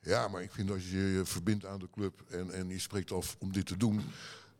Ja, 0.00 0.28
maar 0.28 0.42
ik 0.42 0.52
vind 0.52 0.70
als 0.70 0.90
je 0.90 0.96
je 0.98 1.24
verbindt 1.24 1.66
aan 1.66 1.78
de 1.78 1.88
club 1.90 2.22
en, 2.30 2.52
en 2.52 2.68
je 2.68 2.78
spreekt 2.78 3.12
af 3.12 3.36
om 3.38 3.52
dit 3.52 3.66
te 3.66 3.76
doen, 3.76 4.02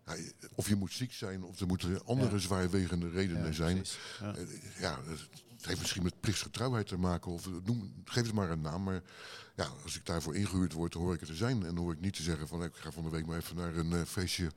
ja, 0.07 0.15
of 0.55 0.69
je 0.69 0.77
moet 0.77 0.93
ziek 0.93 1.13
zijn, 1.13 1.45
of 1.45 1.61
er 1.61 1.67
moeten 1.67 2.05
andere 2.05 2.39
zwaarwegende 2.39 3.09
redenen 3.11 3.55
zijn. 3.55 3.85
Ja. 4.21 4.35
Eh, 4.37 4.81
ja, 4.81 4.99
het 5.07 5.67
heeft 5.67 5.81
misschien 5.81 6.03
met 6.03 6.21
plichtsgetrouwheid 6.21 6.87
te 6.87 6.99
maken. 6.99 7.33
Of 7.33 7.49
noem, 7.65 7.95
geef 8.05 8.25
het 8.25 8.35
maar 8.35 8.51
een 8.51 8.61
naam. 8.61 8.83
Maar 8.83 9.03
ja, 9.57 9.69
als 9.83 9.97
ik 9.97 10.07
daarvoor 10.07 10.37
ingehuurd 10.37 10.73
word, 10.73 10.93
dan 10.93 11.03
hoor 11.03 11.15
ik 11.15 11.21
het 11.21 11.29
te 11.29 11.35
zijn. 11.35 11.57
En 11.67 11.75
dan 11.75 11.85
hoor 11.85 11.93
ik 11.93 12.01
niet 12.01 12.17
te 12.17 12.23
zeggen 12.23 12.49
van 12.49 12.65
ik 12.65 12.75
ga 12.75 12.91
van 12.91 13.03
de 13.05 13.11
week 13.11 13.27
maar 13.27 13.37
even 13.39 13.57
naar 13.57 13.77
een 13.77 13.93
eh, 13.93 14.03
feestje 14.03 14.51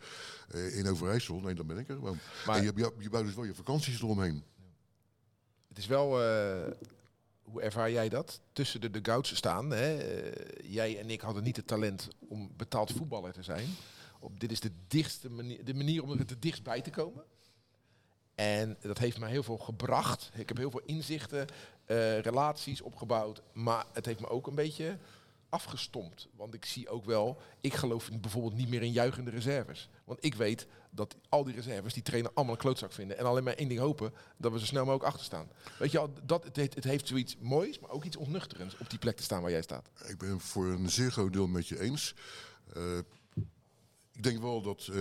eh, 0.49 0.77
in 0.77 0.87
Overijssel. 0.87 1.39
Nee, 1.39 1.53
dan 1.55 1.67
ben 1.67 1.77
ik 1.77 1.89
er 1.89 1.95
gewoon. 1.95 2.17
Maar- 2.45 2.57
en 2.57 2.63
je, 2.63 2.71
je, 2.75 2.93
je 2.99 3.09
bouwt 3.09 3.25
dus 3.25 3.35
wel 3.35 3.43
je 3.43 3.53
vakanties 3.55 4.01
eromheen. 4.01 4.43
Het 5.67 5.77
is 5.77 5.85
wel, 5.87 6.23
eh, 6.23 6.71
hoe 7.41 7.61
ervaar 7.61 7.91
jij 7.91 8.09
dat? 8.09 8.41
Tussen 8.53 8.81
de 8.81 8.91
dugouts 8.91 9.35
staan. 9.35 9.69
Hè? 9.69 9.97
eh, 9.97 10.71
jij 10.71 10.99
en 10.99 11.09
ik 11.09 11.21
hadden 11.21 11.43
niet 11.43 11.55
het 11.55 11.67
talent 11.67 12.07
om 12.19 12.51
betaald 12.57 12.91
voetballer 12.91 13.33
te 13.33 13.43
zijn. 13.43 13.67
Op, 14.19 14.39
dit 14.39 14.51
is 14.51 14.59
de, 14.59 14.71
dichtste 14.87 15.29
manier, 15.29 15.65
de 15.65 15.73
manier 15.73 16.03
om 16.03 16.11
er 16.11 16.17
het 16.17 16.41
dichtst 16.41 16.63
bij 16.63 16.81
te 16.81 16.89
komen. 16.89 17.23
En 18.35 18.77
dat 18.81 18.97
heeft 18.97 19.19
mij 19.19 19.29
heel 19.29 19.43
veel 19.43 19.57
gebracht. 19.57 20.31
Ik 20.33 20.47
heb 20.47 20.57
heel 20.57 20.71
veel 20.71 20.81
inzichten, 20.85 21.47
eh, 21.85 22.19
relaties 22.19 22.81
opgebouwd. 22.81 23.41
Maar 23.53 23.85
het 23.93 24.05
heeft 24.05 24.19
me 24.19 24.29
ook 24.29 24.47
een 24.47 24.55
beetje 24.55 24.97
afgestompt. 25.49 26.27
Want 26.35 26.53
ik 26.53 26.65
zie 26.65 26.89
ook 26.89 27.05
wel, 27.05 27.41
ik 27.61 27.73
geloof 27.73 28.09
bijvoorbeeld 28.21 28.55
niet 28.55 28.69
meer 28.69 28.81
in 28.81 28.91
juichende 28.91 29.31
reserves. 29.31 29.89
Want 30.03 30.25
ik 30.25 30.35
weet 30.35 30.67
dat 30.89 31.15
al 31.29 31.43
die 31.43 31.55
reserves 31.55 31.93
die 31.93 32.03
trainer 32.03 32.31
allemaal 32.33 32.53
een 32.53 32.61
klootzak 32.61 32.91
vinden. 32.91 33.17
En 33.17 33.25
alleen 33.25 33.43
maar 33.43 33.53
één 33.53 33.67
ding 33.67 33.79
hopen, 33.79 34.13
dat 34.37 34.51
we 34.51 34.59
zo 34.59 34.65
snel 34.65 34.85
mogelijk 34.85 35.09
achter 35.09 35.25
staan. 35.25 35.47
Weet 35.79 35.91
je, 35.91 36.09
dat, 36.23 36.43
het, 36.43 36.55
heeft, 36.55 36.75
het 36.75 36.83
heeft 36.83 37.07
zoiets 37.07 37.37
moois, 37.39 37.79
maar 37.79 37.89
ook 37.89 38.03
iets 38.03 38.17
onnuchterends 38.17 38.77
op 38.77 38.89
die 38.89 38.99
plek 38.99 39.17
te 39.17 39.23
staan 39.23 39.41
waar 39.41 39.51
jij 39.51 39.61
staat. 39.61 39.89
Ik 40.07 40.17
ben 40.17 40.39
voor 40.39 40.65
een 40.65 40.89
zeer 40.89 41.11
groot 41.11 41.33
deel 41.33 41.47
met 41.47 41.67
je 41.67 41.79
eens. 41.79 42.15
Eh, 42.73 42.99
ik 44.17 44.23
denk 44.23 44.41
wel 44.41 44.61
dat 44.61 44.79
eh, 44.79 44.95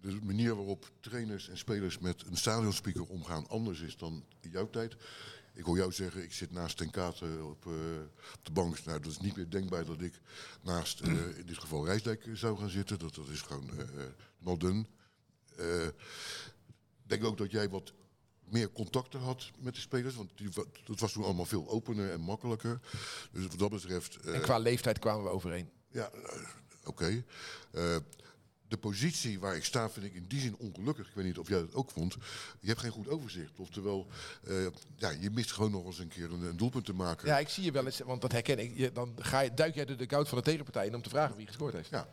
de 0.00 0.18
manier 0.22 0.56
waarop 0.56 0.90
trainers 1.00 1.48
en 1.48 1.58
spelers 1.58 1.98
met 1.98 2.24
een 2.26 2.36
stadionspeaker 2.36 3.06
omgaan 3.06 3.48
anders 3.48 3.80
is 3.80 3.96
dan 3.96 4.24
in 4.40 4.50
jouw 4.50 4.70
tijd. 4.70 4.96
Ik 5.54 5.64
hoor 5.64 5.76
jou 5.76 5.92
zeggen, 5.92 6.22
ik 6.22 6.32
zit 6.32 6.52
naast 6.52 6.76
Ten 6.76 6.90
Katen 6.90 7.46
op, 7.46 7.66
eh, 7.66 7.72
op 8.34 8.44
de 8.44 8.52
bank. 8.52 8.84
Nou, 8.84 9.00
dat 9.00 9.10
is 9.10 9.18
niet 9.18 9.36
meer 9.36 9.50
denkbaar 9.50 9.84
dat 9.84 10.00
ik 10.00 10.20
naast, 10.62 11.00
eh, 11.00 11.38
in 11.38 11.46
dit 11.46 11.58
geval 11.58 11.84
Rijsdijk, 11.84 12.28
zou 12.32 12.58
gaan 12.58 12.68
zitten. 12.68 12.98
Dat, 12.98 13.14
dat 13.14 13.28
is 13.28 13.40
gewoon 13.40 13.70
not 14.38 14.60
done. 14.60 14.86
Eh, 15.56 15.86
ik 17.02 17.06
denk 17.06 17.24
ook 17.24 17.38
dat 17.38 17.50
jij 17.50 17.68
wat 17.68 17.92
meer 18.44 18.72
contacten 18.72 19.20
had 19.20 19.50
met 19.58 19.74
de 19.74 19.80
spelers. 19.80 20.14
Want 20.14 20.30
die, 20.34 20.48
dat 20.84 21.00
was 21.00 21.12
toen 21.12 21.24
allemaal 21.24 21.44
veel 21.44 21.68
opener 21.68 22.10
en 22.10 22.20
makkelijker. 22.20 22.80
Dus 23.32 23.46
wat 23.46 23.58
dat 23.58 23.70
betreft... 23.70 24.16
En 24.16 24.40
qua 24.40 24.58
leeftijd 24.58 24.98
kwamen 24.98 25.24
we 25.24 25.30
overeen. 25.30 25.70
ja, 25.90 26.10
oké. 26.84 27.24
Eh, 27.72 27.96
de 28.70 28.76
positie 28.76 29.40
waar 29.40 29.56
ik 29.56 29.64
sta 29.64 29.90
vind 29.90 30.06
ik 30.06 30.14
in 30.14 30.24
die 30.28 30.40
zin 30.40 30.56
ongelukkig. 30.58 31.08
Ik 31.08 31.14
weet 31.14 31.24
niet 31.24 31.38
of 31.38 31.48
jij 31.48 31.58
dat 31.58 31.74
ook 31.74 31.90
vond. 31.90 32.16
Je 32.60 32.68
hebt 32.68 32.80
geen 32.80 32.90
goed 32.90 33.08
overzicht. 33.08 33.58
Oftewel, 33.58 34.06
eh, 34.44 34.66
ja, 34.96 35.10
je 35.10 35.30
mist 35.30 35.52
gewoon 35.52 35.70
nog 35.70 35.84
eens 35.86 35.98
een 35.98 36.08
keer 36.08 36.32
een, 36.32 36.42
een 36.42 36.56
doelpunt 36.56 36.84
te 36.84 36.92
maken. 36.92 37.28
Ja, 37.28 37.38
ik 37.38 37.48
zie 37.48 37.64
je 37.64 37.72
wel 37.72 37.84
eens, 37.86 37.98
want 37.98 38.20
dat 38.20 38.32
herken 38.32 38.58
ik. 38.58 38.76
Je, 38.76 38.92
dan 38.92 39.14
ga 39.18 39.40
je, 39.40 39.54
duik 39.54 39.74
jij 39.74 39.84
de 39.84 39.96
dugout 39.96 40.28
van 40.28 40.38
de 40.38 40.44
tegenpartij 40.44 40.86
in 40.86 40.94
om 40.94 41.02
te 41.02 41.08
vragen 41.08 41.36
wie 41.36 41.46
gescoord 41.46 41.72
heeft. 41.72 41.90
Ja. 41.90 42.08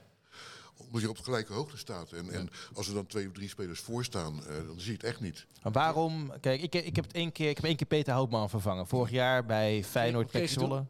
Omdat 0.78 1.02
je 1.02 1.10
op 1.10 1.18
gelijke 1.18 1.54
hoogte 1.54 1.78
staat. 1.78 2.12
En, 2.12 2.30
en 2.30 2.50
als 2.74 2.88
er 2.88 2.94
dan 2.94 3.06
twee 3.06 3.28
of 3.28 3.34
drie 3.34 3.50
spelers 3.50 3.80
voor 3.80 4.04
staan, 4.04 4.46
eh, 4.46 4.56
dan 4.68 4.80
zie 4.80 4.92
je 4.92 4.98
het 4.98 5.04
echt 5.04 5.20
niet. 5.20 5.46
Maar 5.64 5.72
waarom? 5.72 6.32
Kijk, 6.40 6.62
ik, 6.62 6.74
ik 6.74 6.96
heb 6.96 7.06
het 7.06 7.14
één 7.14 7.32
keer, 7.32 7.50
ik 7.50 7.56
heb 7.56 7.66
één 7.66 7.76
keer 7.76 7.88
Peter 7.88 8.14
Houtman 8.14 8.50
vervangen. 8.50 8.88
Vorig 8.88 9.12
jaar 9.12 9.46
bij 9.46 9.84
Feyenoord 9.84 10.32
Pek 10.32 10.50
Zwolle. 10.50 10.86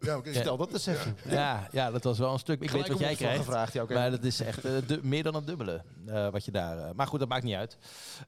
Ja, 0.00 0.16
oké. 0.16 0.30
Ja. 0.30 0.40
Stel 0.40 0.56
dat 0.56 0.72
eens 0.72 0.86
even. 0.86 1.16
Ja, 1.28 1.68
ja, 1.72 1.90
dat 1.90 2.04
was 2.04 2.18
wel 2.18 2.32
een 2.32 2.38
stuk. 2.38 2.60
Ik 2.62 2.70
Gelijk 2.70 2.88
weet 2.88 2.98
wat 2.98 3.06
jij 3.06 3.16
krijgt. 3.16 3.38
gevraagd, 3.44 3.72
ja. 3.72 3.84
Maar 3.88 4.10
dat 4.10 4.24
is 4.24 4.40
echt 4.40 4.64
eh, 4.64 4.72
du- 4.86 5.00
meer 5.02 5.22
dan 5.22 5.34
het 5.34 5.46
dubbele 5.46 5.82
eh, 6.06 6.28
wat 6.28 6.44
je 6.44 6.50
daar. 6.50 6.78
eh, 6.78 6.90
maar 6.94 7.06
goed, 7.06 7.18
dat 7.18 7.28
maakt 7.28 7.44
niet 7.44 7.54
uit. 7.54 7.78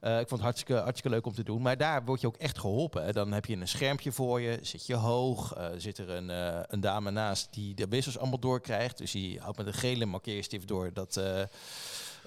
Eh, 0.01 0.12
ik 0.12 0.28
vond 0.28 0.30
het 0.30 0.41
hartstikke, 0.41 0.74
hartstikke 0.74 1.09
leuk 1.16 1.26
om 1.26 1.32
te 1.34 1.43
doen. 1.43 1.62
Maar 1.62 1.76
daar 1.76 2.05
word 2.05 2.20
je 2.20 2.26
ook 2.26 2.36
echt 2.36 2.59
geholpen. 2.59 3.05
Hè. 3.05 3.12
Dan 3.12 3.32
heb 3.32 3.45
je 3.47 3.57
een 3.57 3.68
schermpje 3.68 4.12
voor 4.12 4.41
je, 4.41 4.59
zit 4.62 4.86
je 4.86 4.95
hoog. 4.95 5.55
eh, 5.55 5.66
zit 5.76 5.99
er 5.99 6.11
een, 6.11 6.30
eh, 6.30 6.61
een 6.66 6.80
dame 6.80 7.11
naast 7.11 7.49
die 7.51 7.74
de 7.74 7.86
wissels 7.88 8.18
allemaal 8.18 8.38
doorkrijgt. 8.41 8.99
Dus 8.99 9.11
die 9.11 9.41
houdt 9.41 9.57
met 9.59 9.66
een 9.66 9.72
gele 9.74 10.07
markeerstift 10.07 10.68
door 10.68 10.93
dat. 10.93 11.20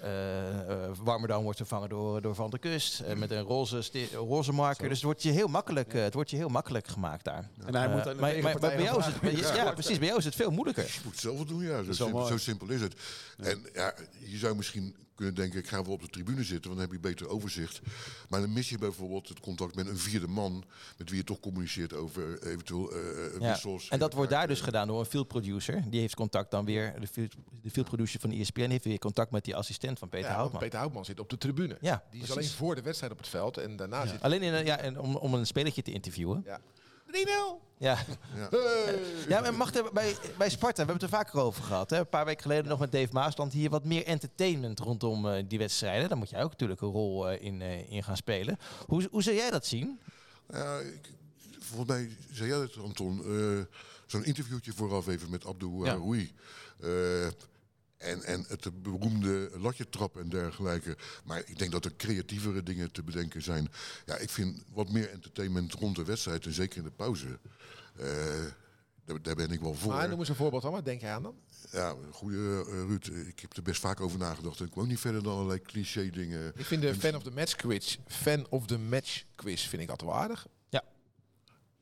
Eh 0.02 0.84
eh 0.84 0.90
Warmerdam 1.02 1.42
wordt 1.42 1.58
vervangen 1.58 1.88
door, 1.88 2.20
door 2.20 2.34
Van 2.34 2.50
der 2.50 2.58
Kust. 2.58 3.00
eh, 3.00 3.16
met 3.16 3.30
een 3.30 3.42
roze, 3.42 4.52
marker. 4.52 4.88
Dus 4.88 4.96
het 4.96 5.04
wordt 5.04 5.22
je 5.22 5.30
heel 5.30 5.48
makkelijk, 5.48 5.92
het 5.92 6.14
wordt 6.14 6.30
je 6.30 6.36
heel 6.36 6.48
makkelijk 6.48 6.86
gemaakt 6.86 7.24
daar. 7.24 7.50
En 7.66 7.74
hij 7.74 7.88
moet 7.88 8.04
maar, 8.04 8.42
maar, 8.42 8.58
bij 8.58 8.82
jou 8.82 8.98
is 8.98 9.06
het, 9.06 9.56
ja, 9.56 9.72
precies. 9.72 9.98
Bij 9.98 10.06
jou 10.06 10.18
is 10.18 10.24
het 10.24 10.34
veel 10.34 10.50
moeilijker. 10.50 10.84
Je 10.84 11.00
moet 11.04 11.12
het 11.12 11.20
zelf 11.20 11.44
doen, 11.44 11.62
ja. 11.62 11.92
Zo, 11.92 12.24
zo 12.28 12.36
simpel 12.36 12.68
is 12.68 12.80
het. 12.80 12.94
En 13.38 13.66
ja, 13.72 13.94
je 14.18 14.36
zou 14.36 14.56
misschien 14.56 14.94
kunnen 15.14 15.34
denken, 15.34 15.58
ik 15.58 15.68
ga 15.68 15.82
wel 15.82 15.92
op 15.92 16.00
de 16.00 16.08
tribune 16.08 16.42
zitten, 16.44 16.70
want 16.70 16.80
dan 16.80 16.90
heb 16.90 17.02
je 17.02 17.08
beter 17.08 17.28
overzicht. 17.28 17.80
Maar 18.28 18.40
dan 18.40 18.52
mis 18.52 18.68
je 18.68 18.78
bijvoorbeeld 18.78 19.28
het 19.28 19.40
contact 19.40 19.74
met 19.74 19.86
een 19.86 19.98
vierde 19.98 20.26
man, 20.28 20.64
met 20.98 21.08
wie 21.10 21.18
je 21.18 21.24
toch 21.24 21.40
communiceert 21.40 21.92
over 21.92 22.42
eventueel 22.42 22.92
eh 22.92 23.00
Ja. 23.40 23.48
wissels. 23.50 23.88
En 23.88 23.98
dat 23.98 24.12
wordt 24.12 24.30
daar 24.30 24.46
dus 24.48 24.60
gedaan 24.60 24.86
door 24.88 24.98
een 25.00 25.06
field 25.06 25.28
producer. 25.28 25.84
Die 25.90 26.00
heeft 26.00 26.14
contact 26.14 26.50
dan 26.50 26.64
weer, 26.64 27.00
de 27.00 27.06
field, 27.06 27.34
de 27.62 27.70
field 27.70 27.86
producer 27.86 28.20
van 28.20 28.30
E 28.30 28.40
ESPN 28.40 28.70
heeft 28.70 28.84
weer 28.84 28.98
contact 28.98 29.30
met 29.30 29.44
die 29.44 29.56
assistent 29.56 29.98
van 29.98 30.08
Peter 30.08 30.30
Ja, 30.30 30.34
Houtman. 30.36 30.60
Peter 30.60 30.78
Houtman 30.78 31.04
zit 31.04 31.20
op 31.20 31.30
de 31.30 31.38
tribune. 31.38 31.76
Ja, 31.80 32.04
Die 32.10 32.22
is 32.22 32.30
alleen 32.30 32.48
voor 32.48 32.74
de 32.74 32.82
wedstrijd 32.82 33.12
op 33.12 33.18
het 33.18 33.28
veld 33.28 33.56
en 33.58 33.76
daarna 33.76 34.06
zit 34.06 34.20
Alleen 34.22 34.42
in, 34.42 34.52
een- 34.52 34.64
ja, 34.64 34.78
en 34.78 34.98
om, 35.00 35.16
om 35.16 35.34
een 35.34 35.46
spelertje 35.46 35.82
te 35.82 35.92
interviewen. 35.92 36.42
Ja. 36.44 36.60
3-0! 37.14 37.62
Ja, 37.78 37.98
Ja. 38.36 38.48
ja 39.28 39.40
maar 39.40 39.54
mag 39.54 39.74
er 39.74 39.92
bij, 39.92 40.16
bij 40.38 40.48
Sparta, 40.50 40.84
we 40.84 40.90
hebben 40.90 40.94
het 40.94 41.02
er 41.02 41.18
vaker 41.18 41.40
over 41.40 41.62
gehad. 41.62 41.90
Hè? 41.90 41.98
Een 41.98 42.08
paar 42.08 42.24
weken 42.24 42.42
geleden 42.42 42.68
nog 42.68 42.78
met 42.78 42.92
Dave 42.92 43.12
Maasland 43.12 43.52
hier 43.52 43.70
wat 43.70 43.84
meer 43.84 44.04
entertainment 44.06 44.78
rondom 44.80 45.28
eh, 45.28 45.42
die 45.48 45.58
wedstrijden. 45.58 46.08
Daar 46.08 46.18
moet 46.18 46.30
jij 46.30 46.42
ook 46.42 46.50
natuurlijk 46.50 46.80
een 46.80 46.88
rol 46.90 47.28
eh, 47.28 47.42
in, 47.42 47.62
eh, 47.62 47.92
in 47.92 48.02
gaan 48.04 48.16
spelen. 48.16 48.58
Hoe, 48.86 49.08
hoe 49.10 49.22
zou 49.22 49.36
jij 49.36 49.50
dat 49.50 49.66
zien? 49.66 49.98
Ja, 50.52 50.78
ik, 50.78 51.10
volgens 51.58 51.88
mij 51.90 52.10
zei 52.32 52.48
jij 52.48 52.58
het, 52.58 52.76
Anton. 52.78 53.22
eh, 53.24 53.64
Zo'n 54.06 54.24
interviewtje 54.24 54.72
vooraf 54.72 55.06
even 55.08 55.30
met 55.30 55.46
Abdou. 55.46 55.86
Haroui. 55.88 56.32
Eh, 56.80 56.90
en, 58.04 58.22
en 58.24 58.44
het 58.48 58.82
beroemde 58.82 59.50
latje 59.58 59.88
trap 59.88 60.16
en 60.16 60.28
dergelijke. 60.28 60.96
Maar 61.24 61.42
ik 61.46 61.58
denk 61.58 61.72
dat 61.72 61.84
er 61.84 61.96
creatievere 61.96 62.62
dingen 62.62 62.92
te 62.92 63.02
bedenken 63.02 63.42
zijn. 63.42 63.68
Ja, 64.06 64.16
ik 64.16 64.30
vind 64.30 64.62
wat 64.72 64.90
meer 64.90 65.10
entertainment 65.10 65.72
rond 65.72 65.96
de 65.96 66.04
wedstrijd 66.04 66.46
en 66.46 66.52
zeker 66.52 66.78
in 66.78 66.84
de 66.84 66.90
pauze. 66.90 67.38
eh, 67.98 68.06
daar, 69.04 69.22
daar 69.22 69.34
ben 69.34 69.50
ik 69.50 69.60
wel 69.60 69.74
voor. 69.74 69.92
Maar 69.92 70.08
noem 70.08 70.18
eens 70.18 70.28
een 70.28 70.34
voorbeeld 70.34 70.62
dan, 70.62 70.72
wat 70.72 70.84
denk 70.84 71.00
jij 71.00 71.12
aan 71.12 71.22
dan? 71.22 71.34
Ja, 71.70 71.94
goede 72.10 72.64
eh, 72.68 72.72
Ruud. 72.72 73.06
Ik 73.06 73.40
heb 73.40 73.56
er 73.56 73.62
best 73.62 73.80
vaak 73.80 74.00
over 74.00 74.18
nagedacht. 74.18 74.58
En 74.60 74.64
ik 74.66 74.70
kwam 74.70 74.86
niet 74.86 75.00
verder 75.00 75.22
dan 75.22 75.32
allerlei 75.32 75.60
cliché 75.60 76.10
dingen. 76.10 76.52
Ik 76.56 76.64
vind 76.64 76.82
de 76.82 76.94
fan 76.94 77.14
of 77.14 77.22
the 77.22 77.30
match 77.30 77.56
quiz, 77.56 77.96
fan 78.06 78.46
of 78.50 78.66
the 78.66 78.78
match 78.78 79.22
quiz 79.34 79.66
vind 79.66 79.82
ik 79.82 79.88
altijd 79.90 80.10
wel 80.10 80.18
aardig. 80.18 80.46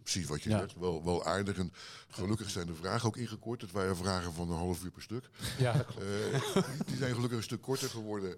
Precies 0.03 0.27
wat 0.27 0.43
je 0.43 0.51
Ja. 0.51 0.59
zegt. 0.59 0.79
Wel, 0.79 1.05
wel 1.05 1.25
aardig. 1.25 1.57
En 1.59 1.73
gelukkig 2.09 2.51
zijn 2.51 2.67
de 2.67 2.75
vragen 2.75 3.07
ook 3.09 3.17
ingekort. 3.17 3.61
Het 3.61 3.73
waren 3.73 3.97
vragen 3.97 4.33
van 4.33 4.51
een 4.51 4.57
half 4.57 4.85
uur 4.85 4.91
per 4.91 5.03
stuk. 5.03 5.29
Ja, 5.59 5.73
dat 5.73 5.87
klopt. 5.87 6.03
Eh, 6.57 6.63
die 6.87 6.97
zijn 6.97 7.15
gelukkig 7.15 7.37
een 7.39 7.43
stuk 7.45 7.61
korter 7.63 7.89
geworden. 7.89 8.37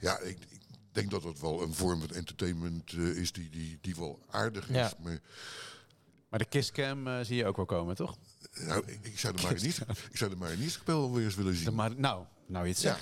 Ja, 0.00 0.18
ik, 0.18 0.38
ik 0.50 0.60
denk 0.92 1.10
dat 1.10 1.22
dat 1.22 1.40
wel 1.40 1.62
een 1.62 1.74
vorm 1.74 2.00
van 2.00 2.10
entertainment 2.10 2.92
eh, 2.92 2.98
is 3.16 3.32
die, 3.32 3.50
die, 3.50 3.78
die 3.80 3.96
wel 3.96 4.18
aardig 4.30 4.68
is. 4.68 4.74
Ja. 4.76 4.92
Maar 5.02 5.20
Maar 6.30 6.38
de 6.38 6.44
kisscam 6.48 7.06
eh, 7.06 7.20
zie 7.22 7.36
je 7.36 7.46
ook 7.46 7.56
wel 7.56 7.66
komen, 7.66 7.94
toch? 7.96 8.16
nou, 8.60 8.82
ik, 8.86 8.98
ik 9.02 9.18
zou 9.18 9.34
er 9.36 9.42
maar 9.42 9.62
niet, 9.62 9.80
ik 10.10 10.16
zou 10.16 10.30
er 10.30 10.38
maar 10.38 10.56
niet 10.56 10.70
spel 10.70 11.12
weer 11.14 11.24
eens 11.24 11.34
willen 11.34 11.52
De 11.52 11.58
zien. 11.58 11.74
maar, 11.74 11.94
nou, 11.96 12.24
nou 12.46 12.66
je 12.66 12.72
het 12.72 12.80
Ja. 12.80 12.98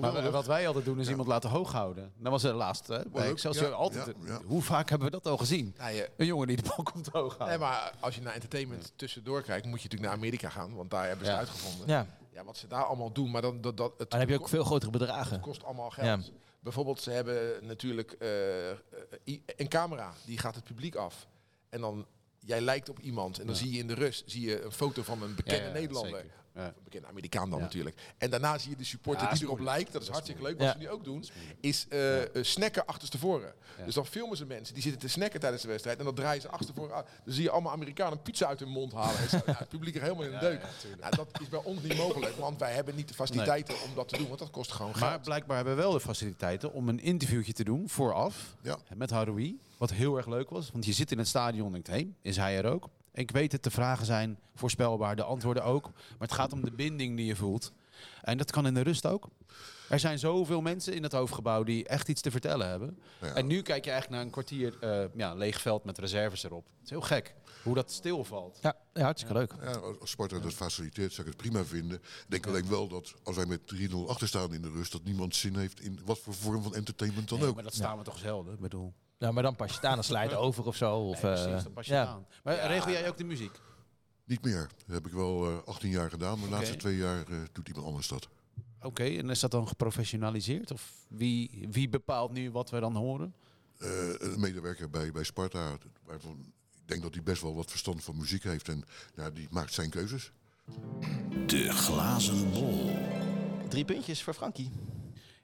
Maar 0.00 0.30
wat 0.30 0.46
wij 0.46 0.66
altijd 0.66 0.84
doen 0.84 1.00
is 1.00 1.08
iemand 1.08 1.28
laten 1.28 1.50
hoog 1.50 1.72
houden. 1.72 2.12
Dat 2.18 2.32
was 2.32 2.42
de 2.42 2.52
laatste. 2.52 2.92
Hè? 2.92 3.02
Bij 3.08 3.22
leuk. 3.22 3.30
Excelsior 3.32 3.68
Ja, 3.68 3.74
altijd. 3.74 4.06
ja, 4.06 4.12
ja. 4.26 4.40
Hoe 4.46 4.62
vaak 4.62 4.88
hebben 4.88 5.06
we 5.10 5.12
dat 5.14 5.26
al 5.26 5.36
gezien? 5.36 5.74
Nou, 5.78 5.92
je, 5.94 6.10
Een 6.16 6.26
jongen 6.26 6.46
die 6.46 6.56
de 6.56 6.62
bal 6.76 6.84
komt 6.92 7.06
hoog 7.08 7.28
nee, 7.28 7.48
houden. 7.48 7.58
maar 7.68 7.92
als 8.00 8.14
je 8.14 8.20
naar 8.20 8.32
entertainment 8.34 8.92
tussendoor 8.96 9.42
kijkt, 9.42 9.66
moet 9.66 9.82
je 9.82 9.88
natuurlijk 9.88 10.10
naar 10.10 10.18
Amerika 10.20 10.48
gaan, 10.48 10.74
want 10.74 10.90
daar 10.90 11.06
hebben 11.06 11.26
ze 11.26 11.32
Ja. 11.32 11.38
uitgevonden. 11.38 11.88
Ja, 11.88 12.06
Ja, 12.32 12.44
wat 12.44 12.56
ze 12.56 12.66
daar 12.66 12.84
allemaal 12.84 13.12
doen, 13.12 13.30
maar 13.30 13.42
dan, 13.42 13.60
dat, 13.60 13.76
dat, 13.76 13.88
het, 13.90 13.98
maar 13.98 14.06
dan 14.08 14.20
heb 14.20 14.28
je 14.28 14.38
ook 14.38 14.48
veel 14.48 14.64
grotere 14.64 14.90
het 14.90 14.98
bedragen. 15.00 15.40
kost 15.40 15.64
allemaal 15.64 15.90
geld. 15.90 16.32
Bijvoorbeeld, 16.60 17.00
ze 17.00 17.10
hebben 17.10 17.66
natuurlijk 17.66 18.12
eh, 18.12 18.70
eh, 18.70 18.76
een 19.56 19.68
camera, 19.68 20.12
die 20.24 20.38
gaat 20.38 20.54
het 20.54 20.64
publiek 20.64 20.94
af. 20.94 21.26
En 21.68 21.80
dan, 21.80 22.06
jij 22.38 22.60
lijkt 22.60 22.88
op 22.88 22.98
iemand 22.98 23.38
en 23.38 23.46
dan 23.46 23.56
zie 23.56 23.72
je 23.72 23.78
in 23.78 23.86
de 23.86 23.94
rust 23.94 24.22
zie 24.30 24.46
je 24.48 24.62
een 24.64 24.72
foto 24.72 25.02
van 25.02 25.22
een 25.22 25.34
bekende 25.34 25.60
Ja, 25.62 25.66
ja, 25.66 25.72
Nederlander. 25.72 26.20
zeker. 26.20 26.34
Ja. 26.56 26.74
Bekende 26.84 27.06
Amerikaan 27.06 27.50
dan 27.50 27.58
Ja. 27.58 27.64
natuurlijk. 27.64 27.96
En 28.18 28.30
daarna 28.30 28.58
zie 28.58 28.70
je 28.70 28.76
de 28.76 28.84
supporter 28.84 29.26
Ja, 29.28 29.32
die 29.34 29.42
erop 29.42 29.58
lijkt. 29.60 29.92
Dat 29.92 30.02
is 30.02 30.08
Dat 30.08 30.16
is 30.16 30.22
hartstikke 30.26 30.42
leuk. 30.42 30.58
Wat 30.58 30.72
ze 30.72 30.78
nu 30.78 30.88
ook 30.90 31.04
doen, 31.04 31.24
is 31.60 31.86
eh 31.88 32.22
eh, 32.22 32.28
snacken 32.44 32.86
achterstevoren. 32.86 33.54
Dus 33.84 33.94
dan 33.94 34.06
filmen 34.06 34.36
ze 34.36 34.44
mensen 34.46 34.74
die 34.74 34.82
zitten 34.82 35.00
te 35.00 35.08
snacken 35.08 35.40
tijdens 35.40 35.62
de 35.62 35.68
wedstrijd. 35.68 35.98
En 35.98 36.04
dan 36.04 36.14
draaien 36.14 36.40
ze 36.40 36.48
achterstevoren 36.48 36.94
aan. 36.96 37.04
Dan 37.24 37.34
zie 37.34 37.42
je 37.42 37.50
allemaal 37.50 37.72
Amerikanen 37.72 38.22
pizza 38.22 38.46
uit 38.46 38.60
hun 38.60 38.68
mond 38.68 38.92
halen. 38.92 39.18
En 39.20 39.28
zo, 39.28 39.36
ja, 39.46 39.54
het 39.58 39.68
publiek 39.68 39.94
er 39.94 40.02
helemaal 40.02 40.24
in 40.24 40.30
de 40.30 40.38
deuk. 40.38 40.60
nou, 41.00 41.16
dat 41.16 41.40
is 41.40 41.48
bij 41.48 41.60
ons 41.64 41.82
niet 41.82 41.96
mogelijk. 41.96 42.36
Want 42.36 42.58
wij 42.58 42.72
hebben 42.72 42.94
niet 42.94 43.08
de 43.08 43.14
faciliteiten 43.14 43.74
om 43.88 43.94
dat 43.94 44.08
te 44.08 44.16
doen. 44.16 44.26
Want 44.26 44.38
dat 44.38 44.50
kost 44.50 44.72
gewoon 44.72 44.92
Maar 45.00 45.10
geld. 45.10 45.22
blijkbaar 45.22 45.56
hebben 45.56 45.76
we 45.76 45.82
wel 45.82 45.92
de 45.92 46.00
faciliteiten 46.00 46.72
om 46.72 46.88
een 46.88 47.00
interviewtje 47.00 47.52
te 47.52 47.64
doen 47.64 47.88
vooraf 47.88 48.54
Ja. 48.62 48.78
met 48.94 49.10
Haroui. 49.10 49.58
Wat 49.78 49.90
heel 49.92 50.16
erg 50.16 50.26
leuk 50.26 50.50
was, 50.50 50.70
want 50.70 50.84
je 50.84 50.92
zit 50.92 51.10
in 51.12 51.18
het 51.18 51.28
stadion 51.28 51.66
en 51.66 51.72
denkt, 51.72 51.88
hé, 51.88 52.14
is 52.22 52.36
hij 52.36 52.56
er 52.58 52.64
ook? 52.70 52.88
Ik 53.16 53.30
weet 53.30 53.52
het, 53.52 53.62
de 53.62 53.70
vragen 53.70 54.06
zijn 54.06 54.38
voorspelbaar, 54.54 55.16
de 55.16 55.22
antwoorden 55.22 55.64
ook. 55.64 55.84
Maar 55.84 56.28
het 56.28 56.32
gaat 56.32 56.52
om 56.52 56.64
de 56.64 56.70
binding 56.70 57.16
die 57.16 57.26
je 57.26 57.36
voelt. 57.36 57.72
En 58.22 58.38
dat 58.38 58.50
kan 58.50 58.66
in 58.66 58.74
de 58.74 58.80
rust 58.80 59.06
ook. 59.06 59.28
Er 59.88 59.98
zijn 59.98 60.18
zoveel 60.18 60.60
mensen 60.60 60.94
in 60.94 61.02
het 61.02 61.12
hoofdgebouw 61.12 61.62
die 61.62 61.88
echt 61.88 62.08
iets 62.08 62.20
te 62.20 62.30
vertellen 62.30 62.68
hebben. 62.68 62.98
Ja. 63.20 63.34
En 63.34 63.46
nu 63.46 63.62
kijk 63.62 63.84
je 63.84 63.90
eigenlijk 63.90 64.10
naar 64.10 64.20
een 64.20 64.32
kwartier 64.32 64.78
eh, 64.80 65.04
ja, 65.14 65.34
leeg 65.34 65.60
veld 65.60 65.84
met 65.84 65.98
reserves 65.98 66.44
erop. 66.44 66.66
Het 66.66 66.84
is 66.84 66.90
heel 66.90 67.00
gek 67.00 67.34
hoe 67.62 67.74
dat 67.74 67.90
stilvalt. 67.92 68.58
Ja, 68.62 68.76
ja 68.94 69.02
hartstikke 69.02 69.38
leuk. 69.38 69.54
Ja, 69.62 69.72
als 70.00 70.10
Sparta 70.10 70.38
dat 70.38 70.52
faciliteert, 70.54 71.12
zou 71.12 71.26
ik 71.26 71.32
het 71.32 71.42
prima 71.42 71.64
vinden. 71.64 71.96
Ik 71.98 72.24
denk 72.28 72.46
alleen 72.46 72.68
wel 72.68 72.88
dat 72.88 73.14
als 73.22 73.36
wij 73.36 73.46
met 73.46 73.60
3-0 73.74 73.94
achter 74.06 74.28
staan 74.28 74.54
in 74.54 74.62
de 74.62 74.70
rust, 74.70 74.92
dat 74.92 75.04
niemand 75.04 75.36
zin 75.36 75.56
heeft 75.56 75.80
in 75.80 76.00
wat 76.04 76.18
voor 76.18 76.34
vorm 76.34 76.62
van 76.62 76.74
entertainment 76.74 77.28
dan 77.28 77.38
Nee, 77.38 77.48
ook. 77.48 77.54
maar 77.54 77.64
dat 77.64 77.74
staan 77.74 77.98
we 77.98 78.04
toch 78.04 78.18
zelden? 78.18 78.54
Ik 78.54 78.60
bedoel, 78.60 78.92
Ja, 79.18 79.32
maar 79.32 79.42
dan 79.42 79.56
pas 79.56 79.68
je 79.68 79.74
het 79.74 79.84
aan, 79.84 80.00
dan 80.08 80.16
het 80.16 80.34
over 80.34 80.66
of 80.66 80.76
zo. 80.76 80.96
Of, 80.96 81.22
nee, 81.22 81.32
eh, 81.32 81.42
precies, 81.42 81.62
dan 81.62 81.72
pas 81.72 81.86
je 81.86 81.92
ja. 81.92 82.06
aan. 82.06 82.26
Maar 82.42 82.66
regel 82.66 82.90
jij 82.90 83.08
ook 83.08 83.16
de 83.16 83.24
muziek? 83.24 83.60
Niet 84.24 84.44
meer. 84.44 84.68
Dat 84.86 84.94
heb 84.94 85.06
ik 85.06 85.12
wel 85.12 85.46
eh 85.46 85.62
18 85.64 85.90
jaar 85.90 86.10
gedaan, 86.10 86.38
maar 86.38 86.48
de 86.48 86.54
laatste 86.54 86.76
twee 86.76 86.96
jaar 86.96 87.28
eh, 87.28 87.36
doet 87.52 87.68
iemand 87.68 87.86
anders 87.86 88.08
dat. 88.08 88.28
Oké, 88.82 89.04
en 89.04 89.30
is 89.30 89.40
dat 89.40 89.50
dan 89.50 89.68
geprofessionaliseerd? 89.68 90.70
Of 90.70 90.92
wie, 91.08 91.68
wie 91.70 91.88
bepaalt 91.88 92.32
nu 92.32 92.50
wat 92.50 92.70
we 92.70 92.80
dan 92.80 92.96
horen? 92.96 93.34
Eh, 93.78 93.88
een 94.18 94.40
medewerker 94.40 94.90
bij, 94.90 95.12
bij 95.12 95.24
Sparta, 95.24 95.76
waarvan 96.04 96.52
ik 96.80 96.88
denk 96.88 97.02
dat 97.02 97.14
hij 97.14 97.22
best 97.22 97.42
wel 97.42 97.54
wat 97.54 97.70
verstand 97.70 98.04
van 98.04 98.16
muziek 98.16 98.42
heeft. 98.42 98.68
En 98.68 98.84
ja, 99.14 99.30
die 99.30 99.46
maakt 99.50 99.72
zijn 99.72 99.90
keuzes. 99.90 100.32
De 101.46 101.72
glazen 101.72 102.50
bol. 102.50 102.90
Drie 103.68 103.84
puntjes 103.84 104.22
voor 104.22 104.34
Frankie. 104.34 104.70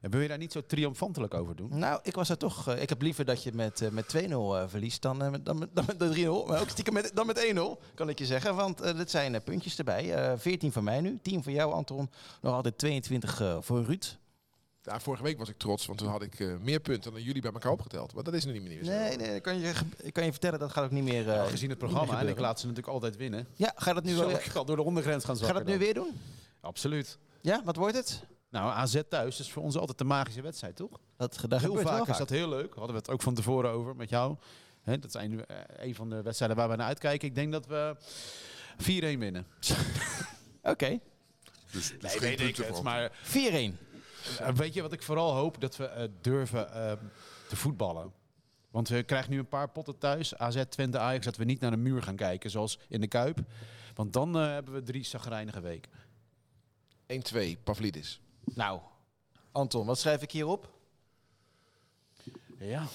Ja, 0.03 0.09
wil 0.09 0.21
je 0.21 0.29
daar 0.29 0.39
niet 0.39 0.53
zo 0.53 0.67
triomfantelijk 0.67 1.35
over 1.35 1.57
doen? 1.57 1.79
Nou, 1.79 2.01
ik 2.03 2.15
was 2.15 2.29
er 2.29 2.37
toch. 2.37 2.69
eh, 2.69 2.83
ik 2.83 2.89
heb 2.89 3.03
liever 3.03 3.25
dat 3.25 3.43
je 3.43 3.53
met, 3.55 3.81
eh, 3.81 3.89
met 3.91 4.09
2-0 4.09 4.57
eh, 4.59 4.65
verliest 4.67 5.03
dan, 5.03 5.17
met- 5.17 5.45
dan, 5.47 5.59
met- 5.59 5.69
dan 5.75 5.85
met 5.87 5.99
de 5.99 6.09
3-0. 6.09 6.47
Maar 6.47 6.61
ook 6.61 6.69
stiekem 6.69 6.95
met, 6.95 7.11
dan 7.15 7.27
met 7.27 7.39
1-0, 7.39 7.79
kan 7.95 8.09
ik 8.09 8.19
je 8.19 8.27
zeggen. 8.27 8.55
Want 8.55 8.81
eh 8.81 8.97
dit 8.97 9.11
zijn 9.11 9.43
puntjes 9.43 9.79
erbij. 9.79 10.15
Eh 10.15 10.33
14 10.39 10.73
van 10.73 10.85
mij 10.85 11.01
nu, 11.01 11.19
10 11.23 11.43
voor 11.43 11.53
jou, 11.53 11.73
Anton. 11.73 12.11
Nog 12.41 12.55
altijd 12.55 12.79
22 12.79 13.41
eh, 13.41 13.57
voor 13.61 13.85
Ruud. 13.85 14.17
Ja, 14.83 15.01
vorige 15.01 15.23
week 15.23 15.39
was 15.39 15.49
ik 15.49 15.59
trots, 15.59 15.87
want 15.87 15.99
toen 15.99 16.09
had 16.09 16.23
ik 16.23 16.59
meer 16.61 16.81
punten 16.81 17.13
dan 17.13 17.23
jullie 17.23 17.43
bij 17.43 17.53
elkaar 17.53 17.73
opgeteld. 17.73 18.15
Maar 18.15 18.23
dat 18.25 18.35
is 18.35 18.45
nu 18.45 18.53
niet 18.53 18.63
meer 18.63 18.85
zo. 18.85 18.91
Nee, 18.91 19.17
nee, 19.17 19.35
ik 19.35 19.43
kan 19.43 19.59
je, 19.61 19.73
ik 20.03 20.13
kan 20.13 20.25
je 20.25 20.31
vertellen, 20.31 20.59
dat 20.59 20.73
gaat 20.73 20.85
ook 20.85 20.91
niet 20.91 21.05
meer. 21.05 21.29
eh, 21.29 21.37
Nou, 21.37 21.49
gezien 21.51 21.69
het 21.71 21.79
programma, 21.79 22.21
en 22.21 22.29
ik 22.29 22.39
laat 22.39 22.61
ze 22.61 22.67
natuurlijk 22.67 22.93
altijd 22.95 23.17
winnen. 23.17 23.47
Ja, 23.55 23.73
ga 23.77 23.89
je 23.89 23.95
dat 23.95 24.05
nu 24.05 24.15
wel 24.15 24.31
ik 24.31 24.55
al 24.55 24.65
door 24.65 24.77
de 24.77 24.83
ondergrens 24.83 25.25
gaan 25.25 25.37
Ga 25.37 25.45
zakken 25.45 25.65
dat 25.65 25.73
nu 25.75 25.79
dan? 25.79 25.85
weer 25.85 25.95
doen? 25.95 26.21
Absoluut. 26.61 27.19
Ja, 27.41 27.63
wat 27.65 27.77
wordt 27.77 27.97
het? 27.97 28.23
Nou, 28.53 28.73
AZ 28.73 29.01
thuis 29.09 29.41
is 29.41 29.53
voor 29.53 29.63
ons 29.63 29.77
altijd 29.77 29.99
de 29.99 30.05
magische 30.05 30.43
wedstrijd, 30.43 30.77
toch? 30.77 31.01
Dat, 31.17 31.45
daar 31.49 31.61
heel 31.61 31.77
vaak 31.77 32.09
is 32.09 32.17
dat 32.17 32.31
heel 32.31 32.49
leuk. 32.49 32.75
Hadden 32.75 32.93
we 32.93 32.99
het 32.99 33.11
ook 33.11 33.23
van 33.23 33.35
tevoren 33.35 33.71
over 33.71 33.97
met 33.97 34.09
jou. 34.09 34.37
Hè, 34.83 34.99
dat 34.99 35.15
is 35.15 35.23
een, 35.23 35.47
eh, 35.47 35.57
een 35.87 35.95
van 35.95 36.11
de 36.11 36.23
wedstrijden 36.23 36.57
waar 36.57 36.69
we 36.69 36.77
naar 36.77 36.87
uitkijken. 36.87 37.29
Ik 37.29 37.35
denk 37.35 37.53
dat 37.53 37.67
we 37.67 37.97
4-1 38.77 39.19
winnen. 39.19 39.47
Oké, 40.63 40.99
Dus, 41.71 41.99
dus 41.99 42.15
geen 42.15 42.37
punten 42.37 42.67
voor 42.67 42.83
Maar 42.83 43.13
4-1. 43.23 43.79
eh, 44.39 44.49
weet 44.55 44.75
je 44.75 44.83
wat 44.83 44.93
ik 44.93 45.03
vooral 45.03 45.33
hoop? 45.35 45.61
Dat 45.61 45.77
we 45.77 45.85
eh, 45.87 46.09
durven 46.21 46.73
eh, 46.75 46.93
te 47.49 47.57
voetballen. 47.57 48.13
Want 48.71 48.89
we 48.89 49.03
krijgen 49.03 49.31
nu 49.31 49.39
een 49.39 49.49
paar 49.49 49.69
potten 49.69 49.99
thuis. 49.99 50.39
AZ, 50.39 50.63
Twente, 50.69 50.99
Ajax. 50.99 51.25
Dat 51.25 51.37
we 51.37 51.45
niet 51.45 51.61
naar 51.61 51.71
de 51.71 51.77
muur 51.77 52.03
gaan 52.03 52.17
kijken, 52.17 52.51
zoals 52.51 52.79
in 52.89 53.01
de 53.01 53.07
Kuip. 53.09 53.39
Want 53.95 54.13
dan 54.13 54.35
hebben 54.35 54.75
we 54.75 54.83
drie 54.83 55.05
zagrijnige 55.05 55.61
weken. 55.61 55.91
1-2, 57.07 57.63
Pavlidis. 57.65 58.21
Nou, 58.45 58.81
Anton, 59.53 59.87
wat 59.87 59.99
schrijf 59.99 60.23
ik 60.23 60.31
hierop? 60.31 60.71
Ja. 62.59 62.87
1-2 62.87 62.89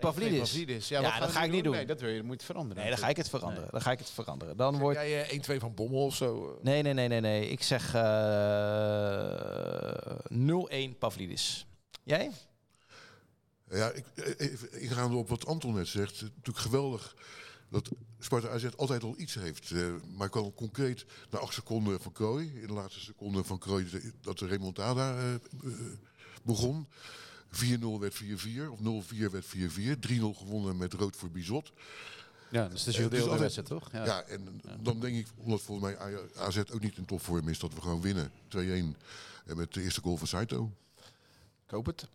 Pavlidis. 0.00 0.38
Pavlidis. 0.38 0.88
Ja, 0.88 1.02
wat 1.02 1.10
gaan 1.10 1.20
dat 1.20 1.30
ga 1.30 1.42
ik 1.42 1.50
niet 1.50 1.64
doen. 1.64 1.72
Nee, 1.72 1.86
dat 1.86 2.00
wil 2.00 2.10
je, 2.10 2.16
dat 2.16 2.24
moet 2.26 2.40
je 2.40 2.46
veranderen. 2.46 2.82
Nee, 2.82 2.92
dan 2.92 2.98
ga 3.00 3.08
ik 3.08 3.16
het 3.16 3.28
veranderen. 3.28 3.68
Dan 3.70 3.80
ga 3.80 3.90
ik 3.90 3.98
het 3.98 4.10
veranderen. 4.10 4.56
Dan 4.56 4.78
wordt... 4.78 4.98
Jij 4.98 5.28
eh, 5.28 5.56
1-2 5.56 5.60
van 5.60 5.74
Bommel 5.74 6.04
of 6.04 6.14
zo? 6.14 6.58
Nee, 6.62 6.82
nee, 6.82 6.92
nee, 6.92 7.08
nee, 7.08 7.20
nee. 7.20 7.48
Ik 7.48 7.62
zeg 7.62 7.94
eh 7.94 8.02
0-1 10.94 10.98
Pavlidis. 10.98 11.66
Jij? 12.02 12.30
Ja, 13.70 13.90
ik, 13.90 14.04
eh, 14.14 14.50
even 14.50 14.80
ingaande 14.80 15.16
op 15.16 15.28
wat 15.28 15.46
Anton 15.46 15.74
net 15.74 15.88
zegt. 15.88 16.10
Het 16.10 16.22
is 16.22 16.28
natuurlijk 16.36 16.58
geweldig 16.58 17.16
dat 17.68 17.90
Sparta 18.20 18.48
AZ 18.48 18.66
altijd 18.76 19.02
al 19.02 19.14
iets 19.18 19.34
heeft. 19.34 19.70
eh, 19.70 19.86
maar 20.16 20.26
ik 20.26 20.32
kan 20.32 20.54
concreet 20.54 21.04
na 21.30 21.38
acht 21.38 21.54
seconden 21.54 22.00
van 22.00 22.12
Krooi, 22.12 22.52
in 22.60 22.66
de 22.66 22.72
laatste 22.72 23.00
seconde 23.00 23.44
van 23.44 23.58
Krooi, 23.58 23.90
de- 23.90 24.12
dat 24.20 24.38
de 24.38 24.46
remontada 24.46 25.16
eh, 25.18 25.34
eh, 25.34 25.40
begon. 26.42 26.86
4-0 27.50 28.00
werd 28.00 28.14
4-4, 28.14 28.70
of 28.70 28.78
0-4 28.80 29.30
werd 29.30 29.44
4-4. 29.46 29.98
3-0 29.98 30.34
gewonnen 30.34 30.76
met 30.76 30.92
rood 30.92 31.16
voor 31.16 31.30
Bizot. 31.30 31.72
Ja, 32.50 32.68
dus 32.68 32.78
het 32.78 32.88
is 32.88 32.96
heel 32.96 33.04
is 33.04 33.10
deel 33.10 33.24
de 33.24 33.30
altijd- 33.30 33.40
wedstrijd, 33.54 33.68
toch? 33.82 33.92
Ja, 33.92 34.22
en 34.22 34.60
dan 34.82 35.00
denk 35.00 35.16
ik, 35.16 35.26
omdat 35.36 35.62
volgens 35.62 35.94
mij 35.94 36.18
AZ 36.36 36.58
ook 36.58 36.80
niet 36.80 36.96
in 36.96 37.04
topvorm 37.04 37.48
is, 37.48 37.58
dat 37.58 37.74
we 37.74 37.80
gewoon 37.80 38.00
winnen. 38.00 38.32
2-1. 38.48 38.96
En 39.46 39.56
met 39.56 39.72
de 39.74 39.82
eerste 39.82 40.00
goal 40.00 40.16
van 40.16 40.26
Saito. 40.26 40.70
Ik 41.64 41.70
hoop 41.70 41.86
het. 41.86 42.08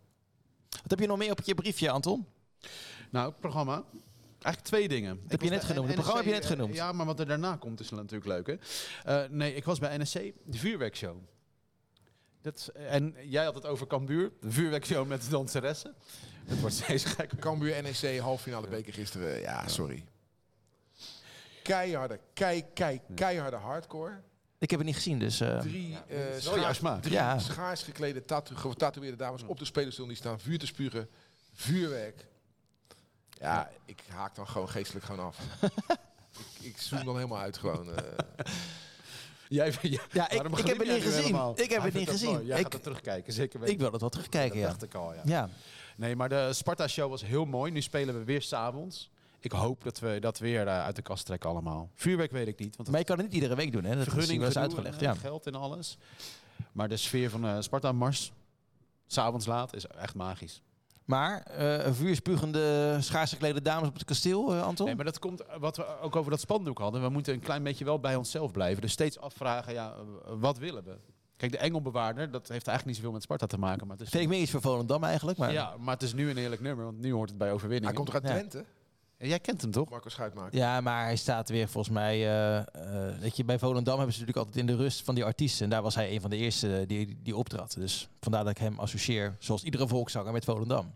Wat 0.70 0.90
heb 0.90 1.00
je 1.00 1.08
nog 1.08 1.18
meer 1.18 1.32
op 1.32 1.42
je 1.42 1.56
briefje, 1.56 1.90
Anton? 1.90 2.26
Nou, 3.10 3.30
het 3.30 3.40
programma. 3.40 3.84
Eigenlijk 4.46 4.62
twee 4.76 4.88
dingen. 4.88 5.22
heb 5.28 5.42
je 5.42 5.50
net 5.50 5.64
genoemd. 5.64 5.86
Het 5.88 5.96
programma 5.96 6.22
heb 6.22 6.30
je 6.34 6.40
net 6.40 6.44
eh, 6.44 6.50
genoemd. 6.50 6.76
Ja, 6.76 6.92
maar 6.92 7.06
wat 7.06 7.20
er 7.20 7.26
daarna 7.28 7.56
komt 7.56 7.80
is 7.80 7.90
natuurlijk 7.90 8.26
leuk, 8.26 8.48
hè? 8.48 8.56
Eh, 9.24 9.30
nee, 9.30 9.56
ik 9.56 9.64
was 9.66 9.80
bij 9.80 9.98
NSC, 9.98 10.14
de 10.46 10.58
vuurwerkshow. 10.58 11.18
Dat, 12.42 12.70
en 12.74 13.16
jij 13.24 13.44
had 13.44 13.56
het 13.56 13.66
over 13.66 13.88
Cambuur, 13.88 14.32
de 14.42 14.52
vuurwerkshow 14.52 15.08
met 15.08 15.22
de 15.24 15.30
danseressen. 15.30 15.96
Het 16.46 16.60
wordt 16.60 16.76
steeds 16.76 17.06
gekker. 17.06 17.38
Cambuur 17.38 17.82
NEC, 17.84 18.20
halffinale 18.20 18.68
beker 18.68 18.94
gisteren. 18.94 19.40
Ja, 19.40 19.68
sorry. 19.68 20.04
Keiharde, 21.64 22.20
kei, 22.34 22.66
kei, 22.74 23.02
keiharde 23.16 23.56
hardcore. 23.58 24.22
Ik 24.60 24.70
heb 24.70 24.80
het 24.80 24.88
niet 24.88 24.96
gezien, 24.98 25.20
dus... 25.20 25.40
eh, 25.40 25.60
Drie, 25.60 25.98
eh, 26.08 26.18
wel 26.18 26.40
schaars- 26.74 27.02
drie 27.02 27.14
Ja. 27.14 27.40
schaars 27.40 27.84
geklede, 27.84 28.26
tatoe- 28.26 28.58
getatoeëerde 28.58 29.18
dames 29.18 29.44
op 29.44 29.60
de 29.60 29.66
spelerstoel 29.66 30.08
die 30.08 30.16
staan 30.16 30.40
vuur 30.40 30.60
te 30.60 30.66
spugen. 30.66 31.10
Vuurwerk. 31.54 32.26
Ja, 33.42 33.70
ik 33.86 34.04
haak 34.10 34.36
dan 34.36 34.48
gewoon 34.48 34.70
geestelijk 34.70 35.06
gewoon 35.06 35.26
af. 35.26 35.38
ik, 36.60 36.66
ik 36.66 36.78
zoom 36.78 37.06
dan 37.06 37.16
helemaal 37.16 37.40
uit 37.40 37.58
gewoon. 37.58 37.94
eh. 37.94 38.04
Jij, 39.50 39.74
ja, 39.82 40.02
Ja, 40.12 40.30
ik- 40.30 40.42
heb 40.42 40.78
het 40.78 40.88
niet 40.88 41.02
gezien. 41.04 41.12
helemaal? 41.24 41.52
Ik 41.52 41.70
heb 41.70 41.82
Hij 41.82 41.90
het 41.90 41.94
niet 41.94 42.10
gezien. 42.10 42.32
mooi. 42.34 42.46
Jij 42.46 42.58
Ik- 42.58 42.64
gaat 42.64 42.74
het 42.74 42.84
terugkijken, 42.84 43.34
zeker 43.34 43.60
weten. 43.60 43.74
ik 43.74 43.80
wil 43.82 43.92
het 43.92 44.02
wel 44.02 44.10
terugkijken, 44.10 44.60
ja. 44.60 44.68
Dat 44.68 44.80
dacht 44.80 44.94
ik 44.94 45.00
al, 45.00 45.14
ja. 45.14 45.22
Ja, 45.26 45.50
Nee, 45.96 46.16
maar 46.16 46.30
de 46.30 46.54
Sparta-show 46.54 47.10
was 47.10 47.26
heel 47.26 47.46
mooi. 47.46 47.72
Nu 47.72 47.82
spelen 47.82 48.18
we 48.18 48.24
weer 48.24 48.42
s'avonds. 48.42 49.10
Ik 49.40 49.52
hoop 49.52 49.84
dat 49.84 50.00
we 50.00 50.18
dat 50.20 50.40
weer 50.40 50.68
eh, 50.68 50.84
uit 50.84 50.96
de 50.96 51.02
kast 51.02 51.26
trekken 51.26 51.50
allemaal. 51.50 51.90
Vuurwerk 51.96 52.32
weet 52.32 52.48
ik 52.48 52.60
niet, 52.60 52.76
want 52.76 52.90
maar 52.90 53.00
je 53.00 53.06
kan 53.06 53.16
het 53.18 53.26
niet 53.26 53.36
iedere 53.36 53.56
week 53.56 53.72
doen, 53.72 53.84
hè? 53.84 53.90
Dat 53.90 53.98
is 54.08 54.14
vergunning 54.14 54.44
gedoe 54.44 54.62
uitgelegd, 54.62 54.98
en, 54.98 55.04
ja. 55.04 55.12
eh, 55.14 55.20
geld 55.20 55.46
en 55.48 55.56
alles. 55.56 55.98
Maar 56.72 56.88
de 56.90 56.98
sfeer 56.98 57.30
van 57.30 57.46
eh 57.46 57.56
Sparta-mars, 57.60 58.32
s'avonds 59.08 59.46
laat, 59.46 59.76
is 59.76 59.86
echt 59.88 60.16
magisch. 60.16 60.62
Maar 61.06 61.42
eh 61.42 61.92
vuurspugende, 61.94 62.98
schaars 63.00 63.32
geklede 63.32 63.62
dames 63.62 63.88
op 63.88 63.94
het 63.94 64.04
kasteel, 64.04 64.54
eh, 64.54 64.64
Anton? 64.64 64.86
Nee, 64.86 64.96
maar 64.96 65.06
dat 65.06 65.20
komt 65.20 65.42
eh, 65.42 65.58
wat 65.60 65.78
we 65.78 66.00
ook 66.00 66.16
over 66.16 66.32
dat 66.32 66.40
spandoek 66.40 66.78
hadden. 66.78 67.02
We 67.02 67.10
moeten 67.10 67.34
een 67.34 67.40
klein 67.40 67.64
beetje 67.64 67.86
wel 67.86 68.00
bij 68.00 68.16
onszelf 68.16 68.52
blijven. 68.52 68.82
Dus 68.82 68.92
steeds 68.92 69.20
afvragen, 69.20 69.74
ja, 69.74 69.96
wat 70.40 70.58
willen 70.58 70.84
we? 70.84 70.98
Kijk, 71.38 71.52
de 71.52 71.58
Engelbewaarder, 71.58 72.32
dat 72.32 72.48
heeft 72.48 72.68
eigenlijk 72.68 72.86
niet 72.86 72.96
zoveel 72.96 73.12
met 73.12 73.22
Sparta 73.24 73.46
te 73.46 73.58
maken. 73.58 73.88
Maar 73.88 73.98
het 73.98 74.06
is, 74.06 74.12
Vind 74.12 74.24
ik 74.24 74.30
meer 74.30 74.42
iets 74.42 74.52
voor 74.52 74.62
Volendam 74.62 75.04
eigenlijk, 75.04 75.38
maar... 75.38 75.52
ja, 75.52 75.76
maar 75.80 75.94
het 75.94 76.04
is 76.04 76.14
nu 76.14 76.30
een 76.30 76.38
eerlijk 76.38 76.62
nummer, 76.62 76.86
want 76.86 77.00
nu 77.00 77.14
hoort 77.14 77.30
het 77.30 77.38
bij 77.38 77.52
overwinning. 77.52 77.86
Hij 77.86 77.94
komt 77.94 78.12
toch 78.12 78.22
uit. 78.32 78.50
Twente? 78.50 78.66
Jij 79.18 79.40
kent 79.40 79.62
hem 79.62 79.72
toch? 79.72 79.90
Marco 79.90 80.10
Schuitmaker. 80.10 80.56
Ja, 80.58 80.82
maar 80.82 81.04
hij 81.04 81.16
staat 81.16 81.50
weer 81.50 81.68
volgens 81.70 81.94
mij. 81.94 82.16
eh, 82.16 82.58
eh, 82.58 83.20
weet 83.20 83.38
je, 83.38 83.44
bij 83.46 83.60
Volendam 83.60 83.96
hebben 83.98 84.14
ze 84.14 84.20
natuurlijk 84.20 84.48
altijd 84.48 84.68
in 84.68 84.76
de 84.76 84.84
rust 84.84 85.02
van 85.04 85.16
die 85.16 85.24
artiesten. 85.26 85.64
En 85.64 85.70
daar 85.70 85.82
was 85.82 85.96
hij 85.96 86.12
een 86.14 86.22
van 86.22 86.30
de 86.30 86.36
eerste 86.38 86.84
die, 86.88 87.18
die 87.24 87.36
optrad. 87.36 87.74
Dus 87.74 88.08
vandaar 88.22 88.44
dat 88.44 88.52
ik 88.52 88.58
hem 88.58 88.80
associeer, 88.80 89.36
zoals 89.40 89.64
iedere 89.64 89.88
volkszanger, 89.88 90.32
met 90.32 90.46
Volendam. 90.46 90.96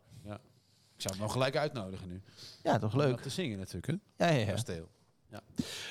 Ik 0.95 1.05
zou 1.05 1.17
hem 1.17 1.23
nog 1.27 1.33
gelijk 1.33 1.55
uitnodigen 1.57 2.07
nu. 2.07 2.21
Ja, 2.63 2.77
toch 2.77 2.93
Om 2.93 2.99
leuk. 2.99 3.09
dat 3.11 3.21
te 3.23 3.29
zingen 3.29 3.57
natuurlijk, 3.57 3.87
hè? 3.87 4.25
Ja, 4.25 4.31
ja, 4.33 4.45
ja. 4.45 4.51
Kasteel. 4.51 4.89
Ja. 5.29 5.41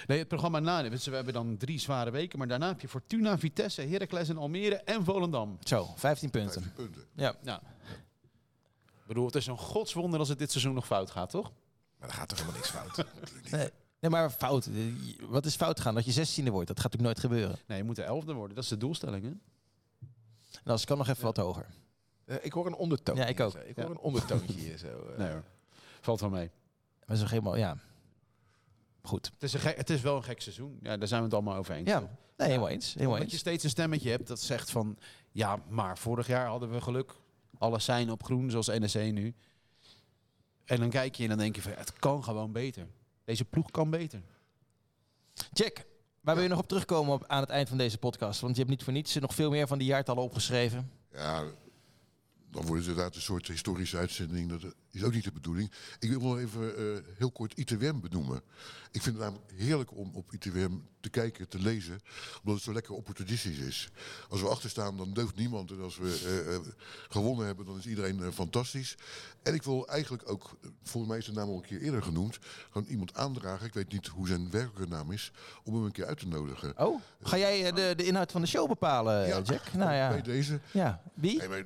Nee, 0.06 0.18
het 0.18 0.28
programma 0.28 0.58
na. 0.60 0.88
we 0.90 1.10
hebben 1.10 1.32
dan 1.32 1.56
drie 1.56 1.78
zware 1.78 2.10
weken. 2.10 2.38
Maar 2.38 2.48
daarna 2.48 2.66
heb 2.66 2.80
je 2.80 2.88
Fortuna, 2.88 3.38
Vitesse, 3.38 3.82
Heracles 3.82 4.28
en 4.28 4.36
Almere 4.36 4.74
en 4.76 5.04
Volendam. 5.04 5.58
Zo, 5.62 5.88
15 5.96 6.30
punten. 6.30 6.62
15 6.62 6.72
punten. 6.84 7.04
Ja. 7.14 7.34
Ja. 7.42 7.60
Ik 8.86 9.06
bedoel, 9.06 9.26
het 9.26 9.34
is 9.34 9.46
een 9.46 9.58
godswonder 9.58 10.18
als 10.18 10.28
het 10.28 10.38
dit 10.38 10.50
seizoen 10.50 10.74
nog 10.74 10.86
fout 10.86 11.10
gaat, 11.10 11.30
toch? 11.30 11.52
Maar 11.99 12.09
er 12.09 12.14
gaat 12.14 12.28
toch 12.28 12.38
helemaal 12.38 12.61
niks 12.61 12.70
fout. 12.70 13.05
Nee, 13.51 13.70
nee, 14.01 14.11
maar 14.11 14.30
fout. 14.30 14.66
Eh, 14.66 14.74
Wat 15.28 15.44
is 15.46 15.57
fout 15.57 15.80
gaan? 15.80 15.94
Dat 15.94 16.05
je 16.14 16.42
16e 16.42 16.51
wordt. 16.51 16.68
Dat 16.68 16.80
gaat 16.80 16.92
natuurlijk 16.92 17.03
nooit 17.03 17.20
gebeuren. 17.20 17.59
Nee, 17.66 17.78
je 17.78 17.84
moet 17.84 17.96
de 17.96 18.03
elfde 18.03 18.32
worden. 18.32 18.55
Dat 18.55 18.64
is 18.64 18.70
de 18.70 18.76
doelstelling, 18.76 19.24
hè? 19.24 19.30
En 20.64 20.72
als 20.72 20.84
kan 20.84 20.99
nog 20.99 21.09
even 21.09 21.22
wat 21.24 21.36
hoger. 21.36 21.66
Eh, 22.24 22.36
ik 22.42 22.53
hoor 22.53 22.66
een 22.66 22.74
ondertoon. 22.74 23.16
Ja, 23.16 23.24
ik 23.26 23.40
ook. 23.40 23.53
zo. 23.53 23.59
Ik 23.59 23.76
hoor 23.76 23.90
een 23.90 23.99
ondertoontje 23.99 24.53
hier 24.55 24.78
zo. 24.78 24.86
eh. 25.12 25.18
Nee 25.18 25.30
hoor. 25.30 25.44
Valt 26.01 26.20
wel 26.20 26.30
mee. 26.30 26.51
Maar 27.07 27.16
zo 27.16 27.26
helemaal, 27.26 27.57
ja. 27.57 27.76
Goed. 29.03 29.30
Het 29.34 29.42
is, 29.42 29.53
een 29.53 29.61
gek- 29.61 29.76
het 29.76 29.90
is 29.90 30.01
wel 30.01 30.16
een 30.16 30.22
gek 30.24 30.40
seizoen. 30.42 30.78
Ja, 30.82 30.96
daar 30.96 31.09
zijn 31.09 31.20
we 31.20 31.26
het 31.26 31.34
allemaal 31.34 31.57
over 31.57 31.74
eens. 31.74 31.88
Ja, 31.88 31.99
nee, 32.36 32.49
helemaal 32.49 32.68
eens. 32.68 32.94
Helemaal 32.94 33.18
Dat 33.18 33.30
je 33.30 33.36
steeds 33.36 33.64
een 33.64 33.70
stemmetje 33.70 34.11
hebt 34.11 34.26
dat 34.26 34.40
zegt 34.40 34.70
van... 34.70 34.99
Ja, 35.32 35.59
maar 35.68 35.99
vorig 35.99 36.26
jaar 36.26 36.46
hadden 36.46 36.70
we 36.70 36.80
geluk. 36.80 37.14
Alles 37.59 37.84
zijn 37.84 38.11
op 38.11 38.24
groen, 38.24 38.51
zoals 38.51 38.66
NEC 38.66 39.12
nu. 39.12 39.34
En 40.68 40.80
dan 40.80 40.90
kijk 40.90 41.14
je 41.14 41.22
en 41.22 41.28
dan 41.28 41.38
denk 41.38 41.56
je 41.56 41.62
van... 41.62 41.72
Het 41.76 41.92
kan 41.92 42.24
gewoon 42.24 42.52
beter. 42.52 42.86
Deze 43.24 43.44
ploeg 43.44 43.70
kan 43.70 43.90
beter. 43.90 44.22
Jack, 45.52 45.84
waar 46.20 46.34
wil 46.34 46.44
je 46.44 46.50
nog 46.50 46.58
op 46.58 46.68
terugkomen 46.68 47.12
op, 47.12 47.24
aan 47.26 47.40
het 47.40 47.50
eind 47.50 47.68
van 47.68 47.78
deze 47.78 47.98
podcast? 47.98 48.40
Want 48.40 48.52
je 48.52 48.58
hebt 48.58 48.70
niet 48.70 48.82
voor 48.82 48.92
niets 48.92 49.14
nog 49.14 49.34
veel 49.34 49.50
meer 49.50 49.66
van 49.66 49.78
die 49.78 49.86
jaartallen 49.86 50.22
opgeschreven. 50.22 50.90
Ja, 51.12 51.44
dan 52.51 52.66
wordt 52.66 52.80
het 52.80 52.90
inderdaad 52.90 53.14
een 53.14 53.22
soort 53.22 53.46
historische 53.46 53.96
uitzending. 53.96 54.49
Dat 54.49 54.74
is 54.90 55.03
ook 55.03 55.12
niet 55.12 55.24
de 55.24 55.32
bedoeling. 55.32 55.72
Ik 55.99 56.11
wil 56.11 56.20
nog 56.20 56.38
even 56.38 56.76
eh, 56.76 56.84
heel 57.16 57.30
kort 57.30 57.59
ITWM 57.59 58.01
benoemen. 58.01 58.42
Ik 58.90 59.03
vind 59.03 59.16
het 59.16 59.24
namelijk 59.24 59.53
heerlijk 59.57 59.96
om 59.96 60.11
op 60.14 60.32
ITWM 60.32 60.72
te 61.01 61.09
kijken, 61.11 61.49
te 61.49 61.59
lezen. 61.59 62.01
Omdat 62.38 62.55
het 62.55 62.62
zo 62.62 62.72
lekker 62.72 62.94
opportunistisch 62.94 63.59
is. 63.59 63.88
Als 64.28 64.40
we 64.40 64.49
achter 64.49 64.70
staan, 64.70 64.96
dan 64.96 65.12
deugt 65.12 65.36
niemand. 65.36 65.70
En 65.70 65.80
als 65.80 65.99
we 65.99 66.20
eh, 66.24 66.55
eh, 66.55 66.61
gewonnen 67.09 67.46
hebben, 67.46 67.66
dan 67.66 67.78
is 67.78 67.86
iedereen 67.86 68.32
fantastisch. 68.32 68.96
En 69.42 69.55
ik 69.55 69.62
wil 69.62 69.88
eigenlijk 69.88 70.30
ook, 70.30 70.59
volgens 70.82 71.12
mij 71.12 71.18
is 71.18 71.26
de 71.26 71.32
naam 71.32 71.49
al 71.49 71.55
een 71.55 71.62
keer 71.62 71.80
eerder 71.80 72.03
genoemd... 72.03 72.38
gewoon 72.70 72.88
iemand 72.88 73.14
aandragen, 73.14 73.66
ik 73.66 73.74
weet 73.74 73.92
niet 73.92 74.07
hoe 74.07 74.26
zijn 74.26 74.51
werkelijke 74.51 74.94
naam 74.94 75.12
is... 75.12 75.32
om 75.64 75.74
hem 75.74 75.84
een 75.84 75.92
keer 75.92 76.07
uit 76.07 76.18
te 76.18 76.26
nodigen. 76.26 76.78
Oh, 76.78 77.01
ga 77.22 77.38
jij 77.38 77.72
de, 77.72 77.92
de 77.96 78.05
inhoud 78.05 78.32
van 78.32 78.40
de 78.40 78.46
show 78.46 78.68
bepalen, 78.68 79.28
Jack? 79.28 79.72
Nou 79.72 79.88
Bij 79.88 79.96
ja. 79.96 80.22
deze. 80.22 80.61
ja. 80.72 81.03
Wie? 81.14 81.49
Maar, 81.49 81.64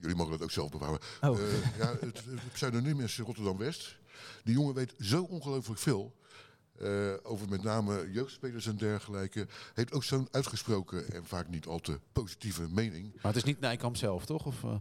jullie 0.00 0.16
mogen 0.16 0.32
dat 0.32 0.42
ook 0.42 0.50
zelf 0.50 0.70
bepalen. 0.70 0.98
Oh. 1.20 1.38
Eh, 1.38 1.78
ja, 1.78 1.90
het, 2.00 2.00
het 2.24 2.52
pseudoniem 2.52 3.00
is 3.00 3.18
Rotterdam-West. 3.18 3.96
Die 4.44 4.54
jongen 4.54 4.74
weet 4.74 4.94
zo 5.00 5.22
ongelooflijk 5.22 5.80
veel. 5.80 6.16
eh, 6.78 7.12
over 7.22 7.48
met 7.48 7.62
name 7.62 8.10
jeugdspelers 8.12 8.66
en 8.66 8.76
dergelijke. 8.76 9.46
Heeft 9.74 9.92
ook 9.92 10.04
zo'n 10.04 10.28
uitgesproken 10.30 11.10
en 11.12 11.24
vaak 11.24 11.48
niet 11.48 11.66
al 11.66 11.78
te 11.78 12.00
positieve 12.12 12.66
mening. 12.70 13.12
Maar 13.14 13.22
het 13.32 13.36
is 13.36 13.44
niet 13.44 13.60
Nijkamp 13.60 13.96
zelf, 13.96 14.24
toch? 14.26 14.46
Of, 14.46 14.64
eh, 14.64 14.74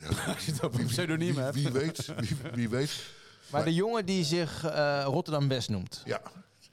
Ja, 0.00 0.08
als 0.34 0.46
je 0.46 0.52
het 0.52 0.62
over 0.62 0.80
een 0.80 0.86
pseudoniem 0.86 1.34
wie, 1.34 1.42
hebt. 1.42 1.54
wie 1.54 1.70
weet, 1.70 2.14
wie, 2.16 2.36
wie 2.54 2.68
weet. 2.68 3.02
Maar 3.50 3.64
de 3.64 3.74
jongen 3.74 4.06
die 4.06 4.24
zich 4.24 4.64
eh, 4.64 5.02
Rotterdam 5.04 5.48
West 5.48 5.68
noemt. 5.68 6.02
Ja, 6.04 6.22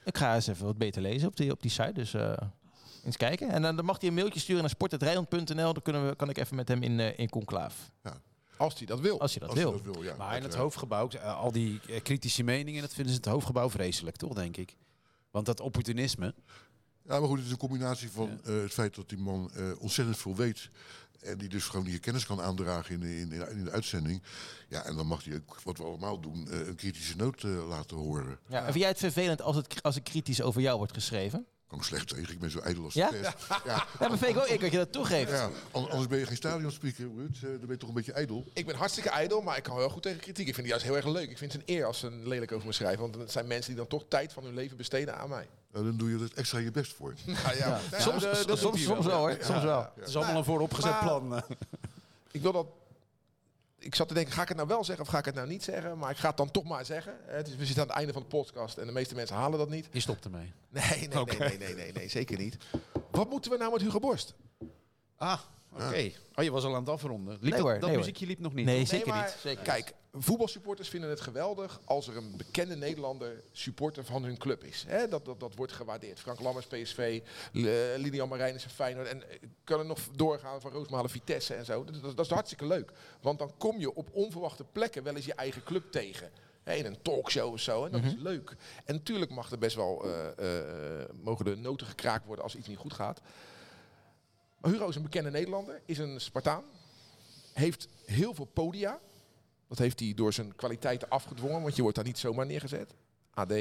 Ik 0.04 0.16
ga 0.18 0.34
eens 0.34 0.46
even 0.46 0.66
wat 0.66 0.78
beter 0.78 1.02
lezen 1.02 1.28
op 1.28 1.36
die, 1.36 1.50
op 1.50 1.62
die 1.62 1.70
site. 1.70 1.92
Dus 1.92 2.14
eh, 2.14 2.36
eens 3.04 3.16
kijken. 3.16 3.48
En 3.48 3.62
dan, 3.62 3.76
dan 3.76 3.84
mag 3.84 3.98
hij 4.00 4.08
een 4.08 4.14
mailtje 4.14 4.40
sturen 4.40 4.60
naar 4.60 4.70
sport.rijland.nl. 4.70 5.72
Dan 5.72 5.82
kunnen 5.82 6.08
we, 6.08 6.16
kan 6.16 6.28
ik 6.28 6.38
even 6.38 6.56
met 6.56 6.68
hem 6.68 6.82
in, 6.82 7.00
eh, 7.00 7.18
in 7.18 7.28
conclaaf. 7.28 7.90
Als 8.56 8.74
hij 8.78 8.86
dat 8.86 9.00
wil. 9.00 9.20
Als 9.20 9.34
je 9.34 9.40
dat 9.40 9.48
als 9.48 9.58
wil. 9.58 9.72
dat 9.72 9.80
wil. 9.82 9.94
Ja, 9.94 10.00
Maar 10.02 10.12
in 10.12 10.16
het 10.18 10.26
uiteraard. 10.32 10.54
hoofdgebouw, 10.62 11.08
eh, 11.08 11.38
al 11.38 11.52
die 11.52 11.80
eh, 11.88 12.02
kritische 12.02 12.42
meningen, 12.42 12.80
dat 12.80 12.92
vinden 12.94 13.12
ze 13.12 13.18
in 13.18 13.24
het 13.24 13.32
hoofdgebouw 13.32 13.70
vreselijk, 13.70 14.16
toch, 14.16 14.34
denk 14.34 14.56
ik? 14.56 14.76
Want 15.30 15.46
dat 15.46 15.60
opportunisme. 15.60 16.34
Ja, 17.02 17.18
maar 17.20 17.28
goed, 17.28 17.36
het 17.36 17.46
is 17.46 17.52
een 17.52 17.58
combinatie 17.58 18.10
van 18.10 18.40
eh, 18.44 18.54
het 18.60 18.72
feit 18.72 18.94
dat 18.94 19.08
die 19.08 19.18
man 19.18 19.50
eh, 19.54 19.70
ontzettend 19.78 20.18
veel 20.18 20.34
weet. 20.36 20.70
En 21.20 21.38
die 21.38 21.48
dus 21.48 21.64
gewoon 21.64 21.84
die 21.86 21.98
kennis 21.98 22.26
kan 22.26 22.40
aandragen 22.40 22.94
in 22.94 23.00
de, 23.00 23.18
in, 23.20 23.28
de- 23.28 23.50
in 23.50 23.64
de 23.64 23.70
uitzending. 23.70 24.22
Ja, 24.68 24.82
en 24.84 24.96
dan 24.96 25.06
mag 25.06 25.24
hij 25.24 25.34
ook, 25.34 25.60
wat 25.64 25.78
we 25.78 25.84
allemaal 25.84 26.20
doen, 26.20 26.48
eh, 26.50 26.66
een 26.66 26.74
kritische 26.74 27.16
noot 27.16 27.42
eh, 27.44 27.68
laten 27.68 27.96
horen. 27.96 28.38
Ja. 28.48 28.56
En 28.58 28.64
vind 28.64 28.76
jij 28.78 28.88
het 28.88 28.98
vervelend 28.98 29.42
als, 29.42 29.56
het, 29.56 29.82
als 29.82 29.96
er 29.96 30.02
kritisch 30.02 30.42
over 30.42 30.60
jou 30.60 30.78
wordt 30.78 30.92
geschreven? 30.92 31.46
Ik 31.70 31.76
kan 31.76 31.84
slecht 31.84 32.08
tegen, 32.08 32.32
ik 32.32 32.38
ben 32.38 32.50
zo 32.50 32.58
ijdel 32.58 32.84
als 32.84 32.94
Ja? 32.94 33.10
de 33.10 33.16
pest. 33.20 33.36
Ja, 33.48 33.60
Ja, 33.64 33.86
maar 34.08 34.18
vind 34.18 34.36
ik 34.36 34.42
ook 34.42 34.46
ik 34.46 34.60
dat 34.60 34.70
je 34.70 34.76
dat 34.76 34.92
toegeeft. 34.92 35.30
ja, 35.30 35.50
an- 35.70 35.90
anders 35.90 36.06
ben 36.06 36.18
je 36.18 36.26
geen 36.26 36.36
stadionspeaker, 36.36 37.04
Ruud. 37.16 37.34
Eh, 37.36 37.40
dan 37.42 37.58
ben 37.60 37.68
je 37.68 37.76
toch 37.76 37.88
een 37.88 37.94
beetje 37.94 38.12
ijdel. 38.12 38.44
Ik 38.52 38.66
ben 38.66 38.74
hartstikke 38.76 39.08
ijdel, 39.10 39.40
maar 39.40 39.56
ik 39.56 39.62
kan 39.62 39.76
wel 39.76 39.88
goed 39.90 40.02
tegen 40.02 40.20
kritiek. 40.20 40.46
Ik 40.48 40.54
vind 40.54 40.66
het 40.66 40.76
juist 40.76 40.84
heel 40.84 40.96
erg 40.96 41.06
leuk. 41.06 41.30
Ik 41.30 41.38
vind 41.38 41.52
het 41.52 41.62
een 41.66 41.74
eer 41.76 41.84
als 41.86 41.98
ze 41.98 42.06
een 42.06 42.28
lelijk 42.28 42.52
over 42.52 42.66
me 42.66 42.72
schrijven. 42.72 43.00
Want 43.00 43.14
het 43.14 43.30
zijn 43.32 43.46
mensen 43.46 43.66
die 43.70 43.76
dan 43.80 43.86
toch 43.88 44.04
tijd 44.08 44.32
van 44.32 44.44
hun 44.44 44.54
leven 44.54 44.76
besteden 44.76 45.16
aan 45.18 45.28
mij. 45.28 45.48
Nou, 45.72 45.84
dan 45.84 45.96
doe 45.96 46.10
je 46.10 46.24
er 46.24 46.30
extra 46.34 46.58
je 46.58 46.70
best 46.70 46.92
voor. 46.92 47.14
Ja, 47.26 47.52
ja. 47.52 47.80
Soms, 47.98 48.22
dat- 48.22 48.46
dat 48.46 48.60
doet 48.60 48.78
soms, 48.78 49.06
wel 49.06 49.18
hoor. 49.18 49.36
Soms 49.40 49.62
wel. 49.62 49.90
Het 49.98 50.08
is 50.08 50.16
allemaal 50.16 50.36
een 50.36 50.44
vooropgezet 50.44 50.90
Maar- 50.90 51.02
plan. 51.02 51.42
Ik 52.30 52.42
wil 52.42 52.52
dat. 52.52 52.66
Ik 53.80 53.94
zat 53.94 54.08
te 54.08 54.14
denken, 54.14 54.32
ga 54.32 54.42
ik 54.42 54.48
het 54.48 54.56
nou 54.56 54.68
wel 54.68 54.84
zeggen 54.84 55.04
of 55.04 55.10
ga 55.10 55.18
ik 55.18 55.24
het 55.24 55.34
nou 55.34 55.48
niet 55.48 55.62
zeggen? 55.62 55.98
Maar 55.98 56.10
ik 56.10 56.16
ga 56.16 56.28
het 56.28 56.36
dan 56.36 56.50
toch 56.50 56.64
maar 56.64 56.84
zeggen. 56.84 57.16
Het 57.26 57.48
is, 57.48 57.56
we 57.56 57.64
zitten 57.64 57.82
aan 57.82 57.88
het 57.88 57.96
einde 57.96 58.12
van 58.12 58.22
de 58.22 58.28
podcast 58.28 58.78
en 58.78 58.86
de 58.86 58.92
meeste 58.92 59.14
mensen 59.14 59.36
halen 59.36 59.58
dat 59.58 59.68
niet. 59.68 59.88
Je 59.92 60.00
stopt 60.00 60.24
ermee. 60.24 60.52
Nee, 60.68 60.82
nee, 61.08 61.08
nee, 61.08 61.38
nee, 61.38 61.58
nee, 61.58 61.74
nee, 61.74 61.92
nee, 61.92 62.08
zeker 62.08 62.38
niet. 62.38 62.56
Wat 63.10 63.30
moeten 63.30 63.50
we 63.50 63.56
nou 63.56 63.72
met 63.72 63.80
Hugo 63.80 63.98
Borst? 63.98 64.34
Ah, 65.16 65.40
oké. 65.72 66.10
Oh, 66.34 66.44
je 66.44 66.50
was 66.50 66.64
al 66.64 66.74
aan 66.74 66.80
het 66.80 66.88
afronden. 66.88 67.32
Liep 67.32 67.42
Nee 67.42 67.50
dat, 67.50 67.60
hoor, 67.60 67.72
dat 67.72 67.80
nee 67.80 67.90
hoor. 67.90 67.98
muziekje 67.98 68.26
liep 68.26 68.38
nog 68.38 68.54
niet. 68.54 68.66
Nee, 68.66 68.84
zeker 68.84 69.06
Nee, 69.06 69.16
maar 69.16 69.24
niet. 69.24 69.36
Zeker 69.40 69.64
Kijk, 69.64 69.92
voetbalsupporters 70.12 70.88
vinden 70.88 71.10
het 71.10 71.20
geweldig 71.20 71.80
als 71.84 72.08
er 72.08 72.16
een 72.16 72.36
bekende 72.36 72.76
Nederlander 72.76 73.42
supporter 73.52 74.04
van 74.04 74.24
hun 74.24 74.38
club 74.38 74.64
is. 74.64 74.84
Hè, 74.88 75.08
dat, 75.08 75.24
dat, 75.24 75.40
dat 75.40 75.54
wordt 75.54 75.72
gewaardeerd. 75.72 76.20
Frank 76.20 76.40
Lammers, 76.40 76.66
PSV, 76.66 77.20
eh, 77.52 77.62
Lilian 77.96 78.28
Marijnissen, 78.28 78.70
Feyenoord. 78.70 79.08
En 79.08 79.30
eh, 79.30 79.38
kan 79.64 79.78
er 79.78 79.86
nog 79.86 79.98
doorgaan 80.14 80.60
van 80.60 80.72
Roosmalen, 80.72 81.10
Vitesse 81.10 81.54
en 81.54 81.64
zo. 81.64 81.84
Dat, 81.84 82.02
dat, 82.02 82.16
dat 82.16 82.24
is 82.24 82.32
hartstikke 82.32 82.66
leuk. 82.66 82.92
Want 83.20 83.38
dan 83.38 83.52
kom 83.58 83.78
je 83.78 83.94
op 83.94 84.08
onverwachte 84.12 84.64
plekken 84.72 85.02
wel 85.02 85.14
eens 85.14 85.24
je 85.24 85.34
eigen 85.34 85.62
club 85.62 85.90
tegen. 85.90 86.30
Hè, 86.62 86.74
in 86.74 86.86
een 86.86 87.02
talkshow 87.02 87.52
of 87.52 87.60
zo. 87.60 87.84
En 87.84 87.90
dat 87.90 88.02
is 88.02 88.14
leuk. 88.18 88.56
En 88.84 88.94
natuurlijk 88.94 89.30
mag 89.30 89.50
er 89.50 89.58
best 89.58 89.76
wel, 89.76 90.04
eh, 90.04 90.58
eh, 90.58 91.08
mogen 91.22 91.44
de 91.44 91.56
noten 91.56 91.86
gekraakt 91.86 92.26
worden 92.26 92.44
als 92.44 92.54
iets 92.54 92.68
niet 92.68 92.76
goed 92.76 92.92
gaat. 92.92 93.20
Maar 94.60 94.70
Hugo 94.70 94.88
is 94.88 94.96
een 94.96 95.02
bekende 95.02 95.30
Nederlander, 95.30 95.80
is 95.84 95.98
een 95.98 96.20
Spartaan. 96.20 96.64
Heeft 97.52 97.88
heel 98.04 98.34
veel 98.34 98.44
podia. 98.44 99.00
Dat 99.68 99.78
heeft 99.78 100.00
hij 100.00 100.12
door 100.14 100.32
zijn 100.32 100.56
kwaliteiten 100.56 101.08
afgedwongen, 101.08 101.62
want 101.62 101.76
je 101.76 101.82
wordt 101.82 101.96
daar 101.96 102.06
niet 102.06 102.18
zomaar 102.18 102.46
neergezet. 102.46 102.94
AD, 103.30 103.52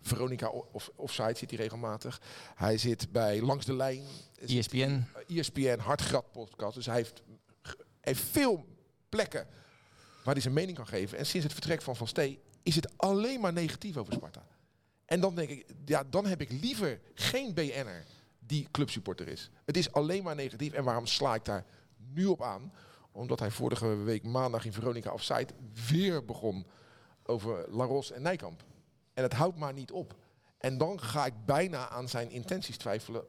Veronica 0.00 0.48
of 0.48 0.90
Offside 0.94 1.36
zit 1.36 1.50
hij 1.50 1.58
regelmatig. 1.58 2.20
Hij 2.54 2.78
zit 2.78 3.12
bij 3.12 3.40
Langs 3.40 3.66
de 3.66 3.74
Lijn. 3.74 4.02
ESPN. 4.46 5.04
ESPN, 5.28 5.78
Hartgrad 5.78 6.32
podcast. 6.32 6.74
Dus 6.74 6.86
hij 6.86 6.94
heeft, 6.94 7.22
heeft 8.00 8.22
veel 8.22 8.66
plekken 9.08 9.46
waar 10.24 10.34
hij 10.34 10.42
zijn 10.42 10.54
mening 10.54 10.76
kan 10.76 10.86
geven. 10.86 11.18
En 11.18 11.26
sinds 11.26 11.46
het 11.46 11.54
vertrek 11.54 11.82
van 11.82 11.96
Van 11.96 12.08
Stee 12.08 12.40
is 12.62 12.74
het 12.74 12.98
alleen 12.98 13.40
maar 13.40 13.52
negatief 13.52 13.96
over 13.96 14.12
Sparta. 14.12 14.46
En 15.04 15.20
dan 15.20 15.34
denk 15.34 15.48
ik, 15.48 15.66
ja, 15.84 16.04
dan 16.10 16.26
heb 16.26 16.40
ik 16.40 16.50
liever 16.50 17.00
geen 17.14 17.54
BN'er 17.54 18.04
die 18.46 18.68
clubsupporter 18.70 19.28
is. 19.28 19.50
Het 19.64 19.76
is 19.76 19.92
alleen 19.92 20.22
maar 20.22 20.34
negatief. 20.34 20.72
En 20.72 20.84
waarom 20.84 21.06
sla 21.06 21.34
ik 21.34 21.44
daar 21.44 21.64
nu 21.96 22.26
op 22.26 22.42
aan? 22.42 22.72
Omdat 23.12 23.38
hij 23.38 23.50
vorige 23.50 23.86
week 23.96 24.22
maandag 24.24 24.64
in 24.64 24.72
Veronica 24.72 25.12
Offside 25.12 25.46
weer 25.88 26.24
begon 26.24 26.66
over 27.24 27.64
Laros 27.70 28.12
en 28.12 28.22
Nijkamp. 28.22 28.64
En 29.14 29.22
het 29.22 29.32
houdt 29.32 29.56
maar 29.58 29.72
niet 29.72 29.90
op. 29.92 30.14
En 30.58 30.78
dan 30.78 31.00
ga 31.00 31.26
ik 31.26 31.44
bijna 31.46 31.88
aan 31.88 32.08
zijn 32.08 32.30
intenties 32.30 32.76
twijfelen 32.76 33.24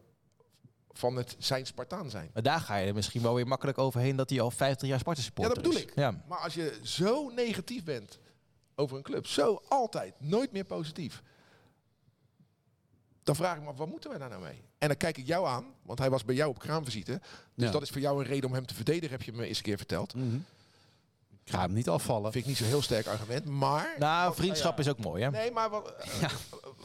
van 0.92 1.16
het 1.16 1.36
zijn 1.40 1.66
Spartaan 1.66 2.10
zijn. 2.10 2.30
Maar 2.34 2.44
daar 2.44 2.60
ga 2.60 2.76
je 2.76 2.88
er 2.88 2.94
misschien 2.94 3.22
wel 3.22 3.36
weer 3.36 3.48
makkelijk 3.48 3.78
overheen 3.78 4.16
dat 4.16 4.30
hij 4.30 4.42
al 4.42 4.52
50 4.52 4.88
jaar 4.88 5.00
Sparta 5.00 5.20
Ja, 5.20 5.26
supporter 5.26 5.54
dat 5.54 5.64
bedoel 5.64 5.78
is. 5.80 5.86
ik. 5.86 5.96
Ja. 5.96 6.24
Maar 6.28 6.40
als 6.40 6.54
je 6.54 6.80
zo 6.84 7.30
negatief 7.30 7.84
bent 7.84 8.20
over 8.76 8.98
een 8.98 9.04
club, 9.04 9.28
zo 9.28 9.62
altijd, 9.68 10.14
nooit 10.20 10.52
meer 10.52 10.66
positief. 10.66 11.24
Dan 13.26 13.36
vraag 13.36 13.56
ik 13.56 13.62
me 13.64 13.68
af, 13.70 13.78
wat 13.78 13.88
moeten 13.88 14.12
we 14.12 14.18
daar 14.18 14.30
nou 14.30 14.42
mee? 14.42 14.62
En 14.78 14.88
dan 14.88 14.98
kijk 14.98 15.18
ik 15.18 15.28
jou 15.28 15.48
aan, 15.48 15.66
want 15.82 16.00
hij 16.00 16.10
was 16.10 16.26
bij 16.26 16.36
jou 16.36 16.50
op 16.50 16.60
kraamvisite. 16.60 17.22
Dus 17.56 17.66
Ja. 17.66 17.72
dat 17.72 17.82
is 17.82 17.90
voor 17.90 18.02
jou 18.02 18.20
een 18.20 18.28
reden 18.28 18.50
om 18.50 18.56
hem 18.56 18.66
te 18.66 18.74
verdedigen, 18.76 19.10
heb 19.10 19.22
je 19.22 19.34
me 19.34 19.46
eens 19.46 19.58
een 19.58 19.64
keer 19.64 19.78
verteld. 19.78 20.14
Mhm. 20.16 20.36
Ik 21.46 21.52
ga 21.52 21.60
hem 21.62 21.74
niet 21.74 21.90
afvallen. 21.90 22.32
Vind 22.32 22.44
ik 22.44 22.50
niet 22.50 22.58
zo'n 22.60 22.68
heel 22.68 22.82
sterk 22.82 23.08
argument, 23.08 23.46
maar... 23.46 23.96
Nou, 24.00 24.36
vriendschap 24.36 24.80
is 24.80 24.90
ook 24.90 25.00
mooi, 25.00 25.24
hè? 25.24 25.30
Nee, 25.32 25.52
maar 25.52 25.70
wat, 25.70 25.90
eh, 26.22 26.30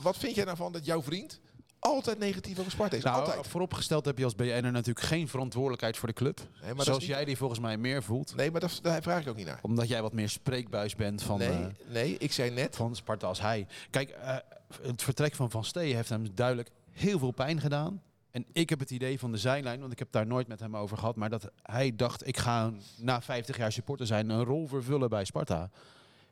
wat 0.01 0.16
vind 0.16 0.34
jij 0.34 0.45
nou 0.45 0.57
van 0.57 0.72
dat 0.72 0.84
jouw 0.84 1.03
vriend 1.03 1.41
altijd 1.78 2.18
negatief 2.18 2.59
over 2.59 2.70
Sparta 2.70 2.97
is? 2.97 3.03
Nou, 3.03 3.20
altijd. 3.20 3.47
vooropgesteld 3.47 4.05
heb 4.05 4.18
je 4.18 4.24
als 4.24 4.34
BN'er 4.34 4.72
natuurlijk 4.72 5.07
geen 5.07 5.28
verantwoordelijkheid 5.28 5.97
voor 5.97 6.09
de 6.09 6.14
club. 6.14 6.41
Nee, 6.62 6.74
maar 6.74 6.84
Zoals 6.84 7.01
niet- 7.01 7.09
jij 7.09 7.24
die 7.24 7.36
volgens 7.36 7.61
mij 7.61 7.76
meer 7.76 8.03
voelt. 8.03 8.36
Nee, 8.36 8.51
maar 8.51 8.61
dat, 8.61 8.78
daar 8.82 9.03
vraag 9.03 9.20
ik 9.22 9.28
ook 9.28 9.36
niet 9.36 9.47
naar. 9.47 9.59
Omdat 9.62 9.88
jij 9.88 10.03
wat 10.03 10.12
meer 10.12 10.28
spreekbuis 10.28 10.95
bent 10.97 11.22
van, 11.22 11.38
nee, 11.38 11.49
eh, 11.49 11.66
nee, 11.88 12.16
ik 12.18 12.32
zei 12.32 12.51
net... 12.51 12.76
van 12.76 12.97
Sparta 12.97 13.26
als 13.26 13.41
hij. 13.41 13.66
Kijk, 13.91 14.11
eh, 14.11 14.36
het 14.83 15.03
vertrek 15.03 15.35
van 15.35 15.51
Van 15.51 15.64
Stee 15.64 15.95
heeft 15.95 16.09
hem 16.09 16.35
duidelijk 16.35 16.71
heel 16.91 17.18
veel 17.18 17.31
pijn 17.31 17.61
gedaan. 17.61 18.03
En 18.31 18.47
ik 18.53 18.68
heb 18.68 18.79
het 18.79 18.91
idee 18.91 19.18
van 19.18 19.33
de 19.33 19.39
zijlijn, 19.39 19.81
want 19.81 19.93
ik 19.93 19.99
heb 19.99 20.12
daar 20.12 20.27
nooit 20.27 20.49
met 20.49 20.61
hem 20.61 20.77
over 20.77 20.97
gehad, 20.97 21.16
maar 21.16 21.31
dat 21.31 21.51
hij 21.62 21.97
dacht, 21.97 22.27
ik 22.27 22.37
ga 22.37 22.73
na 22.97 23.23
50 23.23 23.57
jaar 23.57 23.73
supporter 23.73 24.07
zijn 24.07 24.31
een 24.31 24.45
rol 24.45 24.66
vervullen 24.66 25.09
bij 25.09 25.25
Sparta. 25.25 25.71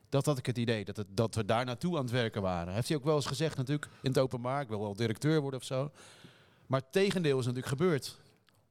Dat 0.09 0.26
had 0.26 0.39
ik 0.39 0.47
het 0.47 0.59
idee, 0.59 0.84
dat, 0.84 1.05
dat 1.09 1.34
we 1.34 1.45
daar 1.45 1.64
naartoe 1.64 1.97
aan 1.97 2.03
het 2.03 2.11
werken 2.11 2.43
waren. 2.43 2.74
Heeft 2.74 2.89
hij 2.89 2.97
ook 2.97 3.05
wel 3.05 3.16
eens 3.16 3.26
gezegd 3.26 3.57
natuurlijk 3.57 3.91
in 4.03 4.11
het 4.11 4.18
openbaar, 4.18 4.62
ik 4.62 4.68
wil 4.68 4.80
wel 4.80 4.95
directeur 4.95 5.41
worden 5.41 5.61
of 5.61 5.66
zo. 5.66 5.91
Maar 6.66 6.80
het 6.80 6.93
tegendeel 6.93 7.39
is 7.39 7.45
natuurlijk 7.45 7.72
gebeurd. 7.72 8.18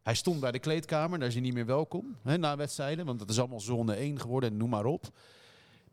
Hij 0.04 0.16
stond 0.16 0.40
bij 0.40 0.52
de 0.52 0.60
kleedkamer, 0.60 1.20
daar 1.20 1.28
is 1.28 1.34
hij 1.34 1.44
niet 1.44 1.54
meer 1.54 1.66
welkom 1.66 2.18
hè, 2.24 2.38
na 2.38 2.56
wedstrijden, 2.56 3.06
want 3.06 3.20
het 3.20 3.30
is 3.30 3.40
allemaal 3.40 3.60
zone 3.60 3.94
1 3.94 4.20
geworden, 4.20 4.58
noem 4.58 4.70
maar 4.70 4.86
op. 4.86 5.12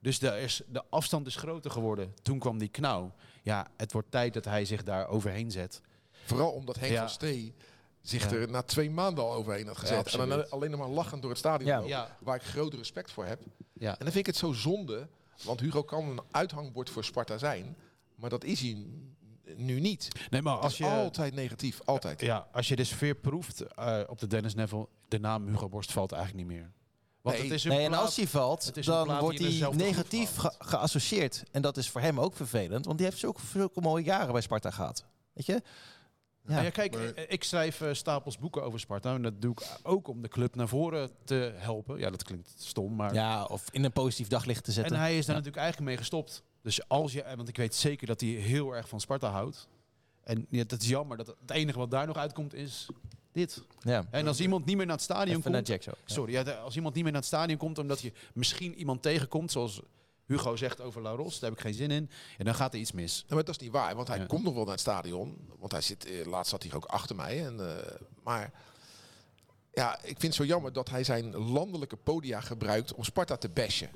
Dus 0.01 0.18
de, 0.18 0.62
de 0.68 0.83
afstand 0.91 1.27
is 1.27 1.37
groter 1.37 1.70
geworden. 1.70 2.14
Toen 2.22 2.39
kwam 2.39 2.59
die 2.59 2.68
knauw. 2.68 3.12
Ja, 3.45 3.66
het 3.76 3.92
wordt 3.92 4.11
tijd 4.11 4.34
dat 4.34 4.45
hij 4.45 4.64
zich 4.64 4.82
daar 4.82 5.09
overheen 5.09 5.51
zet. 5.51 5.80
Vooral 6.24 6.51
omdat 6.51 6.78
Henk 6.78 6.92
Ja. 6.92 6.99
van 6.99 7.09
Stee 7.09 7.55
zich 8.01 8.30
Ja. 8.30 8.36
er 8.36 8.51
na 8.51 8.62
twee 8.62 8.90
maanden 8.90 9.24
al 9.24 9.32
overheen 9.32 9.66
had 9.66 9.76
gezet. 9.78 10.14
en 10.14 10.28
dan 10.28 10.51
alleen 10.51 10.70
nog 10.70 10.80
maar 10.80 10.88
lachend 10.88 11.20
door 11.22 11.30
het 11.30 11.38
stadion 11.40 11.68
Ja. 11.68 11.74
lopen, 11.76 11.90
Ja. 11.90 12.16
Waar 12.20 12.36
ik 12.36 12.42
groot 12.42 12.74
respect 12.74 13.12
voor 13.12 13.24
heb. 13.24 13.40
Ja. 13.72 13.90
En 13.90 13.97
dan 14.05 14.12
vind 14.12 14.16
ik 14.16 14.26
het 14.26 14.36
zo 14.36 14.53
zonde. 14.53 15.09
Want 15.45 15.61
Hugo 15.61 15.82
kan 15.82 16.05
een 16.09 16.20
uithangbord 16.30 16.90
voor 16.90 17.05
Sparta 17.05 17.38
zijn. 17.38 17.76
Maar 18.14 18.30
dat 18.30 18.45
is 18.45 18.61
hij 18.61 18.86
nu 19.57 19.80
niet. 19.80 20.09
Nee, 20.30 20.42
maar 20.42 20.55
Als 20.55 20.64
als 20.64 20.76
je, 20.78 20.84
altijd 20.86 21.34
negatief. 21.34 21.80
Altijd. 21.84 22.20
ja, 22.20 22.49
als 22.53 22.68
je 22.68 22.76
de 22.76 22.84
sfeer 22.84 23.14
proeft 23.14 23.61
eh, 23.61 24.01
op 24.07 24.18
de 24.18 24.26
Dennis 24.26 24.55
Neville, 24.55 24.88
de 25.09 25.18
naam 25.18 25.47
Hugo 25.49 25.68
Borst 25.68 25.92
valt 25.92 26.12
eigenlijk 26.12 26.49
niet 26.49 26.57
meer. 26.59 26.70
Want 27.25 27.37
Nee. 27.37 27.45
het 27.47 27.55
is 27.55 27.64
een 27.64 27.70
Nee, 27.70 27.85
en 27.87 27.95
als 27.95 28.16
hij 28.16 28.27
valt, 28.27 28.85
dan 28.85 29.18
wordt 29.18 29.39
hij 29.39 29.68
negatief 29.72 30.37
ge- 30.37 30.55
geassocieerd. 30.59 31.43
En 31.51 31.62
dat 31.62 31.77
is 31.77 31.89
voor 31.91 32.01
hem 32.01 32.20
ook 32.20 32.37
vervelend, 32.37 32.85
want 32.85 32.99
die 32.99 33.07
heeft 33.07 33.18
zulke, 33.18 33.41
zulke 33.53 33.81
mooie 33.81 34.05
jaren 34.05 34.33
bij 34.33 34.41
Sparta 34.41 34.70
gehad. 34.70 35.05
Weet 35.33 35.47
je? 35.47 35.53
Ja. 35.53 35.61
Nou 36.53 36.64
ja, 36.64 36.70
kijk, 36.70 36.95
eh, 36.95 37.25
ik 37.29 37.45
schrijf 37.45 37.81
eh, 37.81 37.93
stapels 37.95 38.39
boeken 38.39 38.62
over 38.64 38.81
Sparta. 38.81 39.14
En 39.14 39.22
dat 39.22 39.41
doe 39.41 39.51
ik 39.53 39.66
ook 39.83 40.09
om 40.09 40.22
de 40.22 40.29
club 40.29 40.55
naar 40.55 40.68
voren 40.68 41.11
te 41.25 41.53
helpen. 41.57 41.99
Ja, 41.99 42.11
dat 42.11 42.22
klinkt 42.22 42.55
stom, 42.57 42.95
maar... 42.95 43.14
Ja, 43.14 43.45
of 43.45 43.64
in 43.70 43.85
een 43.85 43.93
positief 43.93 44.29
daglicht 44.29 44.61
te 44.64 44.68
en 44.68 44.75
zetten. 44.75 44.97
hij 44.97 45.11
is 45.18 45.27
daar 45.27 45.35
Ja. 45.35 45.41
natuurlijk 45.41 45.57
eigenlijk 45.57 45.89
mee 45.89 45.97
gestopt. 45.99 46.43
Dus 46.62 46.89
als 46.89 47.12
je... 47.12 47.25
Want 47.37 47.49
ik 47.49 47.57
weet 47.57 47.75
zeker 47.75 48.07
dat 48.07 48.20
hij 48.20 48.31
heel 48.31 48.72
erg 48.75 48.89
van 48.89 49.01
Sparta 49.01 49.31
houdt. 49.31 49.68
En 50.25 50.47
ja, 50.51 50.64
dat 50.66 50.83
is 50.83 50.89
jammer. 50.89 51.16
Dat 51.16 51.27
het 51.27 51.51
enige 51.51 51.79
wat 51.79 51.91
daar 51.91 52.07
nog 52.07 52.16
uitkomt 52.16 52.55
is 52.55 52.87
dit. 53.35 53.62
Ja. 53.80 54.05
En 54.11 54.26
als 54.26 54.41
iemand 54.41 54.64
niet 54.64 54.76
meer 54.76 54.87
naar 54.87 54.95
het 54.95 55.05
stadion 55.05 55.37
Even 55.39 55.51
naar 55.51 55.62
komt... 55.62 55.72
Jack 55.72 55.82
zo. 55.82 55.91
Ja. 56.07 56.14
Sorry, 56.14 56.32
ja, 56.32 56.43
als 56.43 56.76
iemand 56.76 56.95
niet 56.95 57.03
meer 57.05 57.12
naar 57.12 57.20
het 57.20 57.30
stadion 57.30 57.59
komt 57.59 57.78
omdat 57.78 58.01
je 58.01 58.12
misschien 58.35 58.74
iemand 58.74 59.03
tegenkomt, 59.03 59.53
zoals 59.53 59.80
Hugo 60.26 60.57
zegt 60.57 60.80
over 60.80 61.03
La 61.03 61.11
Ros, 61.11 61.39
daar 61.39 61.51
heb 61.51 61.59
ik 61.59 61.64
geen 61.64 61.74
zin 61.74 61.91
in. 61.91 62.11
En 62.39 62.45
dan 62.45 62.55
gaat 62.55 62.74
er 62.74 62.80
iets 62.80 62.93
mis. 62.93 63.14
Nou, 63.22 63.35
maar 63.35 63.45
dat 63.45 63.55
is 63.55 63.61
niet 63.61 63.72
waar, 63.72 63.95
want 63.95 64.09
hij 64.09 64.18
Ja. 64.18 64.26
komt 64.26 64.45
nog 64.45 64.55
wel 64.55 64.62
naar 64.62 64.72
het 64.72 64.80
stadion. 64.80 65.49
Want 65.59 65.72
hij 65.72 65.80
zit, 65.80 66.05
eh, 66.05 66.26
laatst 66.26 66.51
zat 66.51 66.62
hij 66.62 66.72
ook 66.72 66.85
achter 66.85 67.16
mij. 67.16 67.47
En, 67.47 67.68
eh, 67.68 67.93
maar 68.22 68.53
ja, 69.72 69.97
ik 69.97 70.03
vind 70.05 70.22
het 70.22 70.35
zo 70.35 70.45
jammer 70.45 70.72
dat 70.72 70.91
hij 70.91 71.05
zijn 71.05 71.37
landelijke 71.37 71.97
podia 71.97 72.41
gebruikt 72.41 72.95
om 72.95 73.05
Sparta 73.05 73.37
te 73.37 73.49
bashen. 73.49 73.91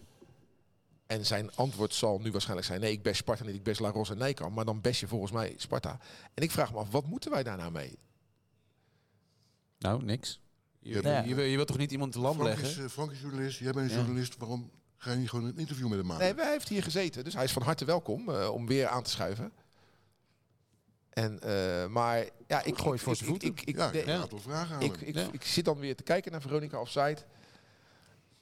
En 1.06 1.26
zijn 1.26 1.54
antwoord 1.54 1.94
zal 1.94 2.18
nu 2.18 2.30
waarschijnlijk 2.30 2.66
zijn: 2.66 2.80
nee, 2.80 2.92
ik 2.92 3.02
bash 3.02 3.16
Sparta 3.18 3.44
niet, 3.44 3.54
ik 3.54 3.62
bash 3.62 3.78
La 3.78 3.90
Ros 3.90 4.10
en 4.10 4.18
Nijkamp. 4.18 4.54
Maar 4.54 4.64
dan 4.64 4.80
bash 4.80 5.00
je 5.00 5.08
volgens 5.08 5.32
mij 5.32 5.54
Sparta. 5.56 5.98
En 6.34 6.42
ik 6.42 6.50
vraag 6.50 6.72
me 6.72 6.78
af, 6.78 6.90
wat 6.90 7.06
moeten 7.06 7.30
wij 7.30 7.42
daar 7.42 7.56
nou 7.56 7.70
mee? 7.72 7.98
Nou, 9.78 10.04
niks. 10.04 10.40
Je, 10.80 11.02
Ja, 11.02 11.20
je, 11.22 11.28
je, 11.28 11.34
wil- 11.34 11.44
je 11.44 11.54
wilt 11.56 11.68
toch 11.68 11.76
niet 11.78 11.92
iemand 11.92 12.14
lam 12.14 12.34
Frank 12.34 12.48
leggen? 12.48 12.68
is, 12.68 12.78
eh, 12.78 12.84
Frank 12.88 13.10
is 13.12 13.20
journalist, 13.20 13.58
jij 13.58 13.72
bent 13.72 13.90
een 13.90 13.96
Ja. 13.96 14.02
journalist. 14.02 14.36
Waarom 14.36 14.70
ga 14.96 15.10
je 15.10 15.16
niet 15.16 15.28
gewoon 15.28 15.44
een 15.44 15.58
interview 15.58 15.88
met 15.88 15.98
hem 15.98 16.06
maken? 16.06 16.24
Nee, 16.24 16.34
hij 16.44 16.52
heeft 16.52 16.68
hier 16.68 16.82
gezeten, 16.82 17.24
dus 17.24 17.34
hij 17.34 17.44
is 17.44 17.52
van 17.52 17.62
harte 17.62 17.84
welkom 17.84 18.28
eh, 18.28 18.48
om 18.52 18.66
weer 18.66 18.86
aan 18.88 19.02
te 19.02 19.10
schuiven. 19.10 19.52
En, 21.10 21.40
eh, 21.40 21.86
maar 21.86 22.28
ja, 22.46 22.62
ik 22.64 22.78
gooi 22.78 22.98
voor 22.98 23.16
zijn 23.16 23.28
ik- 23.28 23.30
voeten. 23.40 23.48
Ik, 23.48 23.60
ik, 23.68 23.76
ja, 23.76 23.90
ik 23.92 24.06
een 24.06 24.20
aantal 24.20 24.38
vragen 24.38 24.74
aan 24.76 24.82
ik, 24.82 24.96
ik, 25.00 25.14
Ja. 25.14 25.28
ik 25.32 25.44
zit 25.44 25.64
dan 25.64 25.78
weer 25.78 25.96
te 25.96 26.02
kijken 26.02 26.32
naar 26.32 26.40
Veronica 26.40 26.80
Offside. 26.80 27.18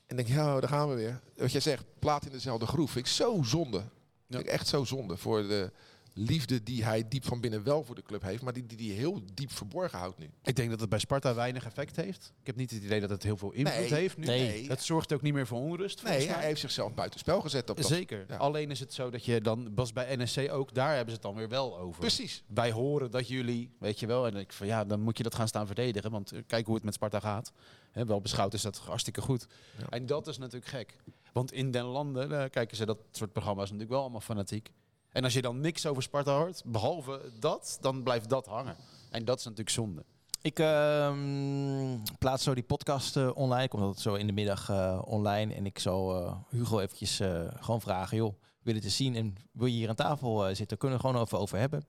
En 0.07 0.17
denk, 0.17 0.29
ja, 0.29 0.61
daar 0.61 0.69
gaan 0.69 0.89
we 0.89 0.95
weer. 0.95 1.21
Wat 1.37 1.53
jij 1.53 1.61
zegt, 1.61 1.85
plaat 1.99 2.25
in 2.27 2.33
dezelfde 2.33 2.67
groef. 2.67 2.91
Vind 2.91 3.07
ik 3.07 3.13
zo 3.13 3.43
zonde. 3.43 3.83
Vind 4.31 4.43
ik 4.43 4.49
echt 4.49 4.67
zo 4.67 4.85
zonde 4.85 5.17
voor 5.17 5.43
de 5.43 5.73
liefde 6.19 6.63
die 6.63 6.85
hij 6.85 7.09
diep 7.09 7.25
van 7.25 7.41
binnen 7.41 7.63
wel 7.63 7.85
voor 7.85 7.95
de 7.95 8.03
club 8.03 8.23
heeft. 8.23 8.43
Maar 8.43 8.53
die 8.53 8.67
die, 8.67 8.77
die 8.77 8.93
heel 8.93 9.23
diep 9.35 9.53
verborgen 9.53 9.99
houdt 9.99 10.19
nu. 10.19 10.31
Ik 10.43 10.57
denk 10.57 10.71
dat 10.71 10.81
het 10.81 10.89
bij 10.89 10.99
Sparta 10.99 11.35
weinig 11.35 11.65
effect 11.65 11.97
heeft. 11.97 12.33
Ik 12.41 12.47
heb 12.47 12.57
niet 12.57 12.71
het 12.71 12.83
idee 12.83 13.01
dat 13.01 13.11
het 13.11 13.23
heel 13.23 13.37
veel 13.37 13.53
invloed 13.53 13.79
Nee, 13.91 13.95
heeft 13.95 14.17
nu. 14.17 14.27
nee. 14.27 14.69
Het 14.69 14.83
zorgt 14.83 15.13
ook 15.13 15.23
niet 15.23 15.35
meer 15.35 15.47
voor 15.47 15.59
onrust. 15.61 16.03
Nee, 16.03 16.27
mij. 16.27 16.37
hij 16.37 16.45
heeft 16.47 16.61
zichzelf 16.61 16.95
buitenspel 16.95 17.41
gezet. 17.41 17.71
Op 17.71 17.77
dat, 17.77 17.87
Zeker. 17.87 18.25
ja. 18.29 18.37
Alleen 18.37 18.71
is 18.71 18.81
het 18.81 18.95
zo 18.95 19.11
dat 19.11 19.25
je 19.25 19.41
dan, 19.41 19.75
was 19.75 19.93
bij 19.93 20.17
NSC 20.17 20.39
ook, 20.51 20.75
daar 20.75 20.89
hebben 20.89 21.07
ze 21.09 21.13
het 21.15 21.23
dan 21.23 21.35
weer 21.35 21.49
wel 21.49 21.79
over. 21.79 22.01
Precies. 22.01 22.43
Wij 22.47 22.73
horen 22.73 23.11
dat 23.11 23.29
jullie, 23.29 23.71
weet 23.79 24.01
je 24.01 24.07
wel, 24.07 24.27
en 24.27 24.37
ik 24.37 24.53
van 24.53 24.67
ja, 24.67 24.85
dan 24.85 25.01
moet 25.01 25.17
je 25.17 25.23
dat 25.23 25.35
gaan 25.35 25.49
staan 25.49 25.67
verdedigen, 25.67 26.11
want 26.11 26.33
eh, 26.33 26.41
kijk 26.47 26.67
hoe 26.67 26.75
het 26.75 26.85
met 26.85 26.95
Sparta 26.95 27.21
gaat. 27.21 27.53
Wel 27.93 28.21
beschouwd 28.21 28.55
is 28.55 28.63
dat 28.63 28.77
hartstikke 28.79 29.21
goed. 29.21 29.47
Ja. 29.79 29.89
En 29.89 30.07
dat 30.07 30.27
is 30.27 30.39
natuurlijk 30.39 30.67
gek. 30.71 30.97
Want 31.33 31.53
in 31.53 31.71
den 31.71 31.85
landen 31.85 32.51
kijken 32.51 32.77
ze 32.77 32.87
dat 32.87 32.99
soort 33.11 33.33
programma's 33.33 33.65
natuurlijk 33.65 33.91
wel 33.91 34.01
allemaal 34.01 34.21
fanatiek. 34.21 34.71
En 35.17 35.25
als 35.25 35.33
je 35.33 35.43
dan 35.43 35.61
niks 35.61 35.87
over 35.87 36.03
Sparta 36.03 36.37
hoort, 36.37 36.63
behalve 36.65 37.33
dat, 37.39 37.79
dan 37.81 38.03
blijft 38.03 38.29
dat 38.29 38.47
hangen. 38.47 38.77
En 39.11 39.25
dat 39.25 39.39
is 39.39 39.45
natuurlijk 39.45 39.71
zonde. 39.71 40.05
Ik 40.43 40.59
ehm, 40.59 41.99
plaats 42.19 42.45
zo 42.45 42.55
die 42.55 42.63
podcast 42.63 43.17
eh, 43.17 43.31
online. 43.35 43.69
Komt 43.69 43.83
dat 43.83 44.01
zo 44.01 44.15
in 44.15 44.27
de 44.27 44.33
middag 44.33 44.69
eh, 44.69 45.03
online. 45.05 45.55
En 45.55 45.67
ik 45.67 45.79
zal 45.79 46.27
eh, 46.27 46.37
Hugo 46.49 46.79
eventjes 46.79 47.21
eh, 47.21 47.47
gewoon 47.61 47.81
vragen. 47.81 48.17
Joh, 48.17 48.35
wil 48.63 48.73
je 48.73 48.75
het 48.75 48.85
eens 48.85 48.97
zien 48.97 49.15
en 49.15 49.35
wil 49.53 49.67
je 49.67 49.73
hier 49.73 49.89
aan 49.89 49.95
tafel 49.95 50.47
eh, 50.47 50.55
zitten? 50.55 50.79
Kunnen 50.79 50.99
we 50.99 51.05
gewoon 51.05 51.21
over, 51.21 51.39
over 51.39 51.59
hebben. 51.59 51.85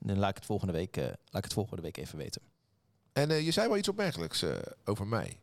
En 0.00 0.06
dan 0.08 0.18
laat 0.18 0.30
ik 0.30 0.36
het 0.36 0.44
volgende 0.44 0.72
week, 0.72 0.96
eh, 0.96 1.04
laat 1.04 1.16
ik 1.36 1.44
het 1.44 1.52
volgende 1.52 1.82
week 1.82 1.96
even 1.96 2.18
weten. 2.18 2.42
En 3.12 3.30
eh, 3.30 3.44
je 3.44 3.50
zei 3.50 3.68
wel 3.68 3.76
iets 3.76 3.88
opmerkelijks 3.88 4.42
eh, 4.42 4.56
over 4.84 5.06
mij. 5.06 5.38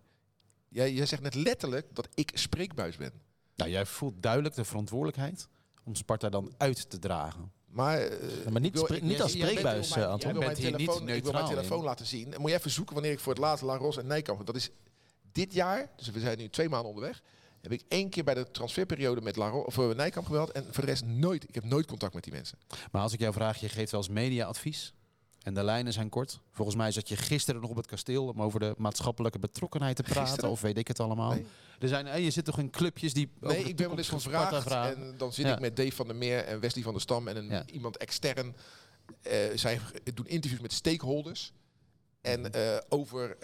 Jij, 0.70 0.94
jij 0.94 1.06
zegt 1.06 1.22
net 1.22 1.36
letterlijk 1.36 1.96
dat 1.96 2.08
ik 2.14 2.32
spreekbuis 2.34 2.98
ben. 2.98 3.12
Nou, 3.56 3.72
jij 3.72 3.86
voelt 3.86 4.22
duidelijk 4.24 4.56
de 4.56 4.66
verantwoordelijkheid 4.66 5.48
om 5.90 5.96
Sparta 5.96 6.30
dan 6.30 6.54
uit 6.58 6.90
te 6.90 7.00
dragen. 7.00 7.52
Maar, 7.66 7.98
eh, 8.02 8.44
Ja, 8.44 8.52
maar 8.52 8.62
niet 8.62 8.74
wil- 8.74 8.98
niet 9.02 9.22
als 9.22 9.32
spreekbuis, 9.32 9.88
ik 9.90 9.94
wil 9.96 9.96
mijn- 9.96 10.06
eh, 10.08 10.12
Anton. 10.12 10.30
Ik 10.30 10.36
wil 10.36 10.46
mijn 10.46 10.58
hier 10.58 10.72
telefoon, 10.72 11.06
niet 11.06 11.16
ik 11.16 11.24
wil 11.24 11.32
mijn 11.32 11.44
neutraal 11.44 11.48
telefoon 11.64 11.84
laten 11.84 12.06
zien. 12.06 12.34
En 12.34 12.42
moet 12.42 12.50
je 12.52 12.56
even 12.58 12.72
zoeken 12.72 12.94
wanneer 12.94 13.12
ik 13.12 13.20
voor 13.20 13.34
het 13.34 13.42
laatst 13.42 13.64
La 13.64 13.78
Ros 13.78 13.98
en 13.98 14.08
Nijkamp... 14.08 14.46
Dat 14.46 14.56
is 14.56 14.70
dit 15.32 15.54
jaar, 15.54 15.90
dus 15.96 16.10
we 16.10 16.20
zijn 16.20 16.38
nu 16.38 16.50
twee 16.50 16.70
maanden 16.70 16.90
onderweg... 16.90 17.22
heb 17.62 17.72
ik 17.72 17.84
één 17.88 18.10
keer 18.10 18.24
bij 18.24 18.34
de 18.34 18.52
transferperiode 18.52 19.22
met 19.22 19.36
La 19.36 19.50
Ros, 19.50 19.66
of 19.66 19.78
eh, 19.78 19.90
Nijkamp 19.90 20.26
gebeld. 20.26 20.52
En 20.52 20.64
voor 20.72 20.84
de 20.86 20.90
rest 20.90 21.06
nooit. 21.06 21.44
Ik 21.48 21.56
heb 21.56 21.64
nooit 21.64 21.86
contact 21.86 22.14
met 22.14 22.24
die 22.24 22.34
mensen. 22.34 22.58
Maar 22.92 23.02
als 23.02 23.14
ik 23.14 23.20
jou 23.20 23.34
vraag, 23.34 23.60
je 23.60 23.70
geeft 23.70 23.92
wel 23.92 24.00
eens 24.02 24.10
mediaadvies. 24.10 24.94
En 25.40 25.54
de 25.54 25.64
lijnen 25.64 25.94
zijn 25.94 26.10
kort. 26.10 26.40
Volgens 26.52 26.78
mij 26.78 26.92
zat 26.92 27.10
je 27.10 27.16
gisteren 27.16 27.62
nog 27.62 27.70
op 27.70 27.76
het 27.76 27.86
kasteel 27.86 28.28
om 28.28 28.42
over 28.42 28.60
de 28.60 28.74
maatschappelijke 28.78 29.40
betrokkenheid 29.40 29.96
te 29.96 30.04
praten. 30.04 30.22
Gisteren? 30.26 30.50
Of 30.50 30.62
weet 30.62 30.78
ik 30.78 30.88
het 30.88 31.00
allemaal. 31.00 31.32
Nee. 31.32 31.46
Er 31.80 31.88
zijn, 31.88 32.22
je 32.24 32.30
zit 32.32 32.46
toch 32.46 32.60
in 32.60 32.70
clubjes 32.70 33.14
die. 33.14 33.32
Nee, 33.40 33.64
ik 33.64 33.76
ben 33.76 33.88
wel 33.88 33.98
eens 33.98 34.10
gevraagd. 34.10 34.64
vragen. 34.64 34.96
En 34.96 35.14
dan 35.18 35.34
zit 35.34 35.46
Ja. 35.46 35.54
ik 35.54 35.60
met 35.60 35.76
Dave 35.76 35.92
van 35.92 36.08
der 36.08 36.16
Meer 36.16 36.44
en 36.46 36.60
Wesley 36.60 36.84
van 36.84 36.94
der 36.94 37.02
Stam... 37.02 37.28
en 37.28 37.36
een, 37.38 37.50
Ja. 37.50 37.66
iemand 37.66 37.98
extern. 37.98 38.56
eh, 39.22 39.38
zij 39.56 39.80
doen 40.14 40.28
interviews 40.28 40.62
met 40.62 40.74
stakeholders... 40.74 41.54
En 42.22 42.54
eh, 42.54 42.78
over 42.90 43.38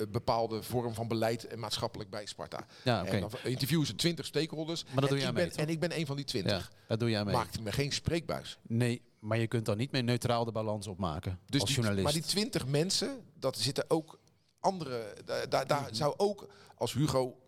een 0.00 0.10
bepaalde 0.10 0.62
vorm 0.62 0.94
van 0.94 1.08
beleid 1.08 1.46
en 1.46 1.58
maatschappelijk 1.58 2.10
bij 2.10 2.26
Sparta. 2.26 2.66
Ja, 2.84 3.00
oké. 3.00 3.10
En 3.10 3.20
dan 3.20 3.30
interviewen 3.44 3.86
ze 3.86 3.94
20 3.94 4.26
stakeholders. 4.26 4.84
Maar 4.84 4.94
dat 4.94 5.02
en, 5.04 5.08
doe 5.08 5.18
jij 5.18 5.28
ik 5.28 5.34
ben, 5.34 5.50
en 5.64 5.68
ik 5.68 5.80
ben 5.80 5.98
een 5.98 6.06
van 6.06 6.16
die 6.16 6.24
20. 6.24 6.52
Ja, 6.52 6.76
dat 6.88 7.00
doe 7.00 7.10
jij 7.10 7.24
mee. 7.24 7.34
Maakt 7.34 7.60
me 7.60 7.72
geen 7.72 7.92
spreekbuis. 7.92 8.58
Nee, 8.62 9.02
maar 9.18 9.38
je 9.38 9.46
kunt 9.46 9.66
dan 9.66 9.76
niet 9.76 9.92
meer 9.92 10.02
neutraal 10.04 10.44
de 10.44 10.52
balans 10.52 10.86
opmaken. 10.86 11.38
Dus 11.46 11.60
als 11.60 11.68
die, 11.70 11.78
journalist. 11.78 12.04
maar 12.04 12.22
die 12.22 12.30
20 12.30 12.66
mensen, 12.66 13.20
dat 13.34 13.58
zitten 13.58 13.84
ook 13.88 14.18
andere. 14.60 15.14
Daar, 15.48 15.66
Mhm. 15.66 15.94
zou 15.94 16.14
ook, 16.16 16.48
als 16.74 16.92
Hugo 16.92 17.38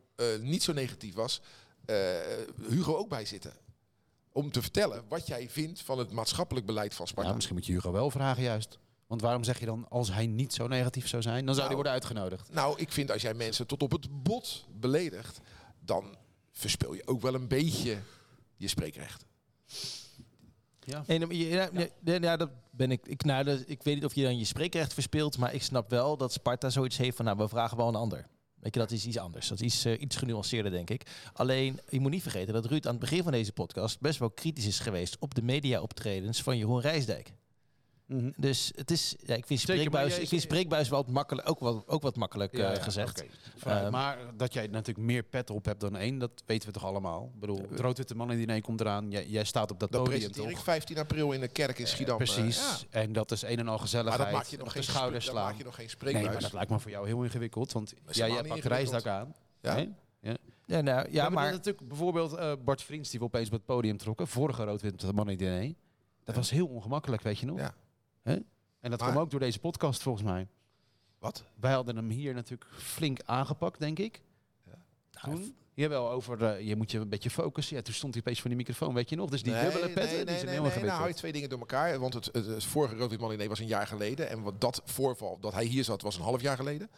niet 0.41 0.62
zo 0.62 0.73
negatief 0.73 1.15
was, 1.15 1.41
Hugo 2.69 2.97
ook 2.97 3.09
bij 3.09 3.25
zitten. 3.25 3.53
Om 4.33 4.51
te 4.51 4.62
vertellen 4.62 5.05
wat 5.09 5.27
jij 5.27 5.49
vindt 5.51 5.83
van 5.83 5.99
het 5.99 6.11
maatschappelijk 6.11 6.67
beleid 6.67 6.95
van 6.95 7.07
Sparta. 7.07 7.29
ja, 7.29 7.35
misschien 7.35 7.57
moet 7.57 7.67
je 7.67 7.73
Hugo 7.73 7.93
wel 7.93 8.11
vragen, 8.11 8.43
juist. 8.43 8.79
Want 9.15 9.27
waarom 9.27 9.45
zeg 9.45 9.61
je 9.61 9.67
dan, 9.67 9.87
als 9.89 10.12
hij 10.12 10.27
niet 10.27 10.53
zo 10.53 10.67
negatief 10.67 11.09
zou 11.09 11.23
zijn, 11.23 11.47
dan 11.47 11.55
zou 11.55 11.67
hij 11.67 11.75
Nou, 11.75 11.75
worden 11.75 11.93
uitgenodigd? 11.93 12.53
Nou, 12.53 12.79
ik 12.79 12.93
vind 12.93 13.11
als 13.11 13.23
jij 13.23 13.35
mensen 13.35 13.67
tot 13.67 13.83
op 13.83 13.93
het 13.93 14.23
bot 14.23 14.67
beledigt, 14.81 15.41
dan 15.81 16.17
verspil 16.53 16.95
je 16.95 17.07
ook 17.07 17.21
wel 17.21 17.35
een 17.35 17.49
beetje 17.49 17.99
je 18.57 18.69
spreekrecht. 18.69 19.25
Ja. 20.81 21.05
Nee, 21.07 21.19
nee, 21.19 21.49
ja, 21.49 21.69
ja, 21.73 21.87
ja, 22.05 22.19
ja, 22.21 22.37
dat 22.37 22.51
ben 22.71 22.91
ik. 22.91 23.07
Ik, 23.07 23.25
nou, 23.25 23.45
dat, 23.45 23.62
ik 23.67 23.83
weet 23.83 23.95
niet 23.95 24.05
of 24.05 24.15
je 24.15 24.23
dan 24.23 24.39
je 24.39 24.45
spreekrecht 24.45 24.95
verspeelt, 24.95 25.39
maar 25.39 25.55
ik 25.55 25.62
snap 25.62 25.91
wel 25.91 26.17
dat 26.17 26.33
Sparta 26.33 26.71
zoiets 26.71 26.97
heeft 26.97 27.17
van, 27.17 27.25
nou, 27.25 27.37
we 27.37 27.49
vragen 27.49 27.77
wel 27.77 27.89
een 27.89 27.95
ander. 27.95 28.27
Weet 28.61 28.75
je, 28.75 28.81
dat 28.81 28.91
is 28.91 29.07
iets 29.07 29.19
anders. 29.19 29.49
Dat 29.49 29.61
is 29.61 29.65
iets, 29.65 29.85
eh, 29.85 30.01
iets 30.01 30.17
genuanceerder, 30.17 30.73
denk 30.73 30.91
ik. 30.91 31.07
Alleen, 31.33 31.81
je 31.89 32.01
moet 32.01 32.11
niet 32.11 32.23
vergeten 32.23 32.55
dat 32.55 32.67
Ruud 32.67 32.87
aan 32.87 32.93
het 32.93 33.01
begin 33.01 33.23
van 33.23 33.33
deze 33.33 33.53
podcast 33.53 34.01
best 34.01 34.19
wel 34.19 34.31
kritisch 34.31 34.67
is 34.67 34.79
geweest 34.79 35.17
op 35.19 35.35
de 35.35 35.43
media-optredens 35.43 36.43
van 36.43 36.59
Jeroen 36.59 36.81
Rijsdijk. 36.81 37.33
Mhm. 38.07 38.31
Dus 38.37 38.73
het 38.75 38.91
is, 38.91 39.15
ja, 39.19 39.35
ik 39.35 39.47
vind 39.47 39.61
spreekbuis, 39.61 40.19
ik 40.19 40.29
vind 40.29 40.43
spreekbuis 40.43 40.89
wel 40.89 41.03
wat 41.05 41.11
makkelijk, 41.11 41.49
ook, 41.51 41.61
wel, 41.61 41.83
ook 41.87 42.03
wat 42.03 42.17
makkelijk 42.17 42.57
Ja, 42.57 42.69
eh, 42.71 42.77
ja, 42.77 42.83
gezegd. 42.83 43.25
Ehm, 43.65 43.91
maar 43.91 44.19
dat 44.37 44.53
jij 44.53 44.67
natuurlijk 44.67 45.07
meer 45.07 45.23
pet 45.23 45.51
op 45.51 45.65
hebt 45.65 45.81
dan 45.81 45.97
één, 45.97 46.19
dat 46.19 46.31
weten 46.47 46.69
we 46.69 46.75
toch 46.75 46.85
allemaal? 46.85 47.31
Ik 47.35 47.41
bedoel, 47.41 47.67
het 47.71 47.81
rood-witte 47.81 48.15
man 48.15 48.31
in 48.33 48.39
diner 48.39 48.61
komt 48.61 48.81
eraan. 48.81 49.11
Jij, 49.11 49.27
jij 49.27 49.45
staat 49.45 49.71
op 49.71 49.81
dat, 49.81 49.93
Dat 49.93 50.05
podium, 50.05 50.29
ik 50.29 50.33
toch? 50.33 50.63
15 50.63 50.99
april 50.99 51.33
in 51.33 51.41
de 51.41 51.49
kerk 51.49 51.79
in 51.79 51.87
Schiedam. 51.87 52.21
eh, 52.21 52.25
Precies. 52.33 52.57
ja. 52.91 53.01
En 53.01 53.13
dat 53.13 53.31
is 53.31 53.43
een 53.43 53.59
en 53.59 53.69
al 53.69 53.79
gezelligheid. 53.79 54.23
Maar 54.23 54.31
dat 54.33 54.41
maak 54.43 54.51
je 54.51 54.57
nog 54.57 54.73
geen, 54.73 54.83
de 54.83 54.89
schouders 54.89 55.25
slaan. 55.25 55.45
maak 55.45 55.59
je 55.59 55.65
nog 55.65 55.75
geen 55.75 55.85
nee, 55.85 55.95
spreekbuis. 55.95 56.33
maar 56.33 56.41
dat 56.41 56.53
lijkt 56.53 56.71
me 56.71 56.79
voor 56.81 56.91
jou 56.91 57.07
heel 57.07 57.23
ingewikkeld. 57.23 57.73
Want 57.73 57.95
ja, 58.11 58.27
jij 58.27 58.41
niet 58.41 58.49
pakt 58.49 58.65
reisdak 58.65 59.07
aan. 59.07 59.35
Ja. 59.61 59.75
Nee? 59.75 59.93
Ja. 60.21 60.37
Ja, 60.67 60.81
nou, 60.81 61.03
We 61.03 61.13
ja 61.13 61.21
hebben 61.23 61.41
maar 61.41 61.51
natuurlijk 61.51 61.89
bijvoorbeeld 61.89 62.33
eh, 62.35 62.53
Bart 62.65 62.83
Vriends, 62.83 63.11
die 63.11 63.19
we 63.19 63.25
opeens 63.25 63.47
op 63.47 63.53
het 63.53 63.65
podium 63.65 63.97
trokken. 63.97 64.27
Vorige 64.29 64.65
rood-witte 64.65 65.13
man 65.13 65.31
in 65.31 65.37
diner. 65.37 65.75
Dat 66.25 66.35
was 66.35 66.51
heel 66.51 66.67
ongemakkelijk, 66.67 67.23
weet 67.23 67.39
je 67.39 67.47
nog? 67.47 67.59
Ja. 67.59 67.75
Hè? 68.25 68.33
En 68.81 68.91
dat 68.91 69.01
Maar- 69.01 69.11
kwam 69.11 69.22
ook 69.22 69.31
door 69.31 69.41
deze 69.41 69.59
podcast, 69.59 70.03
volgens 70.03 70.25
mij. 70.25 70.49
Wat? 71.18 71.45
Wij 71.61 71.72
hadden 71.72 71.97
hem 71.97 72.09
hier 72.11 72.35
natuurlijk 72.35 72.70
flink 72.77 73.18
aangepakt, 73.25 73.79
denk 73.79 73.99
ik. 73.99 74.20
Toen. 75.22 75.55
Jawel, 75.75 76.11
over 76.11 76.45
eh, 76.45 76.66
je 76.68 76.77
moet 76.77 76.91
je 76.91 76.99
een 76.99 77.09
beetje 77.09 77.31
focussen. 77.31 77.77
Ja, 77.77 77.83
toen 77.83 77.95
stond 77.95 78.12
hij 78.14 78.22
opeens 78.22 78.41
voor 78.41 78.49
die 78.49 78.59
microfoon, 78.59 78.95
weet 78.95 79.09
je 79.09 79.16
nog? 79.16 79.31
Dus 79.31 79.43
die 79.43 79.53
dubbele 79.53 79.89
petten, 79.89 80.05
nee, 80.05 80.16
die 80.16 80.25
nee, 80.25 80.39
zijn 80.39 80.49
heel 80.51 80.62
nee, 80.62 80.77
nou 80.77 80.89
hou 80.89 81.09
je 81.09 81.14
twee 81.14 81.33
dingen 81.33 81.49
door 81.49 81.59
elkaar. 81.59 81.99
Want 81.99 82.14
het, 82.14 82.29
het, 82.33 82.47
het 82.47 82.64
vorige 82.64 82.97
Rood 82.97 83.18
Man 83.18 83.49
was 83.49 83.59
een 83.59 83.66
jaar 83.66 83.87
geleden. 83.87 84.29
En 84.29 84.43
wat 84.43 84.61
dat 84.61 84.83
voorval, 84.85 85.39
dat 85.41 85.53
hij 85.53 85.64
hier 85.64 85.85
zat, 85.85 86.03
was 86.03 86.16
een 86.16 86.22
half 86.22 86.41
jaar 86.41 86.57
geleden. 86.57 86.91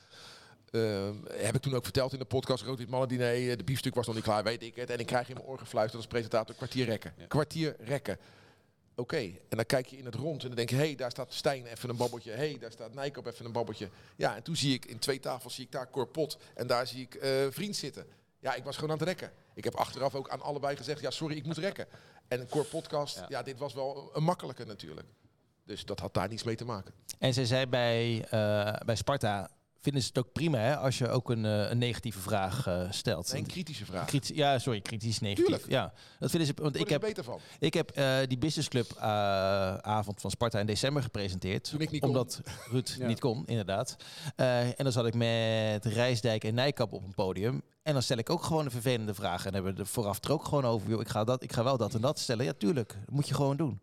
Ehm, 0.70 1.14
heb 1.30 1.54
ik 1.54 1.60
toen 1.60 1.74
ook 1.74 1.84
verteld 1.84 2.12
in 2.12 2.18
de 2.18 2.24
podcast 2.24 2.64
Rood 2.64 2.86
Mannen 2.88 3.08
Diner. 3.08 3.50
eh, 3.50 3.56
De 3.56 3.64
biefstuk 3.64 3.94
was 3.94 4.06
nog 4.06 4.14
niet 4.14 4.24
klaar, 4.24 4.42
weet 4.44 4.62
ik 4.62 4.76
het. 4.76 4.90
En 4.90 4.98
ik 4.98 5.06
krijg 5.06 5.28
in 5.28 5.34
mijn 5.34 5.46
oor 5.46 5.58
gefluisterd 5.58 6.02
als 6.02 6.06
presentator 6.12 6.54
kwartier 6.54 6.84
rekken. 6.84 7.14
Kwartier 7.28 7.76
rekken. 7.78 8.18
Oké, 8.98 9.16
en 9.16 9.56
dan 9.56 9.66
kijk 9.66 9.86
je 9.86 9.96
in 9.96 10.04
het 10.04 10.14
rond 10.14 10.42
en 10.42 10.46
dan 10.46 10.56
denk 10.56 10.70
je, 10.70 10.76
hé, 10.76 10.82
hey, 10.82 10.94
daar 10.94 11.10
staat 11.10 11.32
Stijn 11.32 11.66
even 11.66 11.88
een 11.88 11.96
babbeltje. 11.96 12.30
Hé, 12.30 12.36
hey, 12.36 12.58
daar 12.58 12.72
staat 12.72 12.94
Nijkamp 12.94 13.26
even 13.26 13.44
een 13.44 13.52
babbeltje. 13.52 13.88
Ja, 14.16 14.36
en 14.36 14.42
toen 14.42 14.56
zie 14.56 14.74
ik 14.74 14.84
in 14.84 14.98
twee 14.98 15.20
tafels, 15.20 15.54
zie 15.54 15.64
ik 15.64 15.72
daar 15.72 15.90
Cor 15.90 16.06
Pot 16.08 16.38
en 16.54 16.66
daar 16.66 16.86
zie 16.86 17.02
ik 17.02 17.14
eh, 17.14 17.30
Vriend 17.50 17.76
zitten. 17.76 18.06
Ja, 18.38 18.54
ik 18.54 18.64
was 18.64 18.74
gewoon 18.74 18.90
aan 18.90 18.98
het 18.98 19.08
rekken. 19.08 19.32
Ik 19.54 19.64
heb 19.64 19.74
achteraf 19.74 20.14
ook 20.14 20.28
aan 20.28 20.40
allebei 20.40 20.76
gezegd, 20.76 21.00
ja, 21.00 21.10
sorry, 21.10 21.36
ik 21.36 21.46
moet 21.46 21.56
rekken. 21.56 21.86
En 22.28 22.40
een 22.40 22.48
Cor 22.48 22.64
Podcast, 22.64 23.16
ja. 23.16 23.26
Ja. 23.28 23.42
dit 23.42 23.58
was 23.58 23.74
wel 23.74 24.10
een 24.12 24.22
makkelijke 24.22 24.64
natuurlijk. 24.64 25.06
Dus 25.64 25.84
dat 25.84 26.00
had 26.00 26.14
daar 26.14 26.28
niets 26.28 26.42
mee 26.42 26.56
te 26.56 26.64
maken. 26.64 26.94
En 27.18 27.34
zij 27.34 27.44
zei 27.44 27.66
bij, 27.66 28.26
eh, 28.30 28.84
bij 28.84 28.96
Sparta, 28.96 29.50
vinden 29.86 30.02
ze 30.02 30.08
het 30.08 30.18
ook 30.18 30.32
prima 30.32 30.58
hè, 30.58 30.76
als 30.76 30.98
je 30.98 31.08
ook 31.08 31.30
een, 31.30 31.44
eh, 31.44 31.70
een 31.70 31.78
negatieve 31.78 32.18
vraag 32.20 32.66
eh, 32.66 32.90
stelt. 32.90 33.32
Een 33.32 33.46
kritische 33.46 33.84
vraag. 33.84 34.10
Ja, 34.34 34.58
sorry, 34.58 34.80
kritisch 34.80 35.18
negatief. 35.20 35.44
Tuurlijk. 35.46 35.70
Ja, 35.70 35.92
dat 36.18 36.30
vinden 36.30 36.48
ze. 36.48 36.54
Want 36.62 36.80
Ik 36.80 36.88
heb, 36.88 37.00
beter 37.00 37.24
van. 37.24 37.38
ik 37.58 37.74
heb 37.74 37.90
eh, 37.90 38.16
die 38.26 38.38
businessclub 38.38 38.92
eh, 38.92 39.02
avond 39.76 40.20
van 40.20 40.30
Sparta 40.30 40.58
in 40.58 40.66
december 40.66 41.02
gepresenteerd. 41.02 41.70
Toen 41.70 41.80
ik 41.80 41.90
niet 41.90 42.00
kon. 42.00 42.10
omdat 42.10 42.40
Ruud 42.70 42.88
Ja. 42.98 43.06
niet 43.06 43.20
kon, 43.20 43.42
inderdaad. 43.46 43.96
En 44.36 44.74
dan 44.76 44.92
zat 44.92 45.06
ik 45.06 45.14
met 45.14 45.84
Rijsdijk 45.84 46.44
en 46.44 46.54
Nijkamp 46.54 46.92
op 46.92 47.04
een 47.04 47.14
podium. 47.14 47.62
En 47.82 47.92
dan 47.92 48.02
stel 48.02 48.16
ik 48.16 48.30
ook 48.30 48.42
gewoon 48.42 48.64
een 48.64 48.70
vervelende 48.70 49.14
vraag. 49.14 49.46
En 49.46 49.54
hebben 49.54 49.74
we 49.74 49.80
er 49.80 49.86
vooraf 49.86 50.24
er 50.24 50.32
ook 50.32 50.44
gewoon 50.44 50.64
over. 50.64 50.88
Joh, 50.88 51.00
ik, 51.00 51.08
ga 51.08 51.24
dat, 51.24 51.42
ik 51.42 51.52
ga 51.52 51.64
wel 51.64 51.76
dat 51.76 51.94
en 51.94 52.00
dat 52.00 52.18
stellen. 52.18 52.44
Ja, 52.44 52.52
tuurlijk. 52.58 52.88
Dat 52.88 53.14
moet 53.14 53.28
je 53.28 53.34
gewoon 53.34 53.56
doen. 53.56 53.80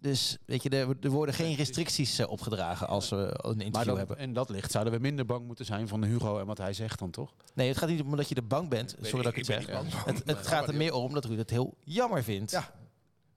Dus 0.00 0.36
weet 0.46 0.62
je, 0.62 0.68
er, 0.68 0.96
er 1.00 1.10
worden 1.10 1.34
geen 1.34 1.54
restricties 1.54 2.18
eh, 2.18 2.30
opgedragen 2.30 2.88
als 2.88 3.08
we 3.08 3.16
een 3.16 3.56
Maar 3.56 3.64
interview 3.66 3.88
dan, 3.88 3.98
hebben. 3.98 4.18
en 4.18 4.32
dat 4.32 4.48
licht 4.48 4.70
zouden 4.70 4.92
we 4.92 4.98
minder 4.98 5.26
bang 5.26 5.46
moeten 5.46 5.64
zijn 5.64 5.88
van 5.88 6.04
Hugo 6.04 6.38
en 6.38 6.46
wat 6.46 6.58
hij 6.58 6.72
zegt 6.72 6.98
dan 6.98 7.10
toch? 7.10 7.32
Nee, 7.54 7.68
het 7.68 7.78
gaat 7.78 7.88
niet 7.88 8.02
om 8.02 8.16
dat 8.16 8.28
je 8.28 8.34
er 8.34 8.46
bang 8.46 8.68
bent. 8.68 8.96
Sorry 9.00 9.22
dat 9.22 9.32
ik 9.32 9.36
het 9.36 9.46
zeg. 9.46 9.70
bang. 9.70 10.04
Het, 10.04 10.22
het 10.24 10.46
gaat 10.46 10.68
er 10.68 10.74
meer 10.74 10.92
om 10.92 11.14
dat 11.14 11.24
Ruud 11.24 11.38
het 11.38 11.50
heel 11.50 11.74
jammer 11.84 12.22
vindt. 12.24 12.50
Ja. 12.50 12.70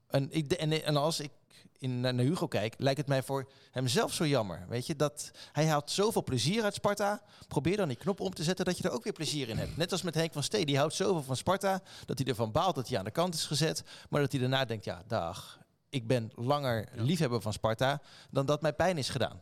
En, 0.07 0.27
ik, 0.31 0.51
en, 0.51 0.85
en 0.85 0.95
als 0.95 1.19
ik 1.19 1.31
in, 1.77 1.99
naar 1.99 2.13
Hugo 2.13 2.47
kijk, 2.47 2.73
lijkt 2.77 2.97
het 2.97 3.07
mij 3.07 3.23
voor 3.23 3.49
hem 3.71 3.87
zelf 3.87 4.13
zo 4.13 4.27
jammer. 4.27 4.65
Weet 4.69 4.87
je, 4.87 4.95
dat 4.95 5.31
hij 5.51 5.65
haalt 5.67 5.91
zoveel 5.91 6.23
plezier 6.23 6.63
uit 6.63 6.73
Sparta. 6.73 7.21
Probeer 7.47 7.77
dan 7.77 7.87
die 7.87 7.97
knop 7.97 8.19
om 8.19 8.33
te 8.33 8.43
zetten 8.43 8.65
dat 8.65 8.77
je 8.77 8.83
er 8.83 8.91
ook 8.91 9.03
weer 9.03 9.13
plezier 9.13 9.49
in 9.49 9.57
hebt. 9.57 9.77
Net 9.77 9.91
als 9.91 10.01
met 10.01 10.15
Henk 10.15 10.33
van 10.33 10.43
Stee. 10.43 10.65
Die 10.65 10.77
houdt 10.77 10.93
zoveel 10.93 11.23
van 11.23 11.35
Sparta 11.37 11.81
dat 12.05 12.17
hij 12.17 12.27
ervan 12.27 12.51
baalt 12.51 12.75
dat 12.75 12.87
hij 12.87 12.97
aan 12.97 13.05
de 13.05 13.11
kant 13.11 13.33
is 13.33 13.45
gezet. 13.45 13.83
Maar 14.09 14.21
dat 14.21 14.31
hij 14.31 14.41
daarna 14.41 14.65
denkt, 14.65 14.85
ja, 14.85 15.01
dag. 15.07 15.59
Ik 15.91 16.07
ben 16.07 16.31
langer 16.35 16.87
liefhebber 16.93 17.41
van 17.41 17.53
Sparta 17.53 18.01
dan 18.29 18.45
dat 18.45 18.61
mij 18.61 18.73
pijn 18.73 18.97
is 18.97 19.09
gedaan. 19.09 19.41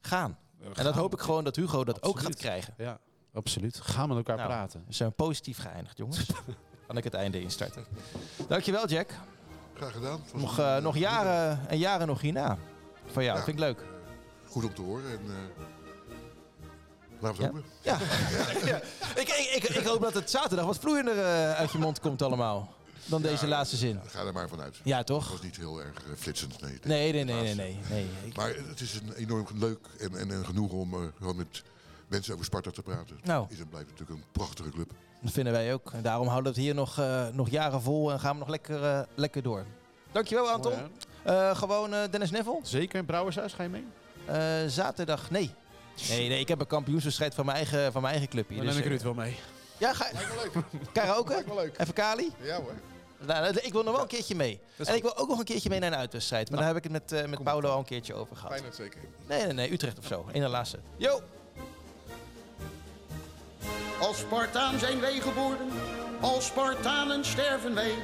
Gaan. 0.00 0.38
En 0.74 0.84
dat 0.84 0.94
hoop 0.94 1.12
ik 1.12 1.20
gewoon 1.20 1.44
dat 1.44 1.56
Hugo 1.56 1.84
dat 1.84 2.02
ook 2.02 2.20
gaat 2.20 2.34
krijgen. 2.36 2.74
Ja, 2.78 2.98
absoluut. 3.32 3.80
Ga 3.80 4.06
met 4.06 4.16
elkaar 4.16 4.36
Nou, 4.36 4.48
praten. 4.48 4.84
We 4.86 4.92
zijn 4.94 5.14
positief 5.14 5.58
geëindigd, 5.58 5.98
jongens. 5.98 6.26
kan 6.86 6.96
ik 6.96 7.04
het 7.04 7.14
einde 7.14 7.40
instarten. 7.40 7.84
Dankjewel, 8.48 8.88
Jack. 8.88 9.10
Graag 9.74 9.92
gedaan. 9.92 10.20
Nog, 10.34 10.58
een, 10.58 10.64
eh, 10.64 10.82
nog 10.82 10.96
jaren 10.96 11.68
en 11.68 11.78
jaren 11.78 12.06
nog 12.06 12.20
hierna. 12.20 12.58
Van 13.06 13.24
jou, 13.24 13.38
Ja. 13.38 13.44
vind 13.44 13.56
ik 13.56 13.62
leuk. 13.64 13.84
Goed 14.48 14.64
om 14.64 14.74
te 14.74 14.82
horen. 14.82 15.10
En, 15.10 15.20
eh, 15.26 15.64
laten 17.20 17.52
we 17.54 17.62
Ja. 17.80 17.98
Ja. 17.98 18.06
ja. 18.72 18.76
Ik, 19.20 19.28
ik, 19.28 19.62
ik, 19.62 19.68
ik 19.76 19.86
hoop 19.86 20.02
dat 20.02 20.14
het 20.14 20.30
zaterdag 20.30 20.66
wat 20.66 20.78
vloeiender 20.78 21.18
eh, 21.18 21.52
uit 21.52 21.72
je 21.72 21.78
mond 21.78 22.00
komt 22.00 22.22
allemaal. 22.22 22.74
Dan 23.06 23.22
deze 23.22 23.46
laatste 23.46 23.76
zin. 23.76 24.00
Ga 24.06 24.24
er 24.24 24.32
maar 24.32 24.48
vanuit. 24.48 24.76
Ja, 24.82 24.96
Het 24.96 25.06
toch? 25.06 25.30
was 25.30 25.42
niet 25.42 25.56
heel 25.56 25.80
erg 25.80 25.94
eh, 25.96 26.02
flitsend. 26.16 26.60
Nee, 26.60 26.78
Nee, 26.82 27.12
nee, 27.12 27.24
nee, 27.24 27.54
nee, 27.54 27.78
nee. 27.90 28.06
Maar 28.36 28.54
het 28.68 28.80
is 28.80 28.94
een 28.94 29.12
enorm 29.12 29.46
leuk 29.54 29.86
en, 29.98 30.16
en, 30.18 30.30
en 30.30 30.44
genoegen 30.44 30.78
om 30.78 30.94
eh, 30.94 31.00
gewoon 31.18 31.36
met 31.36 31.62
mensen 32.08 32.32
over 32.32 32.44
Sparta 32.44 32.70
te 32.70 32.82
praten. 32.82 33.18
Nou. 33.22 33.46
Is 33.50 33.58
en 33.58 33.68
blijft 33.68 33.90
natuurlijk 33.90 34.18
een 34.18 34.24
prachtige 34.32 34.68
club. 34.70 34.90
Dat 35.22 35.32
vinden 35.32 35.52
wij 35.52 35.72
ook. 35.72 35.90
En 35.92 36.02
daarom 36.02 36.26
houden 36.28 36.52
we 36.52 36.58
het 36.58 36.66
hier 36.66 36.74
nog, 36.74 36.98
eh, 36.98 37.26
nog 37.32 37.50
jaren 37.50 37.82
vol 37.82 38.12
en 38.12 38.20
gaan 38.20 38.32
we 38.32 38.38
nog 38.38 38.48
lekker, 38.48 39.06
lekker 39.14 39.42
door. 39.42 39.64
Dankjewel, 40.12 40.50
Anton. 40.50 40.72
Eh, 41.22 41.56
gewoon 41.56 41.90
Dennis 41.90 42.30
Neville. 42.30 42.60
Zeker 42.62 42.98
in 42.98 43.04
Brouwershuis, 43.04 43.52
ga 43.52 43.62
je 43.62 43.68
mee? 43.68 43.84
Eh, 44.26 44.68
zaterdag, 44.68 45.30
nee. 45.30 45.50
Nee, 46.08 46.28
nee, 46.28 46.40
ik 46.40 46.48
heb 46.48 46.60
een 46.60 46.66
kampioenswedstrijd 46.66 47.34
van 47.34 47.44
mijn 47.44 47.56
eigen, 47.56 47.92
van 47.92 48.00
mijn 48.02 48.12
eigen 48.12 48.30
club 48.32 48.48
hier. 48.48 48.56
Dan 48.56 48.66
dus, 48.66 48.74
neem 48.74 48.84
ik 48.84 48.90
Ruud 48.90 49.02
wel 49.02 49.14
mee. 49.14 49.36
Ja, 49.78 49.92
ga 49.94 50.06
Karaoke? 50.92 51.42
wel 51.46 51.56
leuk. 51.56 51.78
Even 51.78 51.94
Kali? 51.94 52.32
Ja 52.42 52.56
hoor. 52.56 52.72
Nou, 53.26 53.58
ik 53.60 53.72
wil 53.72 53.82
nog 53.82 53.92
wel 53.92 54.02
een 54.02 54.08
keertje 54.08 54.34
mee. 54.34 54.60
En 54.84 54.94
ik 54.94 55.02
wil 55.02 55.16
ook 55.16 55.28
nog 55.28 55.38
een 55.38 55.44
keertje 55.44 55.68
mee 55.68 55.80
naar 55.80 55.92
een 55.92 55.98
uitwedstrijd. 55.98 56.50
Maar 56.50 56.58
daar 56.58 56.68
heb 56.68 56.76
ik 56.76 56.82
het 56.82 56.92
met, 56.92 57.12
eh, 57.12 57.28
met 57.28 57.42
Paulo 57.42 57.68
al 57.70 57.78
een 57.78 57.84
keertje 57.84 58.14
over 58.14 58.36
gehad. 58.36 58.50
Feyenoord 58.50 58.74
zeker. 58.74 59.00
Nee, 59.26 59.44
nee, 59.44 59.52
nee, 59.52 59.72
Utrecht 59.72 59.98
of 59.98 60.06
zo. 60.06 60.26
In 60.32 60.40
de 60.40 60.48
laatste. 60.48 60.78
Yo! 60.96 61.20
Als 64.00 64.18
Spartaan 64.18 64.78
zijn 64.78 65.00
wij 65.00 65.20
geboren, 65.20 65.68
als 66.20 66.46
Spartanen 66.46 67.24
sterven 67.24 67.74
wij. 67.74 67.94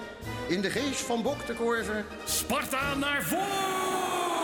In 0.49 0.61
de 0.61 0.71
geest 0.71 1.01
van 1.01 1.23
Bok 1.23 1.47
de 1.47 1.55
Korver 1.55 2.05
Sparta 2.25 2.95
naar 2.95 3.23
voren! 3.23 4.40